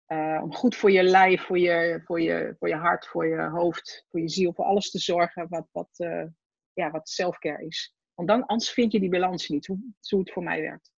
Eh, 0.07 0.41
om 0.43 0.55
goed 0.55 0.77
voor 0.77 0.91
je 0.91 1.03
lijf, 1.03 1.43
voor 1.43 1.59
je, 1.59 2.01
voor, 2.05 2.21
je, 2.21 2.55
voor 2.59 2.69
je 2.69 2.75
hart, 2.75 3.07
voor 3.07 3.27
je 3.27 3.41
hoofd, 3.43 4.05
voor 4.09 4.21
je 4.21 4.29
ziel, 4.29 4.53
voor 4.53 4.65
alles 4.65 4.91
te 4.91 4.99
zorgen 4.99 5.49
wat, 5.49 5.69
wat, 5.73 5.91
eh, 5.97 6.25
ja, 6.73 6.91
wat 6.91 7.09
selfcare 7.09 7.67
is. 7.67 7.95
Want 8.15 8.29
dan, 8.29 8.47
anders 8.47 8.71
vind 8.71 8.93
je 8.93 9.01
die 9.01 9.09
balans 9.11 9.49
niet, 9.49 9.67
hoe, 9.67 9.79
hoe 10.09 10.21
het 10.21 10.33
voor 10.33 10.43
mij 10.43 10.61
werkt. 10.61 10.91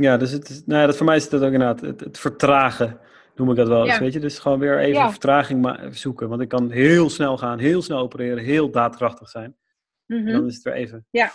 Ja, 0.00 0.16
dus 0.16 0.30
het 0.30 0.48
is, 0.48 0.64
nou 0.66 0.80
ja, 0.80 0.86
dat 0.86 0.96
voor 0.96 1.06
mij 1.06 1.16
is 1.16 1.28
dat 1.28 1.40
ook 1.42 1.52
inderdaad 1.52 1.80
het, 1.80 2.00
het 2.00 2.18
vertragen, 2.18 3.00
noem 3.34 3.50
ik 3.50 3.56
dat 3.56 3.68
wel 3.68 3.84
eens, 3.84 3.94
Ja. 3.94 4.00
weet 4.00 4.12
je. 4.12 4.20
Dus 4.20 4.38
gewoon 4.38 4.58
weer 4.58 4.78
even 4.78 5.00
Ja. 5.00 5.10
vertraging 5.10 5.60
ma- 5.60 5.92
zoeken, 5.92 6.28
want 6.28 6.40
ik 6.40 6.48
kan 6.48 6.70
heel 6.70 7.10
snel 7.10 7.38
gaan, 7.38 7.58
heel 7.58 7.82
snel 7.82 7.98
opereren, 7.98 8.44
heel 8.44 8.70
daadkrachtig 8.70 9.28
zijn. 9.28 9.56
Mhm. 10.06 10.26
En 10.26 10.32
dan 10.32 10.46
is 10.46 10.54
het 10.54 10.62
weer 10.62 10.74
even. 10.74 11.06
Ja. 11.10 11.30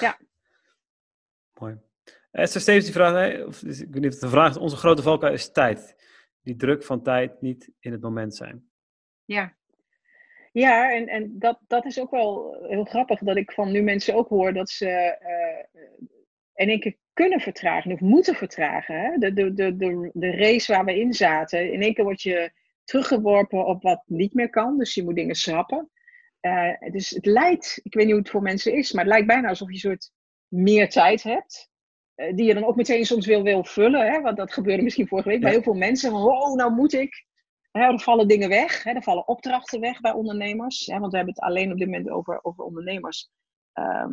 Ja. 0.00 0.18
Mooi. 1.60 1.80
Esther 2.30 2.60
Stevens 2.60 2.84
die 2.84 2.94
vraagt, 2.94 3.44
of, 3.44 3.62
is- 3.62 3.80
ik 3.80 3.92
weet 3.92 4.02
niet 4.02 4.06
of 4.06 4.14
het 4.14 4.22
een 4.22 4.28
vraag 4.30 4.50
is, 4.50 4.56
onze 4.56 4.76
grote 4.76 5.02
valkuil 5.02 5.32
is 5.32 5.52
tijd. 5.52 5.96
Die 6.42 6.56
druk 6.56 6.82
van 6.84 7.02
tijd 7.02 7.40
niet 7.40 7.70
in 7.80 7.92
het 7.92 8.00
moment 8.00 8.34
zijn. 8.34 8.70
Ja, 9.24 9.56
ja 10.52 10.92
en, 10.94 11.06
en 11.08 11.38
dat, 11.38 11.58
dat 11.66 11.84
is 11.84 12.00
ook 12.00 12.10
wel 12.10 12.56
heel 12.68 12.84
grappig 12.84 13.18
dat 13.20 13.36
ik 13.36 13.52
van 13.52 13.70
nu 13.72 13.82
mensen 13.82 14.14
ook 14.14 14.28
hoor 14.28 14.52
dat 14.52 14.70
ze 14.70 14.88
eh, 14.88 15.80
in 16.62 16.68
één 16.68 16.80
keer 16.80 16.96
kunnen 17.12 17.40
vertragen 17.40 17.92
of 17.92 18.00
moeten 18.00 18.34
vertragen. 18.34 19.00
Hè? 19.00 19.18
De, 19.18 19.32
de, 19.32 19.52
de, 19.52 19.76
de, 19.76 20.10
de 20.12 20.30
race 20.30 20.72
waar 20.72 20.84
we 20.84 20.98
in 21.00 21.12
zaten, 21.14 21.72
in 21.72 21.82
één 21.82 21.94
keer 21.94 22.04
word 22.04 22.22
je 22.22 22.52
teruggeworpen 22.84 23.66
op 23.66 23.82
wat 23.82 24.02
niet 24.06 24.34
meer 24.34 24.50
kan, 24.50 24.78
dus 24.78 24.94
je 24.94 25.04
moet 25.04 25.14
dingen 25.14 25.34
schrappen. 25.34 25.90
Dus 26.90 27.10
het 27.10 27.26
lijkt, 27.26 27.80
ik 27.82 27.94
weet 27.94 28.04
niet 28.04 28.12
hoe 28.12 28.22
het 28.22 28.30
voor 28.30 28.42
mensen 28.42 28.72
is, 28.72 28.92
maar 28.92 29.04
het 29.04 29.12
lijkt 29.12 29.26
bijna 29.26 29.48
alsof 29.48 29.68
je 29.68 29.74
een 29.74 29.80
soort 29.80 30.10
meer 30.48 30.88
tijd 30.90 31.22
hebt. 31.22 31.70
eh, 32.14 32.34
die 32.36 32.46
je 32.46 32.54
dan 32.54 32.64
ook 32.64 32.76
meteen 32.76 33.04
soms 33.04 33.26
wil, 33.26 33.42
wil 33.42 33.64
vullen. 33.64 34.12
Hè? 34.12 34.20
Want 34.20 34.36
dat 34.36 34.52
gebeurde 34.52 34.82
misschien 34.82 35.06
vorige 35.08 35.28
week 35.28 35.40
bij 35.40 35.50
heel 35.50 35.62
veel 35.62 35.74
mensen. 35.74 36.10
Van, 36.10 36.22
wow, 36.22 36.56
nou 36.56 36.72
moet 36.72 36.92
ik. 36.92 37.26
Hè, 37.70 37.80
er 37.80 38.00
vallen 38.00 38.28
dingen 38.28 38.48
weg. 38.48 38.82
Hè, 38.82 38.90
er 38.92 39.02
vallen 39.02 39.28
opdrachten 39.28 39.80
weg 39.80 40.00
bij 40.00 40.12
ondernemers. 40.12 40.86
Hè, 40.86 40.98
want 40.98 41.10
we 41.10 41.16
hebben 41.16 41.34
het 41.34 41.44
alleen 41.44 41.72
op 41.72 41.78
dit 41.78 41.86
moment 41.86 42.10
over, 42.10 42.38
over 42.44 42.64
ondernemers. 42.64 43.30
Ehm, 43.72 44.12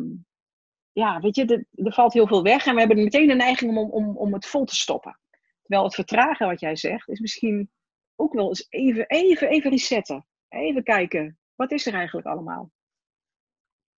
ja, 0.92 1.20
weet 1.20 1.36
je, 1.36 1.66
er, 1.74 1.92
valt 1.92 2.12
heel 2.12 2.26
veel 2.26 2.42
weg. 2.42 2.66
En 2.66 2.72
we 2.72 2.78
hebben 2.78 3.02
meteen 3.04 3.28
de 3.28 3.34
neiging 3.34 3.76
om, 3.76 3.90
om, 3.90 4.16
om 4.16 4.32
het 4.32 4.46
vol 4.46 4.64
te 4.64 4.74
stoppen. 4.74 5.18
Terwijl 5.62 5.84
het 5.84 5.94
vertragen, 5.94 6.46
wat 6.46 6.60
jij 6.60 6.76
zegt, 6.76 7.08
is 7.08 7.20
misschien 7.20 7.70
ook 8.16 8.32
wel 8.32 8.48
eens 8.48 8.66
even, 8.68 9.06
even, 9.06 9.48
even 9.48 9.70
resetten. 9.70 10.26
Even 10.48 10.82
kijken, 10.82 11.38
wat 11.54 11.72
is 11.72 11.86
er 11.86 11.94
eigenlijk 11.94 12.26
allemaal? 12.26 12.70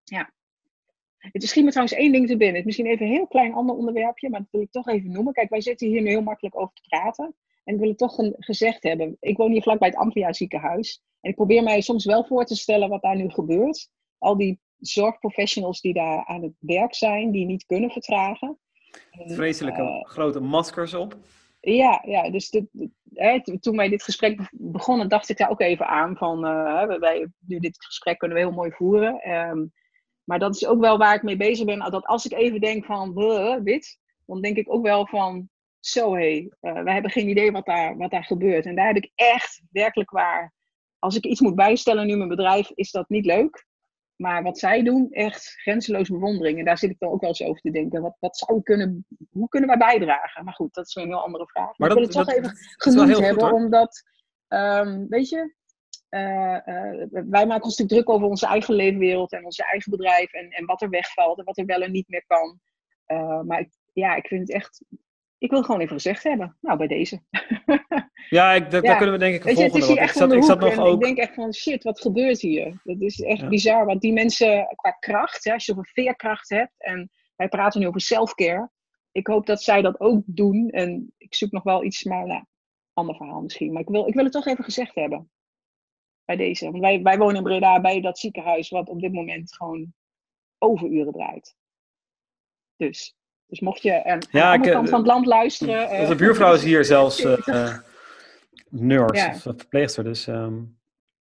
Ja. 0.05 0.32
Het 1.18 1.43
schiet 1.43 1.64
me 1.64 1.70
trouwens 1.70 1.99
één 1.99 2.12
ding 2.12 2.26
te 2.26 2.36
binnen. 2.36 2.49
Het 2.49 2.59
is 2.59 2.64
misschien 2.64 2.86
even 2.86 3.07
een 3.07 3.12
heel 3.12 3.26
klein 3.26 3.55
ander 3.55 3.76
onderwerpje, 3.76 4.30
maar 4.30 4.40
dat 4.40 4.49
wil 4.51 4.61
ik 4.61 4.70
toch 4.70 4.88
even 4.88 5.12
noemen. 5.12 5.32
Kijk, 5.32 5.51
wij 5.51 5.61
zitten 5.61 5.88
hier 5.88 6.03
nu 6.03 6.09
heel 6.09 6.22
makkelijk 6.22 6.57
over 6.57 6.74
te 6.74 6.82
praten. 6.88 7.34
En 7.64 7.74
ik 7.74 7.80
wil 7.80 7.88
het 7.88 7.99
toch 7.99 8.18
een- 8.18 8.36
gezegd 8.38 8.82
hebben. 8.82 9.16
Ik 9.20 9.36
woon 9.36 9.51
hier 9.51 9.62
vlakbij 9.62 9.88
het 9.88 9.97
Amplia 9.97 10.32
ziekenhuis. 10.32 11.03
En 11.20 11.30
ik 11.30 11.36
probeer 11.36 11.62
mij 11.62 11.80
soms 11.80 12.05
wel 12.05 12.24
voor 12.24 12.45
te 12.45 12.57
stellen 12.57 12.88
wat 12.88 13.03
daar 13.03 13.16
nu 13.16 13.30
gebeurt. 13.30 13.90
Al 14.18 14.36
die 14.36 14.61
zorgprofessionals 14.87 15.80
die 15.80 15.93
daar 15.95 16.24
aan 16.24 16.43
het 16.43 16.53
werk 16.59 16.95
zijn, 16.95 17.30
die 17.30 17.47
niet 17.47 17.66
kunnen 17.66 17.91
vertragen. 17.91 18.59
En, 19.11 19.30
Vreselijke 19.35 19.83
eh, 19.83 20.05
grote 20.05 20.41
maskers 20.41 20.95
op. 20.95 21.16
ja, 21.61 22.03
ja, 22.07 22.30
dus 22.30 22.51
de, 22.51 22.66
de- 22.72 22.91
hè, 23.14 23.43
to- 23.43 23.59
toen 23.59 23.76
wij 23.76 23.89
dit 23.89 24.03
gesprek 24.03 24.37
be- 24.37 24.49
begonnen, 24.53 25.09
dacht 25.09 25.28
ik 25.28 25.37
daar 25.37 25.51
ook 25.51 25.61
even 25.61 25.87
aan 25.87 26.16
van, 26.16 26.47
eh, 26.47 26.78
hè, 26.80 26.99
wij, 26.99 27.26
nu 27.47 27.59
dit 27.59 27.85
gesprek 27.85 28.18
kunnen 28.18 28.37
we 28.37 28.43
heel 28.43 28.53
mooi 28.53 28.70
voeren. 28.70 29.20
Ehm, 29.20 29.64
maar 30.24 30.39
dat 30.39 30.55
is 30.55 30.66
ook 30.66 30.80
wel 30.80 30.99
waar 30.99 31.14
ik 31.14 31.22
mee 31.22 31.37
bezig 31.37 31.64
ben. 31.66 31.78
Dat 31.91 32.07
als 32.07 32.24
ik 32.26 32.33
even 32.33 32.61
denk 32.61 32.85
van, 32.85 33.12
"Huh, 33.18 33.57
dit, 33.64 33.99
dan 34.26 34.41
denk 34.41 34.57
ik 34.57 34.72
ook 34.72 34.83
wel 34.83 35.07
van, 35.07 35.49
zo 35.80 36.14
hé, 36.14 36.49
hey, 36.61 36.83
wij 36.85 36.93
hebben 36.93 37.11
geen 37.11 37.28
idee 37.28 37.53
wat 37.53 37.66
daar, 37.66 37.97
wat 37.97 38.11
daar 38.11 38.24
gebeurt. 38.24 38.66
En 38.66 38.74
daar 38.74 38.87
heb 38.87 38.97
ik 38.97 39.11
echt, 39.14 39.62
werkelijk 39.70 40.11
waar, 40.11 40.53
als 40.99 41.16
ik 41.16 41.24
iets 41.24 41.41
moet 41.41 41.55
bijstellen 41.55 42.07
nu 42.07 42.12
in 42.12 42.16
mijn 42.16 42.28
bedrijf, 42.28 42.70
is 42.74 42.91
dat 42.91 43.09
niet 43.09 43.24
leuk. 43.26 43.66
Maar 44.22 44.42
wat 44.42 44.58
zij 44.58 44.82
doen, 44.82 45.10
echt 45.10 45.44
grenzeloos 45.44 46.08
bewondering. 46.08 46.58
En 46.58 46.64
daar 46.64 46.78
zit 46.78 46.90
ik 46.90 46.98
dan 46.98 47.10
ook 47.10 47.20
wel 47.20 47.28
eens 47.28 47.42
over 47.42 47.60
te 47.60 47.70
denken. 47.70 48.02
Wat, 48.02 48.16
wat 48.20 48.36
zou 48.36 48.62
kunnen, 48.62 49.06
hoe 49.30 49.48
kunnen 49.48 49.68
wij 49.68 49.78
bijdragen? 49.78 50.44
Maar 50.44 50.54
goed, 50.54 50.74
dat 50.74 50.86
is 50.86 50.94
een 50.94 51.06
heel 51.06 51.24
andere 51.24 51.46
vraag. 51.46 51.78
Maar, 51.78 51.88
Maar 51.88 51.90
ik 51.90 51.94
dat, 51.94 52.14
wil 52.14 52.24
het 52.24 52.26
toch 52.26 52.34
dat, 52.34 52.44
even 52.44 52.58
dat 52.76 52.82
genoemd 52.82 53.14
goed 53.14 53.24
hebben, 53.24 53.52
omdat, 53.52 54.02
ehm, 54.48 55.06
weet 55.08 55.28
je, 55.28 55.54
eh, 56.08 56.66
eh, 56.68 57.08
wij 57.10 57.46
maken 57.46 57.64
ons 57.64 57.78
natuurlijk 57.78 58.06
druk 58.06 58.16
over 58.16 58.28
onze 58.28 58.46
eigen 58.46 58.74
leefwereld 58.74 59.32
en 59.32 59.44
onze 59.44 59.64
eigen 59.64 59.90
bedrijf 59.90 60.32
en, 60.32 60.50
en 60.50 60.66
wat 60.66 60.82
er 60.82 60.90
wegvalt 60.90 61.38
en 61.38 61.44
wat 61.44 61.58
er 61.58 61.64
wel 61.64 61.82
en 61.82 61.92
niet 61.92 62.08
meer 62.08 62.24
kan. 62.26 62.60
Eh, 63.06 63.40
maar 63.40 63.60
ik, 63.60 63.70
ja, 63.92 64.14
ik 64.14 64.26
vind 64.26 64.40
het 64.40 64.50
echt, 64.50 64.82
ik 65.43 65.51
wil 65.51 65.62
gewoon 65.62 65.80
even 65.80 65.95
gezegd 65.95 66.22
hebben. 66.22 66.57
Nou, 66.61 66.78
bij 66.78 66.86
deze. 66.86 67.22
Ja, 68.28 68.53
ik, 68.53 68.70
daar, 68.70 68.82
Ja. 68.82 68.88
daar 68.88 68.97
kunnen 68.97 69.14
we 69.14 69.20
denk 69.20 69.34
ik 69.34 69.45
een 69.45 69.57
je, 69.57 69.62
het 69.62 69.70
volgende. 69.70 69.95
is 69.95 70.01
echt 70.01 70.11
ik 70.14 70.16
zat, 70.16 70.32
ik 70.32 70.43
zat 70.43 70.61
nog 70.61 70.78
ook. 70.78 70.95
ik 70.95 71.01
denk 71.01 71.18
echt 71.18 71.34
van, 71.34 71.55
shit, 71.55 71.82
wat 71.82 72.01
gebeurt 72.01 72.40
hier? 72.40 72.80
Dat 72.84 73.01
is 73.01 73.20
echt 73.20 73.40
Ja. 73.40 73.49
bizar, 73.49 73.86
want 73.86 74.01
die 74.01 74.12
mensen 74.12 74.66
qua 74.76 74.90
kracht, 74.90 75.45
hè, 75.45 75.53
als 75.53 75.64
je 75.66 75.72
zoveel 75.72 75.93
veerkracht 75.93 76.49
hebt 76.49 76.72
en 76.78 77.11
wij 77.36 77.49
praten 77.49 77.80
nu 77.80 77.86
over 77.86 78.01
self-care. 78.01 78.70
Ik 79.12 79.26
hoop 79.26 79.47
dat 79.47 79.62
zij 79.62 79.82
dat 79.82 80.01
ook 80.01 80.22
doen 80.26 80.70
en 80.70 81.12
ik 81.18 81.34
zoek 81.34 81.51
nog 81.51 81.62
wel 81.62 81.84
iets, 81.84 82.05
maar 82.05 82.26
nou, 82.26 82.45
ander 82.93 83.14
verhaal 83.16 83.40
misschien. 83.43 83.72
Maar 83.72 83.82
ik 83.82 83.88
wil, 83.88 84.07
ik 84.09 84.14
wil 84.14 84.24
het 84.24 84.32
toch 84.32 84.47
even 84.47 84.64
gezegd 84.64 84.95
hebben. 84.95 85.30
Bij 86.24 86.36
deze. 86.36 86.64
Want 86.70 86.78
wij, 86.82 87.03
wij 87.03 87.18
wonen 87.18 87.36
in 87.36 87.43
Breda 87.43 87.80
bij 87.80 88.01
dat 88.01 88.18
ziekenhuis 88.18 88.68
wat 88.68 88.88
op 88.88 89.01
dit 89.01 89.12
moment 89.12 89.55
gewoon 89.55 89.95
overuren 90.59 91.12
draait. 91.12 91.57
Dus, 92.76 93.16
dus 93.53 93.61
mocht 93.61 93.82
je 93.82 94.05
aan, 94.05 94.18
Ja, 94.30 94.42
aan 94.42 94.50
de 94.50 94.57
andere 94.57 94.68
eh, 94.70 94.74
kant 94.76 94.88
van 94.88 94.98
het 94.98 95.09
land 95.09 95.26
luisteren. 95.26 95.88
eh, 95.88 96.00
Onze 96.00 96.14
buurvrouw 96.14 96.55
is 96.55 96.62
hier 96.64 96.84
zelfs 96.84 97.20
eh, 97.24 97.48
eh, 97.48 97.78
nurse 98.68 99.14
Ja. 99.24 99.30
of 99.30 99.40
verpleegster. 99.42 100.05
Dus 100.05 100.26
ehm, 100.26 100.55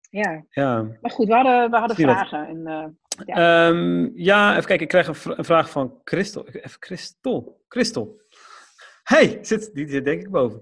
Ja, 0.09 0.45
ja. 0.49 0.81
maar 1.01 1.11
goed, 1.11 1.27
we 1.27 1.33
hadden, 1.33 1.71
we 1.71 1.77
hadden 1.77 1.95
vragen. 1.95 2.47
En, 2.47 2.67
eh, 2.67 2.85
Ja. 3.25 3.67
ja, 4.13 4.51
even 4.51 4.65
kijken. 4.65 4.79
Ik 4.85 4.87
krijg 4.87 5.07
een, 5.07 5.15
vra- 5.15 5.37
een 5.37 5.45
vraag 5.45 5.69
van 5.69 6.01
Christel. 6.03 6.47
Even 6.47 6.77
Christel. 6.79 7.61
Christel. 7.67 8.21
Hey, 9.03 9.37
zit, 9.41 9.73
die 9.73 9.89
zit 9.89 10.05
denk 10.05 10.21
ik 10.21 10.29
boven. 10.29 10.61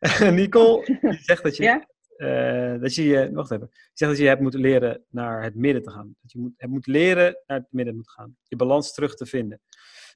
Nicole 0.34 0.84
die 1.00 1.18
zegt 1.22 1.42
dat 1.42 1.56
je 1.56 1.62
Ja? 1.62 1.86
uh, 2.16 2.80
dat 2.80 2.94
je, 2.94 3.30
wacht 3.32 3.50
even, 3.50 3.68
je 3.70 3.78
zegt 3.92 4.10
dat 4.10 4.20
je 4.20 4.26
hebt 4.26 4.40
moeten 4.40 4.60
leren 4.60 5.04
naar 5.10 5.42
het 5.42 5.54
midden 5.54 5.82
te 5.82 5.90
gaan. 5.90 6.16
Dat 6.20 6.32
je 6.32 6.38
moet, 6.38 6.52
hebt 6.56 6.72
moet 6.72 6.86
leren 6.86 7.36
naar 7.46 7.58
het 7.58 7.66
midden 7.70 7.94
moet 7.96 8.10
gaan. 8.10 8.36
Je 8.42 8.56
balans 8.56 8.92
terug 8.94 9.14
te 9.14 9.26
vinden. 9.26 9.60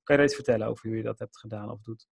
Kan 0.03 0.17
je 0.17 0.23
er 0.23 0.29
iets 0.29 0.35
vertellen 0.35 0.67
over 0.67 0.89
hoe 0.89 0.97
je 0.97 1.03
dat 1.03 1.19
hebt 1.19 1.39
gedaan 1.39 1.71
of 1.71 1.81
doet? 1.81 2.07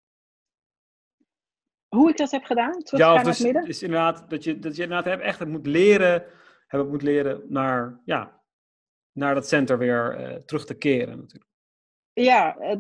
Hoe 1.89 2.11
ik 2.11 2.17
dat 2.17 2.31
heb 2.31 2.45
gedaan? 2.45 2.83
Terug 2.83 3.01
ja, 3.01 3.15
of 3.15 3.23
dus, 3.23 3.39
naar 3.39 3.53
het 3.53 3.67
midden? 3.67 3.83
inderdaad 3.83 4.31
dat 4.31 4.45
je, 4.45 4.59
dat 4.59 4.77
je 4.77 4.83
inderdaad 4.83 5.13
hebt, 5.13 5.23
echt 5.23 5.47
moet 5.47 5.67
leren, 5.67 6.25
hebben 6.67 6.91
moet 6.91 7.03
leren 7.03 7.43
naar, 7.49 8.01
ja, 8.05 8.43
naar 9.13 9.35
dat 9.35 9.49
center 9.49 9.79
weer 9.79 10.21
uh, 10.21 10.35
terug 10.37 10.67
te 10.67 10.75
keren 10.75 11.19
natuurlijk. 11.19 11.51
Ja, 12.13 12.57
uh, 12.61 12.75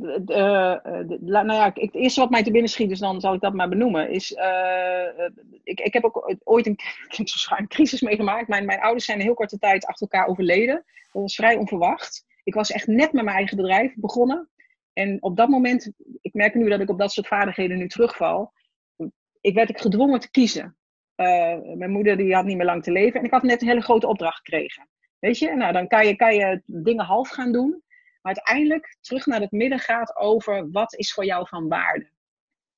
nou 1.28 1.52
ja, 1.52 1.70
het 1.74 1.94
eerste 1.94 2.20
wat 2.20 2.30
mij 2.30 2.42
te 2.42 2.50
binnen 2.50 2.70
schiet, 2.70 2.88
dus 2.88 2.98
dan 2.98 3.20
zal 3.20 3.34
ik 3.34 3.40
dat 3.40 3.54
maar 3.54 3.68
benoemen, 3.68 4.10
is, 4.10 4.30
uh, 4.32 5.28
ik, 5.62 5.80
ik 5.80 5.92
heb 5.92 6.04
ook 6.04 6.34
ooit 6.44 6.66
een, 6.66 6.78
een 7.58 7.68
crisis 7.68 8.00
meegemaakt. 8.00 8.48
Mijn, 8.48 8.66
mijn 8.66 8.80
ouders 8.80 9.04
zijn 9.04 9.18
een 9.18 9.24
heel 9.24 9.34
korte 9.34 9.58
tijd 9.58 9.86
achter 9.86 10.08
elkaar 10.10 10.28
overleden. 10.28 10.84
Dat 11.12 11.22
was 11.22 11.34
vrij 11.34 11.56
onverwacht. 11.56 12.24
Ik 12.44 12.54
was 12.54 12.70
echt 12.70 12.86
net 12.86 13.12
met 13.12 13.24
mijn 13.24 13.36
eigen 13.36 13.56
bedrijf 13.56 13.94
begonnen. 13.96 14.48
En 14.92 15.22
op 15.22 15.36
dat 15.36 15.48
moment, 15.48 15.92
ik 16.20 16.34
merk 16.34 16.54
nu 16.54 16.68
dat 16.68 16.80
ik 16.80 16.90
op 16.90 16.98
dat 16.98 17.12
soort 17.12 17.26
vaardigheden 17.26 17.78
nu 17.78 17.88
terugval, 17.88 18.52
ik 19.40 19.54
werd 19.54 19.70
ik 19.70 19.80
gedwongen 19.80 20.20
te 20.20 20.30
kiezen. 20.30 20.76
mijn 21.74 21.90
moeder 21.90 22.16
die 22.16 22.34
had 22.34 22.44
niet 22.44 22.56
meer 22.56 22.66
lang 22.66 22.82
te 22.82 22.92
leven 22.92 23.18
en 23.18 23.26
ik 23.26 23.32
had 23.32 23.42
net 23.42 23.62
een 23.62 23.68
hele 23.68 23.82
grote 23.82 24.06
opdracht 24.06 24.36
gekregen. 24.36 24.88
Weet 25.18 25.38
je, 25.38 25.54
nou 25.54 25.72
dan 25.72 25.86
kan 25.86 26.06
je, 26.06 26.16
kan 26.16 26.34
je 26.34 26.62
dingen 26.66 27.04
half 27.04 27.28
gaan 27.28 27.52
doen. 27.52 27.82
Maar 28.22 28.34
uiteindelijk 28.34 28.96
terug 29.00 29.26
naar 29.26 29.40
het 29.40 29.50
midden 29.50 29.78
gaat 29.78 30.16
over 30.16 30.70
wat 30.70 30.94
is 30.94 31.12
voor 31.12 31.24
jou 31.24 31.48
van 31.48 31.68
waarde. 31.68 32.10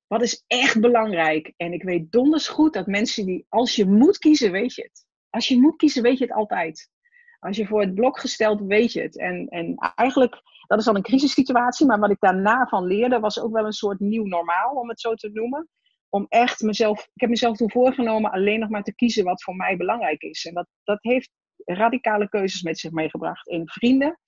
Wat 0.06 0.22
is 0.22 0.44
echt 0.46 0.80
belangrijk? 0.80 1.52
En 1.56 1.72
ik 1.72 1.82
weet 1.82 2.12
donders 2.12 2.48
goed 2.48 2.72
dat 2.72 2.86
mensen 2.86 3.26
die, 3.26 3.46
als 3.48 3.76
je 3.76 3.86
moet 3.86 4.18
kiezen, 4.18 4.52
weet 4.52 4.74
je 4.74 4.82
het. 4.82 5.06
Als 5.30 5.48
je 5.48 5.60
moet 5.60 5.76
kiezen, 5.76 6.02
weet 6.02 6.18
je 6.18 6.24
het 6.24 6.34
altijd. 6.34 6.90
Als 7.38 7.56
je 7.56 7.66
voor 7.66 7.80
het 7.80 7.94
blok 7.94 8.18
gesteld, 8.18 8.60
weet 8.60 8.92
je 8.92 9.00
het. 9.00 9.18
En, 9.18 9.48
en 9.48 9.74
eigenlijk, 9.94 10.42
dat 10.72 10.80
is 10.80 10.86
dan 10.86 10.96
een 10.96 11.02
crisissituatie, 11.02 11.86
maar 11.86 11.98
wat 11.98 12.10
ik 12.10 12.20
daarna 12.20 12.66
van 12.66 12.84
leerde, 12.84 13.20
was 13.20 13.40
ook 13.40 13.52
wel 13.52 13.64
een 13.64 13.72
soort 13.72 14.00
nieuw 14.00 14.24
normaal, 14.24 14.74
om 14.74 14.88
het 14.88 15.00
zo 15.00 15.14
te 15.14 15.30
noemen. 15.32 15.68
Om 16.08 16.26
echt 16.28 16.60
mezelf, 16.60 17.00
ik 17.00 17.20
heb 17.20 17.30
mezelf 17.30 17.56
toen 17.56 17.70
voorgenomen 17.70 18.30
alleen 18.30 18.60
nog 18.60 18.68
maar 18.68 18.82
te 18.82 18.94
kiezen 18.94 19.24
wat 19.24 19.42
voor 19.42 19.56
mij 19.56 19.76
belangrijk 19.76 20.22
is. 20.22 20.44
En 20.44 20.54
dat, 20.54 20.66
dat 20.84 20.98
heeft 21.00 21.30
radicale 21.64 22.28
keuzes 22.28 22.62
met 22.62 22.78
zich 22.78 22.90
meegebracht. 22.90 23.48
In 23.48 23.68
vrienden, 23.68 24.18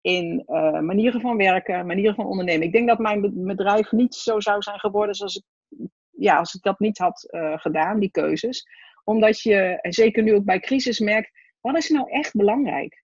in 0.00 0.42
uh, 0.46 0.80
manieren 0.80 1.20
van 1.20 1.36
werken, 1.36 1.86
manieren 1.86 2.14
van 2.14 2.26
ondernemen. 2.26 2.66
Ik 2.66 2.72
denk 2.72 2.88
dat 2.88 2.98
mijn 2.98 3.44
bedrijf 3.46 3.92
niet 3.92 4.14
zo 4.14 4.40
zou 4.40 4.62
zijn 4.62 4.78
geworden 4.78 5.14
zoals 5.14 5.36
ik, 5.36 5.44
ja, 6.10 6.38
als 6.38 6.54
ik 6.54 6.62
dat 6.62 6.78
niet 6.78 6.98
had 6.98 7.28
uh, 7.30 7.58
gedaan, 7.58 8.00
die 8.00 8.10
keuzes. 8.10 8.66
Omdat 9.04 9.40
je, 9.40 9.80
en 9.80 9.92
zeker 9.92 10.22
nu 10.22 10.34
ook 10.34 10.44
bij 10.44 10.60
crisis, 10.60 10.98
merkt, 10.98 11.30
wat 11.60 11.76
is 11.76 11.88
nou 11.88 12.10
echt 12.10 12.32
belangrijk? 12.32 13.03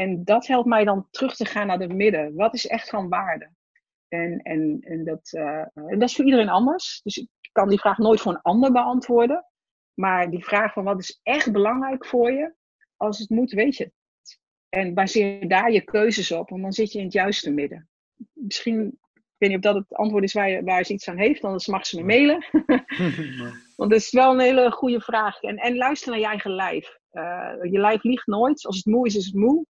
En 0.00 0.24
dat 0.24 0.46
helpt 0.46 0.68
mij 0.68 0.84
dan 0.84 1.06
terug 1.10 1.36
te 1.36 1.44
gaan 1.44 1.66
naar 1.66 1.78
het 1.78 1.92
midden. 1.92 2.34
Wat 2.34 2.54
is 2.54 2.66
echt 2.66 2.88
van 2.88 3.08
waarde? 3.08 3.50
En, 4.08 4.38
en, 4.42 4.78
en, 4.80 5.04
dat, 5.04 5.32
uh, 5.32 5.64
en 5.74 5.98
dat 5.98 6.08
is 6.08 6.16
voor 6.16 6.24
iedereen 6.24 6.48
anders. 6.48 7.00
Dus 7.02 7.16
ik 7.16 7.28
kan 7.52 7.68
die 7.68 7.80
vraag 7.80 7.98
nooit 7.98 8.20
voor 8.20 8.32
een 8.32 8.42
ander 8.42 8.72
beantwoorden. 8.72 9.44
Maar 9.94 10.30
die 10.30 10.44
vraag 10.44 10.72
van 10.72 10.84
wat 10.84 10.98
is 10.98 11.20
echt 11.22 11.52
belangrijk 11.52 12.06
voor 12.06 12.32
je, 12.32 12.54
als 12.96 13.18
het 13.18 13.30
moet, 13.30 13.52
weet 13.52 13.76
je 13.76 13.92
en 14.70 14.94
baseer 14.94 15.48
daar 15.48 15.72
je 15.72 15.80
keuzes 15.80 16.32
op, 16.32 16.48
want 16.48 16.62
dan 16.62 16.72
zit 16.72 16.92
je 16.92 16.98
in 16.98 17.04
het 17.04 17.12
juiste 17.12 17.50
midden. 17.50 17.88
Misschien, 18.32 18.86
ik 19.14 19.34
weet 19.36 19.48
niet 19.50 19.58
of 19.58 19.72
dat 19.72 19.74
het 19.74 19.94
antwoord 19.94 20.24
is 20.24 20.32
waar, 20.32 20.50
je, 20.50 20.62
waar 20.62 20.84
ze 20.84 20.92
iets 20.92 21.08
aan 21.08 21.16
heeft, 21.16 21.44
anders 21.44 21.66
mag 21.66 21.86
ze 21.86 21.96
me 21.96 22.04
mailen. 22.04 22.44
want 23.76 23.90
dat 23.90 24.00
is 24.00 24.10
wel 24.10 24.32
een 24.32 24.40
hele 24.40 24.70
goede 24.70 25.00
vraag. 25.00 25.40
En, 25.40 25.56
en 25.56 25.76
luister 25.76 26.10
naar 26.10 26.20
je 26.20 26.26
eigen 26.26 26.50
lijf. 26.50 26.98
Uh, 27.12 27.52
je 27.62 27.78
lijf 27.78 28.02
liegt 28.02 28.26
nooit. 28.26 28.66
Als 28.66 28.76
het 28.76 28.86
moe 28.86 29.06
is, 29.06 29.16
is 29.16 29.26
het 29.26 29.34
moe. 29.34 29.66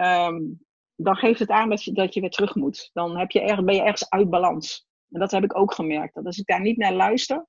Um, 0.00 0.66
dan 0.96 1.16
geeft 1.16 1.38
het 1.38 1.50
aan 1.50 1.68
dat 1.68 1.84
je, 1.84 1.92
dat 1.92 2.14
je 2.14 2.20
weer 2.20 2.30
terug 2.30 2.54
moet. 2.54 2.90
Dan 2.92 3.18
heb 3.18 3.30
je 3.30 3.40
erg, 3.40 3.64
ben 3.64 3.74
je 3.74 3.80
ergens 3.80 4.10
uit 4.10 4.30
balans. 4.30 4.86
En 5.10 5.20
dat 5.20 5.30
heb 5.30 5.44
ik 5.44 5.56
ook 5.56 5.74
gemerkt. 5.74 6.14
Dat 6.14 6.24
als 6.24 6.38
ik 6.38 6.46
daar 6.46 6.60
niet 6.60 6.76
naar 6.76 6.92
luister, 6.92 7.46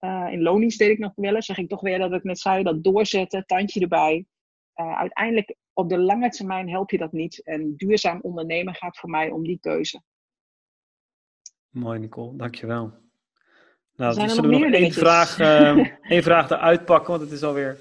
uh, 0.00 0.26
in 0.30 0.42
lonings 0.42 0.76
deed 0.76 0.90
ik 0.90 0.98
nog 0.98 1.12
wel 1.14 1.34
eens, 1.34 1.46
zeg 1.46 1.58
ik 1.58 1.68
toch 1.68 1.80
weer 1.80 1.98
dat 1.98 2.12
ik 2.12 2.22
net 2.22 2.38
zei, 2.38 2.62
dat 2.62 2.84
doorzetten, 2.84 3.46
tandje 3.46 3.80
erbij. 3.80 4.26
Uh, 4.76 4.98
uiteindelijk 4.98 5.56
op 5.72 5.88
de 5.88 5.98
lange 5.98 6.28
termijn 6.28 6.70
help 6.70 6.90
je 6.90 6.98
dat 6.98 7.12
niet. 7.12 7.44
En 7.44 7.74
duurzaam 7.76 8.18
ondernemen 8.20 8.74
gaat 8.74 8.98
voor 8.98 9.10
mij 9.10 9.30
om 9.30 9.42
die 9.42 9.58
keuze. 9.60 10.02
Mooi, 11.68 11.98
Nicole, 11.98 12.36
dankjewel. 12.36 12.92
Nou, 13.96 14.14
dus 14.14 14.36
er 14.36 14.42
nog, 14.42 14.60
nog 14.60 14.72
één 14.72 14.92
vraag, 14.92 15.38
uh, 15.38 15.86
één 16.12 16.22
vraag 16.22 16.50
eruit 16.50 16.84
pakken, 16.84 17.10
want 17.10 17.22
het 17.22 17.32
is 17.32 17.42
alweer 17.42 17.78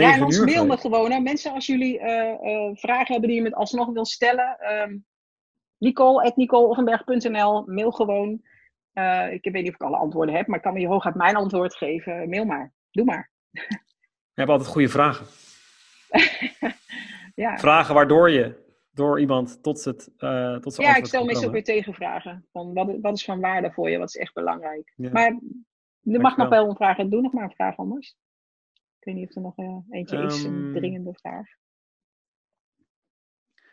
ja, 0.00 0.14
en 0.14 0.24
ons 0.24 0.44
mail 0.44 0.66
me 0.66 0.76
gewoon. 0.76 1.22
Mensen, 1.22 1.52
als 1.52 1.66
jullie 1.66 2.00
uh, 2.00 2.06
uh, 2.42 2.70
vragen 2.72 3.12
hebben 3.12 3.28
die 3.28 3.36
je 3.38 3.42
met 3.42 3.54
alsnog 3.54 3.92
wil 3.92 4.04
stellen, 4.04 4.56
um, 4.82 5.04
nicole.nicoleoffenberg.nl, 5.78 7.62
mail 7.66 7.90
gewoon. 7.90 8.40
Uh, 8.94 9.32
ik 9.32 9.44
weet 9.44 9.62
niet 9.62 9.68
of 9.68 9.74
ik 9.74 9.82
alle 9.82 9.96
antwoorden 9.96 10.34
heb, 10.34 10.46
maar 10.46 10.56
ik 10.56 10.62
kan 10.62 10.72
me 10.72 10.80
je 10.80 10.86
hooguit 10.86 11.14
mijn 11.14 11.36
antwoord 11.36 11.76
geven. 11.76 12.28
Mail 12.28 12.44
maar. 12.44 12.72
Doe 12.90 13.04
maar. 13.04 13.30
Je 14.34 14.40
hebt 14.40 14.50
altijd 14.50 14.68
goede 14.68 14.88
vragen. 14.88 15.26
ja. 17.34 17.58
Vragen 17.58 17.94
waardoor 17.94 18.30
je 18.30 18.60
door 18.90 19.20
iemand 19.20 19.62
tot 19.62 19.84
het 19.84 20.10
uh, 20.18 20.56
tot 20.56 20.76
Ja, 20.76 20.96
ik 20.96 21.06
stel 21.06 21.24
meestal 21.24 21.50
weer 21.50 21.64
tegenvragen. 21.64 22.46
Van 22.52 22.74
wat, 22.74 22.98
wat 23.00 23.16
is 23.16 23.24
van 23.24 23.40
waarde 23.40 23.72
voor 23.72 23.90
je? 23.90 23.98
Wat 23.98 24.08
is 24.08 24.16
echt 24.16 24.34
belangrijk? 24.34 24.92
Maar 24.96 25.40
er 26.02 26.20
mag 26.20 26.36
nog 26.36 26.48
wel 26.48 26.68
een 26.68 26.76
vraag. 26.76 26.96
Doe 26.96 27.20
nog 27.20 27.32
maar 27.32 27.44
een 27.44 27.54
vraag 27.54 27.76
anders. 27.76 28.16
Ik 29.02 29.08
weet 29.08 29.14
niet 29.14 29.28
of 29.28 29.36
er 29.36 29.42
nog 29.42 29.58
uh, 29.58 29.96
eentje 29.98 30.22
is, 30.22 30.42
een 30.42 30.64
ehm, 30.64 30.72
dringende 30.72 31.14
vraag. 31.14 31.46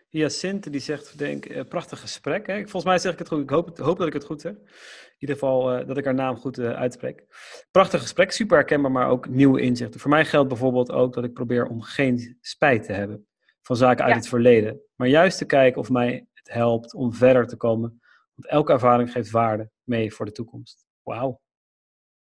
Sint 0.10 0.72
die 0.72 0.82
zegt, 0.82 1.18
denk, 1.18 1.50
uh, 1.50 1.64
prachtig 1.64 2.00
gesprek. 2.00 2.48
Hè? 2.48 2.62
Volgens 2.62 2.84
mij 2.84 3.00
zeg 3.00 3.14
ik 3.14 3.20
het 3.20 3.28
goed. 3.28 3.42
Ik 3.42 3.50
hoop, 3.50 3.78
hoop 3.78 3.98
dat 3.98 4.08
ik 4.08 4.14
het 4.14 4.24
goed 4.24 4.42
zeg. 4.42 4.52
In 4.52 5.16
ieder 5.18 5.36
geval 5.36 5.80
uh, 5.80 5.88
dat 5.88 5.98
ik 5.98 6.06
haar 6.06 6.14
naam 6.14 6.38
goed 6.38 6.58
uh, 6.58 6.72
uitspreek. 6.72 7.26
Prachtig 7.72 8.02
gesprek, 8.02 8.32
super 8.32 8.58
herkenbaar, 8.58 8.92
maar 8.92 9.10
ook 9.10 9.28
nieuwe 9.28 9.62
inzichten. 9.62 10.00
Voor 10.00 10.10
mij 10.10 10.26
geldt 10.26 10.50
bijvoorbeeld 10.50 10.92
ook 10.92 11.14
dat 11.14 11.24
ik 11.24 11.34
probeer 11.34 11.68
om 11.68 11.82
geen 11.82 12.38
spijt 12.42 12.84
te 12.84 12.94
hebben 12.94 13.28
van 13.62 13.76
zaken 13.76 14.06
uit 14.06 14.16
het 14.16 14.28
verleden. 14.28 14.82
Maar 14.96 15.08
juist 15.08 15.38
te 15.38 15.46
kijken 15.46 15.82
of 15.82 15.90
mij 15.90 16.28
het 16.34 16.54
helpt 16.54 16.94
om 16.94 17.14
verder 17.14 17.48
te 17.48 17.58
komen. 17.58 18.02
Want 18.36 18.48
elke 18.48 18.72
ervaring 18.72 19.12
geeft 19.12 19.32
waarde 19.32 19.70
mee 19.84 20.14
voor 20.14 20.26
de 20.26 20.32
toekomst. 20.32 20.86
Wauw. 21.04 21.42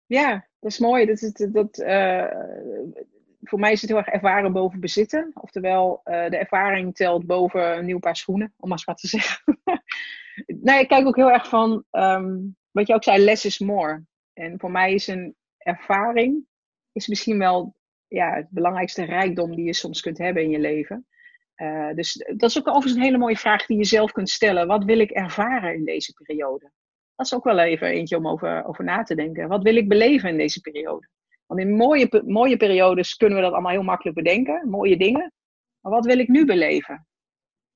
Ja, 0.06 0.48
dat 0.66 0.74
is 0.74 0.80
mooi. 0.80 1.06
Dat, 1.06 1.20
dat, 1.20 1.54
dat, 1.54 1.78
voor 3.42 3.60
mij 3.60 3.72
is 3.72 3.82
het 3.82 3.90
heel 3.90 4.00
erg 4.00 4.08
ervaren 4.08 4.52
boven 4.52 4.80
bezitten. 4.80 5.32
Oftewel, 5.34 6.02
uh, 6.06 6.30
de 6.30 6.38
ervaring 6.38 6.96
telt 6.96 7.26
boven 7.26 7.78
een 7.78 7.86
nieuw 7.86 8.00
paar 8.00 8.16
schoenen, 8.16 8.54
om 8.58 8.70
maar 8.70 8.78
eens 8.78 8.86
wat 8.86 8.98
te 8.98 9.08
zeggen. 9.18 9.60
nee, 10.46 10.80
ik 10.80 10.88
kijk 10.88 11.08
ook 11.08 11.16
heel 11.16 11.32
erg 11.32 11.50
van, 11.50 11.84
um, 11.92 12.56
wat 12.72 12.88
je 12.88 12.94
ook 12.94 13.04
zei, 13.04 13.24
less 13.24 13.46
is 13.46 13.60
more. 13.60 14.04
En 14.34 14.60
voor 14.60 14.72
mij 14.72 14.94
is 14.94 15.08
een 15.08 15.36
ervaring, 15.58 16.46
is 16.92 17.08
misschien 17.08 17.38
wel 17.38 17.76
ja, 18.08 18.34
het 18.34 18.50
belangrijkste 18.50 19.04
rijkdom 19.04 19.56
die 19.56 19.66
je 19.66 19.74
soms 19.74 20.02
kunt 20.02 20.18
hebben 20.18 20.44
in 20.44 20.50
je 20.50 20.60
leven. 20.60 21.08
Uh, 21.58 21.94
dus 21.94 22.26
dat 22.36 22.50
is 22.50 22.58
ook 22.58 22.68
overigens 22.68 22.96
een 22.96 23.02
hele 23.02 23.18
mooie 23.18 23.38
vraag 23.38 23.66
die 23.66 23.78
je 23.78 23.86
zelf 23.86 24.12
kunt 24.12 24.30
stellen. 24.30 24.68
Wat 24.68 24.84
wil 24.84 25.00
ik 25.00 25.12
ervaren 25.12 25.74
in 25.74 25.86
deze 25.86 26.14
periode? 26.14 26.72
Dat 27.16 27.26
is 27.26 27.34
ook 27.34 27.44
wel 27.44 27.60
even 27.60 27.88
eentje 27.88 28.18
om 28.18 28.28
over, 28.28 28.66
over 28.66 28.84
na 28.84 29.04
te 29.04 29.16
denken. 29.16 29.48
Wat 29.48 29.64
wil 29.64 29.76
ik 29.76 29.88
beleven 29.88 30.30
in 30.30 30.38
deze 30.38 30.62
periode? 30.62 31.08
Want 31.46 31.60
in 31.60 31.76
mooie, 31.76 32.24
mooie 32.26 32.58
periodes 32.58 33.16
kunnen 33.16 33.38
we 33.38 33.44
dat 33.44 33.54
allemaal 33.54 33.72
heel 33.72 33.84
makkelijk 33.84 34.18
bedenken, 34.18 34.70
mooie 34.70 34.98
dingen. 34.98 35.34
Maar 35.80 35.92
wat 35.92 36.06
wil 36.06 36.20
ik 36.20 36.28
nu 36.28 36.46
beleven? 36.46 37.08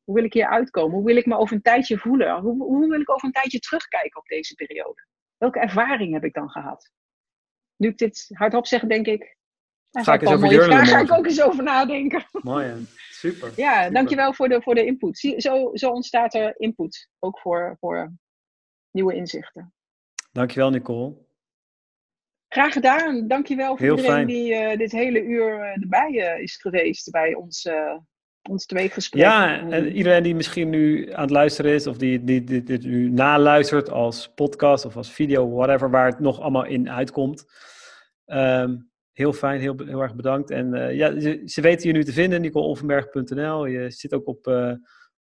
Hoe 0.04 0.16
wil 0.16 0.24
ik 0.24 0.34
hier 0.34 0.48
uitkomen? 0.48 0.96
Hoe 0.96 1.06
wil 1.06 1.16
ik 1.16 1.26
me 1.26 1.38
over 1.38 1.56
een 1.56 1.62
tijdje 1.62 1.98
voelen? 1.98 2.40
Hoe, 2.40 2.64
hoe 2.64 2.90
wil 2.90 3.00
ik 3.00 3.12
over 3.12 3.26
een 3.26 3.34
tijdje 3.34 3.60
terugkijken 3.60 4.20
op 4.20 4.28
deze 4.28 4.56
periode? 4.56 5.08
Welke 5.38 5.60
ervaring 5.60 6.14
heb 6.14 6.24
ik 6.24 6.34
dan 6.34 6.50
gehad? 6.50 6.92
Nu 7.76 7.88
ik 7.88 7.98
dit 7.98 8.30
hardop 8.34 8.68
zeg, 8.68 8.82
denk 8.82 9.08
ik. 9.08 9.38
Ga 9.92 10.14
ik 10.14 10.22
eens 10.22 10.32
over 10.32 10.70
Daar 10.70 10.86
ga 10.86 11.00
ik 11.00 11.12
ook 11.12 11.26
eens 11.26 11.42
over 11.42 11.64
nadenken. 11.64 12.26
Mooi, 12.32 12.68
hè? 12.68 12.76
super. 13.10 13.54
Ja, 13.56 13.78
super. 13.78 13.94
dankjewel 13.94 14.34
voor 14.34 14.50
de, 14.50 14.62
voor 14.62 14.76
de 14.76 14.86
input. 14.86 15.18
Zo, 15.38 15.70
zo 15.74 15.90
ontstaat 15.90 16.34
er 16.34 16.54
input, 16.58 17.10
ook 17.20 17.40
voor, 17.40 17.78
voor 17.80 18.14
nieuwe 18.92 19.16
inzichten. 19.16 19.74
Dankjewel, 20.32 20.70
Nicole. 20.70 21.16
Graag 22.48 22.74
gedaan. 22.74 23.28
Dankjewel 23.28 23.78
voor 23.78 23.98
iedereen 23.98 24.28
die 24.28 24.54
uh, 24.54 24.78
dit 24.78 24.92
hele 24.92 25.24
uur 25.24 25.60
uh, 25.60 25.82
erbij 25.82 26.12
uh, 26.12 26.42
is 26.42 26.56
geweest 26.56 27.12
bij 27.12 27.34
ons, 27.34 27.70
ons 28.50 28.66
twee 28.66 28.90
gesprekken. 28.90 29.32
Ja, 29.32 29.70
en 29.70 29.92
iedereen 29.92 30.24
die 30.24 30.36
misschien 30.36 30.70
nu 30.70 31.14
aan 31.14 31.22
het 31.22 31.30
luisteren 31.30 31.72
is 31.72 31.88
of 31.88 31.98
die 31.98 32.24
dit 32.24 32.48
die, 32.48 32.64
die, 32.64 32.80
die, 32.80 32.90
nu 32.90 33.10
naluistert 33.10 33.90
als 33.90 34.34
podcast 34.34 34.86
of 34.86 34.98
als 34.98 35.12
video, 35.12 35.50
whatever, 35.50 35.90
waar 35.90 36.06
het 36.06 36.20
nog 36.20 36.40
allemaal 36.40 36.66
in 36.66 36.90
uitkomt. 36.90 37.46
Um, 38.26 38.92
heel 39.12 39.34
fijn, 39.34 39.60
heel, 39.60 39.76
heel 39.86 40.02
erg 40.02 40.16
bedankt. 40.16 40.52
En 40.52 40.96
ja, 40.96 41.20
ze, 41.20 41.42
ze, 41.46 41.62
weten 41.62 41.88
je 41.88 41.94
nu 41.94 42.04
te 42.04 42.14
vinden, 42.14 42.42
nicoleoffenberg.nl. 42.42 43.66
Je 43.66 43.92
zit 43.92 44.14
ook 44.14 44.28
op 44.28 44.46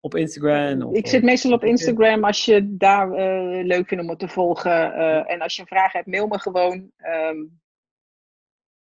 op 0.01 0.14
Instagram? 0.14 0.82
Of, 0.82 0.96
ik 0.96 1.07
zit 1.07 1.22
meestal 1.22 1.53
op 1.53 1.64
Instagram 1.64 2.24
als 2.24 2.44
je 2.44 2.76
daar 2.76 3.09
uh, 3.09 3.64
leuk 3.64 3.88
vindt 3.88 4.05
om 4.05 4.11
me 4.11 4.16
te 4.16 4.28
volgen. 4.28 4.70
Uh, 4.70 5.30
en 5.30 5.40
als 5.40 5.55
je 5.55 5.61
een 5.61 5.68
vraag 5.68 5.92
hebt, 5.92 6.07
mail 6.07 6.26
me 6.26 6.38
gewoon. 6.38 6.90
Um, 7.30 7.61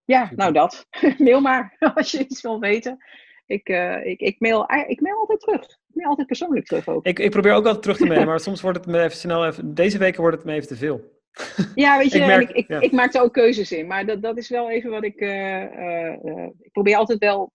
Ja, 0.04 0.30
nou 0.36 0.52
dat. 0.52 0.86
mail 1.18 1.40
maar 1.40 1.76
als 1.94 2.10
je 2.10 2.18
iets 2.18 2.40
wil 2.40 2.60
weten. 2.60 2.98
Ik, 3.46 3.68
uh, 3.68 4.06
ik, 4.06 4.20
ik, 4.20 4.40
mail, 4.40 4.70
ik 4.86 5.00
mail 5.00 5.18
altijd 5.18 5.40
terug. 5.40 5.62
Ik 5.62 5.94
mail 5.94 6.08
altijd 6.08 6.26
persoonlijk 6.26 6.66
terug 6.66 6.88
ook. 6.88 7.06
Ik, 7.06 7.18
ik 7.18 7.30
probeer 7.30 7.52
ook 7.52 7.64
altijd 7.64 7.82
terug 7.82 7.96
te 7.96 8.06
mailen, 8.06 8.26
maar 8.28 8.40
soms 8.40 8.60
wordt 8.60 8.78
het 8.78 8.86
me 8.86 9.02
even 9.02 9.16
snel 9.16 9.46
even... 9.46 9.74
Deze 9.74 9.98
weken 9.98 10.20
wordt 10.20 10.36
het 10.36 10.46
me 10.46 10.52
even 10.52 10.68
te 10.68 10.76
veel. 10.76 11.16
Ja, 11.74 11.98
weet 11.98 12.12
je, 12.12 12.18
ik, 12.18 12.26
merk, 12.26 12.50
ik, 12.50 12.68
ik, 12.68 12.92
maak 12.92 13.14
er 13.14 13.22
ook 13.22 13.32
keuzes 13.32 13.72
in. 13.72 13.86
Maar 13.86 14.06
dat, 14.06 14.22
dat 14.22 14.36
is 14.36 14.48
wel 14.48 14.70
even 14.70 14.90
wat 14.90 15.04
ik... 15.04 15.20
Uh, 15.20 15.62
ik 16.60 16.72
probeer 16.72 16.96
altijd 16.96 17.18
wel 17.18 17.52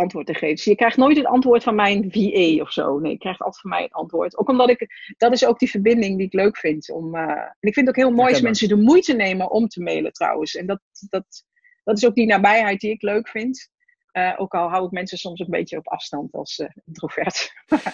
antwoord 0.00 0.26
te 0.26 0.34
geven. 0.34 0.54
Dus 0.54 0.64
je 0.64 0.74
krijgt 0.74 0.96
nooit 0.96 1.16
het 1.16 1.26
antwoord 1.26 1.62
van 1.62 1.74
mijn 1.74 2.12
VA 2.12 2.62
of 2.62 2.72
zo. 2.72 2.98
Nee, 2.98 3.12
je 3.12 3.18
krijgt 3.18 3.40
altijd 3.40 3.60
van 3.60 3.70
mij 3.70 3.82
het 3.82 3.92
antwoord. 3.92 4.38
Ook 4.38 4.48
omdat 4.48 4.70
ik, 4.70 5.14
dat 5.16 5.32
is 5.32 5.46
ook 5.46 5.58
die 5.58 5.70
verbinding 5.70 6.16
die 6.16 6.26
ik 6.26 6.32
leuk 6.32 6.56
vind. 6.56 6.90
Om, 6.90 7.14
uh, 7.14 7.22
en 7.30 7.56
ik 7.60 7.74
vind 7.74 7.86
het 7.86 7.88
ook 7.88 8.04
heel 8.04 8.14
mooi 8.14 8.32
als 8.32 8.40
mensen 8.40 8.68
de 8.68 8.76
moeite 8.76 9.12
nemen 9.12 9.50
om 9.50 9.68
te 9.68 9.82
mailen 9.82 10.12
trouwens. 10.12 10.54
En 10.54 10.66
dat, 10.66 10.80
dat, 11.08 11.44
dat 11.84 11.96
is 11.96 12.06
ook 12.06 12.14
die 12.14 12.26
nabijheid 12.26 12.80
die 12.80 12.90
ik 12.90 13.02
leuk 13.02 13.28
vind. 13.28 13.70
Uh, 14.12 14.34
ook 14.36 14.54
al 14.54 14.68
hou 14.68 14.84
ik 14.84 14.90
mensen 14.90 15.18
soms 15.18 15.40
een 15.40 15.50
beetje 15.50 15.76
op 15.76 15.88
afstand 15.88 16.32
als 16.32 16.58
uh, 16.58 16.68
introvert. 16.84 17.52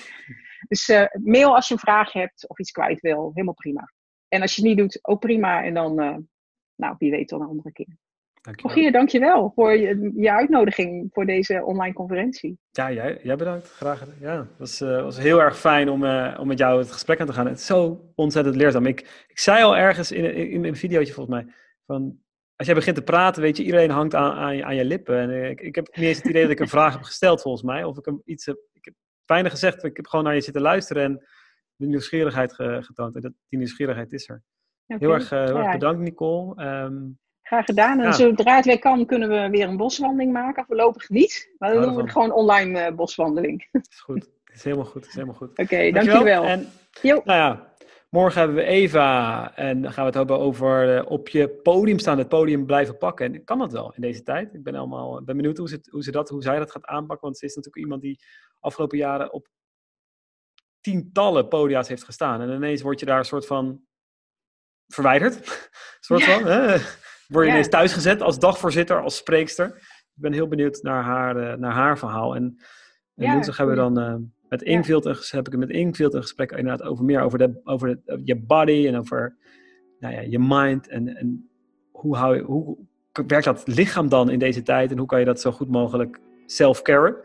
dus 0.68 0.92
mail 1.22 1.54
als 1.54 1.68
je 1.68 1.74
een 1.74 1.80
vraag 1.80 2.12
hebt 2.12 2.48
of 2.48 2.58
iets 2.58 2.70
kwijt 2.70 3.00
wil, 3.00 3.30
helemaal 3.34 3.54
prima. 3.54 3.92
En 4.28 4.42
als 4.42 4.54
je 4.54 4.60
het 4.60 4.70
niet 4.70 4.78
doet, 4.78 4.98
ook 5.02 5.20
prima. 5.20 5.64
En 5.64 5.74
dan, 5.74 5.94
nou, 6.74 6.94
wie 6.98 7.10
weet 7.10 7.28
dan 7.28 7.40
een 7.40 7.48
andere 7.48 7.72
keer. 7.72 7.96
Dankjewel. 8.46 8.74
Rogier, 8.74 8.92
dankjewel 8.92 9.52
voor 9.54 9.76
je, 9.76 10.12
je, 10.16 10.32
uitnodiging 10.32 11.08
voor 11.12 11.26
deze 11.26 11.64
online 11.64 11.94
conferentie. 11.94 12.58
Ja, 12.70 12.92
jij, 12.92 13.18
jij 13.22 13.36
bedankt. 13.36 13.68
Graag 13.68 13.98
gedaan. 13.98 14.14
Ja, 14.20 14.38
het 14.38 14.58
was, 14.58 14.80
uh, 14.80 15.02
was 15.02 15.18
heel 15.18 15.40
erg 15.40 15.58
fijn 15.58 15.88
om, 15.88 16.04
uh, 16.04 16.36
om 16.40 16.46
met 16.46 16.58
jou 16.58 16.78
het 16.78 16.92
gesprek 16.92 17.20
aan 17.20 17.26
te 17.26 17.32
gaan. 17.32 17.46
Het 17.46 17.58
is 17.58 17.66
zo 17.66 18.12
ontzettend 18.14 18.56
leerzaam. 18.56 18.86
Ik, 18.86 19.26
ik 19.28 19.38
zei 19.38 19.62
al 19.62 19.76
ergens 19.76 20.12
in, 20.12 20.34
in, 20.34 20.50
in 20.50 20.64
een 20.64 20.76
videootje 20.76 21.12
volgens 21.12 21.36
mij, 21.36 21.54
van 21.86 22.18
als 22.56 22.66
jij 22.66 22.76
begint 22.76 22.96
te 22.96 23.02
praten, 23.02 23.42
weet 23.42 23.56
je, 23.56 23.64
iedereen 23.64 23.90
hangt 23.90 24.14
aan, 24.14 24.32
aan, 24.32 24.56
je, 24.56 24.64
aan 24.64 24.74
je 24.74 24.84
lippen. 24.84 25.18
En 25.18 25.30
eh, 25.30 25.50
ik, 25.50 25.60
ik 25.60 25.74
heb 25.74 25.96
niet 25.96 26.06
eens 26.06 26.16
het 26.16 26.26
idee 26.26 26.42
dat 26.42 26.50
ik 26.50 26.60
een 26.60 26.68
vraag 26.68 26.92
heb 26.92 27.02
gesteld 27.02 27.42
volgens 27.42 27.62
mij, 27.62 27.84
of 27.84 27.98
ik 27.98 28.04
hem 28.04 28.22
iets 28.24 28.46
heb, 28.46 28.58
ik 28.72 28.84
heb 28.84 28.94
weinig 29.24 29.52
gezegd. 29.52 29.84
Ik 29.84 29.96
heb 29.96 30.06
gewoon 30.06 30.24
naar 30.24 30.34
je 30.34 30.40
zitten 30.40 30.62
luisteren 30.62 31.02
en 31.02 31.26
de 31.76 31.86
nieuwsgierigheid 31.86 32.52
getoond. 32.54 33.14
En 33.14 33.20
dat, 33.20 33.32
die 33.48 33.58
nieuwsgierigheid 33.58 34.12
is 34.12 34.28
er. 34.28 34.42
Heel 34.86 35.12
erg, 35.12 35.30
heel 35.30 35.58
erg 35.58 35.72
bedankt, 35.72 36.00
Nicole. 36.00 36.64
Um, 36.64 37.18
Graag 37.46 37.64
gedaan. 37.64 38.00
En 38.00 38.14
zodra 38.14 38.56
het 38.56 38.64
weer 38.64 38.78
kan, 38.78 39.06
kunnen 39.06 39.28
we 39.28 39.48
weer 39.50 39.68
een 39.68 39.76
boswandeling 39.76 40.32
maken. 40.32 40.64
Voorlopig 40.66 41.08
niet. 41.08 41.54
Maar 41.58 41.74
dan 41.74 41.82
doen 41.82 42.04
we 42.04 42.10
gewoon 42.10 42.32
online 42.32 42.88
uh, 42.90 42.96
boswandeling. 42.96 43.68
Dat 43.72 43.86
is 43.92 44.00
goed. 44.00 44.20
Dat 44.20 44.54
is 44.54 44.64
helemaal 44.64 44.84
goed. 44.84 45.12
helemaal 45.12 45.34
goed. 45.34 45.50
Oké, 45.50 45.62
okay, 45.62 45.92
dankjewel. 45.92 46.44
En, 46.44 46.68
nou 47.02 47.22
ja, 47.24 47.72
morgen 48.10 48.38
hebben 48.38 48.56
we 48.56 48.62
Eva. 48.62 49.52
En 49.56 49.82
dan 49.82 49.92
gaan 49.92 50.02
we 50.02 50.08
het 50.08 50.14
hebben 50.18 50.38
over 50.38 50.96
uh, 50.96 51.10
op 51.10 51.28
je 51.28 51.48
podium 51.48 51.98
staan. 51.98 52.18
Het 52.18 52.28
podium 52.28 52.66
blijven 52.66 52.98
pakken. 52.98 53.34
En 53.34 53.44
kan 53.44 53.58
dat 53.58 53.72
wel 53.72 53.92
in 53.94 54.00
deze 54.00 54.22
tijd? 54.22 54.54
Ik 54.54 54.62
ben 54.62 54.74
helemaal 54.74 55.22
ben 55.24 55.36
benieuwd 55.36 55.56
hoe, 55.56 55.68
ze, 55.68 55.86
hoe, 55.90 56.02
ze 56.02 56.10
dat, 56.10 56.28
hoe 56.28 56.42
zij 56.42 56.58
dat 56.58 56.70
gaat 56.70 56.84
aanpakken. 56.84 57.24
Want 57.24 57.38
ze 57.38 57.44
is 57.44 57.54
natuurlijk 57.54 57.84
iemand 57.84 58.02
die 58.02 58.20
afgelopen 58.60 58.98
jaren 58.98 59.32
op 59.32 59.48
tientallen 60.80 61.48
podia's 61.48 61.88
heeft 61.88 62.04
gestaan. 62.04 62.40
En 62.40 62.50
ineens 62.50 62.82
word 62.82 63.00
je 63.00 63.06
daar 63.06 63.18
een 63.18 63.24
soort 63.24 63.46
van 63.46 63.80
verwijderd. 64.86 65.70
soort 66.00 66.24
van. 66.24 66.46
Hè? 66.46 66.76
Word 67.28 67.44
je 67.44 67.50
ja. 67.50 67.56
ineens 67.56 67.68
thuisgezet 67.70 68.22
als 68.22 68.38
dagvoorzitter, 68.38 69.02
als 69.02 69.16
spreekster. 69.16 69.66
Ik 70.16 70.22
ben 70.22 70.32
heel 70.32 70.48
benieuwd 70.48 70.82
naar 70.82 71.02
haar, 71.02 71.36
uh, 71.36 71.54
naar 71.54 71.72
haar 71.72 71.98
verhaal. 71.98 72.34
En, 72.34 72.58
en 73.14 73.32
woensdag 73.32 73.56
hebben 73.56 73.76
we 73.76 73.82
dan 73.82 74.00
uh, 74.00 74.14
met 74.48 74.62
Ingvild 74.62 75.04
een, 75.04 75.16
heb 75.28 75.48
ik 75.48 75.56
met 75.56 75.70
Ingvild 75.70 76.14
een 76.14 76.22
gesprek 76.22 76.50
inderdaad 76.50 76.82
over 76.82 77.04
meer 77.04 77.20
over, 77.20 77.38
de, 77.38 77.60
over 77.64 77.88
de, 77.88 78.20
je 78.24 78.36
body 78.36 78.86
en 78.86 78.96
over 78.96 79.36
nou 79.98 80.14
ja, 80.14 80.20
je 80.20 80.38
mind. 80.38 80.88
En, 80.88 81.16
en 81.16 81.50
hoe, 81.90 82.16
hou 82.16 82.36
je, 82.36 82.42
hoe 82.42 82.76
werkt 83.26 83.44
dat 83.44 83.62
lichaam 83.66 84.08
dan 84.08 84.30
in 84.30 84.38
deze 84.38 84.62
tijd? 84.62 84.90
En 84.90 84.98
hoe 84.98 85.06
kan 85.06 85.18
je 85.18 85.24
dat 85.24 85.40
zo 85.40 85.52
goed 85.52 85.68
mogelijk 85.68 86.20
self-care 86.46 87.24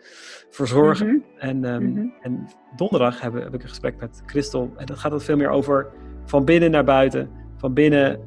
verzorgen? 0.49 1.07
Mm 1.07 1.11
-hmm. 1.11 1.39
en, 1.39 1.63
um, 1.63 1.83
mm 1.83 1.95
-hmm. 1.95 2.13
en 2.21 2.47
donderdag 2.75 3.21
heb, 3.21 3.33
heb 3.33 3.53
ik 3.53 3.63
een 3.63 3.69
gesprek 3.69 3.99
met 3.99 4.23
Christel. 4.25 4.73
En 4.77 4.85
dat 4.85 4.97
gaat 4.97 5.11
het 5.11 5.23
veel 5.23 5.37
meer 5.37 5.49
over 5.49 5.87
van 6.25 6.45
binnen 6.45 6.71
naar 6.71 6.83
buiten. 6.83 7.29
Van 7.57 7.73
binnen 7.73 8.19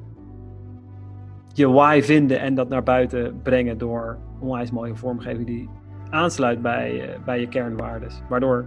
je 1.57 1.69
why 1.69 2.01
vinden 2.03 2.41
en 2.41 2.55
dat 2.55 2.69
naar 2.69 2.83
buiten 2.83 3.41
brengen 3.43 3.79
door 3.79 4.19
onwijs 4.39 4.71
mooie 4.71 4.95
vormgeving 4.95 5.47
die 5.47 5.69
aansluit 6.11 6.63
bij, 6.63 6.93
uh, 6.93 7.25
bij 7.25 7.41
je 7.41 7.49
kernwaardes. 7.49 8.23
Waardoor 8.29 8.65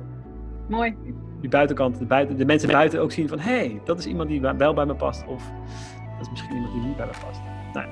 Mooi. 0.68 0.96
die 1.42 1.50
buitenkant, 1.50 2.00
de, 2.00 2.06
buiten, 2.06 2.38
de 2.38 2.46
mensen 2.46 2.70
buiten 2.70 3.02
ook 3.02 3.12
zien 3.12 3.28
van 3.28 3.40
hé, 3.40 3.58
hey, 3.58 3.82
dat 3.84 4.00
is 4.00 4.06
iemand 4.06 4.30
die 4.30 4.42
wel 4.42 4.74
bij 4.74 4.86
me 4.86 4.96
past. 4.96 5.26
Of 5.28 5.44
dat 6.18 6.22
is 6.22 6.30
misschien 6.30 6.56
iemand 6.56 6.74
die 6.74 6.82
niet 6.82 6.98
bij 6.98 7.06
me 7.06 7.12
past. 7.26 7.42
Nou, 7.74 7.88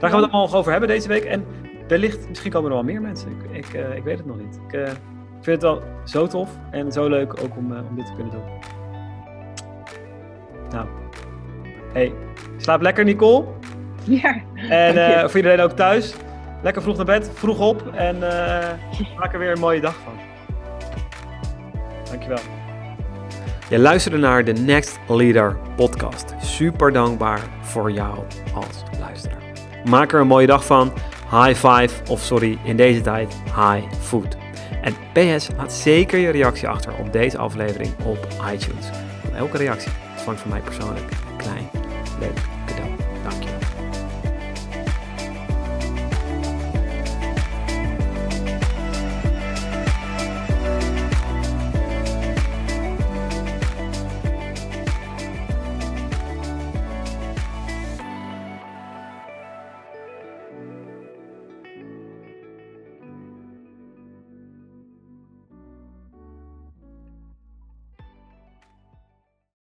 daar 0.00 0.10
gaan 0.10 0.18
we 0.18 0.24
het 0.24 0.34
allemaal 0.34 0.58
over 0.58 0.70
hebben 0.70 0.88
deze 0.88 1.08
week. 1.08 1.24
En 1.24 1.44
wellicht, 1.88 2.28
misschien 2.28 2.50
komen 2.50 2.68
er 2.68 2.76
wel 2.76 2.84
meer 2.84 3.00
mensen. 3.00 3.30
Ik, 3.30 3.64
ik, 3.64 3.74
uh, 3.74 3.96
ik 3.96 4.04
weet 4.04 4.18
het 4.18 4.26
nog 4.26 4.38
niet. 4.38 4.60
Ik 4.68 4.74
uh, 4.74 4.84
vind 5.40 5.62
het 5.62 5.62
wel 5.62 5.82
zo 6.04 6.26
tof 6.26 6.58
en 6.70 6.92
zo 6.92 7.08
leuk 7.08 7.42
ook 7.42 7.56
om, 7.56 7.72
om 7.72 7.96
dit 7.96 8.06
te 8.06 8.12
kunnen 8.14 8.32
doen. 8.32 8.44
Nou, 10.70 10.86
hey, 11.92 12.12
slaap 12.56 12.80
lekker 12.80 13.04
Nicole. 13.04 13.44
Ja. 14.08 14.36
En 14.68 14.94
uh, 14.94 15.20
voor 15.20 15.36
iedereen 15.36 15.60
ook 15.60 15.72
thuis. 15.72 16.14
Lekker 16.62 16.82
vroeg 16.82 16.96
naar 16.96 17.04
bed, 17.04 17.30
vroeg 17.34 17.58
op 17.58 17.94
en 17.94 18.16
uh, 18.16 19.12
maak 19.18 19.32
er 19.32 19.38
weer 19.38 19.52
een 19.52 19.60
mooie 19.60 19.80
dag 19.80 19.94
van. 20.04 20.12
Dankjewel. 22.10 22.38
Je 23.68 23.78
luisterde 23.78 24.18
naar 24.18 24.44
de 24.44 24.52
Next 24.52 24.98
Leader 25.08 25.56
podcast. 25.76 26.34
Super 26.40 26.92
dankbaar 26.92 27.40
voor 27.60 27.92
jou 27.92 28.18
als 28.54 28.82
luisteraar. 29.00 29.42
Maak 29.84 30.12
er 30.12 30.20
een 30.20 30.26
mooie 30.26 30.46
dag 30.46 30.64
van. 30.64 30.92
High 31.30 31.66
five, 31.66 31.90
of 32.10 32.20
sorry, 32.20 32.58
in 32.64 32.76
deze 32.76 33.00
tijd 33.00 33.34
high 33.44 33.92
food. 34.00 34.36
En 34.82 34.94
PS, 35.12 35.48
laat 35.56 35.72
zeker 35.72 36.18
je 36.18 36.30
reactie 36.30 36.68
achter 36.68 36.92
op 36.98 37.12
deze 37.12 37.38
aflevering 37.38 37.90
op 38.04 38.26
iTunes. 38.52 38.90
elke 39.36 39.56
reactie 39.56 39.92
ontvangt 40.12 40.40
van 40.40 40.50
mij 40.50 40.60
persoonlijk 40.60 41.10
een 41.30 41.36
klein 41.36 41.68
leuk 42.20 42.55